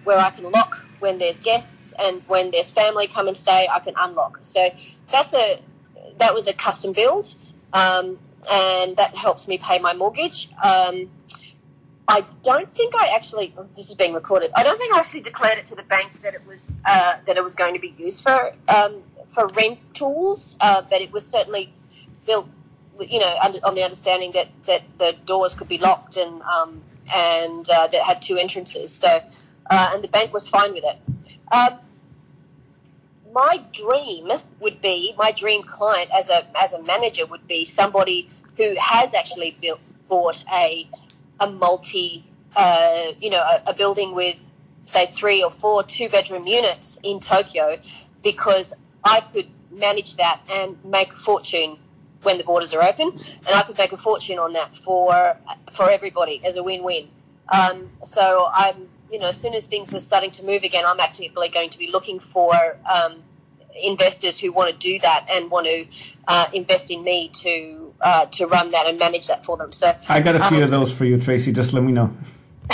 where 0.05 0.19
I 0.19 0.29
can 0.29 0.51
lock 0.51 0.85
when 0.99 1.17
there's 1.17 1.41
guests, 1.41 1.95
and 1.99 2.23
when 2.27 2.51
there's 2.51 2.71
family 2.71 3.07
come 3.07 3.27
and 3.27 3.37
stay, 3.37 3.69
I 3.73 3.79
can 3.79 3.95
unlock. 3.97 4.41
So 4.43 4.69
that's 5.11 5.33
a 5.33 5.63
that 6.19 6.35
was 6.35 6.47
a 6.47 6.53
custom 6.53 6.93
build. 6.93 7.37
Um, 7.73 8.19
and 8.51 8.97
that 8.97 9.17
helps 9.17 9.49
me 9.49 9.59
pay 9.59 9.79
my 9.79 9.95
mortgage. 9.95 10.49
Um, 10.63 11.11
I 12.09 12.25
don't 12.43 12.73
think 12.73 12.95
I 12.95 13.09
actually. 13.15 13.55
oh, 13.59 13.69
This 13.75 13.89
is 13.89 13.95
being 13.95 14.15
recorded. 14.15 14.51
I 14.57 14.63
don't 14.63 14.79
think 14.79 14.95
I 14.95 15.01
actually 15.01 15.23
declared 15.23 15.59
it 15.59 15.65
to 15.67 15.75
the 15.75 15.83
bank 15.83 16.23
that 16.23 16.35
it 16.35 16.47
was 16.47 16.77
uh, 16.85 17.17
that 17.27 17.37
it 17.37 17.43
was 17.43 17.55
going 17.55 17.75
to 17.75 17.81
be 17.81 17.95
used 17.99 18.23
for 18.23 18.53
um, 18.69 19.03
for 19.29 19.49
rentals, 19.49 20.57
uh, 20.61 20.83
but 20.83 21.01
it 21.01 21.13
was 21.13 21.27
certainly 21.27 21.73
built, 22.27 22.49
you 23.01 23.19
know, 23.19 23.37
under, 23.43 23.59
on 23.65 23.75
the 23.75 23.83
understanding 23.83 24.33
that, 24.33 24.49
that 24.67 24.83
the 24.99 25.17
doors 25.25 25.55
could 25.55 25.69
be 25.69 25.79
locked 25.79 26.17
and 26.17 26.43
um, 26.43 26.83
and 27.15 27.69
uh, 27.69 27.87
that 27.89 28.03
had 28.03 28.23
two 28.23 28.37
entrances. 28.37 28.93
So, 28.93 29.23
uh, 29.71 29.91
and 29.93 30.03
the 30.03 30.09
bank 30.09 30.33
was 30.33 30.49
fine 30.49 30.73
with 30.73 30.85
it. 30.85 30.99
Um, 31.53 31.79
my 33.37 33.63
dream 33.71 34.33
would 34.61 34.81
be 34.81 35.13
my 35.19 35.31
dream 35.31 35.63
client 35.63 36.11
as 36.11 36.31
a 36.31 36.41
as 36.59 36.73
a 36.73 36.83
manager 36.83 37.27
would 37.27 37.47
be 37.47 37.67
somebody 37.67 38.31
who 38.57 38.75
has 38.81 39.13
actually 39.13 39.55
built 39.61 39.79
bought 40.09 40.43
a 40.51 40.89
a 41.39 41.47
multi 41.51 42.25
uh, 42.57 43.13
you 43.21 43.29
know 43.29 43.43
a, 43.43 43.63
a 43.67 43.75
building 43.75 44.15
with 44.15 44.51
say 44.87 45.05
three 45.13 45.43
or 45.43 45.51
four 45.51 45.83
two 45.83 46.09
bedroom 46.09 46.47
units 46.47 46.99
in 47.03 47.21
Tokyo 47.21 47.79
because 48.23 48.73
I 49.05 49.21
could 49.21 49.49
manage 49.71 50.17
that 50.17 50.41
and 50.51 50.83
make 50.83 51.13
a 51.13 51.17
fortune 51.17 51.77
when 52.23 52.39
the 52.39 52.45
borders 52.45 52.73
are 52.73 52.83
open 52.83 53.09
and 53.11 53.55
I 53.55 53.63
could 53.65 53.77
make 53.77 53.93
a 53.93 53.99
fortune 53.99 54.39
on 54.39 54.55
that 54.55 54.75
for 54.75 55.37
for 55.71 55.91
everybody 55.91 56.41
as 56.43 56.57
a 56.57 56.63
win 56.63 56.83
win. 56.83 57.09
Um, 57.53 57.91
so 58.03 58.49
I'm 58.55 58.89
you 59.11 59.19
know 59.19 59.29
as 59.29 59.41
soon 59.41 59.55
as 59.55 59.67
things 59.67 59.95
are 59.95 60.01
starting 60.01 60.31
to 60.33 60.45
move 60.45 60.63
again, 60.63 60.85
I'm 60.87 61.01
actively 61.01 61.49
going 61.49 61.71
to 61.71 61.79
be 61.79 61.91
looking 61.91 62.19
for 62.19 62.79
um, 62.93 63.23
investors 63.83 64.41
who 64.41 64.53
want 64.53 64.71
to 64.71 64.77
do 64.77 64.99
that 65.01 65.27
and 65.31 65.51
want 65.51 65.67
to 65.67 65.87
uh, 66.29 66.47
invest 66.53 66.91
in 66.91 67.05
me 67.05 67.29
to 67.29 67.95
uh, 68.01 68.27
to 68.27 68.47
run 68.47 68.71
that 68.71 68.87
and 68.87 68.99
manage 68.99 69.27
that 69.29 69.45
for 69.45 69.57
them. 69.57 69.73
So 69.73 69.97
I 70.09 70.21
got 70.21 70.37
a 70.37 70.45
few 70.45 70.59
um, 70.59 70.65
of 70.65 70.71
those 70.71 70.95
for 70.95 71.05
you, 71.05 71.19
Tracy. 71.19 71.53
Just 71.53 71.73
let 71.73 71.83
me 71.83 71.93
know. 71.93 72.17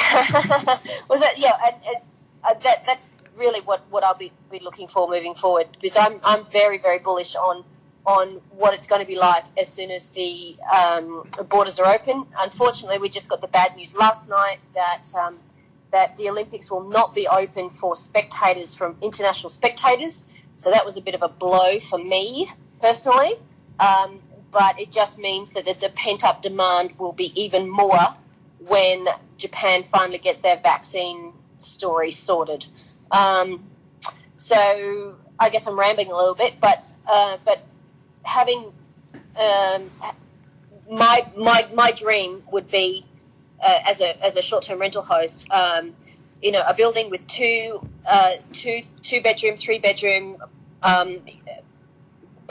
was 1.08 1.20
that 1.20 1.34
yeah? 1.36 1.52
And, 1.64 1.76
and 1.86 1.96
uh, 2.44 2.54
that 2.62 2.84
that's 2.86 3.08
really 3.36 3.60
what, 3.60 3.84
what 3.90 4.04
I'll 4.04 4.14
be, 4.14 4.32
be 4.50 4.58
looking 4.58 4.88
for 4.88 5.08
moving 5.08 5.34
forward 5.34 5.68
because 5.80 5.96
I'm 5.96 6.20
I'm 6.24 6.44
very 6.44 6.78
very 6.78 6.98
bullish 6.98 7.34
on 7.34 7.64
on 8.04 8.40
what 8.50 8.74
it's 8.74 8.86
going 8.86 9.00
to 9.00 9.06
be 9.06 9.16
like 9.16 9.44
as 9.56 9.72
soon 9.72 9.90
as 9.90 10.10
the 10.10 10.56
um, 10.74 11.28
borders 11.48 11.78
are 11.78 11.86
open. 11.86 12.26
Unfortunately, 12.38 12.98
we 12.98 13.08
just 13.08 13.30
got 13.30 13.40
the 13.40 13.46
bad 13.46 13.76
news 13.76 13.96
last 13.96 14.28
night 14.28 14.58
that 14.74 15.04
um, 15.14 15.38
that 15.92 16.16
the 16.16 16.28
Olympics 16.28 16.70
will 16.70 16.82
not 16.82 17.14
be 17.14 17.28
open 17.28 17.70
for 17.70 17.94
spectators 17.94 18.74
from 18.74 18.96
international 19.00 19.50
spectators. 19.50 20.24
So 20.56 20.70
that 20.70 20.84
was 20.84 20.96
a 20.96 21.00
bit 21.00 21.14
of 21.14 21.22
a 21.22 21.28
blow 21.28 21.78
for 21.78 21.98
me 21.98 22.50
personally. 22.80 23.34
Um, 23.78 24.20
but 24.50 24.78
it 24.80 24.90
just 24.90 25.18
means 25.18 25.52
that 25.52 25.64
the, 25.80 25.88
pent 25.88 26.24
up 26.24 26.42
demand 26.42 26.92
will 26.98 27.12
be 27.12 27.32
even 27.40 27.68
more 27.70 28.16
when 28.58 29.08
Japan 29.38 29.82
finally 29.82 30.18
gets 30.18 30.40
their 30.40 30.56
vaccine 30.56 31.32
story 31.58 32.10
sorted. 32.10 32.66
Um, 33.10 33.64
so 34.36 35.16
I 35.38 35.48
guess 35.48 35.66
I'm 35.66 35.78
rambling 35.78 36.10
a 36.10 36.16
little 36.16 36.34
bit, 36.34 36.54
but 36.60 36.84
uh, 37.06 37.38
but 37.44 37.64
having 38.22 38.72
um, 39.36 39.90
my 40.90 41.26
my 41.36 41.68
my 41.74 41.92
dream 41.92 42.42
would 42.52 42.70
be 42.70 43.06
uh, 43.62 43.80
as 43.86 44.00
a 44.00 44.22
as 44.24 44.36
a 44.36 44.42
short 44.42 44.64
term 44.64 44.80
rental 44.80 45.02
host, 45.02 45.50
um, 45.50 45.94
you 46.42 46.50
know, 46.50 46.62
a 46.66 46.74
building 46.74 47.10
with 47.10 47.26
two 47.26 47.88
uh, 48.06 48.34
two 48.52 48.82
two 49.02 49.20
bedroom, 49.20 49.56
three 49.56 49.78
bedroom 49.78 50.36
um, 50.82 51.18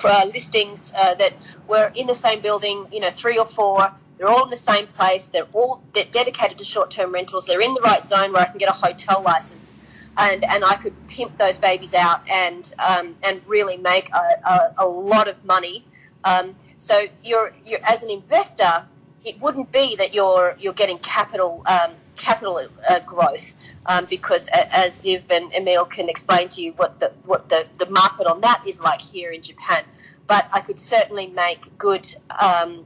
uh, 0.04 0.26
listings 0.34 0.94
uh, 0.96 1.14
that 1.16 1.34
were 1.68 1.92
in 1.96 2.08
the 2.08 2.16
same 2.16 2.42
building, 2.42 2.88
you 2.92 3.00
know, 3.00 3.12
three 3.12 3.38
or 3.38 3.46
four. 3.46 3.94
They're 4.18 4.30
all 4.30 4.44
in 4.44 4.52
the 4.52 4.58
same 4.58 4.88
place. 4.88 5.28
They're 5.28 5.48
all 5.54 5.84
they're 5.94 6.06
dedicated 6.06 6.58
to 6.60 6.64
short 6.64 6.92
term 6.92 7.14
rentals. 7.14 7.48
They're 7.48 7.62
in 7.62 7.74
the 7.74 7.82
right 7.82 8.04
zone 8.04 8.34
where 8.34 8.42
I 8.44 8.46
can 8.46 8.58
get 8.58 8.70
a 8.70 8.74
hotel 8.74 9.22
license 9.22 9.78
and 10.18 10.44
and 10.44 10.64
I 10.64 10.76
could 10.76 10.94
pimp 11.08 11.38
those 11.38 11.58
babies 11.58 11.94
out 11.94 12.28
and 12.30 12.74
um, 12.80 13.16
and 13.24 13.42
really 13.48 13.78
make 13.78 14.12
a, 14.14 14.40
a, 14.46 14.74
a 14.80 14.86
lot 14.86 15.28
of 15.28 15.44
money. 15.46 15.86
Um, 16.24 16.56
so 16.80 17.08
you're 17.24 17.54
you're 17.66 17.80
as 17.84 18.04
an 18.04 18.10
investor, 18.10 18.86
it 19.24 19.40
wouldn't 19.40 19.72
be 19.72 19.96
that 19.96 20.14
you're 20.14 20.56
you're 20.60 20.74
getting 20.74 20.98
capital 21.00 21.64
um, 21.68 21.92
capital 22.16 22.60
uh, 22.90 23.00
growth 23.00 23.56
um, 23.86 24.06
because 24.06 24.48
as 24.54 24.96
Ziv 24.96 25.30
and 25.30 25.54
Emil 25.54 25.86
can 25.86 26.10
explain 26.10 26.50
to 26.50 26.62
you 26.62 26.74
what 26.74 27.00
the 27.00 27.12
what 27.26 27.50
the, 27.50 27.68
the 27.80 27.90
market 27.90 28.28
on 28.28 28.42
that 28.42 28.64
is 28.66 28.80
like 28.82 29.02
here 29.02 29.32
in 29.32 29.42
Japan. 29.42 29.84
But 30.28 30.48
I 30.54 30.62
could 30.62 30.80
certainly 30.80 31.28
make 31.28 31.78
good 31.78 32.16
um, 32.40 32.86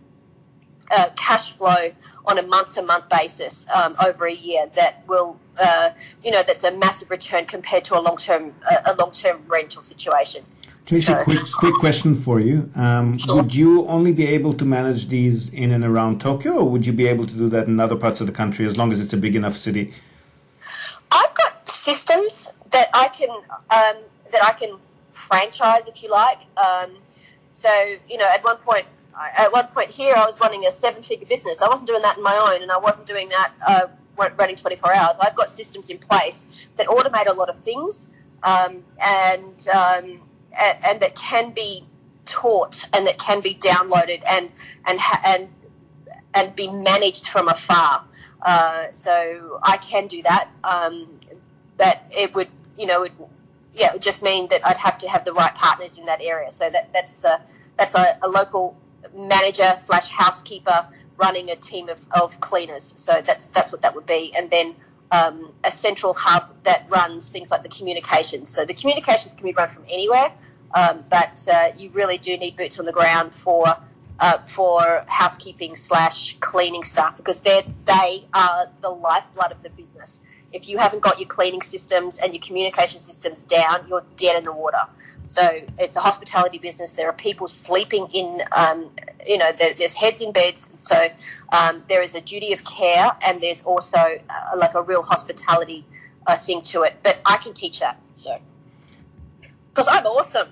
uh, 0.90 1.10
cash 1.16 1.52
flow 1.52 1.92
on 2.26 2.38
a 2.38 2.42
month 2.42 2.74
to 2.76 2.82
month 2.82 3.10
basis 3.10 3.68
um, 3.74 3.96
over 4.04 4.26
a 4.26 4.34
year 4.34 4.70
that 4.76 5.04
will 5.08 5.40
uh, 5.58 5.92
you 6.24 6.32
know 6.32 6.44
that's 6.44 6.64
a 6.64 6.72
massive 6.72 7.10
return 7.10 7.46
compared 7.46 7.84
to 7.86 7.98
a 7.98 8.02
long 8.02 8.18
term 8.18 8.54
a 8.86 8.96
long 8.96 9.12
term 9.12 9.44
rental 9.48 9.82
situation. 9.82 10.46
Tracy, 10.86 11.14
quick 11.24 11.40
quick 11.58 11.74
question 11.76 12.14
for 12.14 12.40
you. 12.40 12.70
Um, 12.76 13.18
sure. 13.18 13.38
Would 13.38 13.56
you 13.56 13.88
only 13.88 14.12
be 14.12 14.28
able 14.28 14.54
to 14.54 14.66
manage 14.66 15.08
these 15.08 15.50
in 15.50 15.72
and 15.72 15.84
around 15.84 16.22
Tokyo, 16.22 16.58
or 16.58 16.70
would 16.70 16.86
you 16.86 16.94
be 16.94 17.08
able 17.08 17.26
to 17.26 17.34
do 17.34 17.50
that 17.50 17.68
in 17.68 17.80
other 17.80 17.96
parts 17.96 18.22
of 18.22 18.28
the 18.28 18.34
country 18.34 18.66
as 18.66 18.78
long 18.78 18.92
as 18.92 19.04
it's 19.04 19.14
a 19.14 19.18
big 19.18 19.36
enough 19.36 19.58
city? 19.58 19.94
I've 21.12 21.34
got 21.34 21.68
systems 21.70 22.52
that 22.70 22.90
I 22.94 23.08
can 23.08 23.30
um, 23.30 24.04
that 24.32 24.44
I 24.44 24.54
can 24.54 24.78
franchise, 25.14 25.88
if 25.88 26.04
you 26.04 26.12
like. 26.12 26.42
Um, 26.56 26.98
so 27.50 27.96
you 28.08 28.18
know, 28.20 28.28
at 28.28 28.44
one 28.44 28.58
point 28.58 28.86
at 29.38 29.52
one 29.52 29.68
point 29.68 29.90
here, 29.90 30.14
I 30.16 30.26
was 30.26 30.40
running 30.40 30.66
a 30.68 30.72
seven 30.72 31.02
figure 31.02 31.26
business. 31.26 31.64
I 31.64 31.68
wasn't 31.68 31.88
doing 31.88 32.04
that 32.04 32.18
on 32.18 32.24
my 32.24 32.36
own, 32.36 32.62
and 32.62 32.72
I 32.72 32.78
wasn't 32.78 33.08
doing 33.08 33.30
that 33.30 33.54
uh, 33.68 33.88
running 34.38 34.56
24 34.56 34.94
hours. 34.94 35.18
I've 35.20 35.36
got 35.36 35.50
systems 35.50 35.90
in 35.90 35.98
place 35.98 36.48
that 36.76 36.88
automate 36.88 37.28
a 37.28 37.34
lot 37.34 37.50
of 37.50 37.60
things 37.62 38.12
um, 38.46 38.84
and, 39.02 39.68
um, 39.70 40.22
and, 40.58 40.78
and 40.84 41.00
that 41.00 41.16
can 41.16 41.52
be 41.52 41.86
taught 42.26 42.86
and 42.92 43.06
that 43.06 43.18
can 43.18 43.40
be 43.42 43.54
downloaded 43.54 44.24
and 44.28 44.52
and 44.86 45.00
and 45.26 45.50
and 46.34 46.56
be 46.56 46.70
managed 46.70 47.28
from 47.28 47.48
afar. 47.48 48.06
Uh, 48.42 48.92
so 48.92 49.60
I 49.64 49.78
can 49.78 50.08
do 50.08 50.22
that. 50.24 50.50
Um, 50.64 51.20
but 51.78 52.04
it 52.12 52.34
would, 52.36 52.50
you 52.78 52.86
know, 52.86 53.04
it, 53.04 53.14
yeah, 53.74 53.88
it 53.88 53.94
would 53.94 54.02
just 54.02 54.22
mean 54.22 54.48
that 54.50 54.66
I'd 54.66 54.78
have 54.78 54.98
to 55.00 55.10
have 55.10 55.26
the 55.26 55.34
right 55.34 55.54
partners 55.56 55.98
in 55.98 56.06
that 56.06 56.22
area. 56.22 56.52
So 56.52 56.70
that 56.70 56.94
that's 56.94 57.24
a, 57.24 57.42
that's 57.78 57.96
a, 57.96 58.18
a 58.22 58.28
local 58.28 58.78
manager 59.16 59.74
slash 59.78 60.10
housekeeper 60.10 60.88
running 61.18 61.50
a 61.50 61.56
team 61.56 61.90
of, 61.90 62.06
of 62.12 62.40
cleaners. 62.40 62.94
So 62.98 63.22
that's 63.26 63.48
that's 63.48 63.72
what 63.72 63.82
that 63.82 63.96
would 63.96 64.06
be, 64.06 64.34
and 64.36 64.50
then 64.50 64.76
um, 65.12 65.54
a 65.64 65.72
central 65.72 66.14
hub 66.14 66.52
that 66.64 66.86
runs 66.90 67.30
things 67.30 67.52
like 67.52 67.64
the 67.64 67.70
communications. 67.70 68.50
So 68.50 68.66
the 68.66 68.74
communications 68.74 69.34
can 69.34 69.46
be 69.46 69.54
run 69.54 69.70
from 69.70 69.84
anywhere, 69.90 70.34
um, 70.76 71.06
but 71.10 71.48
uh, 71.52 71.70
you 71.78 71.90
really 71.92 72.18
do 72.18 72.38
need 72.38 72.58
boots 72.58 72.78
on 72.78 72.86
the 72.86 72.92
ground 72.92 73.34
for 73.34 73.78
uh, 74.20 74.38
for 74.40 75.06
housekeeping 75.08 75.76
slash 75.76 76.38
cleaning 76.40 76.84
staff 76.84 77.18
because 77.18 77.40
they 77.40 77.66
they 77.86 78.26
are 78.34 78.72
the 78.82 78.90
lifeblood 78.90 79.52
of 79.52 79.64
the 79.64 79.70
business. 79.70 80.20
If 80.52 80.70
you 80.70 80.78
haven't 80.78 81.02
got 81.02 81.20
your 81.20 81.28
cleaning 81.28 81.62
systems 81.62 82.20
and 82.20 82.34
your 82.34 82.42
communication 82.42 83.00
systems 83.00 83.44
down, 83.44 83.88
you're 83.90 84.06
dead 84.16 84.38
in 84.38 84.44
the 84.44 84.54
water. 84.54 84.84
So 85.26 85.62
it's 85.78 85.96
a 85.96 86.02
hospitality 86.02 86.60
business. 86.60 86.94
There 86.94 87.10
are 87.10 87.14
people 87.14 87.48
sleeping 87.48 88.08
in, 88.14 88.44
um, 88.56 88.92
you 89.26 89.38
know, 89.38 89.52
there, 89.52 89.74
there's 89.74 89.96
heads 89.96 90.22
in 90.22 90.32
beds. 90.32 90.72
So 90.78 91.08
um, 91.52 91.84
there 91.90 92.02
is 92.02 92.16
a 92.16 92.22
duty 92.22 92.54
of 92.54 92.64
care, 92.64 93.12
and 93.26 93.42
there's 93.42 93.64
also 93.64 93.98
uh, 94.30 94.56
like 94.56 94.76
a 94.76 94.82
real 94.82 95.02
hospitality 95.02 95.84
uh, 96.26 96.38
thing 96.38 96.62
to 96.62 96.84
it. 96.84 96.98
But 97.04 97.20
I 97.26 97.38
can 97.38 97.54
teach 97.54 97.80
that. 97.82 98.00
So 98.14 98.40
because 99.76 99.90
I'm 99.90 100.06
awesome. 100.06 100.48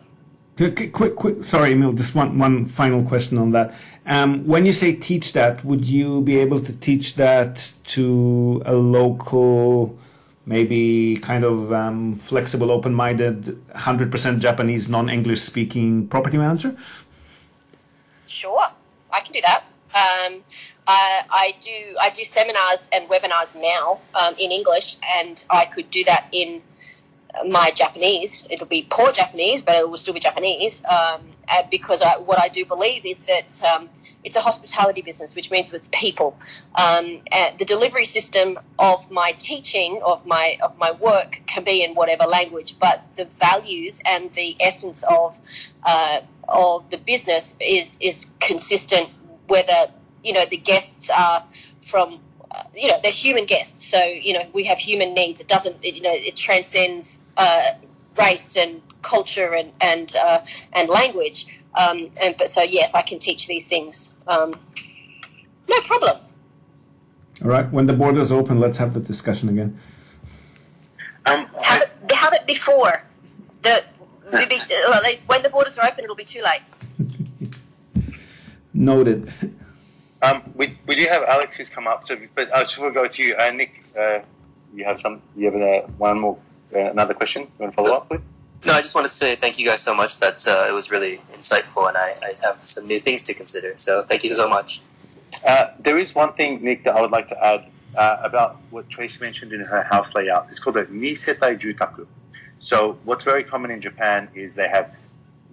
Quick, 0.56 0.94
quick, 0.94 1.16
quick. 1.16 1.44
Sorry, 1.44 1.72
Emil. 1.72 1.94
Just 1.94 2.14
one, 2.14 2.38
one 2.38 2.66
final 2.66 3.04
question 3.04 3.38
on 3.38 3.52
that. 3.52 3.74
Um, 4.06 4.46
when 4.46 4.66
you 4.66 4.74
say 4.74 4.94
teach 4.94 5.34
that, 5.34 5.66
would 5.66 5.86
you 5.86 6.22
be 6.22 6.38
able 6.38 6.60
to 6.62 6.74
teach 6.74 7.16
that 7.16 7.74
to 7.86 8.62
a 8.66 8.74
local? 8.74 9.98
maybe 10.46 11.18
kind 11.18 11.44
of 11.44 11.72
um, 11.72 12.16
flexible, 12.16 12.72
open 12.72 12.94
minded, 12.94 13.58
100% 13.76 14.40
Japanese, 14.40 14.90
non 14.90 15.10
English 15.10 15.42
speaking 15.42 16.08
property 16.08 16.38
manager? 16.38 16.76
Sure, 18.28 18.70
I 19.12 19.20
can 19.22 19.32
do 19.32 19.42
that. 19.42 19.64
Um, 19.96 20.44
I, 20.88 21.24
I, 21.30 21.56
do 21.62 21.96
I 22.02 22.10
do 22.10 22.24
seminars 22.24 22.90
and 22.92 23.08
webinars 23.08 23.56
now 23.56 24.00
um, 24.16 24.36
in 24.38 24.52
English, 24.52 24.98
and 25.18 25.44
I 25.50 25.66
could 25.66 25.90
do 25.90 26.04
that 26.06 26.28
in 26.32 26.62
my 27.48 27.72
Japanese. 27.72 28.48
It'll 28.50 28.68
be 28.68 28.88
poor 28.90 29.12
Japanese, 29.12 29.62
but 29.62 29.76
it 29.76 29.90
will 29.90 29.98
still 29.98 30.14
be 30.14 30.20
Japanese. 30.20 30.84
Um, 30.86 31.22
because 31.70 32.02
I, 32.02 32.18
what 32.18 32.40
I 32.40 32.48
do 32.48 32.66
believe 32.66 33.06
is 33.06 33.26
that 33.26 33.62
um, 33.64 33.90
it's 34.24 34.36
a 34.36 34.42
hospitality 34.42 35.02
business, 35.02 35.36
which 35.36 35.52
means 35.52 35.74
it's 35.74 35.90
people. 35.92 36.38
Um, 36.76 37.22
the 37.58 37.66
delivery 37.66 38.06
system 38.06 38.58
of 38.80 39.12
my 39.12 39.34
teaching 39.34 40.00
of 40.06 40.26
my 40.26 40.58
of 40.62 40.78
my 40.78 40.92
work 40.92 41.42
can 41.46 41.64
be 41.64 41.84
in 41.84 41.96
whatever 41.96 42.24
language, 42.26 42.78
but 42.80 43.06
the 43.18 43.26
values 43.26 44.02
and 44.06 44.32
the 44.34 44.56
essence 44.60 45.04
of 45.04 45.40
uh, 45.84 46.22
of 46.48 46.90
the 46.90 46.98
business 46.98 47.56
is 47.60 47.98
is 48.02 48.32
consistent. 48.40 49.10
Whether 49.48 49.92
you 50.24 50.34
know 50.34 50.46
the 50.46 50.58
guests 50.58 51.10
are 51.10 51.46
from 51.86 52.22
uh, 52.50 52.64
you 52.76 52.88
know 52.88 53.00
they're 53.04 53.12
human 53.12 53.46
guests, 53.46 53.86
so 53.86 54.04
you 54.04 54.34
know 54.34 54.48
we 54.54 54.64
have 54.66 54.80
human 54.80 55.14
needs. 55.14 55.42
It 55.42 55.48
doesn't 55.48 55.84
it, 55.84 55.96
you 55.96 56.02
know 56.02 56.14
it 56.14 56.36
transcends 56.38 57.23
uh, 57.38 57.74
race 58.18 58.58
and 58.58 58.82
culture 59.02 59.54
and 59.54 59.72
and 59.82 60.16
uh, 60.16 60.42
and 60.74 60.90
language. 60.90 61.48
Um, 61.76 62.12
and 62.18 62.36
but 62.38 62.50
so 62.50 62.62
yes, 62.62 62.96
I 62.96 63.02
can 63.02 63.20
teach 63.20 63.48
these 63.48 63.68
things. 63.68 64.14
Um, 64.28 64.56
no 65.68 65.80
problem. 65.82 66.18
All 67.44 67.50
right. 67.50 67.70
When 67.72 67.88
the 67.88 67.94
borders 67.94 68.32
open, 68.32 68.60
let's 68.60 68.78
have 68.78 68.94
the 68.94 69.00
discussion 69.00 69.50
again. 69.50 69.78
Um, 71.26 71.46
have, 71.62 71.84
it, 71.84 72.12
have 72.12 72.34
it 72.34 72.46
before 72.46 73.04
the 73.62 73.84
be, 74.32 74.60
well, 74.88 75.02
when 75.28 75.44
the 75.44 75.50
borders 75.50 75.78
are 75.78 75.86
open, 75.86 76.04
it'll 76.04 76.16
be 76.16 76.26
too 76.26 76.42
late. 76.42 76.62
Noted. 78.74 79.32
Um, 80.22 80.42
we, 80.56 80.78
we 80.88 80.96
do 80.96 81.06
have 81.10 81.24
Alex 81.24 81.58
who's 81.58 81.70
come 81.70 81.88
up, 81.88 82.08
so 82.08 82.18
but 82.34 82.54
I 82.54 82.64
just 82.64 82.78
want 82.80 82.94
to 82.94 83.00
go 83.00 83.08
to 83.08 83.24
you, 83.24 83.36
uh, 83.36 83.52
Nick. 83.52 83.84
Uh, 83.98 84.20
you 84.74 84.86
have 84.86 85.00
some. 85.00 85.22
You 85.36 85.52
have 85.52 85.62
uh, 85.62 85.88
one 85.98 86.20
more, 86.20 86.38
another 86.76 87.14
question. 87.14 87.44
You 87.44 87.50
want 87.60 87.74
to 87.74 87.76
follow 87.76 87.94
up 87.96 88.10
with? 88.10 88.22
No, 88.66 88.74
I 88.74 88.82
just 88.82 88.96
want 88.96 89.06
to 89.06 89.14
say 89.14 89.36
thank 89.36 89.60
you 89.60 89.68
guys 89.68 89.82
so 89.82 89.94
much. 89.94 90.20
That 90.20 90.48
uh, 90.48 90.68
it 90.70 90.74
was 90.74 90.90
really 90.90 91.18
insightful, 91.34 91.88
and 91.88 91.98
I, 91.98 92.16
I, 92.22 92.34
have 92.44 92.62
some 92.62 92.88
new 92.88 93.00
things 93.00 93.22
to 93.24 93.34
consider. 93.34 93.74
So 93.76 94.04
thank 94.04 94.24
you 94.24 94.34
so 94.34 94.48
much. 94.48 94.82
Uh, 95.46 95.68
there 95.80 95.98
is 95.98 96.16
one 96.16 96.34
thing, 96.34 96.64
Nick, 96.64 96.86
that 96.86 96.96
I 96.96 97.02
would 97.02 97.12
like 97.12 97.28
to 97.30 97.44
add 97.44 97.66
uh, 97.96 98.18
about 98.24 98.58
what 98.70 98.90
Trace 98.90 99.20
mentioned 99.20 99.52
in 99.52 99.60
her 99.62 99.84
house 99.84 100.14
layout. 100.16 100.48
It's 100.50 100.60
called 100.60 100.78
a 100.78 100.86
Nisetai 100.86 101.60
Jutaku. 101.60 102.08
So 102.60 102.98
what's 103.04 103.26
very 103.26 103.44
common 103.44 103.72
in 103.72 103.82
Japan 103.82 104.30
is 104.34 104.56
they 104.56 104.70
have, 104.70 104.96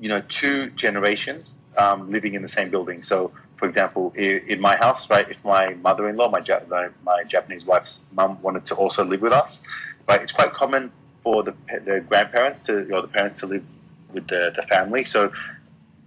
you 0.01 0.09
know, 0.09 0.22
two 0.28 0.70
generations 0.70 1.56
um, 1.76 2.12
living 2.12 2.34
in 2.34 2.42
the 2.42 2.48
same 2.48 2.70
building. 2.70 3.02
So 3.02 3.32
for 3.60 3.66
example, 3.66 4.12
in, 4.16 4.42
in 4.48 4.60
my 4.60 4.76
house, 4.76 5.10
right, 5.10 5.28
if 5.30 5.44
my 5.44 5.74
mother-in-law, 5.74 6.30
my, 6.30 6.40
my, 6.68 6.88
my 7.05 7.24
Japanese 7.24 7.64
wife's 7.64 8.01
mum 8.12 8.40
wanted 8.40 8.64
to 8.66 8.74
also 8.74 9.05
live 9.05 9.20
with 9.20 9.34
us, 9.34 9.62
right, 10.09 10.22
it's 10.22 10.32
quite 10.32 10.52
common 10.52 10.90
for 11.22 11.42
the, 11.42 11.55
the 11.84 12.01
grandparents 12.09 12.60
to, 12.62 12.90
or 12.92 13.02
the 13.02 13.09
parents 13.09 13.40
to 13.40 13.47
live 13.47 13.64
with 14.12 14.26
the, 14.28 14.52
the 14.55 14.62
family. 14.62 15.05
So 15.05 15.32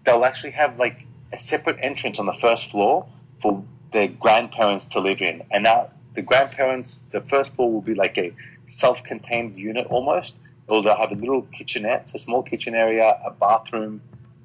they'll 0.05 0.25
actually 0.25 0.51
have 0.51 0.77
like 0.77 1.05
a 1.31 1.37
separate 1.37 1.77
entrance 1.81 2.19
on 2.19 2.25
the 2.25 2.33
first 2.33 2.71
floor 2.71 3.07
for 3.41 3.63
their 3.91 4.07
grandparents 4.07 4.85
to 4.85 4.99
live 4.99 5.21
in. 5.21 5.43
And 5.51 5.63
now 5.63 5.91
the 6.15 6.21
grandparents, 6.21 7.01
the 7.11 7.21
first 7.21 7.55
floor 7.55 7.71
will 7.71 7.81
be 7.81 7.95
like 7.95 8.17
a 8.17 8.33
self-contained 8.67 9.57
unit 9.57 9.87
almost. 9.87 10.37
Or 10.67 10.81
they'll 10.81 10.95
have 10.95 11.11
a 11.11 11.15
little 11.15 11.41
kitchenette, 11.41 12.11
a 12.15 12.17
small 12.17 12.41
kitchen 12.41 12.73
area, 12.73 13.19
a 13.25 13.31
bathroom, 13.31 14.01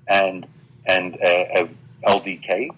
and 0.08 0.46
and 0.84 1.14
a, 1.22 1.68
a 2.04 2.08
LDK. 2.08 2.70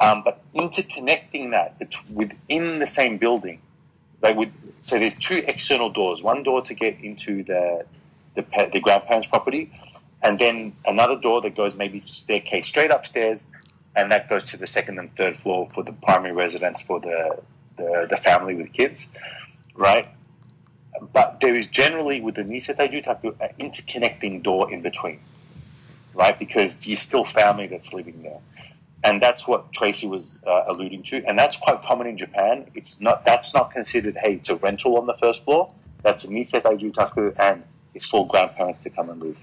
Um, 0.00 0.22
but 0.24 0.40
interconnecting 0.54 1.50
that 1.50 1.76
within 2.10 2.78
the 2.78 2.86
same 2.86 3.18
building, 3.18 3.60
like 4.22 4.36
with 4.36 4.50
so 4.82 4.98
there's 4.98 5.16
two 5.16 5.44
external 5.46 5.90
doors. 5.90 6.22
One 6.22 6.42
door 6.42 6.62
to 6.62 6.74
get 6.74 7.02
into 7.02 7.44
the 7.44 7.84
the, 8.34 8.70
the 8.72 8.80
grandparents' 8.80 9.28
property, 9.28 9.70
and 10.22 10.38
then 10.38 10.74
another 10.86 11.16
door 11.16 11.40
that 11.42 11.56
goes 11.56 11.76
maybe 11.76 12.02
staircase 12.06 12.66
straight 12.66 12.90
upstairs, 12.90 13.46
and 13.94 14.12
that 14.12 14.28
goes 14.28 14.44
to 14.44 14.56
the 14.56 14.66
second 14.66 14.98
and 14.98 15.14
third 15.16 15.36
floor 15.36 15.68
for 15.74 15.82
the 15.82 15.92
primary 15.92 16.32
residence 16.32 16.82
for 16.82 17.00
the 17.00 17.40
the, 17.76 18.06
the 18.08 18.16
family 18.16 18.54
with 18.54 18.72
kids, 18.72 19.08
right? 19.74 20.08
But 21.12 21.38
there 21.40 21.54
is 21.54 21.68
generally 21.68 22.20
with 22.20 22.34
the 22.34 22.42
Nisetai 22.42 22.90
Jutaku 22.90 23.36
an 23.40 23.50
interconnecting 23.60 24.42
door 24.42 24.72
in 24.72 24.82
between, 24.82 25.20
right? 26.14 26.36
Because 26.36 26.88
you're 26.88 26.96
still 26.96 27.24
family 27.24 27.68
that's 27.68 27.92
living 27.92 28.22
there 28.22 28.40
and 29.04 29.22
that's 29.22 29.46
what 29.46 29.72
Tracy 29.72 30.06
was 30.06 30.36
uh, 30.46 30.64
alluding 30.68 31.02
to, 31.04 31.24
and 31.24 31.38
that's 31.38 31.56
quite 31.56 31.82
common 31.82 32.06
in 32.06 32.18
Japan. 32.18 32.66
It's 32.74 33.00
not 33.00 33.24
that's 33.24 33.54
not 33.54 33.70
considered 33.70 34.16
hey, 34.22 34.34
it's 34.34 34.50
a 34.50 34.56
rental 34.56 34.96
on 34.96 35.06
the 35.06 35.14
first 35.14 35.44
floor. 35.44 35.70
That's 36.02 36.24
a 36.24 36.28
nisetai 36.28 36.80
jutaku, 36.80 37.34
and 37.38 37.62
it's 37.94 38.08
for 38.08 38.26
grandparents 38.26 38.80
to 38.80 38.90
come 38.90 39.10
and 39.10 39.20
live. 39.20 39.38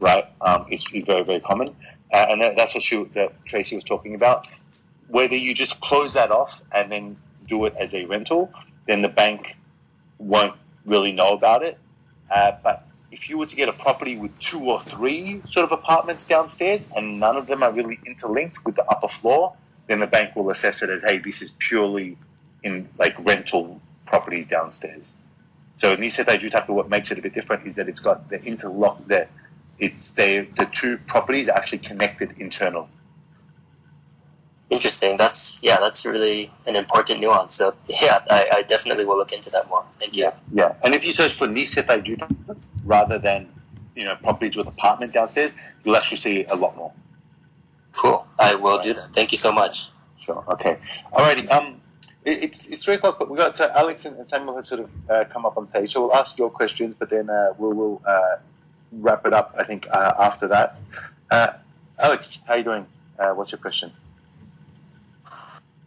Right? 0.00 0.24
Um, 0.40 0.66
it's 0.70 0.88
very 0.90 1.22
very 1.22 1.40
common, 1.40 1.68
uh, 2.12 2.26
and 2.28 2.42
that's 2.42 2.74
what 2.74 2.82
she, 2.82 3.04
that 3.14 3.44
Tracy 3.44 3.76
was 3.76 3.84
talking 3.84 4.14
about. 4.14 4.46
Whether 5.08 5.36
you 5.36 5.54
just 5.54 5.80
close 5.80 6.14
that 6.14 6.30
off 6.30 6.62
and 6.72 6.90
then 6.90 7.16
do 7.48 7.64
it 7.66 7.74
as 7.78 7.94
a 7.94 8.04
rental, 8.04 8.52
then 8.86 9.02
the 9.02 9.08
bank 9.08 9.56
won't 10.18 10.54
really 10.84 11.12
know 11.12 11.32
about 11.32 11.62
it. 11.62 11.78
Uh, 12.30 12.52
but 12.62 12.86
if 13.10 13.28
you 13.28 13.38
were 13.38 13.46
to 13.46 13.56
get 13.56 13.68
a 13.68 13.72
property 13.72 14.16
with 14.16 14.38
two 14.38 14.64
or 14.64 14.78
three 14.78 15.40
sort 15.44 15.64
of 15.64 15.72
apartments 15.72 16.26
downstairs 16.26 16.88
and 16.94 17.18
none 17.18 17.36
of 17.36 17.46
them 17.46 17.62
are 17.62 17.72
really 17.72 17.98
interlinked 18.06 18.64
with 18.64 18.76
the 18.76 18.84
upper 18.84 19.08
floor, 19.08 19.54
then 19.86 20.00
the 20.00 20.06
bank 20.06 20.36
will 20.36 20.50
assess 20.50 20.82
it 20.82 20.90
as, 20.90 21.02
hey, 21.02 21.18
this 21.18 21.42
is 21.42 21.52
purely 21.52 22.16
in 22.62 22.88
like 22.98 23.16
rental 23.24 23.80
properties 24.06 24.46
downstairs. 24.46 25.12
So 25.78 25.96
Nisetai 25.96 26.38
Jutaku, 26.38 26.68
what 26.68 26.88
makes 26.88 27.10
it 27.10 27.18
a 27.18 27.22
bit 27.22 27.34
different 27.34 27.66
is 27.66 27.76
that 27.76 27.88
it's 27.88 28.00
got 28.00 28.28
the 28.28 28.42
interlock 28.42 29.06
that 29.08 29.30
it's 29.78 30.12
the 30.12 30.46
the 30.56 30.66
two 30.66 30.98
properties 30.98 31.48
are 31.48 31.56
actually 31.56 31.78
connected 31.78 32.34
internal. 32.38 32.88
Interesting. 34.68 35.16
That's 35.16 35.58
yeah, 35.62 35.78
that's 35.80 36.04
really 36.04 36.52
an 36.66 36.76
important 36.76 37.20
nuance. 37.20 37.54
So 37.54 37.74
yeah, 37.88 38.20
I, 38.30 38.48
I 38.56 38.62
definitely 38.62 39.04
will 39.06 39.16
look 39.16 39.32
into 39.32 39.48
that 39.50 39.68
more. 39.68 39.84
Thank 39.98 40.16
you. 40.16 40.24
Yeah, 40.24 40.34
yeah. 40.52 40.74
And 40.84 40.94
if 40.94 41.04
you 41.04 41.12
search 41.12 41.34
for 41.34 41.48
Nisetai 41.48 42.04
Jutaku, 42.04 42.56
rather 42.84 43.18
than 43.18 43.48
you 43.94 44.04
know 44.04 44.16
properties 44.16 44.56
with 44.56 44.66
apartment 44.66 45.12
downstairs, 45.12 45.52
you'll 45.84 45.96
actually 45.96 46.18
see 46.18 46.44
a 46.44 46.54
lot 46.54 46.76
more. 46.76 46.92
Cool. 47.92 48.26
I 48.38 48.54
will 48.54 48.76
right. 48.76 48.84
do 48.84 48.94
that. 48.94 49.12
Thank 49.12 49.32
you 49.32 49.38
so 49.38 49.52
much. 49.52 49.88
Sure. 50.20 50.44
Okay. 50.48 50.78
Alrighty. 51.12 51.50
Um, 51.50 51.80
it, 52.24 52.44
it's 52.44 52.68
it's 52.68 52.84
three 52.84 52.94
o'clock, 52.94 53.18
but 53.18 53.30
we 53.30 53.36
got 53.36 53.60
uh, 53.60 53.70
Alex 53.74 54.04
and, 54.04 54.28
Samuel 54.28 54.56
have 54.56 54.66
sort 54.66 54.80
of 54.80 54.90
uh, 55.08 55.24
come 55.24 55.46
up 55.46 55.56
on 55.56 55.66
stage, 55.66 55.92
so 55.92 56.02
we'll 56.02 56.14
ask 56.14 56.38
your 56.38 56.50
questions, 56.50 56.94
but 56.94 57.10
then 57.10 57.30
uh, 57.30 57.54
we'll 57.58 57.72
we'll 57.72 58.02
uh, 58.06 58.36
wrap 58.92 59.26
it 59.26 59.32
up. 59.32 59.54
I 59.58 59.64
think 59.64 59.86
uh, 59.90 60.14
after 60.18 60.48
that. 60.48 60.80
Uh, 61.30 61.52
Alex, 61.98 62.40
how 62.46 62.54
are 62.54 62.58
you 62.58 62.64
doing? 62.64 62.86
what's 63.34 63.52
your 63.52 63.58
question? 63.58 63.92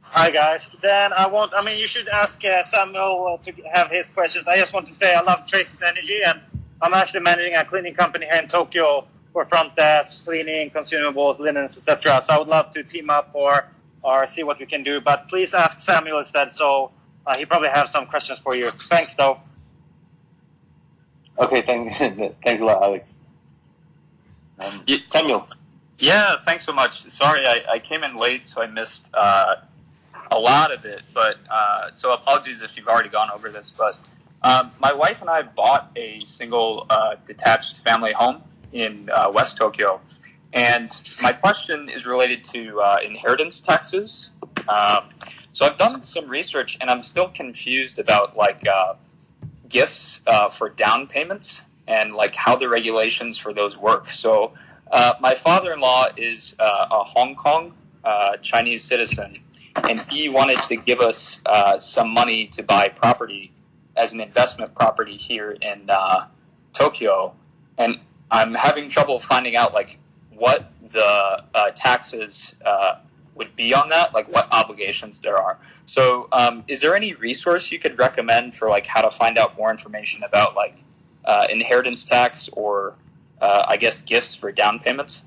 Hi 0.02 0.30
guys. 0.30 0.70
Then 0.82 1.12
I 1.14 1.26
want. 1.28 1.52
I 1.56 1.64
mean, 1.64 1.80
you 1.80 1.88
should 1.88 2.08
ask 2.08 2.40
Samuel 2.64 3.40
to 3.44 3.52
have 3.74 3.90
his 3.90 4.12
questions. 4.12 4.48
I 4.48 4.56
just 4.56 4.72
want 4.72 4.86
to 4.86 4.94
say 4.94 5.16
I 5.16 5.22
love 5.22 5.48
Tracy's 5.48 5.82
energy 5.82 6.20
and 6.24 6.40
I'm 6.84 6.94
actually 6.94 7.22
managing 7.22 7.56
a 7.56 7.64
cleaning 7.64 7.96
company 7.96 8.26
here 8.26 8.42
in 8.42 8.50
Tokyo 8.50 9.08
for 9.32 9.46
front 9.46 9.76
desk, 9.76 10.26
cleaning, 10.26 10.70
consumables, 10.70 11.40
linens, 11.40 11.78
etc. 11.78 12.22
So 12.22 12.34
I 12.34 12.38
would 12.40 12.50
love 12.50 12.72
to 12.72 12.84
team 12.84 13.10
up 13.10 13.30
or 13.34 13.70
or 14.04 14.28
see 14.28 14.44
what 14.44 14.60
we 14.60 14.66
can 14.66 14.84
do. 14.84 15.00
But 15.00 15.30
please 15.30 15.54
ask 15.54 15.80
Samuel 15.80 16.18
instead. 16.18 16.52
So 16.52 16.92
uh, 17.26 17.38
he 17.38 17.46
probably 17.46 17.70
has 17.70 17.90
some 17.90 18.06
questions 18.06 18.40
for 18.40 18.54
you. 18.54 18.70
Thanks, 18.72 19.16
though. 19.16 19.40
Okay, 21.40 21.62
thank, 21.62 21.94
thanks 22.44 22.62
a 22.62 22.66
lot, 22.66 22.84
Alex. 22.84 23.20
Um, 24.60 24.84
yeah, 24.86 24.98
Samuel. 25.08 25.48
Yeah, 26.00 26.36
thanks 26.44 26.66
so 26.66 26.74
much. 26.74 27.02
Sorry, 27.04 27.40
I, 27.46 27.62
I 27.72 27.80
came 27.80 28.04
in 28.04 28.18
late, 28.18 28.48
so 28.48 28.62
I 28.62 28.68
missed 28.68 29.10
uh, 29.14 29.56
a 30.32 30.38
lot 30.38 30.74
of 30.74 30.84
it. 30.84 31.04
But 31.14 31.38
uh, 31.50 31.92
so 31.94 32.14
apologies 32.14 32.62
if 32.62 32.76
you've 32.76 32.90
already 32.90 33.10
gone 33.10 33.32
over 33.32 33.50
this. 33.50 33.72
But 33.72 33.98
um, 34.44 34.72
my 34.80 34.92
wife 34.92 35.22
and 35.22 35.30
I 35.30 35.44
bought 35.44 35.92
a 35.96 36.20
single 36.26 36.86
uh, 36.90 37.16
detached 37.26 37.78
family 37.78 38.12
home 38.12 38.44
in 38.74 39.10
uh, 39.10 39.32
West 39.34 39.58
Tokyo. 39.58 40.02
And 40.52 40.92
my 41.24 41.32
question 41.32 41.90
is 41.90 42.06
related 42.06 42.44
to 42.46 42.80
uh, 42.82 42.98
inheritance 43.04 43.62
taxes. 43.62 44.32
Um, 44.68 45.10
so 45.52 45.66
I've 45.66 45.78
done 45.78 46.04
some 46.04 46.28
research 46.28 46.78
and 46.82 46.90
I'm 46.90 47.04
still 47.04 47.30
confused 47.30 48.00
about 48.00 48.36
like 48.36 48.62
uh, 48.68 48.96
gifts 49.70 50.22
uh, 50.28 50.50
for 50.50 50.70
down 50.70 51.08
payments 51.08 51.64
and 51.88 52.12
like 52.12 52.36
how 52.36 52.56
the 52.56 52.70
regulations 52.70 53.38
for 53.38 53.54
those 53.54 53.78
work. 53.78 54.12
So 54.12 54.54
uh, 54.92 55.14
my 55.22 55.36
father-in-law 55.36 56.10
is 56.18 56.56
a 56.60 57.04
Hong 57.04 57.36
Kong 57.36 57.74
Chinese 58.42 58.84
citizen 58.84 59.38
and 59.90 60.04
he 60.12 60.30
wanted 60.30 60.58
to 60.58 60.76
give 60.76 61.00
us 61.00 61.42
some 61.80 62.14
money 62.14 62.46
to 62.48 62.62
buy 62.62 62.90
property 62.90 63.54
as 63.96 64.14
an 64.14 64.20
investment 64.20 64.74
property 64.76 65.18
here 65.18 65.52
in 65.52 65.90
uh, 65.90 66.26
Tokyo, 66.74 67.34
and 67.78 68.00
I'm 68.32 68.54
having 68.54 68.90
trouble 68.90 69.20
finding 69.20 69.56
out 69.56 69.74
like 69.74 70.00
what 70.32 70.72
the 70.92 71.44
uh, 71.54 71.72
taxes 71.76 72.56
uh, 72.66 72.96
would 73.36 73.56
be 73.56 73.74
on 73.74 73.90
that, 73.90 74.14
like 74.14 74.28
what 74.32 74.48
obligations 74.52 75.20
there 75.20 75.38
are. 75.38 75.58
So, 75.86 76.28
um, 76.32 76.64
is 76.68 76.82
there 76.82 76.96
any 76.96 77.14
resource 77.14 77.72
you 77.72 77.80
could 77.80 77.98
recommend 77.98 78.56
for 78.56 78.70
like 78.70 78.86
how 78.86 79.02
to 79.02 79.12
find 79.12 79.38
out 79.38 79.58
more 79.58 79.72
information 79.72 80.24
about 80.24 80.56
like 80.56 80.78
uh, 81.26 81.48
inheritance 81.50 82.06
tax 82.06 82.50
or 82.50 82.96
uh, 83.42 83.66
I 83.68 83.78
guess 83.78 84.02
gifts 84.02 84.36
for 84.36 84.52
down 84.52 84.80
payments? 84.80 85.24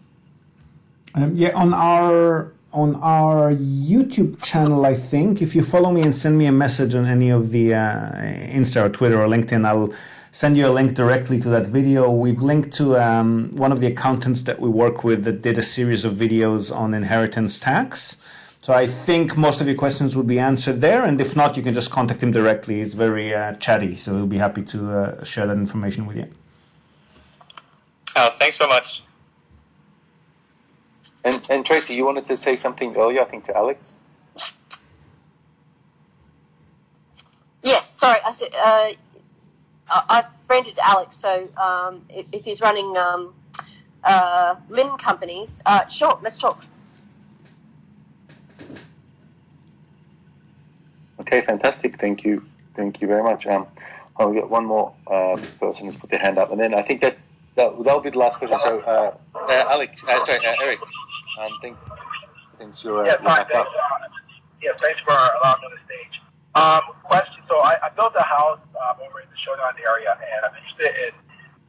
Um, 1.15 1.35
yeah, 1.35 1.51
on 1.55 1.73
our 1.73 2.53
on 2.73 2.97
our 2.97 3.53
YouTube 3.53 4.43
channel, 4.43 4.85
I 4.85 4.95
think. 4.95 5.41
If 5.41 5.55
you 5.55 5.63
follow 5.63 5.91
me 5.91 6.03
and 6.03 6.15
send 6.15 6.37
me 6.39 6.47
a 6.47 6.53
message 6.53 6.95
on 6.95 7.07
any 7.07 7.31
of 7.31 7.51
the 7.51 7.75
uh, 7.75 8.13
Insta 8.59 8.85
or 8.85 8.89
Twitter 8.89 9.21
or 9.21 9.27
LinkedIn, 9.27 9.67
I'll 9.67 9.93
send 10.31 10.57
you 10.57 10.67
a 10.67 10.69
link 10.69 10.95
directly 10.95 11.41
to 11.41 11.49
that 11.49 11.67
video. 11.67 12.11
We've 12.11 12.43
linked 12.43 12.73
to 12.75 12.97
um, 12.97 13.51
one 13.57 13.73
of 13.73 13.81
the 13.81 13.87
accountants 13.87 14.43
that 14.43 14.61
we 14.61 14.69
work 14.69 15.05
with 15.05 15.25
that 15.25 15.41
did 15.41 15.57
a 15.57 15.63
series 15.63 16.05
of 16.05 16.15
videos 16.15 16.75
on 16.75 16.93
inheritance 16.93 17.59
tax. 17.59 18.21
So 18.61 18.73
I 18.73 18.87
think 18.87 19.37
most 19.37 19.61
of 19.61 19.69
your 19.69 19.77
questions 19.77 20.17
will 20.17 20.25
be 20.25 20.41
answered 20.41 20.81
there, 20.81 21.05
and 21.05 21.21
if 21.21 21.37
not, 21.37 21.57
you 21.57 21.63
can 21.63 21.73
just 21.73 21.91
contact 21.91 22.21
him 22.23 22.33
directly. 22.33 22.79
He's 22.79 22.95
very 22.95 23.33
uh, 23.33 23.55
chatty, 23.55 23.97
so 23.97 24.17
he'll 24.17 24.27
be 24.27 24.39
happy 24.39 24.63
to 24.63 24.91
uh, 24.91 25.25
share 25.25 25.47
that 25.47 25.57
information 25.57 26.05
with 26.05 26.17
you. 26.17 26.27
Oh, 28.17 28.29
thanks 28.31 28.57
so 28.57 28.67
much. 28.67 29.06
And, 31.27 31.45
and 31.51 31.67
Tracy, 31.67 31.95
you 31.95 32.05
wanted 32.05 32.25
to 32.27 32.37
say 32.37 32.55
something 32.55 32.97
earlier, 32.97 33.21
I 33.21 33.25
think, 33.25 33.45
to 33.47 33.57
Alex? 33.57 33.99
Yes, 37.65 37.99
sorry. 37.99 38.21
I 38.25 38.31
said 38.31 38.55
uh, 38.55 38.91
I've 40.09 40.31
friended 40.47 40.79
Alex, 40.81 41.17
so 41.17 41.49
um, 41.57 42.03
if, 42.09 42.27
if, 42.31 42.45
he's 42.45 42.61
running 42.61 42.97
um, 42.97 43.35
uh, 44.05 44.55
Lin 44.69 44.97
companies, 44.99 45.61
uh, 45.67 45.89
sure, 45.89 46.17
let's 46.23 46.39
talk. 46.39 46.65
Okay, 51.19 51.41
fantastic. 51.43 51.99
Thank 52.01 52.23
you. 52.23 52.47
Thank 52.77 53.01
you 53.01 53.09
very 53.09 53.25
much. 53.25 53.49
Um, 53.49 53.67
I'll 54.17 54.33
get 54.33 54.49
one 54.49 54.65
more 54.65 54.95
uh, 55.09 55.37
person 55.59 55.87
has 55.87 55.97
put 55.97 56.11
their 56.11 56.21
hand 56.21 56.39
up, 56.39 56.53
and 56.53 56.61
then 56.61 56.73
I 56.73 56.83
think 56.83 57.01
that 57.01 57.19
that 57.57 57.77
will 57.77 58.01
be 58.01 58.11
the 58.11 58.19
last 58.19 58.39
question. 58.39 58.61
So, 58.61 58.81
uh, 58.81 59.17
uh, 59.35 59.65
Alex, 59.71 60.05
uh, 60.05 60.21
sorry, 60.21 60.47
uh, 60.47 60.55
Eric. 60.63 60.79
Um, 61.39 61.53
thank, 61.61 61.77
thanks 62.59 62.83
for 62.83 63.03
uh, 63.03 63.07
yeah, 63.07 63.17
thanks, 63.17 63.53
uh, 63.53 63.65
yeah, 64.63 64.71
thanks 64.79 65.01
for 65.01 65.13
allowing 65.13 65.61
me 65.61 65.67
on 65.69 65.73
the 65.77 65.83
stage. 65.85 66.17
Um, 66.55 66.81
question. 67.05 67.45
So 67.49 67.59
I, 67.61 67.77
I 67.83 67.89
built 67.91 68.15
a 68.17 68.23
house 68.23 68.61
um, 68.81 68.97
over 69.05 69.21
in 69.21 69.29
the 69.29 69.37
Shonan 69.37 69.77
area, 69.85 70.17
and 70.17 70.41
I'm 70.49 70.57
interested 70.57 70.97
in 71.09 71.13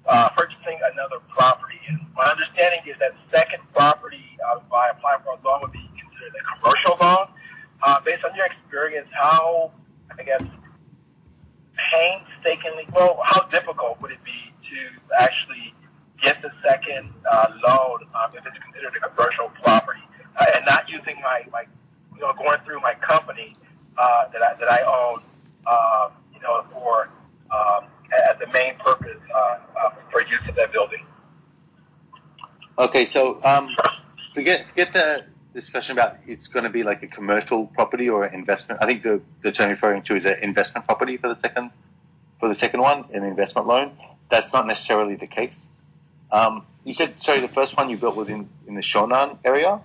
uh, 0.07 0.29
purchasing 0.29 0.79
another 0.93 1.19
property. 1.27 1.79
And 1.89 1.99
my 2.15 2.23
understanding 2.31 2.79
is 2.87 2.95
that 2.99 3.11
second 3.31 3.59
property 3.73 4.23
uh, 4.47 4.59
by 4.71 4.89
applying 4.89 5.19
for 5.23 5.35
a 5.35 5.39
loan 5.45 5.61
would 5.63 5.73
be 5.73 5.83
considered 5.99 6.31
a 6.31 6.43
commercial 6.55 6.95
loan. 7.01 7.27
Uh, 7.83 7.99
based 8.01 8.23
on 8.23 8.33
your 8.35 8.45
experience, 8.47 9.07
how 9.13 9.71
I 10.17 10.23
guess 10.23 10.41
painstakingly, 11.91 12.87
well, 12.93 13.19
how 13.23 13.43
difficult 13.47 14.01
would 14.01 14.11
it 14.11 14.23
be 14.23 14.53
to 14.71 14.79
actually 15.19 15.73
get 16.21 16.41
the 16.41 16.51
second 16.67 17.09
uh, 17.29 17.47
loan 17.65 17.99
um, 18.15 18.29
if 18.33 18.45
it's 18.45 18.57
considered 18.59 18.93
a 18.95 19.09
commercial 19.09 19.49
property, 19.63 20.01
uh, 20.39 20.45
and 20.55 20.65
not 20.65 20.89
using 20.89 21.15
my, 21.21 21.43
my 21.51 21.63
you 22.15 22.21
know 22.21 22.33
going 22.33 22.59
through 22.65 22.79
my 22.81 22.93
company 22.95 23.53
uh, 23.97 24.27
that 24.29 24.41
I 24.41 24.53
that 24.59 24.71
I 24.71 24.81
own, 24.83 25.21
um, 25.67 26.11
you 26.33 26.41
know, 26.41 26.65
for 26.71 27.09
um, 27.51 27.85
as 28.29 28.37
the 28.39 28.47
main 28.53 28.75
purpose 28.77 29.21
uh, 29.33 29.57
uh, 29.79 29.89
for 30.11 30.21
use 30.23 30.41
of 30.47 30.55
that 30.55 30.71
building. 30.71 31.05
Okay, 32.79 33.05
so 33.05 33.43
um, 33.43 33.69
forget 34.33 34.67
forget 34.67 34.93
the 34.93 35.25
discussion 35.53 35.97
about 35.97 36.17
it's 36.27 36.47
going 36.47 36.63
to 36.63 36.69
be 36.69 36.83
like 36.83 37.01
a 37.01 37.07
commercial 37.07 37.65
property 37.67 38.09
or 38.09 38.23
an 38.23 38.33
investment. 38.33 38.81
I 38.81 38.85
think 38.85 39.03
the 39.03 39.21
the 39.41 39.51
term 39.51 39.69
referring 39.69 40.03
to 40.03 40.15
is 40.15 40.25
an 40.25 40.37
investment 40.41 40.85
property 40.85 41.17
for 41.17 41.27
the 41.27 41.35
second 41.35 41.71
for 42.39 42.47
the 42.49 42.55
second 42.55 42.81
one, 42.81 43.05
an 43.13 43.23
investment 43.23 43.67
loan. 43.67 43.97
That's 44.29 44.53
not 44.53 44.67
necessarily 44.67 45.15
the 45.15 45.27
case. 45.27 45.69
Um, 46.31 46.65
you 46.83 46.93
said 46.93 47.21
sorry, 47.21 47.39
the 47.41 47.47
first 47.47 47.77
one 47.77 47.89
you 47.89 47.97
built 47.97 48.15
was 48.15 48.29
in, 48.29 48.49
in 48.67 48.75
the 48.75 48.81
Shonan 48.81 49.37
area. 49.45 49.79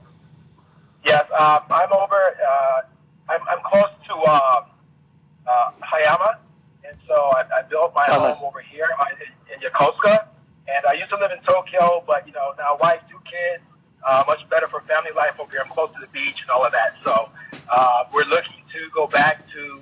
Yes, 1.05 1.24
um, 1.39 1.60
I'm 1.70 1.93
over. 1.93 2.14
Uh, 2.48 2.82
I'm, 3.28 3.40
I'm 3.48 3.59
close 3.64 3.90
to 4.09 4.14
uh, 4.14 4.64
uh, 5.47 5.70
Hayama, 5.82 6.36
and 6.89 6.97
so 7.09 7.14
I, 7.14 7.44
I 7.59 7.62
built 7.62 7.93
my 7.94 8.06
Oh, 8.09 8.20
home 8.20 8.28
nice. 8.31 8.43
over 8.43 8.60
here 8.60 8.89
uh, 9.01 9.05
in, 9.20 9.55
in 9.55 9.60
Yokosuka. 9.70 10.27
And 10.69 10.86
I 10.86 10.93
used 10.94 11.10
to 11.10 11.16
live 11.16 11.32
in 11.32 11.43
Tokyo, 11.44 12.05
but 12.06 12.24
you 12.27 12.32
know 12.32 12.55
now 12.56 12.77
wife, 12.81 13.01
two 13.10 13.19
kids, 13.24 13.62
uh, 14.06 14.23
much 14.28 14.48
better 14.48 14.69
for 14.69 14.81
family 14.82 15.10
life 15.16 15.39
over 15.40 15.51
here. 15.51 15.60
I'm 15.64 15.70
close 15.70 15.90
to 15.94 16.01
the 16.01 16.06
beach 16.09 16.40
and 16.43 16.51
all 16.51 16.64
of 16.64 16.73
that. 16.73 16.94
So 17.05 17.31
uh, 17.70 18.05
we're 18.14 18.24
looking 18.27 18.62
to 18.73 18.89
go 18.94 19.06
back 19.09 19.44
to 19.52 19.81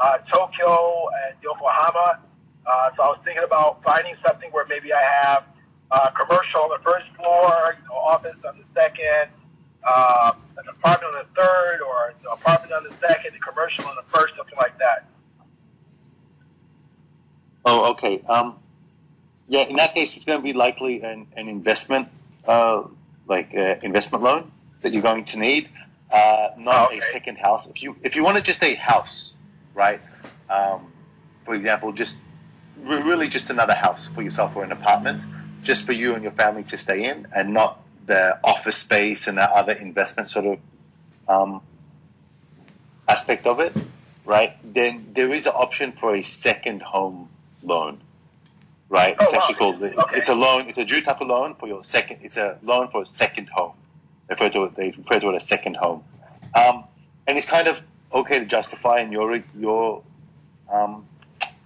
uh, 0.00 0.18
Tokyo 0.30 1.08
and 1.26 1.36
Yokohama. 1.42 2.18
Uh, 2.64 2.90
so 2.96 3.02
I 3.02 3.06
was 3.08 3.18
thinking 3.24 3.44
about 3.44 3.82
finding 3.82 4.14
something 4.26 4.50
where 4.52 4.64
maybe 4.66 4.92
I 4.94 5.02
have 5.02 5.44
uh, 5.92 6.10
commercial 6.10 6.62
on 6.62 6.70
the 6.70 6.82
first 6.82 7.06
floor, 7.16 7.76
you 7.78 7.88
know, 7.88 7.94
office 7.94 8.36
on 8.48 8.56
the 8.58 8.64
second, 8.80 9.30
uh, 9.84 10.32
an 10.56 10.64
apartment 10.68 11.14
on 11.14 11.22
the 11.22 11.40
third, 11.40 11.80
or 11.82 12.14
know, 12.24 12.32
apartment 12.32 12.72
on 12.72 12.82
the 12.84 12.92
second, 12.92 13.34
and 13.34 13.42
commercial 13.42 13.86
on 13.86 13.96
the 13.96 14.18
first, 14.18 14.34
something 14.36 14.56
like 14.56 14.78
that. 14.78 15.06
Oh, 17.64 17.90
okay. 17.92 18.22
Um, 18.28 18.56
yeah, 19.48 19.64
in 19.68 19.76
that 19.76 19.94
case, 19.94 20.16
it's 20.16 20.24
going 20.24 20.38
to 20.38 20.42
be 20.42 20.52
likely 20.52 21.02
an, 21.02 21.26
an 21.36 21.48
investment, 21.48 22.08
uh, 22.46 22.84
like 23.28 23.54
uh, 23.54 23.76
investment 23.82 24.24
loan 24.24 24.50
that 24.80 24.92
you're 24.92 25.02
going 25.02 25.24
to 25.26 25.38
need, 25.38 25.68
uh, 26.10 26.50
not 26.56 26.92
a 26.94 27.00
second 27.00 27.36
house. 27.36 27.66
If 27.66 27.82
you 27.82 27.96
if 28.02 28.16
you 28.16 28.24
wanted 28.24 28.44
just 28.44 28.62
a 28.64 28.74
house, 28.74 29.34
right? 29.74 30.00
Um, 30.50 30.92
for 31.44 31.54
example, 31.54 31.92
just 31.92 32.18
really 32.82 33.28
just 33.28 33.50
another 33.50 33.74
house 33.74 34.08
for 34.08 34.22
yourself 34.22 34.56
or 34.56 34.64
an 34.64 34.72
apartment, 34.72 35.24
just 35.62 35.86
for 35.86 35.92
you 35.92 36.14
and 36.14 36.22
your 36.22 36.32
family 36.32 36.64
to 36.64 36.78
stay 36.78 37.04
in, 37.04 37.26
and 37.34 37.52
not 37.52 37.80
the 38.06 38.38
office 38.42 38.76
space 38.76 39.28
and 39.28 39.38
the 39.38 39.42
other 39.42 39.72
investment 39.72 40.28
sort 40.28 40.46
of 40.46 40.58
um, 41.28 41.62
aspect 43.08 43.46
of 43.46 43.60
it, 43.60 43.72
right? 44.24 44.56
Then 44.64 45.08
there 45.12 45.32
is 45.32 45.46
an 45.46 45.52
option 45.54 45.92
for 45.92 46.14
a 46.14 46.22
second 46.22 46.82
home 46.82 47.28
loan, 47.62 48.00
right? 48.88 49.16
it's 49.20 49.32
actually 49.32 49.54
called 49.54 49.80
the, 49.80 50.06
it's 50.12 50.28
a 50.28 50.34
loan. 50.34 50.68
It's 50.68 50.78
a 50.78 50.84
Jutaku 50.84 51.26
loan 51.26 51.54
for 51.54 51.68
your 51.68 51.84
second. 51.84 52.20
It's 52.22 52.36
a 52.36 52.58
loan 52.62 52.88
for 52.88 53.02
a 53.02 53.06
second 53.06 53.48
home. 53.48 53.74
They 54.28 54.34
refer 54.34 54.50
to 54.50 54.64
it. 54.64 54.76
They 54.76 54.90
refer 54.90 55.20
to 55.20 55.30
it 55.30 55.34
as 55.34 55.46
second 55.46 55.76
home, 55.76 56.04
um, 56.54 56.84
and 57.26 57.38
it's 57.38 57.46
kind 57.46 57.68
of 57.68 57.78
okay 58.12 58.38
to 58.40 58.44
justify 58.44 59.00
in 59.00 59.12
your 59.12 59.42
your 59.58 60.02
um, 60.70 61.06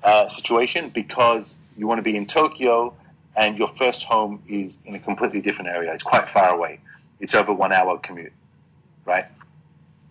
uh, 0.03 0.29
situation 0.29 0.91
because 0.91 1.59
you 1.77 1.87
want 1.87 1.99
to 1.99 2.03
be 2.03 2.17
in 2.17 2.27
Tokyo 2.27 2.95
and 3.37 3.59
your 3.59 3.69
first 3.69 4.05
home 4.05 4.43
is 4.49 4.79
in 4.85 4.95
a 4.95 4.99
completely 4.99 5.41
different 5.41 5.71
area. 5.71 5.93
It's 5.93 6.05
quite 6.05 6.29
far 6.29 6.55
away. 6.55 6.81
It's 7.21 7.35
over 7.35 7.53
one 7.53 7.73
hour 7.73 7.99
commute, 7.99 8.33
right? 9.05 9.27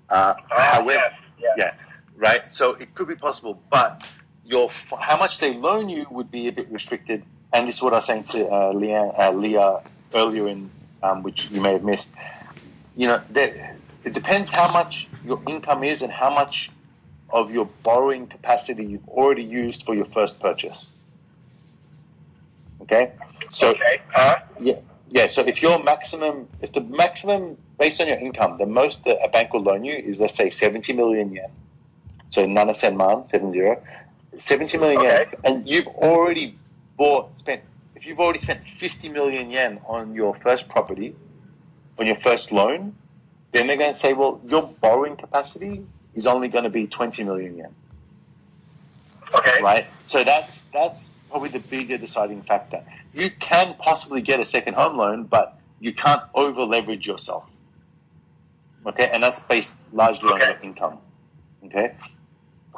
Uh, 0.09 0.35
however, 0.49 1.15
yeah, 1.57 1.73
right. 2.15 2.51
So 2.51 2.73
it 2.73 2.93
could 2.93 3.07
be 3.07 3.15
possible, 3.15 3.61
but 3.69 4.07
your 4.45 4.69
how 4.99 5.17
much 5.17 5.39
they 5.39 5.53
loan 5.55 5.89
you 5.89 6.05
would 6.09 6.31
be 6.31 6.47
a 6.47 6.51
bit 6.51 6.69
restricted. 6.69 7.23
And 7.53 7.67
this 7.67 7.77
is 7.77 7.81
what 7.81 7.93
I 7.93 7.97
was 7.97 8.05
saying 8.05 8.25
to 8.25 8.47
uh, 8.47 8.73
Leah, 8.73 9.13
uh, 9.17 9.31
Leah 9.31 9.81
earlier, 10.13 10.47
in 10.47 10.69
um, 11.01 11.23
which 11.23 11.49
you 11.51 11.61
may 11.61 11.73
have 11.73 11.83
missed. 11.83 12.13
You 12.95 13.07
know, 13.07 13.21
there, 13.29 13.77
it 14.03 14.13
depends 14.13 14.49
how 14.49 14.71
much 14.71 15.07
your 15.25 15.41
income 15.47 15.83
is 15.83 16.01
and 16.01 16.11
how 16.11 16.33
much 16.33 16.71
of 17.29 17.51
your 17.51 17.65
borrowing 17.83 18.27
capacity 18.27 18.85
you've 18.85 19.07
already 19.09 19.43
used 19.43 19.83
for 19.85 19.95
your 19.95 20.05
first 20.05 20.39
purchase. 20.39 20.91
Okay, 22.85 23.13
so 23.49 23.75
yeah, 24.61 24.75
yeah. 25.09 25.27
So 25.27 25.41
if 25.41 25.61
your 25.61 25.83
maximum, 25.83 26.47
if 26.61 26.71
the 26.71 26.81
maximum 26.81 27.57
based 27.77 27.99
on 28.01 28.07
your 28.07 28.17
income, 28.17 28.57
the 28.57 28.65
most 28.65 29.03
that 29.05 29.17
a 29.23 29.29
bank 29.29 29.53
will 29.53 29.63
loan 29.63 29.83
you 29.83 29.93
is 29.93 30.19
let's 30.21 30.35
say 30.35 30.49
seventy 30.49 30.93
million 30.93 31.33
yen. 31.33 31.51
So 32.29 32.45
nana 32.45 32.71
senman 32.71 33.27
seven 33.27 33.51
zero. 33.51 33.81
70 34.37 34.77
million 34.77 35.01
yen, 35.01 35.25
and 35.43 35.67
you've 35.67 35.87
already 35.87 36.57
bought, 36.97 37.37
spent, 37.39 37.61
if 37.95 38.05
you've 38.05 38.19
already 38.19 38.39
spent 38.39 38.63
50 38.63 39.09
million 39.09 39.49
yen 39.49 39.79
on 39.85 40.13
your 40.13 40.35
first 40.35 40.67
property, 40.67 41.15
on 41.97 42.05
your 42.05 42.15
first 42.15 42.51
loan, 42.51 42.95
then 43.51 43.67
they're 43.67 43.77
going 43.77 43.93
to 43.93 43.99
say, 43.99 44.13
well, 44.13 44.41
your 44.47 44.63
borrowing 44.63 45.15
capacity 45.15 45.85
is 46.13 46.27
only 46.27 46.49
going 46.49 46.65
to 46.65 46.69
be 46.69 46.87
20 46.87 47.23
million 47.23 47.57
yen. 47.57 47.75
Okay. 49.33 49.61
Right? 49.61 49.87
So 50.05 50.23
that's, 50.23 50.63
that's 50.63 51.11
probably 51.35 51.49
the 51.49 51.67
bigger 51.67 51.97
deciding 51.97 52.41
factor. 52.43 52.81
You 53.13 53.29
can 53.29 53.75
possibly 53.77 54.21
get 54.21 54.39
a 54.39 54.45
second 54.45 54.75
home 54.75 54.95
loan, 54.95 55.25
but 55.25 55.59
you 55.81 55.91
can't 55.91 56.21
over 56.33 56.61
leverage 56.61 57.05
yourself. 57.05 57.51
Okay? 58.85 59.09
And 59.11 59.21
that's 59.21 59.41
based 59.41 59.77
largely 59.91 60.29
on 60.29 60.39
your 60.39 60.57
income. 60.63 60.99
Okay? 61.65 61.95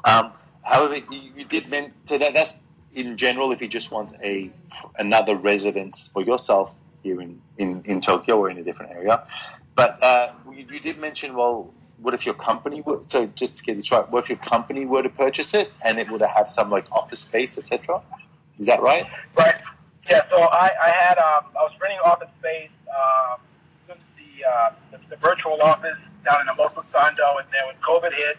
Um, 0.03 0.31
However, 0.67 0.97
you, 0.97 1.31
you 1.37 1.45
did 1.45 1.69
mention 1.69 1.93
so 2.05 2.17
that 2.17 2.33
that's 2.33 2.57
in 2.93 3.15
general 3.15 3.51
if 3.51 3.61
you 3.61 3.67
just 3.67 3.91
want 3.91 4.13
a 4.21 4.51
another 4.97 5.35
residence 5.35 6.09
for 6.09 6.21
yourself 6.21 6.75
here 7.03 7.21
in, 7.21 7.41
in, 7.57 7.83
in 7.85 8.01
Tokyo 8.01 8.37
or 8.37 8.49
in 8.49 8.57
a 8.57 8.63
different 8.63 8.91
area. 8.91 9.23
But 9.75 10.03
uh, 10.03 10.33
you, 10.51 10.65
you 10.69 10.79
did 10.79 10.97
mention, 10.97 11.35
well, 11.35 11.71
what 11.99 12.13
if 12.13 12.25
your 12.25 12.35
company 12.35 12.81
were 12.81 13.01
so 13.07 13.27
just 13.27 13.57
to 13.57 13.63
get 13.63 13.75
this 13.75 13.91
right? 13.91 14.09
What 14.11 14.25
if 14.25 14.29
your 14.29 14.39
company 14.39 14.85
were 14.85 15.03
to 15.03 15.09
purchase 15.09 15.53
it 15.53 15.71
and 15.85 15.99
it 15.99 16.11
would 16.11 16.21
have 16.21 16.51
some 16.51 16.69
like 16.69 16.91
office 16.91 17.21
space, 17.21 17.57
etc.? 17.57 18.01
Is 18.59 18.67
that 18.67 18.81
right? 18.81 19.05
Right. 19.37 19.55
Yeah. 20.09 20.23
So 20.29 20.41
I, 20.41 20.71
I 20.83 20.89
had 20.89 21.17
um, 21.17 21.45
I 21.57 21.63
was 21.63 21.71
renting 21.81 21.99
office 22.03 22.29
space 22.39 22.69
um, 22.89 23.39
the, 23.87 24.45
uh, 24.47 24.71
the 24.91 24.99
the 25.09 25.17
virtual 25.17 25.61
office 25.61 25.97
down 26.25 26.41
in 26.41 26.47
Amoto 26.47 26.83
Sando, 26.93 27.39
and 27.39 27.47
then 27.51 27.65
when 27.67 27.75
COVID 27.81 28.13
hit, 28.13 28.37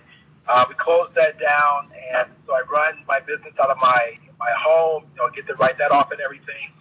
uh, 0.48 0.64
we 0.68 0.74
closed 0.74 1.14
that 1.14 1.38
down, 1.38 1.88
and 2.12 2.28
so 2.46 2.54
I 2.54 2.62
run 2.70 2.94
my 3.06 3.20
business 3.20 3.54
out 3.62 3.70
of 3.70 3.78
my 3.78 4.16
my 4.38 4.50
home. 4.58 5.04
You 5.14 5.22
know, 5.22 5.30
get 5.30 5.46
to 5.48 5.54
write 5.54 5.78
that 5.78 5.90
off 5.90 6.10
and 6.10 6.20
everything. 6.20 6.72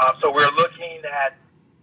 Um, 0.00 0.16
so 0.20 0.32
we're 0.32 0.50
looking 0.56 1.00
at 1.04 1.36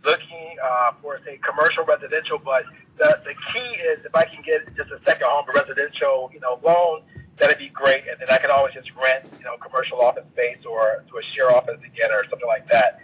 looking 0.04 0.58
uh, 0.64 0.92
for 1.02 1.20
say 1.26 1.38
commercial 1.38 1.84
residential, 1.86 2.40
but 2.40 2.64
the 2.98 3.20
the 3.26 3.34
key 3.54 3.76
is 3.82 4.06
if 4.06 4.16
I 4.16 4.26
can 4.26 4.42
get 4.44 4.66
just 4.76 4.92
a 4.92 5.00
second 5.06 5.28
home, 5.28 5.46
a 5.50 5.54
residential, 5.60 6.30
you 6.34 6.40
know, 6.40 6.60
loan, 6.64 7.02
that'd 7.40 7.58
be 7.58 7.70
great, 7.70 8.04
and 8.10 8.20
then 8.20 8.30
I 8.30 8.38
can 8.38 8.52
always 8.52 8.74
just 8.74 8.90
rent, 8.96 9.26
you 9.38 9.46
know, 9.46 9.58
commercial 9.58 10.02
office 10.02 10.26
space 10.34 10.66
or 10.70 11.04
to 11.10 11.18
a 11.18 11.24
share 11.24 11.52
office 11.52 11.80
again 11.86 12.12
or 12.12 12.24
something 12.30 12.48
like 12.48 12.68
that. 12.70 13.02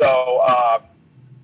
So 0.00 0.40
um, 0.42 0.82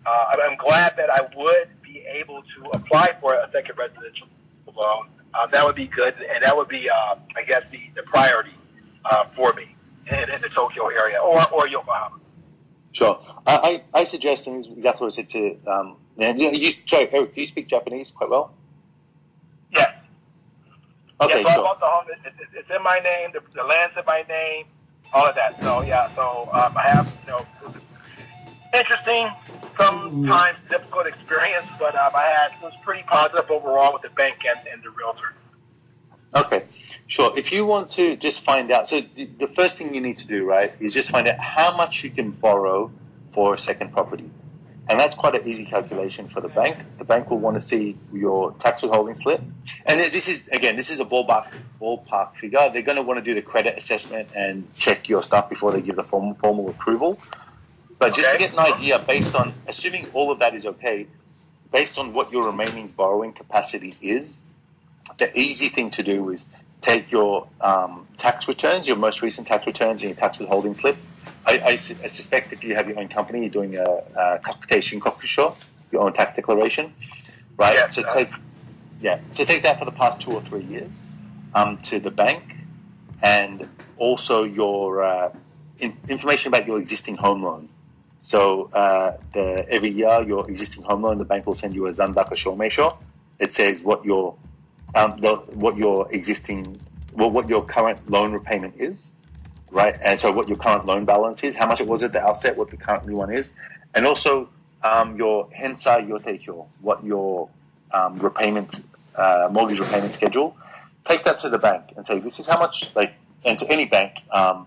uh, 0.07 0.37
I'm 0.43 0.57
glad 0.57 0.97
that 0.97 1.11
I 1.11 1.21
would 1.37 1.69
be 1.83 2.05
able 2.07 2.43
to 2.43 2.71
apply 2.71 3.17
for 3.21 3.35
a 3.35 3.49
second 3.53 3.77
residential 3.79 4.27
loan. 4.75 5.09
Um, 5.35 5.49
that 5.53 5.65
would 5.65 5.77
be 5.77 5.87
good, 5.87 6.15
and 6.15 6.43
that 6.43 6.57
would 6.57 6.69
be, 6.69 6.89
uh, 6.91 7.15
I 7.37 7.43
guess, 7.43 7.63
the, 7.71 7.81
the 7.95 8.03
priority 8.03 8.55
uh, 9.05 9.25
for 9.37 9.53
me 9.53 9.77
in, 10.11 10.31
in 10.31 10.41
the 10.41 10.49
Tokyo 10.49 10.89
area 10.89 11.19
or, 11.19 11.41
or 11.53 11.69
Yokohama. 11.69 12.17
Sure. 12.93 13.21
I, 13.47 13.81
I, 13.95 14.01
I 14.01 14.05
suggest, 14.05 14.49
and 14.49 14.57
exactly 14.57 15.05
what 15.05 15.13
I 15.13 15.17
said 15.17 15.29
to 15.29 15.57
um, 15.69 15.97
and 16.21 16.39
you, 16.39 16.51
you, 16.51 16.71
sorry, 16.87 17.09
Eric, 17.13 17.35
do 17.35 17.41
you 17.41 17.47
speak 17.47 17.69
Japanese 17.69 18.11
quite 18.11 18.29
well? 18.29 18.53
Okay, 21.21 21.43
yeah, 21.43 21.55
so 21.55 21.61
I 21.61 21.65
bought 21.65 21.81
the 21.81 21.87
home. 21.87 22.07
It, 22.09 22.27
it, 22.27 22.49
it's 22.55 22.71
in 22.71 22.83
my 22.83 22.99
name. 22.99 23.31
The, 23.33 23.41
the 23.55 23.63
land's 23.65 23.97
in 23.97 24.05
my 24.07 24.25
name. 24.29 24.65
All 25.13 25.27
of 25.27 25.35
that. 25.35 25.63
So 25.63 25.83
yeah. 25.83 26.09
So 26.15 26.49
um, 26.53 26.77
I 26.77 26.83
have 26.83 27.15
you 27.27 27.33
know 27.33 27.47
interesting, 28.73 29.31
sometimes 29.77 30.57
difficult 30.69 31.07
experience, 31.07 31.67
but 31.79 31.95
um, 31.97 32.13
I 32.15 32.23
had 32.23 32.53
it 32.53 32.63
was 32.63 32.73
pretty 32.83 33.03
positive 33.03 33.51
overall 33.51 33.93
with 33.93 34.03
the 34.03 34.11
bank 34.11 34.45
and, 34.49 34.59
and 34.69 34.83
the 34.83 34.91
realtor. 34.91 35.35
Okay, 36.35 36.65
sure. 37.09 37.37
If 37.37 37.53
you 37.53 37.67
want 37.67 37.91
to 37.93 38.17
just 38.17 38.45
find 38.45 38.71
out, 38.71 38.89
so 38.89 39.01
the 39.01 39.27
the 39.27 39.49
first 39.49 39.79
thing 39.79 39.95
you 39.95 40.01
need 40.01 40.19
to 40.19 40.27
do, 40.27 40.45
right, 40.45 40.73
is 40.81 40.95
just 40.95 41.11
find 41.11 41.27
out 41.29 41.39
how 41.39 41.77
much 41.77 42.05
you 42.05 42.11
can 42.11 42.31
borrow 42.31 42.91
for 43.33 43.55
a 43.55 43.59
second 43.59 43.93
property. 43.93 44.31
And 44.91 44.99
that's 44.99 45.15
quite 45.15 45.37
an 45.37 45.49
easy 45.49 45.65
calculation 45.65 46.29
for 46.29 46.41
the 46.41 46.49
bank. 46.49 46.77
The 46.99 47.05
bank 47.05 47.31
will 47.31 47.39
want 47.39 47.57
to 47.57 47.61
see 47.61 47.97
your 48.13 48.53
tax 48.55 48.83
withholding 48.83 49.15
slip, 49.15 49.41
and 49.87 50.01
this 50.01 50.29
is 50.29 50.49
again, 50.49 50.75
this 50.77 50.91
is 50.91 50.99
a 50.99 51.05
ballpark 51.05 51.47
ballpark 51.81 52.35
figure. 52.35 52.69
They're 52.73 52.83
going 52.83 52.97
to 52.97 53.03
want 53.03 53.19
to 53.19 53.25
do 53.25 53.35
the 53.35 53.43
credit 53.43 53.79
assessment 53.79 54.29
and 54.35 54.67
check 54.75 55.09
your 55.09 55.23
stuff 55.23 55.49
before 55.49 55.71
they 55.71 55.81
give 55.81 55.95
the 55.95 56.03
formal 56.03 56.35
formal 56.35 56.69
approval. 56.69 57.19
But 58.01 58.15
just 58.15 58.33
to 58.33 58.39
get 58.39 58.53
an 58.53 58.59
idea, 58.59 58.99
based 58.99 59.37
on 59.37 59.55
assuming 59.69 60.09
all 60.13 60.33
of 60.33 60.41
that 60.41 60.55
is 60.55 60.67
okay, 60.67 61.07
based 61.73 61.99
on 61.99 62.13
what 62.13 62.33
your 62.33 62.47
remaining 62.47 62.89
borrowing 62.89 63.33
capacity 63.33 63.95
is, 64.01 64.43
the 65.19 65.31
easy 65.39 65.69
thing 65.69 65.91
to 65.91 66.03
do 66.03 66.31
is 66.31 66.47
take 66.81 67.13
your 67.13 67.47
um, 67.61 68.09
tax 68.19 68.49
returns, 68.49 68.89
your 68.89 68.97
most 68.97 69.23
recent 69.23 69.47
tax 69.47 69.67
returns, 69.67 70.03
and 70.03 70.11
your 70.11 70.17
tax 70.17 70.41
withholding 70.41 70.75
slip. 70.75 70.97
I, 71.51 71.55
I, 71.65 71.71
I 71.73 71.77
suspect 71.77 72.53
if 72.53 72.63
you 72.63 72.75
have 72.75 72.89
your 72.89 72.99
own 73.01 73.09
company, 73.09 73.41
you're 73.41 73.51
doing 73.51 73.77
a, 73.77 73.85
a 73.85 74.39
computation 74.39 75.01
show, 75.23 75.57
your 75.91 76.03
own 76.03 76.13
tax 76.13 76.35
declaration, 76.35 76.93
right? 77.57 77.77
Yeah, 77.77 77.89
so 77.89 78.03
take 78.15 78.31
yeah, 79.01 79.21
so 79.33 79.45
take 79.45 79.63
that 79.63 79.79
for 79.79 79.85
the 79.85 79.93
past 79.93 80.21
two 80.21 80.33
or 80.33 80.43
three 80.43 80.63
years 80.63 81.05
um, 81.55 81.79
to 81.89 81.99
the 81.99 82.11
bank, 82.11 82.57
and 83.23 83.69
also 83.97 84.45
your 84.45 85.03
uh, 85.03 85.33
in, 85.79 85.97
information 86.09 86.49
about 86.53 86.67
your 86.67 86.79
existing 86.79 87.17
home 87.17 87.43
loan. 87.43 87.69
So 88.23 88.71
uh, 88.73 89.17
the, 89.33 89.67
every 89.71 89.91
year, 89.91 90.23
your 90.23 90.49
existing 90.49 90.85
home 90.85 91.03
loan, 91.03 91.19
the 91.19 91.25
bank 91.25 91.47
will 91.47 91.55
send 91.55 91.75
you 91.75 91.87
a 91.87 91.91
Zandaka 91.91 92.35
Shomeisho. 92.35 92.97
It 93.39 93.51
says 93.51 93.83
what 93.83 94.05
your 94.05 94.37
um, 94.95 95.17
the, 95.19 95.37
what 95.55 95.77
your 95.77 96.13
existing, 96.13 96.79
well, 97.15 97.31
what 97.31 97.49
your 97.49 97.65
current 97.65 98.11
loan 98.11 98.33
repayment 98.33 98.75
is, 98.77 99.13
right? 99.71 99.97
And 100.03 100.19
so 100.19 100.33
what 100.33 100.49
your 100.49 100.57
current 100.57 100.87
loan 100.87 101.05
balance 101.05 101.45
is, 101.45 101.55
how 101.55 101.67
much 101.67 101.81
it 101.81 101.87
was 101.87 102.03
at 102.03 102.13
the 102.13 102.21
outset, 102.21 102.57
what 102.57 102.71
the 102.71 102.77
currently 102.77 103.15
one 103.15 103.33
is, 103.33 103.53
and 103.95 104.07
also 104.07 104.49
um, 104.83 105.17
your 105.17 105.49
hensai 105.49 106.09
yoteihyo, 106.09 106.67
what 106.81 107.05
your 107.05 107.49
um, 107.93 108.17
repayment, 108.19 108.81
uh, 109.17 109.49
mortgage 109.51 109.81
repayment 109.81 110.13
schedule. 110.13 110.57
Take 111.05 111.25
that 111.25 111.39
to 111.41 111.49
the 111.49 111.59
bank 111.59 111.93
and 111.97 112.07
say, 112.07 112.19
this 112.19 112.39
is 112.39 112.49
how 112.49 112.59
much, 112.59 112.95
like, 112.95 113.15
and 113.45 113.59
to 113.59 113.71
any 113.71 113.87
bank, 113.87 114.19
um, 114.31 114.67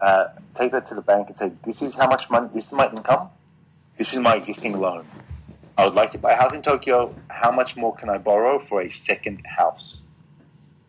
uh, 0.00 0.28
take 0.54 0.72
that 0.72 0.86
to 0.86 0.94
the 0.94 1.02
bank 1.02 1.28
and 1.28 1.36
say, 1.36 1.52
this 1.64 1.82
is 1.82 1.96
how 1.96 2.08
much 2.08 2.30
money, 2.30 2.48
this 2.54 2.68
is 2.68 2.72
my 2.72 2.88
income, 2.90 3.28
this 3.96 4.14
is 4.14 4.20
my 4.20 4.34
existing 4.34 4.78
loan. 4.78 5.04
I 5.76 5.84
would 5.84 5.94
like 5.94 6.10
to 6.12 6.18
buy 6.18 6.32
a 6.32 6.36
house 6.36 6.52
in 6.52 6.62
Tokyo. 6.62 7.14
How 7.28 7.52
much 7.52 7.76
more 7.76 7.94
can 7.94 8.08
I 8.08 8.18
borrow 8.18 8.58
for 8.58 8.82
a 8.82 8.90
second 8.90 9.46
house? 9.46 10.04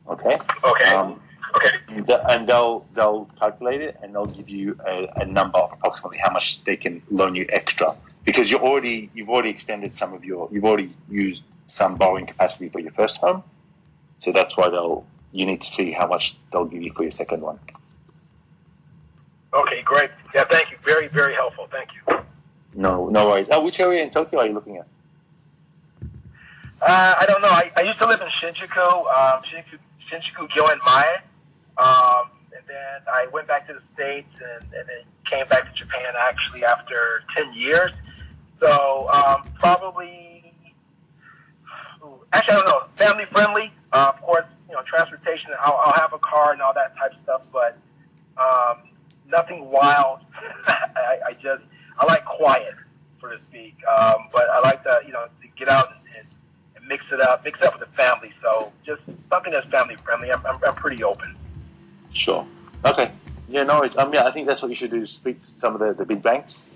Okay. 0.07 0.35
Okay. 0.63 0.95
Um, 0.95 1.21
okay. 1.55 2.21
and 2.29 2.47
they'll 2.47 2.85
they'll 2.93 3.25
calculate 3.39 3.81
it 3.81 3.97
and 4.01 4.13
they'll 4.13 4.25
give 4.25 4.49
you 4.49 4.77
a, 4.85 5.07
a 5.17 5.25
number 5.25 5.57
of 5.57 5.71
approximately 5.71 6.17
how 6.17 6.31
much 6.31 6.63
they 6.63 6.75
can 6.75 7.01
loan 7.09 7.35
you 7.35 7.45
extra 7.49 7.95
because 8.25 8.51
you're 8.51 8.61
already 8.61 9.09
you've 9.13 9.29
already 9.29 9.49
extended 9.49 9.95
some 9.95 10.13
of 10.13 10.23
your 10.23 10.49
you've 10.51 10.65
already 10.65 10.91
used 11.09 11.43
some 11.65 11.95
borrowing 11.95 12.25
capacity 12.25 12.69
for 12.69 12.79
your 12.79 12.91
first 12.91 13.17
home, 13.17 13.43
so 14.17 14.31
that's 14.31 14.57
why 14.57 14.69
they'll 14.69 15.05
you 15.31 15.45
need 15.45 15.61
to 15.61 15.67
see 15.67 15.91
how 15.91 16.07
much 16.07 16.35
they'll 16.51 16.65
give 16.65 16.81
you 16.81 16.91
for 16.93 17.03
your 17.03 17.11
second 17.11 17.41
one. 17.41 17.59
Okay, 19.53 19.81
great. 19.81 20.11
Yeah, 20.33 20.43
thank 20.45 20.71
you. 20.71 20.77
Very, 20.83 21.07
very 21.07 21.33
helpful. 21.33 21.67
Thank 21.71 21.89
you. 21.95 22.19
No, 22.75 23.09
no 23.09 23.27
worries. 23.27 23.49
Oh, 23.51 23.63
which 23.63 23.79
area 23.79 24.03
in 24.03 24.09
Tokyo 24.11 24.39
are 24.39 24.47
you 24.47 24.53
looking 24.53 24.77
at? 24.77 24.87
Uh, 26.81 27.15
I 27.19 27.25
don't 27.27 27.41
know. 27.41 27.49
I, 27.49 27.71
I 27.75 27.81
used 27.81 27.97
to 27.99 28.07
live 28.07 28.21
in 28.21 28.27
Shinjuku, 28.27 28.77
um, 28.79 29.43
Shinjuku, 29.43 29.79
Shinjuku, 30.09 30.49
Gyoen 30.49 30.77
Mae. 30.85 31.17
Um, 31.79 32.29
and 32.55 32.63
then 32.67 33.01
I 33.07 33.27
went 33.31 33.47
back 33.47 33.67
to 33.67 33.73
the 33.73 33.81
States 33.93 34.35
and, 34.35 34.63
and 34.73 34.87
then 34.87 35.03
came 35.25 35.47
back 35.47 35.73
to 35.73 35.73
Japan 35.73 36.13
actually 36.19 36.65
after 36.65 37.23
10 37.35 37.53
years. 37.53 37.91
So 38.59 39.07
um, 39.09 39.43
probably, 39.59 40.53
actually, 42.33 42.53
I 42.53 42.57
don't 42.57 42.65
know, 42.65 42.83
family 42.97 43.25
friendly. 43.31 43.71
Uh, 43.93 44.11
of 44.13 44.21
course, 44.21 44.45
you 44.67 44.75
know, 44.75 44.81
transportation, 44.85 45.51
I'll, 45.61 45.79
I'll 45.85 45.93
have 45.93 46.13
a 46.13 46.19
car 46.19 46.51
and 46.51 46.61
all 46.61 46.73
that 46.73 46.95
type 46.97 47.13
of 47.13 47.23
stuff, 47.23 47.41
but 47.53 47.77
um, 48.37 48.89
nothing 49.27 49.69
wild. 49.71 50.19
I, 50.67 51.19
I 51.27 51.33
just, 51.33 51.63
I 51.97 52.05
like 52.05 52.25
quiet, 52.25 52.75
so 53.21 53.29
to 53.29 53.37
speak. 53.49 53.75
Um, 53.87 54.27
but 54.33 54.49
I 54.49 54.59
like 54.59 54.83
to, 54.83 54.99
you 55.05 55.13
know, 55.13 55.25
to 55.41 55.47
get 55.57 55.69
out 55.69 55.91
and, 55.91 56.17
and, 56.17 56.27
and 56.75 56.85
mix 56.87 57.05
it 57.11 57.21
up, 57.21 57.43
mix 57.45 57.59
it 57.59 57.65
up 57.65 57.79
with 57.79 57.89
the 57.89 57.95
family. 57.95 58.33
So 58.43 58.71
just 58.85 59.01
something 59.31 59.51
that's 59.53 59.67
family 59.69 59.95
friendly. 60.03 60.31
I'm, 60.31 60.45
I'm, 60.45 60.57
I'm 60.67 60.75
pretty 60.75 61.03
open. 61.03 61.35
Sure. 62.13 62.45
Okay. 62.85 63.11
Yeah, 63.49 63.63
no 63.63 63.79
worries. 63.79 63.97
Um, 63.97 64.13
yeah, 64.13 64.25
I 64.25 64.31
think 64.31 64.47
that's 64.47 64.61
what 64.61 64.69
you 64.69 64.75
should 64.75 64.91
do. 64.91 65.05
Speak 65.05 65.43
to 65.45 65.51
some 65.51 65.73
of 65.73 65.79
the, 65.79 65.93
the 65.93 66.05
big 66.05 66.21
banks. 66.21 66.67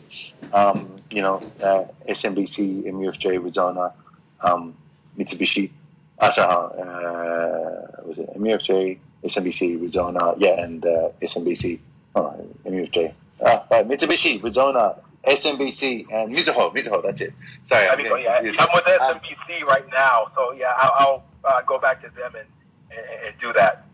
Um, 0.52 1.02
you 1.12 1.22
know, 1.22 1.42
uh, 1.62 1.86
SMBC, 2.10 2.86
MUFJ, 2.86 3.38
Resona, 3.40 3.94
um, 4.42 4.74
Mitsubishi. 5.18 5.70
Uh, 6.18 6.30
sorry, 6.32 6.82
uh, 6.82 8.02
was 8.06 8.18
it 8.20 8.30
MUFJ, 8.38 8.98
SMBC, 9.24 9.80
Resona? 9.80 10.36
Yeah, 10.40 10.64
and 10.64 10.86
uh, 10.86 11.10
SMBC. 11.22 11.80
Oh, 12.16 12.34
MUFJ. 12.66 13.14
Ah, 13.46 13.66
right, 13.70 13.88
Mitsubishi, 13.88 14.42
Resona, 14.42 15.00
SMBC, 15.28 16.12
and 16.12 16.34
Mizuho. 16.34 16.74
Mizuho, 16.74 17.04
that's 17.04 17.22
it. 17.22 17.34
Sorry, 17.66 17.88
I 17.88 17.92
I'm 17.92 17.98
mean, 17.98 18.08
yeah. 18.22 18.38
I'm 18.60 18.68
with 18.74 18.88
Um, 18.88 19.20
SMBC 19.20 19.64
right 19.64 19.86
now, 19.92 20.32
so 20.36 20.54
yeah, 20.54 20.74
I'll, 20.78 21.24
I'll 21.46 21.54
uh, 21.58 21.62
go 21.64 21.80
back 21.80 22.02
to 22.02 22.10
them 22.10 22.34
and, 22.36 22.48
and, 22.92 23.28
and 23.28 23.36
do 23.40 23.54
that. 23.54 23.86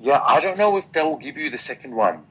Yeah, 0.00 0.20
I 0.24 0.40
don't 0.40 0.58
know 0.58 0.76
if 0.76 0.90
they'll 0.92 1.16
give 1.16 1.36
you 1.36 1.50
the 1.50 1.58
second 1.58 1.94
one. 1.94 2.22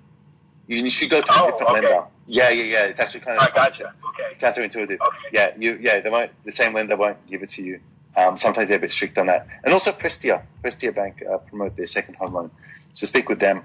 You 0.67 0.89
should 0.89 1.09
go 1.09 1.21
to 1.21 1.27
a 1.27 1.31
Oh, 1.35 1.51
different 1.51 1.71
okay. 1.77 1.81
lender. 1.87 2.03
Yeah, 2.27 2.49
yeah, 2.49 2.63
yeah. 2.63 2.83
It's 2.85 2.99
actually 2.99 3.19
kind 3.21 3.37
of 3.37 3.43
I 3.47 3.51
gotcha. 3.51 3.93
Okay. 4.09 4.23
it's 4.31 4.39
counterintuitive. 4.39 4.99
Okay. 4.99 5.17
Yeah, 5.31 5.53
you 5.57 5.77
yeah, 5.81 5.99
they 6.01 6.09
won't 6.09 6.31
the 6.43 6.51
same 6.51 6.73
lender 6.73 6.95
won't 6.95 7.25
give 7.27 7.43
it 7.43 7.51
to 7.51 7.63
you. 7.63 7.79
Um, 8.17 8.37
sometimes 8.37 8.69
they're 8.69 8.77
a 8.77 8.81
bit 8.81 8.91
strict 8.93 9.17
on 9.17 9.27
that. 9.27 9.45
And 9.63 9.73
also 9.73 9.91
Prestia, 9.91 10.41
Prestia 10.63 10.95
Bank 10.95 11.21
uh, 11.29 11.37
promote 11.39 11.75
their 11.75 11.85
second 11.85 12.15
home 12.15 12.33
loan. 12.33 12.51
So 12.93 13.05
speak 13.05 13.27
with 13.29 13.39
them, 13.39 13.63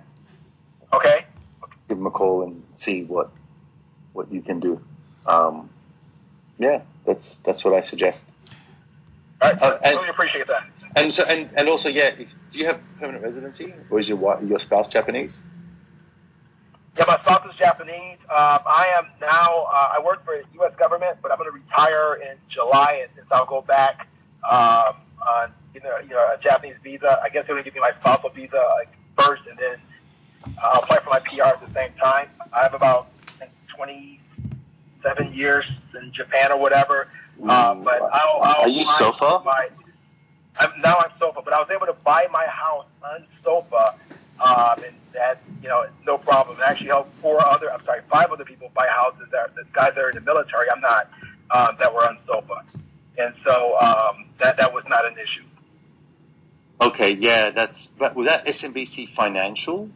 Okay. 0.92 1.24
give 1.88 1.96
them 1.98 2.06
a 2.06 2.10
call 2.10 2.42
and 2.42 2.62
see 2.74 3.04
what 3.04 3.30
what 4.12 4.30
you 4.32 4.42
can 4.42 4.60
do. 4.60 4.80
Um, 5.26 5.70
yeah, 6.58 6.82
that's 7.06 7.36
that's 7.36 7.64
what 7.64 7.74
I 7.74 7.80
suggest. 7.82 8.28
All 9.40 9.50
right. 9.52 9.62
Uh, 9.62 9.78
and- 9.84 9.96
really 9.96 10.08
appreciate 10.10 10.46
that. 10.48 10.64
And 10.96 11.12
so 11.12 11.24
and, 11.24 11.50
and 11.56 11.68
also 11.68 11.88
yeah, 11.88 12.08
if, 12.18 12.34
do 12.52 12.58
you 12.58 12.66
have 12.66 12.80
permanent 12.98 13.22
residency 13.22 13.72
or 13.90 14.00
is 14.00 14.08
your 14.08 14.18
wife, 14.18 14.42
your 14.42 14.58
spouse 14.58 14.88
Japanese? 14.88 15.42
Yeah, 16.98 17.04
my 17.06 17.18
spouse 17.20 17.46
is 17.46 17.56
Japanese. 17.56 18.18
Um, 18.24 18.58
I 18.66 18.92
am 18.98 19.06
now. 19.20 19.66
Uh, 19.72 19.94
I 19.96 20.02
work 20.04 20.24
for 20.24 20.36
the 20.36 20.44
U.S. 20.54 20.72
government, 20.76 21.18
but 21.22 21.30
I'm 21.30 21.38
going 21.38 21.50
to 21.50 21.56
retire 21.56 22.14
in 22.14 22.36
July, 22.48 23.00
and 23.02 23.10
since 23.14 23.28
I'll 23.30 23.46
go 23.46 23.62
back 23.62 24.08
um, 24.50 24.96
on 25.26 25.52
you 25.74 25.80
know, 25.80 25.98
you 26.02 26.10
know 26.10 26.34
a 26.34 26.38
Japanese 26.42 26.76
visa, 26.82 27.20
I 27.22 27.28
guess 27.28 27.46
they're 27.46 27.54
going 27.54 27.64
to 27.64 27.70
give 27.70 27.74
me 27.74 27.80
my 27.80 27.92
spousal 28.00 28.30
visa 28.30 28.60
like, 28.76 28.92
first, 29.16 29.42
and 29.48 29.58
then 29.58 29.78
uh, 30.58 30.70
I'll 30.72 30.82
apply 30.82 30.98
for 30.98 31.10
my 31.10 31.20
PR 31.20 31.54
at 31.54 31.66
the 31.66 31.72
same 31.72 31.92
time. 31.94 32.28
I 32.52 32.62
have 32.62 32.74
about 32.74 33.10
I 33.28 33.46
think, 33.46 33.52
27 33.76 35.32
years 35.32 35.70
in 36.00 36.12
Japan 36.12 36.52
or 36.52 36.58
whatever. 36.58 37.08
Um, 37.42 37.82
but 37.82 38.02
I'll, 38.02 38.40
I'll 38.42 38.62
Are 38.62 38.68
you 38.68 38.84
SOFA? 38.84 39.18
for 39.18 39.44
My, 39.44 39.68
I'm, 40.58 40.70
now 40.80 40.96
I'm 40.98 41.10
SOFA, 41.20 41.42
but 41.44 41.52
I 41.52 41.58
was 41.58 41.70
able 41.70 41.86
to 41.86 41.96
buy 42.04 42.26
my 42.32 42.46
house 42.46 42.86
on 43.04 43.24
SOFA, 43.42 43.94
um, 44.40 44.84
and 44.84 44.94
that 45.12 45.42
you 45.62 45.68
know 45.68 45.86
no 46.06 46.18
problem. 46.18 46.56
And 46.56 46.64
actually 46.64 46.88
helped 46.88 47.14
four 47.14 47.44
other, 47.46 47.72
I'm 47.72 47.84
sorry, 47.84 48.02
five 48.10 48.30
other 48.30 48.44
people 48.44 48.70
buy 48.74 48.88
houses 48.88 49.28
that 49.32 49.54
the 49.54 49.64
guys 49.72 49.94
that 49.94 50.04
are 50.04 50.10
in 50.10 50.16
the 50.16 50.22
military. 50.22 50.70
I'm 50.70 50.80
not 50.80 51.10
um, 51.50 51.76
that 51.78 51.92
were 51.92 52.06
on 52.06 52.18
SOFA, 52.26 52.62
and 53.18 53.34
so 53.46 53.78
um, 53.78 54.26
that 54.38 54.56
that 54.56 54.72
was 54.72 54.84
not 54.88 55.06
an 55.06 55.14
issue. 55.18 55.44
Okay, 56.82 57.12
yeah, 57.12 57.50
that's 57.50 57.92
but 57.94 58.14
was 58.14 58.26
that 58.26 58.46
SMBC 58.46 59.08
Financial? 59.08 59.90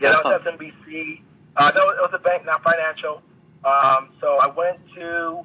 Yeah, 0.00 0.10
That's 0.10 0.22
that 0.24 0.44
was 0.44 0.60
SMBC. 0.60 1.20
Uh, 1.56 1.70
no, 1.74 1.88
it 1.90 2.00
was 2.00 2.10
a 2.12 2.18
bank, 2.18 2.44
not 2.44 2.62
financial. 2.62 3.22
Um, 3.64 4.08
so 4.20 4.38
I 4.38 4.48
went 4.48 4.78
to, 4.94 5.44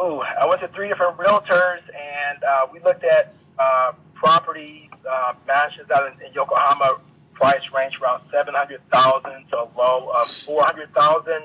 oh, 0.00 0.20
I 0.40 0.46
went 0.46 0.62
to 0.62 0.68
three 0.68 0.88
different 0.88 1.18
realtors, 1.18 1.82
and 1.88 2.42
uh, 2.42 2.66
we 2.72 2.80
looked 2.80 3.04
at 3.04 3.34
uh, 3.58 3.92
properties, 4.14 4.88
uh, 5.08 5.34
mansions 5.46 5.90
out 5.90 6.10
in, 6.10 6.26
in 6.26 6.32
Yokohama. 6.32 7.00
Price 7.34 7.62
range 7.74 7.98
around 8.00 8.22
seven 8.30 8.54
hundred 8.54 8.82
thousand 8.92 9.48
to 9.48 9.60
a 9.60 9.68
low 9.76 10.10
of 10.14 10.28
four 10.28 10.62
hundred 10.62 10.92
thousand, 10.94 11.44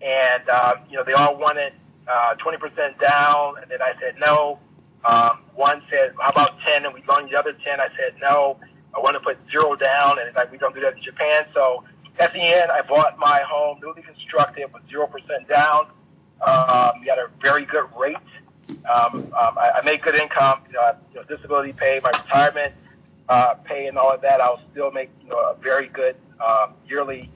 and 0.00 0.42
uh, 0.50 0.74
you 0.88 0.96
know 0.96 1.04
they 1.04 1.12
all 1.12 1.36
wanted 1.36 1.74
uh, 2.06 2.34
twenty 2.36 2.56
percent 2.56 2.98
down, 2.98 3.56
and 3.60 3.70
then 3.70 3.82
I 3.82 3.92
said 4.00 4.14
no. 4.18 4.58
Um, 5.04 5.40
one 5.54 5.82
said, 5.90 6.14
"How 6.18 6.30
about 6.30 6.58
10? 6.60 6.86
And 6.86 6.94
we 6.94 7.02
loaned 7.06 7.30
the 7.30 7.38
other 7.38 7.52
ten. 7.62 7.78
I 7.78 7.88
said 7.98 8.14
no. 8.22 8.56
I 8.96 9.00
want 9.00 9.16
to 9.16 9.20
put 9.20 9.36
zero 9.52 9.76
down, 9.76 10.18
and 10.18 10.28
it's 10.28 10.36
like 10.36 10.50
we 10.50 10.56
don't 10.56 10.74
do 10.74 10.80
that 10.80 10.96
in 10.96 11.02
Japan. 11.02 11.44
So 11.52 11.84
at 12.18 12.32
the 12.32 12.40
end, 12.40 12.70
I 12.70 12.80
bought 12.80 13.18
my 13.18 13.42
home 13.46 13.80
newly 13.82 14.00
constructed 14.00 14.72
with 14.72 14.82
zero 14.88 15.06
percent 15.08 15.46
down. 15.46 15.88
Um, 16.46 17.00
we 17.00 17.08
had 17.08 17.18
a 17.18 17.28
very 17.42 17.64
good 17.64 17.86
rate. 17.98 18.16
Um, 18.70 19.16
um, 19.16 19.58
I, 19.58 19.72
I 19.76 19.82
made 19.84 20.02
good 20.02 20.14
income. 20.14 20.60
You 20.68 20.74
know, 20.74 20.96
you 21.12 21.20
know, 21.20 21.36
disability 21.36 21.72
pay, 21.72 22.00
my 22.02 22.10
retirement 22.10 22.74
uh, 23.28 23.54
pay, 23.54 23.86
and 23.86 23.98
all 23.98 24.10
of 24.10 24.20
that. 24.22 24.40
I'll 24.40 24.60
still 24.70 24.90
make 24.90 25.10
you 25.22 25.30
know 25.30 25.38
a 25.38 25.56
very 25.60 25.88
good 25.88 26.16
um, 26.40 26.74
yearly. 26.86 27.30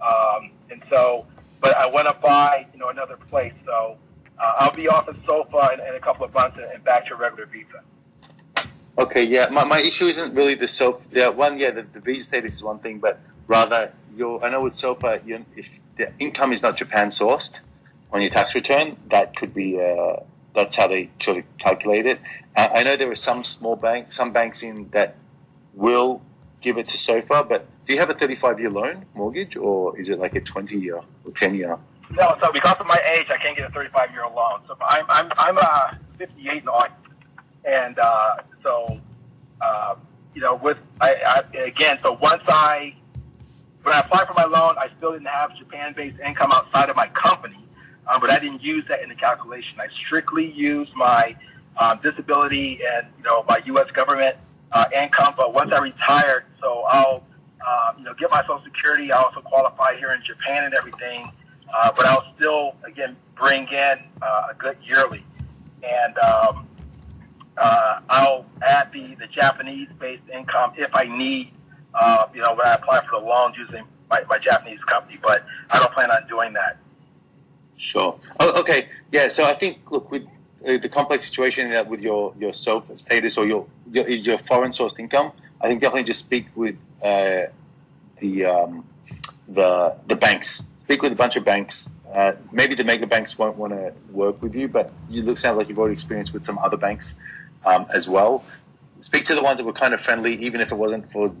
Um, 0.00 0.50
and 0.70 0.82
so, 0.90 1.26
but 1.60 1.76
I 1.76 1.86
want 1.86 2.08
to 2.08 2.14
buy, 2.14 2.66
you 2.72 2.78
know, 2.78 2.90
another 2.90 3.16
place. 3.16 3.54
So 3.64 3.96
uh, 4.38 4.52
I'll 4.58 4.74
be 4.74 4.88
off 4.88 5.08
in 5.08 5.16
SOFA 5.26 5.70
in, 5.74 5.80
in 5.80 5.94
a 5.94 6.00
couple 6.00 6.24
of 6.24 6.34
months 6.34 6.58
and, 6.58 6.66
and 6.70 6.84
back 6.84 7.06
to 7.06 7.16
regular 7.16 7.46
visa. 7.46 7.82
Okay, 8.98 9.24
yeah. 9.24 9.48
My, 9.50 9.64
my 9.64 9.80
issue 9.80 10.04
isn't 10.04 10.34
really 10.34 10.54
the 10.54 10.68
SOFA. 10.68 11.02
Yeah, 11.12 11.28
one, 11.28 11.58
yeah, 11.58 11.70
the, 11.70 11.82
the 11.82 12.00
visa 12.00 12.24
status 12.24 12.54
is 12.56 12.62
one 12.62 12.78
thing, 12.78 12.98
but 12.98 13.20
rather, 13.46 13.92
your 14.16 14.44
I 14.44 14.50
know 14.50 14.62
with 14.62 14.76
SOFA, 14.76 15.22
you, 15.24 15.44
if 15.56 15.66
the 15.96 16.12
income 16.18 16.52
is 16.52 16.62
not 16.62 16.76
Japan 16.76 17.08
sourced 17.08 17.60
on 18.14 18.22
your 18.22 18.30
tax 18.30 18.54
return, 18.54 18.96
that 19.10 19.36
could 19.36 19.52
be 19.52 19.80
uh, 19.80 20.22
that's 20.54 20.76
how 20.76 20.86
they 20.86 21.10
sort 21.20 21.38
of 21.38 21.44
calculate 21.58 22.06
it. 22.06 22.20
I 22.56 22.84
know 22.84 22.96
there 22.96 23.10
are 23.10 23.16
some 23.16 23.42
small 23.42 23.74
banks, 23.74 24.14
some 24.14 24.32
banks 24.32 24.62
in 24.62 24.88
that 24.90 25.16
will 25.74 26.22
give 26.60 26.78
it 26.78 26.86
to 26.88 26.96
SOFA, 26.96 27.42
but 27.48 27.66
do 27.86 27.94
you 27.94 27.98
have 27.98 28.10
a 28.10 28.14
35 28.14 28.60
year 28.60 28.70
loan 28.70 29.06
mortgage 29.14 29.56
or 29.56 29.98
is 29.98 30.08
it 30.08 30.20
like 30.20 30.36
a 30.36 30.40
20 30.40 30.78
year 30.78 31.00
or 31.24 31.32
10 31.32 31.56
year? 31.56 31.76
No, 32.10 32.36
so 32.40 32.52
because 32.52 32.76
of 32.78 32.86
my 32.86 33.00
age, 33.18 33.26
I 33.30 33.36
can't 33.38 33.56
get 33.56 33.68
a 33.68 33.72
35 33.72 34.12
year 34.12 34.22
loan. 34.28 34.60
So 34.68 34.76
I'm 34.80 35.04
I'm 35.08 35.32
I'm 35.36 35.58
uh, 35.58 35.94
58 36.18 36.62
in 36.62 36.68
August, 36.68 36.94
and 37.64 37.98
uh, 37.98 38.36
so 38.62 39.00
uh, 39.60 39.96
you 40.34 40.40
know 40.40 40.54
with 40.54 40.78
I, 41.00 41.42
I 41.54 41.58
again, 41.58 41.98
so 42.04 42.12
once 42.12 42.42
I 42.46 42.94
when 43.82 43.94
I 43.94 44.00
applied 44.00 44.28
for 44.28 44.34
my 44.34 44.44
loan, 44.44 44.76
I 44.78 44.88
still 44.96 45.12
didn't 45.12 45.26
have 45.26 45.56
Japan-based 45.56 46.20
income 46.20 46.52
outside 46.52 46.88
of 46.88 46.96
my 46.96 47.08
company, 47.08 47.63
um, 48.06 48.20
but 48.20 48.30
I 48.30 48.38
didn't 48.38 48.62
use 48.62 48.84
that 48.88 49.02
in 49.02 49.08
the 49.08 49.14
calculation. 49.14 49.78
I 49.78 49.88
strictly 50.04 50.50
used 50.52 50.92
my 50.94 51.36
um, 51.78 52.00
disability 52.02 52.80
and 52.86 53.06
you 53.16 53.24
know 53.24 53.44
my 53.48 53.60
U.S. 53.66 53.90
government 53.90 54.36
uh, 54.72 54.84
income. 54.94 55.34
But 55.36 55.54
once 55.54 55.72
I 55.72 55.80
retired, 55.80 56.44
so 56.60 56.84
I'll 56.88 57.24
uh, 57.66 57.92
you 57.98 58.04
know 58.04 58.14
get 58.14 58.30
my 58.30 58.42
Social 58.42 58.62
Security. 58.64 59.12
I 59.12 59.22
also 59.22 59.40
qualify 59.40 59.96
here 59.96 60.12
in 60.12 60.22
Japan 60.22 60.64
and 60.64 60.74
everything, 60.74 61.30
uh, 61.74 61.92
but 61.96 62.06
I'll 62.06 62.32
still 62.36 62.76
again 62.86 63.16
bring 63.36 63.66
in 63.68 63.98
uh, 64.22 64.48
a 64.50 64.54
good 64.58 64.76
yearly, 64.84 65.24
and 65.82 66.18
um, 66.18 66.68
uh, 67.56 68.00
I'll 68.08 68.46
add 68.62 68.92
the 68.92 69.14
the 69.14 69.26
Japanese-based 69.26 70.28
income 70.32 70.72
if 70.76 70.94
I 70.94 71.04
need. 71.04 71.52
Uh, 71.94 72.26
you 72.34 72.42
know, 72.42 72.52
when 72.54 72.66
I 72.66 72.74
apply 72.74 73.04
for 73.04 73.20
the 73.20 73.24
loans 73.24 73.54
using 73.56 73.84
my, 74.10 74.24
my 74.28 74.36
Japanese 74.36 74.80
company, 74.88 75.16
but 75.22 75.46
I 75.70 75.78
don't 75.78 75.92
plan 75.92 76.10
on 76.10 76.26
doing 76.26 76.52
that. 76.54 76.78
Sure. 77.76 78.18
Oh, 78.40 78.60
okay. 78.60 78.88
Yeah. 79.12 79.28
So 79.28 79.44
I 79.44 79.52
think, 79.52 79.90
look, 79.90 80.10
with 80.10 80.26
uh, 80.66 80.78
the 80.78 80.88
complex 80.88 81.26
situation 81.26 81.70
that 81.70 81.88
with 81.88 82.00
your 82.00 82.34
your 82.38 82.52
SOFA 82.52 82.98
status 82.98 83.36
or 83.36 83.46
your 83.46 83.66
your, 83.92 84.08
your 84.08 84.38
foreign 84.38 84.72
sourced 84.72 84.98
income, 84.98 85.32
I 85.60 85.68
think 85.68 85.80
definitely 85.80 86.04
just 86.04 86.20
speak 86.20 86.46
with 86.54 86.76
uh, 87.02 87.42
the 88.20 88.44
um, 88.44 88.84
the 89.48 89.96
the 90.06 90.16
banks. 90.16 90.64
Speak 90.78 91.02
with 91.02 91.12
a 91.12 91.16
bunch 91.16 91.36
of 91.36 91.44
banks. 91.44 91.90
Uh, 92.12 92.34
maybe 92.52 92.74
the 92.74 92.84
mega 92.84 93.06
banks 93.06 93.36
won't 93.38 93.56
want 93.56 93.72
to 93.72 93.92
work 94.12 94.40
with 94.40 94.54
you, 94.54 94.68
but 94.68 94.92
you 95.10 95.22
look 95.22 95.36
sound 95.38 95.58
like 95.58 95.68
you've 95.68 95.78
already 95.78 95.94
experienced 95.94 96.32
with 96.32 96.44
some 96.44 96.58
other 96.58 96.76
banks 96.76 97.16
um, 97.64 97.86
as 97.92 98.08
well. 98.08 98.44
Speak 99.00 99.24
to 99.24 99.34
the 99.34 99.42
ones 99.42 99.58
that 99.58 99.64
were 99.64 99.72
kind 99.72 99.94
of 99.94 100.00
friendly, 100.00 100.36
even 100.36 100.60
if 100.60 100.70
it 100.70 100.76
wasn't 100.76 101.10
for 101.10 101.32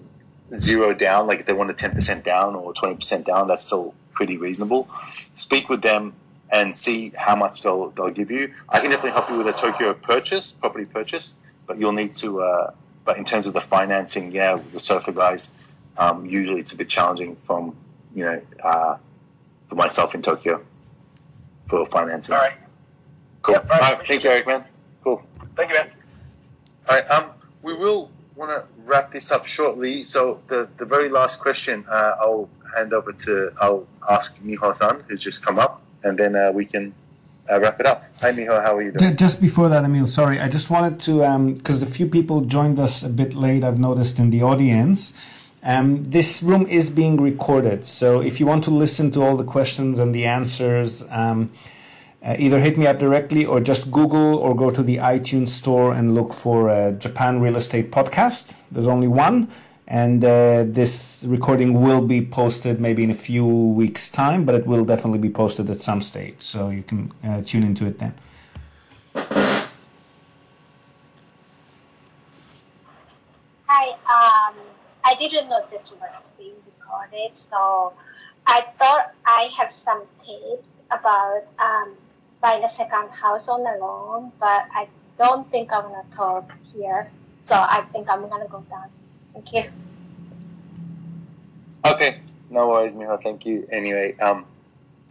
zero 0.56 0.92
down, 0.94 1.26
like 1.28 1.40
if 1.40 1.46
they 1.46 1.52
wanted 1.52 1.78
ten 1.78 1.92
percent 1.92 2.24
down 2.24 2.56
or 2.56 2.72
twenty 2.74 2.96
percent 2.96 3.24
down, 3.24 3.46
that's 3.46 3.64
still 3.64 3.94
pretty 4.12 4.36
reasonable. 4.36 4.88
Speak 5.36 5.68
with 5.68 5.82
them 5.82 6.14
and 6.50 6.74
see 6.74 7.12
how 7.16 7.36
much 7.36 7.62
they'll 7.62 7.90
they'll 7.90 8.10
give 8.10 8.30
you. 8.30 8.54
I 8.68 8.80
can 8.80 8.90
definitely 8.90 9.12
help 9.12 9.30
you 9.30 9.36
with 9.36 9.48
a 9.48 9.52
Tokyo 9.52 9.94
purchase, 9.94 10.52
property 10.52 10.84
purchase, 10.84 11.36
but 11.66 11.78
you'll 11.78 11.92
need 11.92 12.16
to. 12.18 12.40
Uh, 12.40 12.74
but 13.04 13.18
in 13.18 13.24
terms 13.24 13.46
of 13.46 13.52
the 13.52 13.60
financing, 13.60 14.32
yeah, 14.32 14.58
the 14.72 14.80
SOFA 14.80 15.12
guys, 15.12 15.50
um, 15.98 16.26
usually 16.26 16.60
it's 16.60 16.72
a 16.72 16.76
bit 16.76 16.88
challenging 16.88 17.36
from 17.46 17.76
you 18.14 18.24
know 18.24 18.40
uh, 18.62 18.96
for 19.68 19.74
myself 19.74 20.14
in 20.14 20.22
Tokyo 20.22 20.62
for 21.68 21.86
financing. 21.86 22.34
All 22.34 22.40
right. 22.40 22.54
Cool. 23.42 23.54
Yep, 23.54 23.70
all 23.70 23.78
right. 23.78 24.00
Thank 24.06 24.24
you, 24.24 24.30
Eric, 24.30 24.46
man. 24.46 24.64
Cool. 25.02 25.22
Thank 25.56 25.70
you, 25.70 25.76
man. 25.76 25.90
All 26.88 26.96
right. 26.96 27.10
Um, 27.10 27.30
we 27.62 27.74
will 27.74 28.10
want 28.36 28.50
to 28.50 28.64
wrap 28.84 29.12
this 29.12 29.30
up 29.32 29.46
shortly. 29.46 30.02
So 30.02 30.40
the 30.48 30.68
the 30.76 30.84
very 30.84 31.08
last 31.08 31.40
question, 31.40 31.84
uh, 31.88 32.16
I'll 32.20 32.48
hand 32.76 32.92
over 32.92 33.12
to 33.12 33.52
I'll 33.60 33.86
ask 34.08 34.38
Miho-san, 34.42 35.04
who's 35.08 35.20
just 35.20 35.44
come 35.44 35.58
up, 35.58 35.82
and 36.04 36.18
then 36.18 36.36
uh, 36.36 36.52
we 36.52 36.64
can 36.64 36.94
uh, 37.50 37.60
wrap 37.60 37.80
it 37.80 37.86
up. 37.86 38.04
Hi, 38.20 38.32
Miho. 38.32 38.62
How 38.62 38.76
are 38.76 38.82
you 38.82 38.92
doing? 38.92 39.16
Just 39.16 39.40
before 39.40 39.68
that, 39.68 39.84
Emil, 39.84 40.06
sorry, 40.06 40.40
I 40.40 40.48
just 40.48 40.70
wanted 40.70 41.00
to, 41.00 41.52
because 41.56 41.82
a 41.82 41.86
few 41.86 42.06
people 42.06 42.42
joined 42.42 42.78
us 42.78 43.02
a 43.02 43.08
bit 43.08 43.34
late, 43.34 43.64
I've 43.64 43.78
noticed 43.78 44.18
in 44.18 44.30
the 44.30 44.42
audience. 44.42 45.12
Um, 45.62 46.04
this 46.04 46.42
room 46.42 46.66
is 46.66 46.90
being 46.90 47.16
recorded, 47.16 47.86
so 47.86 48.20
if 48.20 48.38
you 48.38 48.46
want 48.46 48.64
to 48.64 48.70
listen 48.70 49.10
to 49.12 49.22
all 49.22 49.36
the 49.36 49.44
questions 49.44 49.98
and 49.98 50.14
the 50.14 50.26
answers, 50.26 51.02
um, 51.10 51.50
uh, 52.22 52.36
either 52.38 52.60
hit 52.60 52.78
me 52.78 52.86
up 52.86 52.98
directly 52.98 53.44
or 53.44 53.60
just 53.60 53.90
Google 53.90 54.36
or 54.36 54.54
go 54.54 54.70
to 54.70 54.82
the 54.82 54.96
iTunes 54.96 55.48
store 55.48 55.92
and 55.92 56.14
look 56.14 56.32
for 56.32 56.70
uh, 56.70 56.92
Japan 56.92 57.40
Real 57.40 57.56
Estate 57.56 57.90
Podcast. 57.90 58.56
There's 58.70 58.88
only 58.88 59.08
one, 59.08 59.50
and 59.86 60.24
uh, 60.24 60.64
this 60.66 61.24
recording 61.28 61.82
will 61.82 62.00
be 62.00 62.24
posted 62.24 62.80
maybe 62.80 63.04
in 63.04 63.10
a 63.10 63.14
few 63.14 63.46
weeks' 63.46 64.08
time, 64.08 64.44
but 64.44 64.54
it 64.54 64.66
will 64.66 64.84
definitely 64.84 65.18
be 65.18 65.30
posted 65.30 65.68
at 65.68 65.80
some 65.80 66.00
stage, 66.00 66.40
so 66.40 66.70
you 66.70 66.82
can 66.82 67.12
uh, 67.22 67.42
tune 67.42 67.62
into 67.62 67.84
it 67.86 67.98
then. 67.98 68.14
Hi, 73.66 73.90
um, 73.90 74.54
I 75.04 75.14
didn't 75.18 75.48
know 75.48 75.64
this 75.70 75.92
was 75.92 76.10
being 76.38 76.54
recorded, 76.66 77.36
so 77.50 77.92
I 78.46 78.64
thought 78.78 79.12
I 79.26 79.50
have 79.58 79.72
some 79.72 80.02
tips 80.24 80.66
about 80.90 81.42
um, 81.58 81.94
buying 82.40 82.64
a 82.64 82.68
second 82.68 83.10
house 83.10 83.48
on 83.48 83.64
the 83.64 83.76
loan, 83.80 84.32
but 84.40 84.66
I 84.72 84.88
don't 85.18 85.50
think 85.50 85.72
I'm 85.72 85.82
gonna 85.82 86.04
talk 86.14 86.52
here, 86.74 87.10
so 87.48 87.54
I 87.54 87.82
think 87.92 88.08
I'm 88.08 88.28
gonna 88.28 88.48
go 88.48 88.64
down. 88.70 88.88
Thank 89.34 89.52
you. 89.52 89.64
Okay. 91.86 92.20
No 92.50 92.68
worries, 92.68 92.92
Miho. 92.94 93.22
Thank 93.22 93.46
you. 93.46 93.66
Anyway, 93.70 94.16
um, 94.18 94.46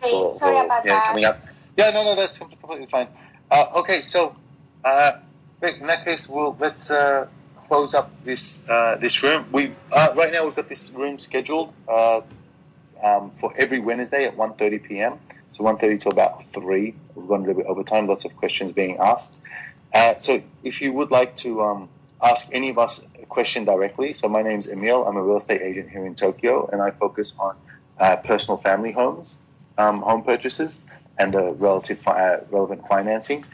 Hey, 0.02 0.12
for, 0.12 0.38
sorry 0.38 0.58
for, 0.58 0.66
about 0.66 0.86
yeah, 0.86 0.94
that. 0.94 1.08
coming 1.08 1.26
up. 1.26 1.40
Yeah, 1.78 1.90
no, 1.92 2.04
no, 2.04 2.16
that's 2.16 2.40
completely 2.40 2.86
fine. 2.88 3.08
Uh, 3.52 3.66
okay, 3.78 4.00
so 4.00 4.36
uh, 4.84 5.14
Rick, 5.62 5.82
in 5.82 5.88
that 5.88 6.06
case, 6.06 6.28
we'll 6.30 6.56
let's 6.60 6.92
uh, 6.92 7.28
close 7.68 7.94
up 7.94 8.12
this 8.24 8.68
uh, 8.70 8.98
this 9.00 9.24
room. 9.24 9.46
We 9.52 9.74
uh, 9.92 10.14
right 10.16 10.32
now 10.32 10.46
we've 10.46 10.56
got 10.56 10.70
this 10.70 10.92
room 10.92 11.20
scheduled 11.20 11.74
uh, 11.88 12.22
um, 13.04 13.32
for 13.40 13.54
every 13.58 13.80
Wednesday 13.80 14.26
at 14.26 14.38
1.30 14.38 14.84
p.m. 14.84 15.20
So 15.54 15.64
1.30 15.64 16.00
to 16.02 16.10
about 16.10 16.46
three. 16.46 16.96
We've 17.16 17.28
gone 17.28 17.42
a 17.42 17.48
little 17.48 17.62
bit 17.62 17.66
over 17.68 17.84
time. 17.84 18.08
Lots 18.08 18.26
of 18.26 18.36
questions 18.36 18.72
being 18.72 18.98
asked. 18.98 19.36
Uh, 19.94 20.16
so 20.16 20.42
if 20.64 20.82
you 20.82 20.94
would 20.94 21.12
like 21.12 21.36
to 21.38 21.62
um, 21.62 21.90
ask 22.24 22.50
any 22.52 22.70
of 22.70 22.78
us 22.78 23.08
a 23.22 23.26
question 23.26 23.66
directly, 23.66 24.14
so 24.14 24.30
my 24.30 24.42
name's 24.42 24.70
Emil. 24.70 25.06
I'm 25.06 25.18
a 25.18 25.22
real 25.24 25.38
estate 25.38 25.62
agent 25.62 25.90
here 25.90 26.06
in 26.06 26.16
Tokyo, 26.16 26.70
and 26.72 26.82
I 26.82 26.92
focus 26.92 27.36
on 27.38 27.56
uh, 28.00 28.16
personal 28.18 28.58
family 28.58 28.92
homes, 28.92 29.38
um, 29.78 30.02
home 30.02 30.24
purchases, 30.24 30.82
and 31.20 31.34
the 31.34 31.52
relative 31.52 32.00
fi- 32.00 32.34
uh, 32.36 32.44
relevant 32.50 32.88
financing. 32.88 33.46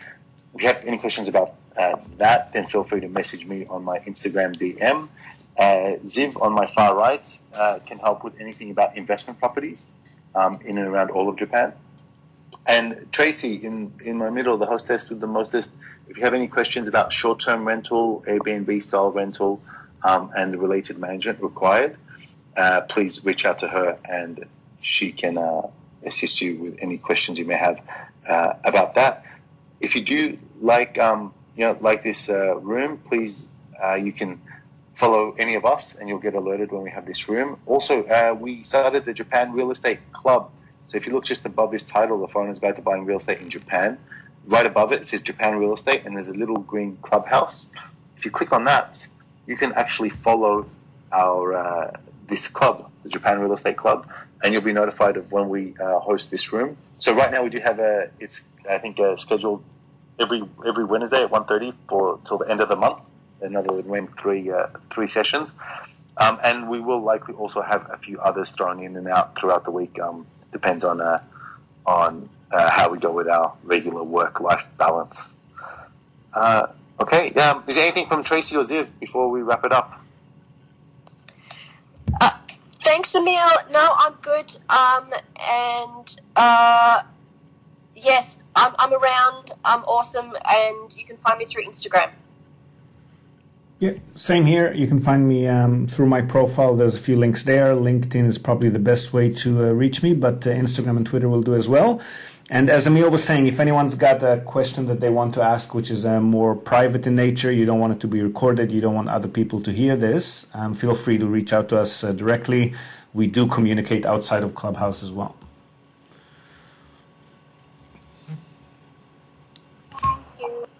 If 0.55 0.61
you 0.61 0.67
have 0.67 0.85
any 0.85 0.97
questions 0.97 1.27
about 1.27 1.55
uh, 1.77 1.97
that, 2.17 2.53
then 2.53 2.67
feel 2.67 2.83
free 2.83 3.01
to 3.01 3.07
message 3.09 3.45
me 3.45 3.65
on 3.65 3.83
my 3.83 3.99
Instagram 3.99 4.55
DM. 4.55 5.09
Uh, 5.57 5.97
Ziv 6.05 6.41
on 6.41 6.53
my 6.53 6.67
far 6.67 6.95
right 6.95 7.39
uh, 7.53 7.79
can 7.85 7.99
help 7.99 8.23
with 8.23 8.39
anything 8.39 8.71
about 8.71 8.95
investment 8.95 9.39
properties 9.39 9.87
um, 10.35 10.59
in 10.63 10.77
and 10.77 10.87
around 10.87 11.09
all 11.11 11.27
of 11.27 11.35
Japan. 11.37 11.73
And 12.65 13.11
Tracy 13.11 13.55
in, 13.55 13.93
in 14.05 14.17
my 14.17 14.29
middle, 14.29 14.57
the 14.57 14.65
hostess 14.65 15.09
with 15.09 15.19
the 15.19 15.27
mostest, 15.27 15.71
if 16.09 16.17
you 16.17 16.23
have 16.23 16.33
any 16.33 16.47
questions 16.47 16.87
about 16.87 17.13
short 17.13 17.39
term 17.39 17.67
rental, 17.67 18.23
Airbnb 18.27 18.81
style 18.81 19.11
rental, 19.11 19.61
um, 20.03 20.31
and 20.35 20.53
the 20.53 20.57
related 20.57 20.97
management 20.97 21.41
required, 21.41 21.97
uh, 22.57 22.81
please 22.81 23.23
reach 23.23 23.45
out 23.45 23.59
to 23.59 23.67
her 23.67 23.97
and 24.05 24.45
she 24.81 25.11
can 25.11 25.37
uh, 25.37 25.61
assist 26.03 26.41
you 26.41 26.55
with 26.57 26.79
any 26.81 26.97
questions 26.97 27.37
you 27.37 27.45
may 27.45 27.57
have 27.57 27.81
uh, 28.27 28.53
about 28.65 28.95
that. 28.95 29.25
If 29.79 29.95
you 29.95 30.01
do 30.01 30.39
like 30.61 30.97
um, 30.97 31.33
you 31.55 31.65
know 31.65 31.77
like 31.79 32.03
this 32.03 32.29
uh, 32.29 32.55
room, 32.57 32.97
please 33.07 33.47
uh, 33.81 33.93
you 33.95 34.11
can 34.11 34.41
follow 34.95 35.33
any 35.37 35.55
of 35.55 35.65
us 35.65 35.95
and 35.95 36.09
you'll 36.09 36.19
get 36.19 36.33
alerted 36.33 36.71
when 36.71 36.81
we 36.81 36.91
have 36.91 37.05
this 37.05 37.29
room. 37.29 37.57
Also, 37.65 38.03
uh, 38.03 38.35
we 38.37 38.63
started 38.63 39.05
the 39.05 39.13
Japan 39.13 39.53
Real 39.53 39.71
Estate 39.71 39.99
Club. 40.11 40.51
So 40.87 40.97
if 40.97 41.05
you 41.05 41.13
look 41.13 41.23
just 41.23 41.45
above 41.45 41.71
this 41.71 41.83
title, 41.83 42.19
the 42.19 42.27
foreigners 42.27 42.59
guide 42.59 42.75
to 42.77 42.81
buying 42.81 43.05
real 43.05 43.17
estate 43.17 43.39
in 43.39 43.49
Japan. 43.49 43.99
Right 44.49 44.65
above 44.65 44.91
it, 44.93 45.05
says 45.05 45.21
Japan 45.21 45.57
Real 45.57 45.73
Estate, 45.73 46.05
and 46.05 46.15
there's 46.15 46.29
a 46.29 46.33
little 46.33 46.57
green 46.57 46.97
clubhouse. 47.03 47.69
If 48.17 48.25
you 48.25 48.31
click 48.31 48.51
on 48.51 48.63
that, 48.63 49.07
you 49.45 49.55
can 49.55 49.73
actually 49.73 50.09
follow 50.09 50.65
our 51.11 51.53
uh, 51.53 51.97
this 52.27 52.47
club, 52.47 52.89
the 53.03 53.09
Japan 53.09 53.39
Real 53.39 53.53
Estate 53.53 53.77
Club, 53.77 54.07
and 54.43 54.51
you'll 54.51 54.63
be 54.63 54.73
notified 54.73 55.17
of 55.17 55.31
when 55.31 55.49
we 55.49 55.75
uh, 55.79 55.99
host 55.99 56.31
this 56.31 56.51
room. 56.51 56.77
So 56.97 57.13
right 57.13 57.31
now 57.31 57.43
we 57.43 57.51
do 57.51 57.59
have 57.59 57.77
a 57.77 58.09
it's 58.19 58.43
I 58.67 58.79
think 58.79 58.99
uh, 58.99 59.17
scheduled 59.17 59.63
every 60.19 60.41
every 60.65 60.83
Wednesday 60.83 61.21
at 61.21 61.29
1.30 61.29 61.75
for 61.87 62.19
till 62.25 62.39
the 62.39 62.49
end 62.49 62.59
of 62.59 62.69
the 62.69 62.75
month. 62.75 63.01
Another 63.41 63.75
when 63.75 64.07
three 64.19 64.49
uh, 64.51 64.65
three 64.89 65.07
sessions, 65.07 65.53
um, 66.17 66.39
and 66.43 66.69
we 66.71 66.79
will 66.79 67.01
likely 67.01 67.35
also 67.35 67.61
have 67.61 67.87
a 67.91 67.97
few 67.97 68.19
others 68.19 68.49
thrown 68.49 68.83
in 68.83 68.97
and 68.97 69.07
out 69.07 69.39
throughout 69.39 69.63
the 69.63 69.71
week. 69.71 69.99
Um, 69.99 70.25
depends 70.51 70.83
on 70.83 71.01
uh, 71.01 71.21
on 71.85 72.29
uh, 72.51 72.69
how 72.69 72.89
we 72.89 72.97
go 72.97 73.11
with 73.11 73.27
our 73.27 73.53
regular 73.63 74.03
work-life 74.03 74.67
balance. 74.77 75.37
Uh, 76.33 76.67
okay, 77.01 77.31
um, 77.33 77.63
is 77.67 77.75
there 77.75 77.85
anything 77.85 78.07
from 78.07 78.23
Tracy 78.23 78.55
or 78.55 78.63
Ziv 78.63 78.91
before 78.99 79.29
we 79.29 79.41
wrap 79.41 79.65
it 79.65 79.71
up? 79.71 80.01
Uh, 82.21 82.31
thanks, 82.79 83.13
Emil. 83.15 83.39
No, 83.71 83.93
I'm 83.97 84.13
good. 84.21 84.57
Um, 84.69 85.13
and 85.39 86.19
uh, 86.35 87.03
yes, 87.95 88.39
I'm, 88.55 88.73
I'm 88.79 88.93
around. 88.93 89.51
I'm 89.63 89.83
awesome, 89.83 90.33
and 90.47 90.95
you 90.95 91.05
can 91.05 91.17
find 91.17 91.39
me 91.39 91.45
through 91.45 91.65
Instagram. 91.65 92.11
Yeah, 93.79 93.93
same 94.13 94.45
here. 94.45 94.73
You 94.73 94.87
can 94.87 94.99
find 94.99 95.25
me 95.25 95.47
um, 95.47 95.87
through 95.87 96.07
my 96.07 96.21
profile. 96.21 96.75
There's 96.75 96.95
a 96.95 96.99
few 96.99 97.15
links 97.15 97.43
there. 97.43 97.73
LinkedIn 97.73 98.25
is 98.25 98.37
probably 98.37 98.67
the 98.67 98.79
best 98.79 99.13
way 99.13 99.29
to 99.35 99.63
uh, 99.63 99.71
reach 99.71 100.03
me, 100.03 100.13
but 100.13 100.45
uh, 100.45 100.49
Instagram 100.49 100.97
and 100.97 101.05
Twitter 101.05 101.29
will 101.29 101.41
do 101.41 101.55
as 101.55 101.69
well. 101.69 102.01
And 102.51 102.69
as 102.69 102.87
Emil 102.87 103.11
was 103.11 103.23
saying, 103.23 103.45
if 103.45 103.59
anyone's 103.59 103.93
got 103.93 104.23
a 104.23 104.41
question 104.43 104.87
that 104.87 105.01
they 105.01 105.09
want 105.11 105.35
to 105.35 105.41
ask, 105.41 105.75
which 105.75 105.91
is 105.91 106.03
uh, 106.03 106.19
more 106.19 106.55
private 106.55 107.05
in 107.05 107.15
nature, 107.15 107.51
you 107.51 107.65
don't 107.65 107.79
want 107.79 107.93
it 107.93 107.99
to 107.99 108.07
be 108.07 108.23
recorded, 108.23 108.71
you 108.71 108.81
don't 108.81 108.95
want 108.95 109.07
other 109.09 109.27
people 109.27 109.59
to 109.61 109.71
hear 109.71 109.95
this, 109.95 110.47
um, 110.55 110.73
feel 110.73 110.95
free 110.95 111.19
to 111.19 111.27
reach 111.27 111.53
out 111.53 111.69
to 111.69 111.77
us 111.77 112.03
uh, 112.03 112.11
directly. 112.11 112.73
We 113.13 113.27
do 113.27 113.45
communicate 113.45 114.03
outside 114.03 114.43
of 114.43 114.55
Clubhouse 114.55 115.03
as 115.03 115.11
well. 115.11 115.35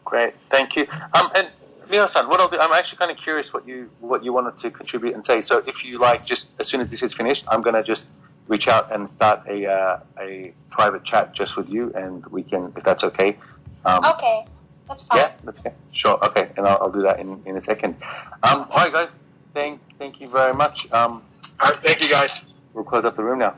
Great, 0.04 0.34
thank 0.50 0.76
you. 0.76 0.88
Um, 1.14 1.30
and 1.36 1.52
Miho-san, 1.88 2.28
what 2.30 2.40
I'll 2.40 2.50
do, 2.50 2.58
I'm 2.60 2.74
actually 2.74 2.98
kind 2.98 3.12
of 3.12 3.18
curious 3.18 3.54
what 3.54 3.68
you 3.68 3.92
what 4.00 4.24
you 4.24 4.34
wanted 4.34 4.58
to 4.60 4.72
contribute 4.72 5.14
and 5.14 5.24
say. 5.24 5.42
So 5.42 5.64
if 5.68 5.86
you 5.86 6.00
like, 6.00 6.26
just 6.26 6.50
as 6.60 6.68
soon 6.68 6.82
as 6.82 6.90
this 6.90 7.04
is 7.04 7.14
finished, 7.14 7.46
I'm 7.48 7.62
gonna 7.62 7.84
just 7.84 8.08
reach 8.50 8.68
out 8.68 8.92
and 8.92 9.10
start 9.10 9.44
a 9.48 9.66
uh, 9.66 10.00
a 10.20 10.54
private 10.70 11.06
chat 11.06 11.34
just 11.34 11.56
with 11.56 11.70
you, 11.70 11.94
and 11.94 12.26
we 12.28 12.44
can, 12.44 12.74
if 12.76 12.84
that's 12.84 13.06
okay. 13.06 13.38
Um, 13.86 14.04
okay, 14.04 14.46
that's 14.88 15.04
fine. 15.04 15.20
Yeah, 15.20 15.32
that's 15.46 15.60
okay. 15.60 15.74
Sure, 15.92 16.18
okay, 16.26 16.50
and 16.58 16.68
I'll, 16.68 16.80
I'll 16.82 16.92
do 16.92 17.04
that 17.04 17.20
in, 17.20 17.42
in 17.46 17.56
a 17.56 17.64
second. 17.64 17.96
Um, 18.44 18.68
all 18.72 18.84
right, 18.84 18.92
guys, 18.92 19.20
thank 19.54 19.80
thank 19.98 20.20
you 20.20 20.28
very 20.28 20.54
much. 20.54 20.92
Um, 20.92 21.22
all 21.62 21.70
right, 21.70 21.78
thank 21.78 22.02
you, 22.02 22.10
guys. 22.10 22.42
We'll 22.74 22.84
close 22.84 23.06
up 23.06 23.16
the 23.16 23.24
room 23.24 23.40
now. 23.40 23.56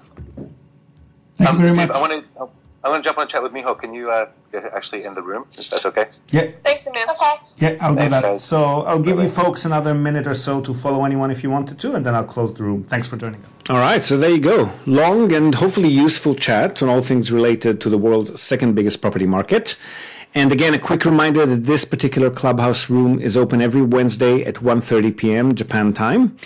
Thank 1.36 1.54
you 1.54 1.58
very 1.58 1.74
Steve, 1.74 1.88
much. 1.88 1.98
I 1.98 2.02
want 2.02 2.14
to. 2.14 2.50
I 2.84 2.90
want 2.90 3.04
to 3.04 3.08
jump 3.08 3.18
on 3.18 3.26
a 3.26 3.28
chat 3.28 3.42
with 3.44 3.54
Miho. 3.54 3.80
Can 3.80 3.94
you 3.94 4.12
uh, 4.12 4.28
actually 4.54 5.04
in 5.04 5.14
the 5.14 5.22
room? 5.22 5.46
If 5.58 5.70
that's 5.70 5.86
okay. 5.86 6.08
Yeah. 6.32 6.52
Thanks, 6.64 6.88
Emil. 6.88 7.04
Okay. 7.12 7.36
Yeah, 7.58 7.78
I'll 7.82 7.96
do 7.96 8.10
that. 8.10 8.24
guys. 8.24 8.44
So 8.44 8.82
I'll 8.82 9.02
give 9.02 9.20
you 9.20 9.30
folks 9.30 9.66
another 9.66 9.94
minute 9.94 10.28
or 10.28 10.36
so 10.36 10.62
to 10.62 10.74
follow 10.74 11.06
anyone 11.06 11.32
if 11.32 11.44
you 11.44 11.50
wanted 11.50 11.80
to, 11.80 11.94
and 11.96 12.06
then 12.06 12.16
I'll 12.16 12.24
close 12.26 12.54
the 12.56 12.64
room. 12.64 12.84
Thanks 12.84 13.08
for 13.08 13.18
joining 13.18 13.42
us. 13.44 13.54
All 13.70 13.78
right, 13.78 14.04
so 14.04 14.18
there 14.18 14.30
you 14.30 14.40
go. 14.40 14.72
Long 14.86 15.32
and 15.34 15.56
hopefully 15.56 15.90
useful 15.90 16.36
chat 16.36 16.82
on 16.82 16.90
all 16.90 17.02
things 17.02 17.32
related 17.32 17.80
to 17.82 17.90
the 17.90 17.98
world's 17.98 18.40
second 18.42 18.76
biggest 18.76 19.02
property 19.02 19.26
market. 19.26 19.78
And 20.34 20.52
again, 20.52 20.74
a 20.74 20.80
quick 20.80 21.04
reminder 21.04 21.46
that 21.46 21.66
this 21.66 21.84
particular 21.84 22.30
clubhouse 22.30 22.90
room 22.90 23.20
is 23.20 23.36
open 23.36 23.62
every 23.62 23.82
Wednesday 23.82 24.44
at 24.46 24.56
1:30 24.56 25.18
p.m. 25.18 25.56
Japan 25.56 25.92
time. 25.94 26.38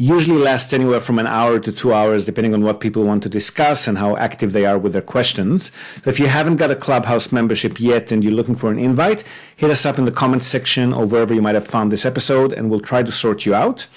Usually 0.00 0.38
lasts 0.38 0.72
anywhere 0.72 0.98
from 0.98 1.18
an 1.18 1.26
hour 1.26 1.58
to 1.58 1.70
two 1.70 1.92
hours, 1.92 2.24
depending 2.24 2.54
on 2.54 2.64
what 2.64 2.80
people 2.80 3.04
want 3.04 3.22
to 3.24 3.28
discuss 3.28 3.86
and 3.86 3.98
how 3.98 4.16
active 4.16 4.52
they 4.52 4.64
are 4.64 4.78
with 4.78 4.94
their 4.94 5.02
questions. 5.02 5.70
So 6.02 6.08
if 6.08 6.18
you 6.18 6.26
haven't 6.26 6.56
got 6.56 6.70
a 6.70 6.74
clubhouse 6.74 7.30
membership 7.30 7.78
yet 7.78 8.10
and 8.10 8.24
you're 8.24 8.32
looking 8.32 8.56
for 8.56 8.70
an 8.70 8.78
invite, 8.78 9.24
hit 9.54 9.70
us 9.70 9.84
up 9.84 9.98
in 9.98 10.06
the 10.06 10.10
comments 10.10 10.46
section 10.46 10.94
or 10.94 11.04
wherever 11.04 11.34
you 11.34 11.42
might 11.42 11.54
have 11.54 11.66
found 11.66 11.92
this 11.92 12.06
episode, 12.06 12.50
and 12.50 12.70
we'll 12.70 12.80
try 12.80 13.02
to 13.02 13.12
sort 13.12 13.44
you 13.44 13.54
out. 13.54 13.88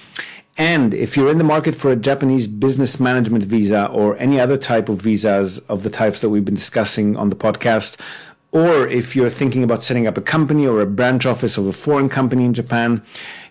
And 0.58 0.94
if 0.94 1.16
you're 1.16 1.32
in 1.32 1.38
the 1.38 1.46
market 1.46 1.74
for 1.74 1.90
a 1.90 1.96
Japanese 1.96 2.48
business 2.48 3.00
management 3.00 3.46
visa 3.46 3.88
or 3.88 4.18
any 4.18 4.42
other 4.42 4.58
type 4.58 4.90
of 4.90 5.02
visas 5.02 5.60
of 5.70 5.84
the 5.84 5.90
types 5.90 6.20
that 6.20 6.30
we've 6.30 6.44
been 6.44 6.56
discussing 6.56 7.16
on 7.16 7.30
the 7.30 7.38
podcast, 7.38 7.98
or 8.54 8.88
if 8.88 9.16
you're 9.16 9.32
thinking 9.32 9.64
about 9.64 9.84
setting 9.84 10.06
up 10.06 10.16
a 10.16 10.22
company 10.22 10.68
or 10.68 10.80
a 10.80 10.86
branch 10.86 11.26
office 11.26 11.58
of 11.58 11.66
a 11.66 11.74
foreign 11.74 12.08
company 12.08 12.46
in 12.46 12.54
Japan, 12.54 13.02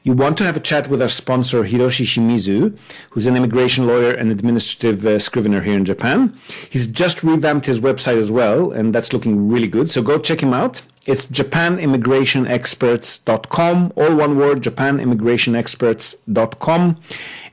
you 0.05 0.13
want 0.13 0.39
to 0.39 0.45
have 0.45 0.57
a 0.57 0.61
chat 0.61 0.87
with 0.89 1.03
our 1.03 1.09
sponsor, 1.09 1.65
Hiroshi 1.65 2.07
Shimizu, 2.07 2.79
who's 3.11 3.27
an 3.27 3.35
immigration 3.37 3.85
lawyer 3.87 4.13
and 4.13 4.31
administrative 4.31 5.05
uh, 5.05 5.19
scrivener 5.19 5.63
here 5.63 5.77
in 5.77 5.85
Japan. 5.85 6.39
He's 6.71 6.87
just 6.87 7.25
revamped 7.25 7.67
his 7.67 7.81
website 7.81 8.17
as 8.17 8.31
well, 8.31 8.71
and 8.71 8.95
that's 8.95 9.13
looking 9.13 9.49
really 9.49 9.69
good. 9.69 9.91
So 9.91 10.03
go 10.03 10.21
check 10.21 10.41
him 10.41 10.55
out. 10.55 10.83
It's 11.05 11.27
japanimmigrationexperts.com, 11.27 13.93
all 13.97 14.15
one 14.15 14.37
word, 14.37 14.63
japanimmigrationexperts.com. 14.63 16.97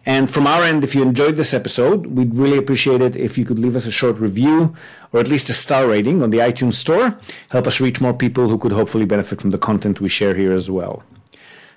And 0.10 0.28
from 0.28 0.48
our 0.48 0.64
end, 0.64 0.84
if 0.84 0.96
you 0.96 1.04
enjoyed 1.04 1.36
this 1.36 1.54
episode, 1.54 2.08
we'd 2.08 2.34
really 2.34 2.58
appreciate 2.58 3.00
it 3.00 3.16
if 3.16 3.38
you 3.38 3.46
could 3.46 3.60
leave 3.60 3.76
us 3.76 3.86
a 3.86 3.92
short 3.92 4.18
review 4.18 4.74
or 5.14 5.20
at 5.20 5.28
least 5.28 5.52
a 5.52 5.54
star 5.54 5.88
rating 5.88 6.24
on 6.24 6.32
the 6.32 6.40
iTunes 6.40 6.74
Store. 6.74 7.20
Help 7.50 7.68
us 7.68 7.80
reach 7.80 8.02
more 8.02 8.16
people 8.16 8.50
who 8.50 8.58
could 8.58 8.72
hopefully 8.72 9.06
benefit 9.06 9.40
from 9.40 9.52
the 9.52 9.60
content 9.60 10.02
we 10.02 10.10
share 10.10 10.34
here 10.34 10.52
as 10.52 10.72
well. 10.72 11.04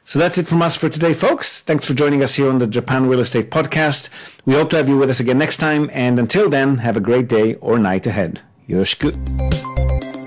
So 0.04 0.18
that's 0.18 0.38
it 0.38 0.48
from 0.48 0.62
us 0.62 0.76
for 0.76 0.88
today, 0.88 1.12
folks. 1.12 1.60
Thanks 1.60 1.86
for 1.86 1.92
joining 1.92 2.22
us 2.22 2.36
here 2.36 2.48
on 2.48 2.59
the 2.59 2.66
Japan 2.66 3.06
Real 3.06 3.20
Estate 3.20 3.50
Podcast. 3.50 4.09
We 4.46 4.54
hope 4.54 4.70
to 4.70 4.76
have 4.76 4.88
you 4.88 4.96
with 4.96 5.10
us 5.10 5.20
again 5.20 5.36
next 5.36 5.59
time. 5.59 5.90
And 5.92 6.18
until 6.18 6.48
then, 6.48 6.78
have 6.78 6.96
a 6.96 7.00
great 7.00 7.28
day 7.28 7.56
or 7.56 7.78
night 7.78 8.06
ahead. 8.06 8.40
Yoroshiku. 8.66 10.22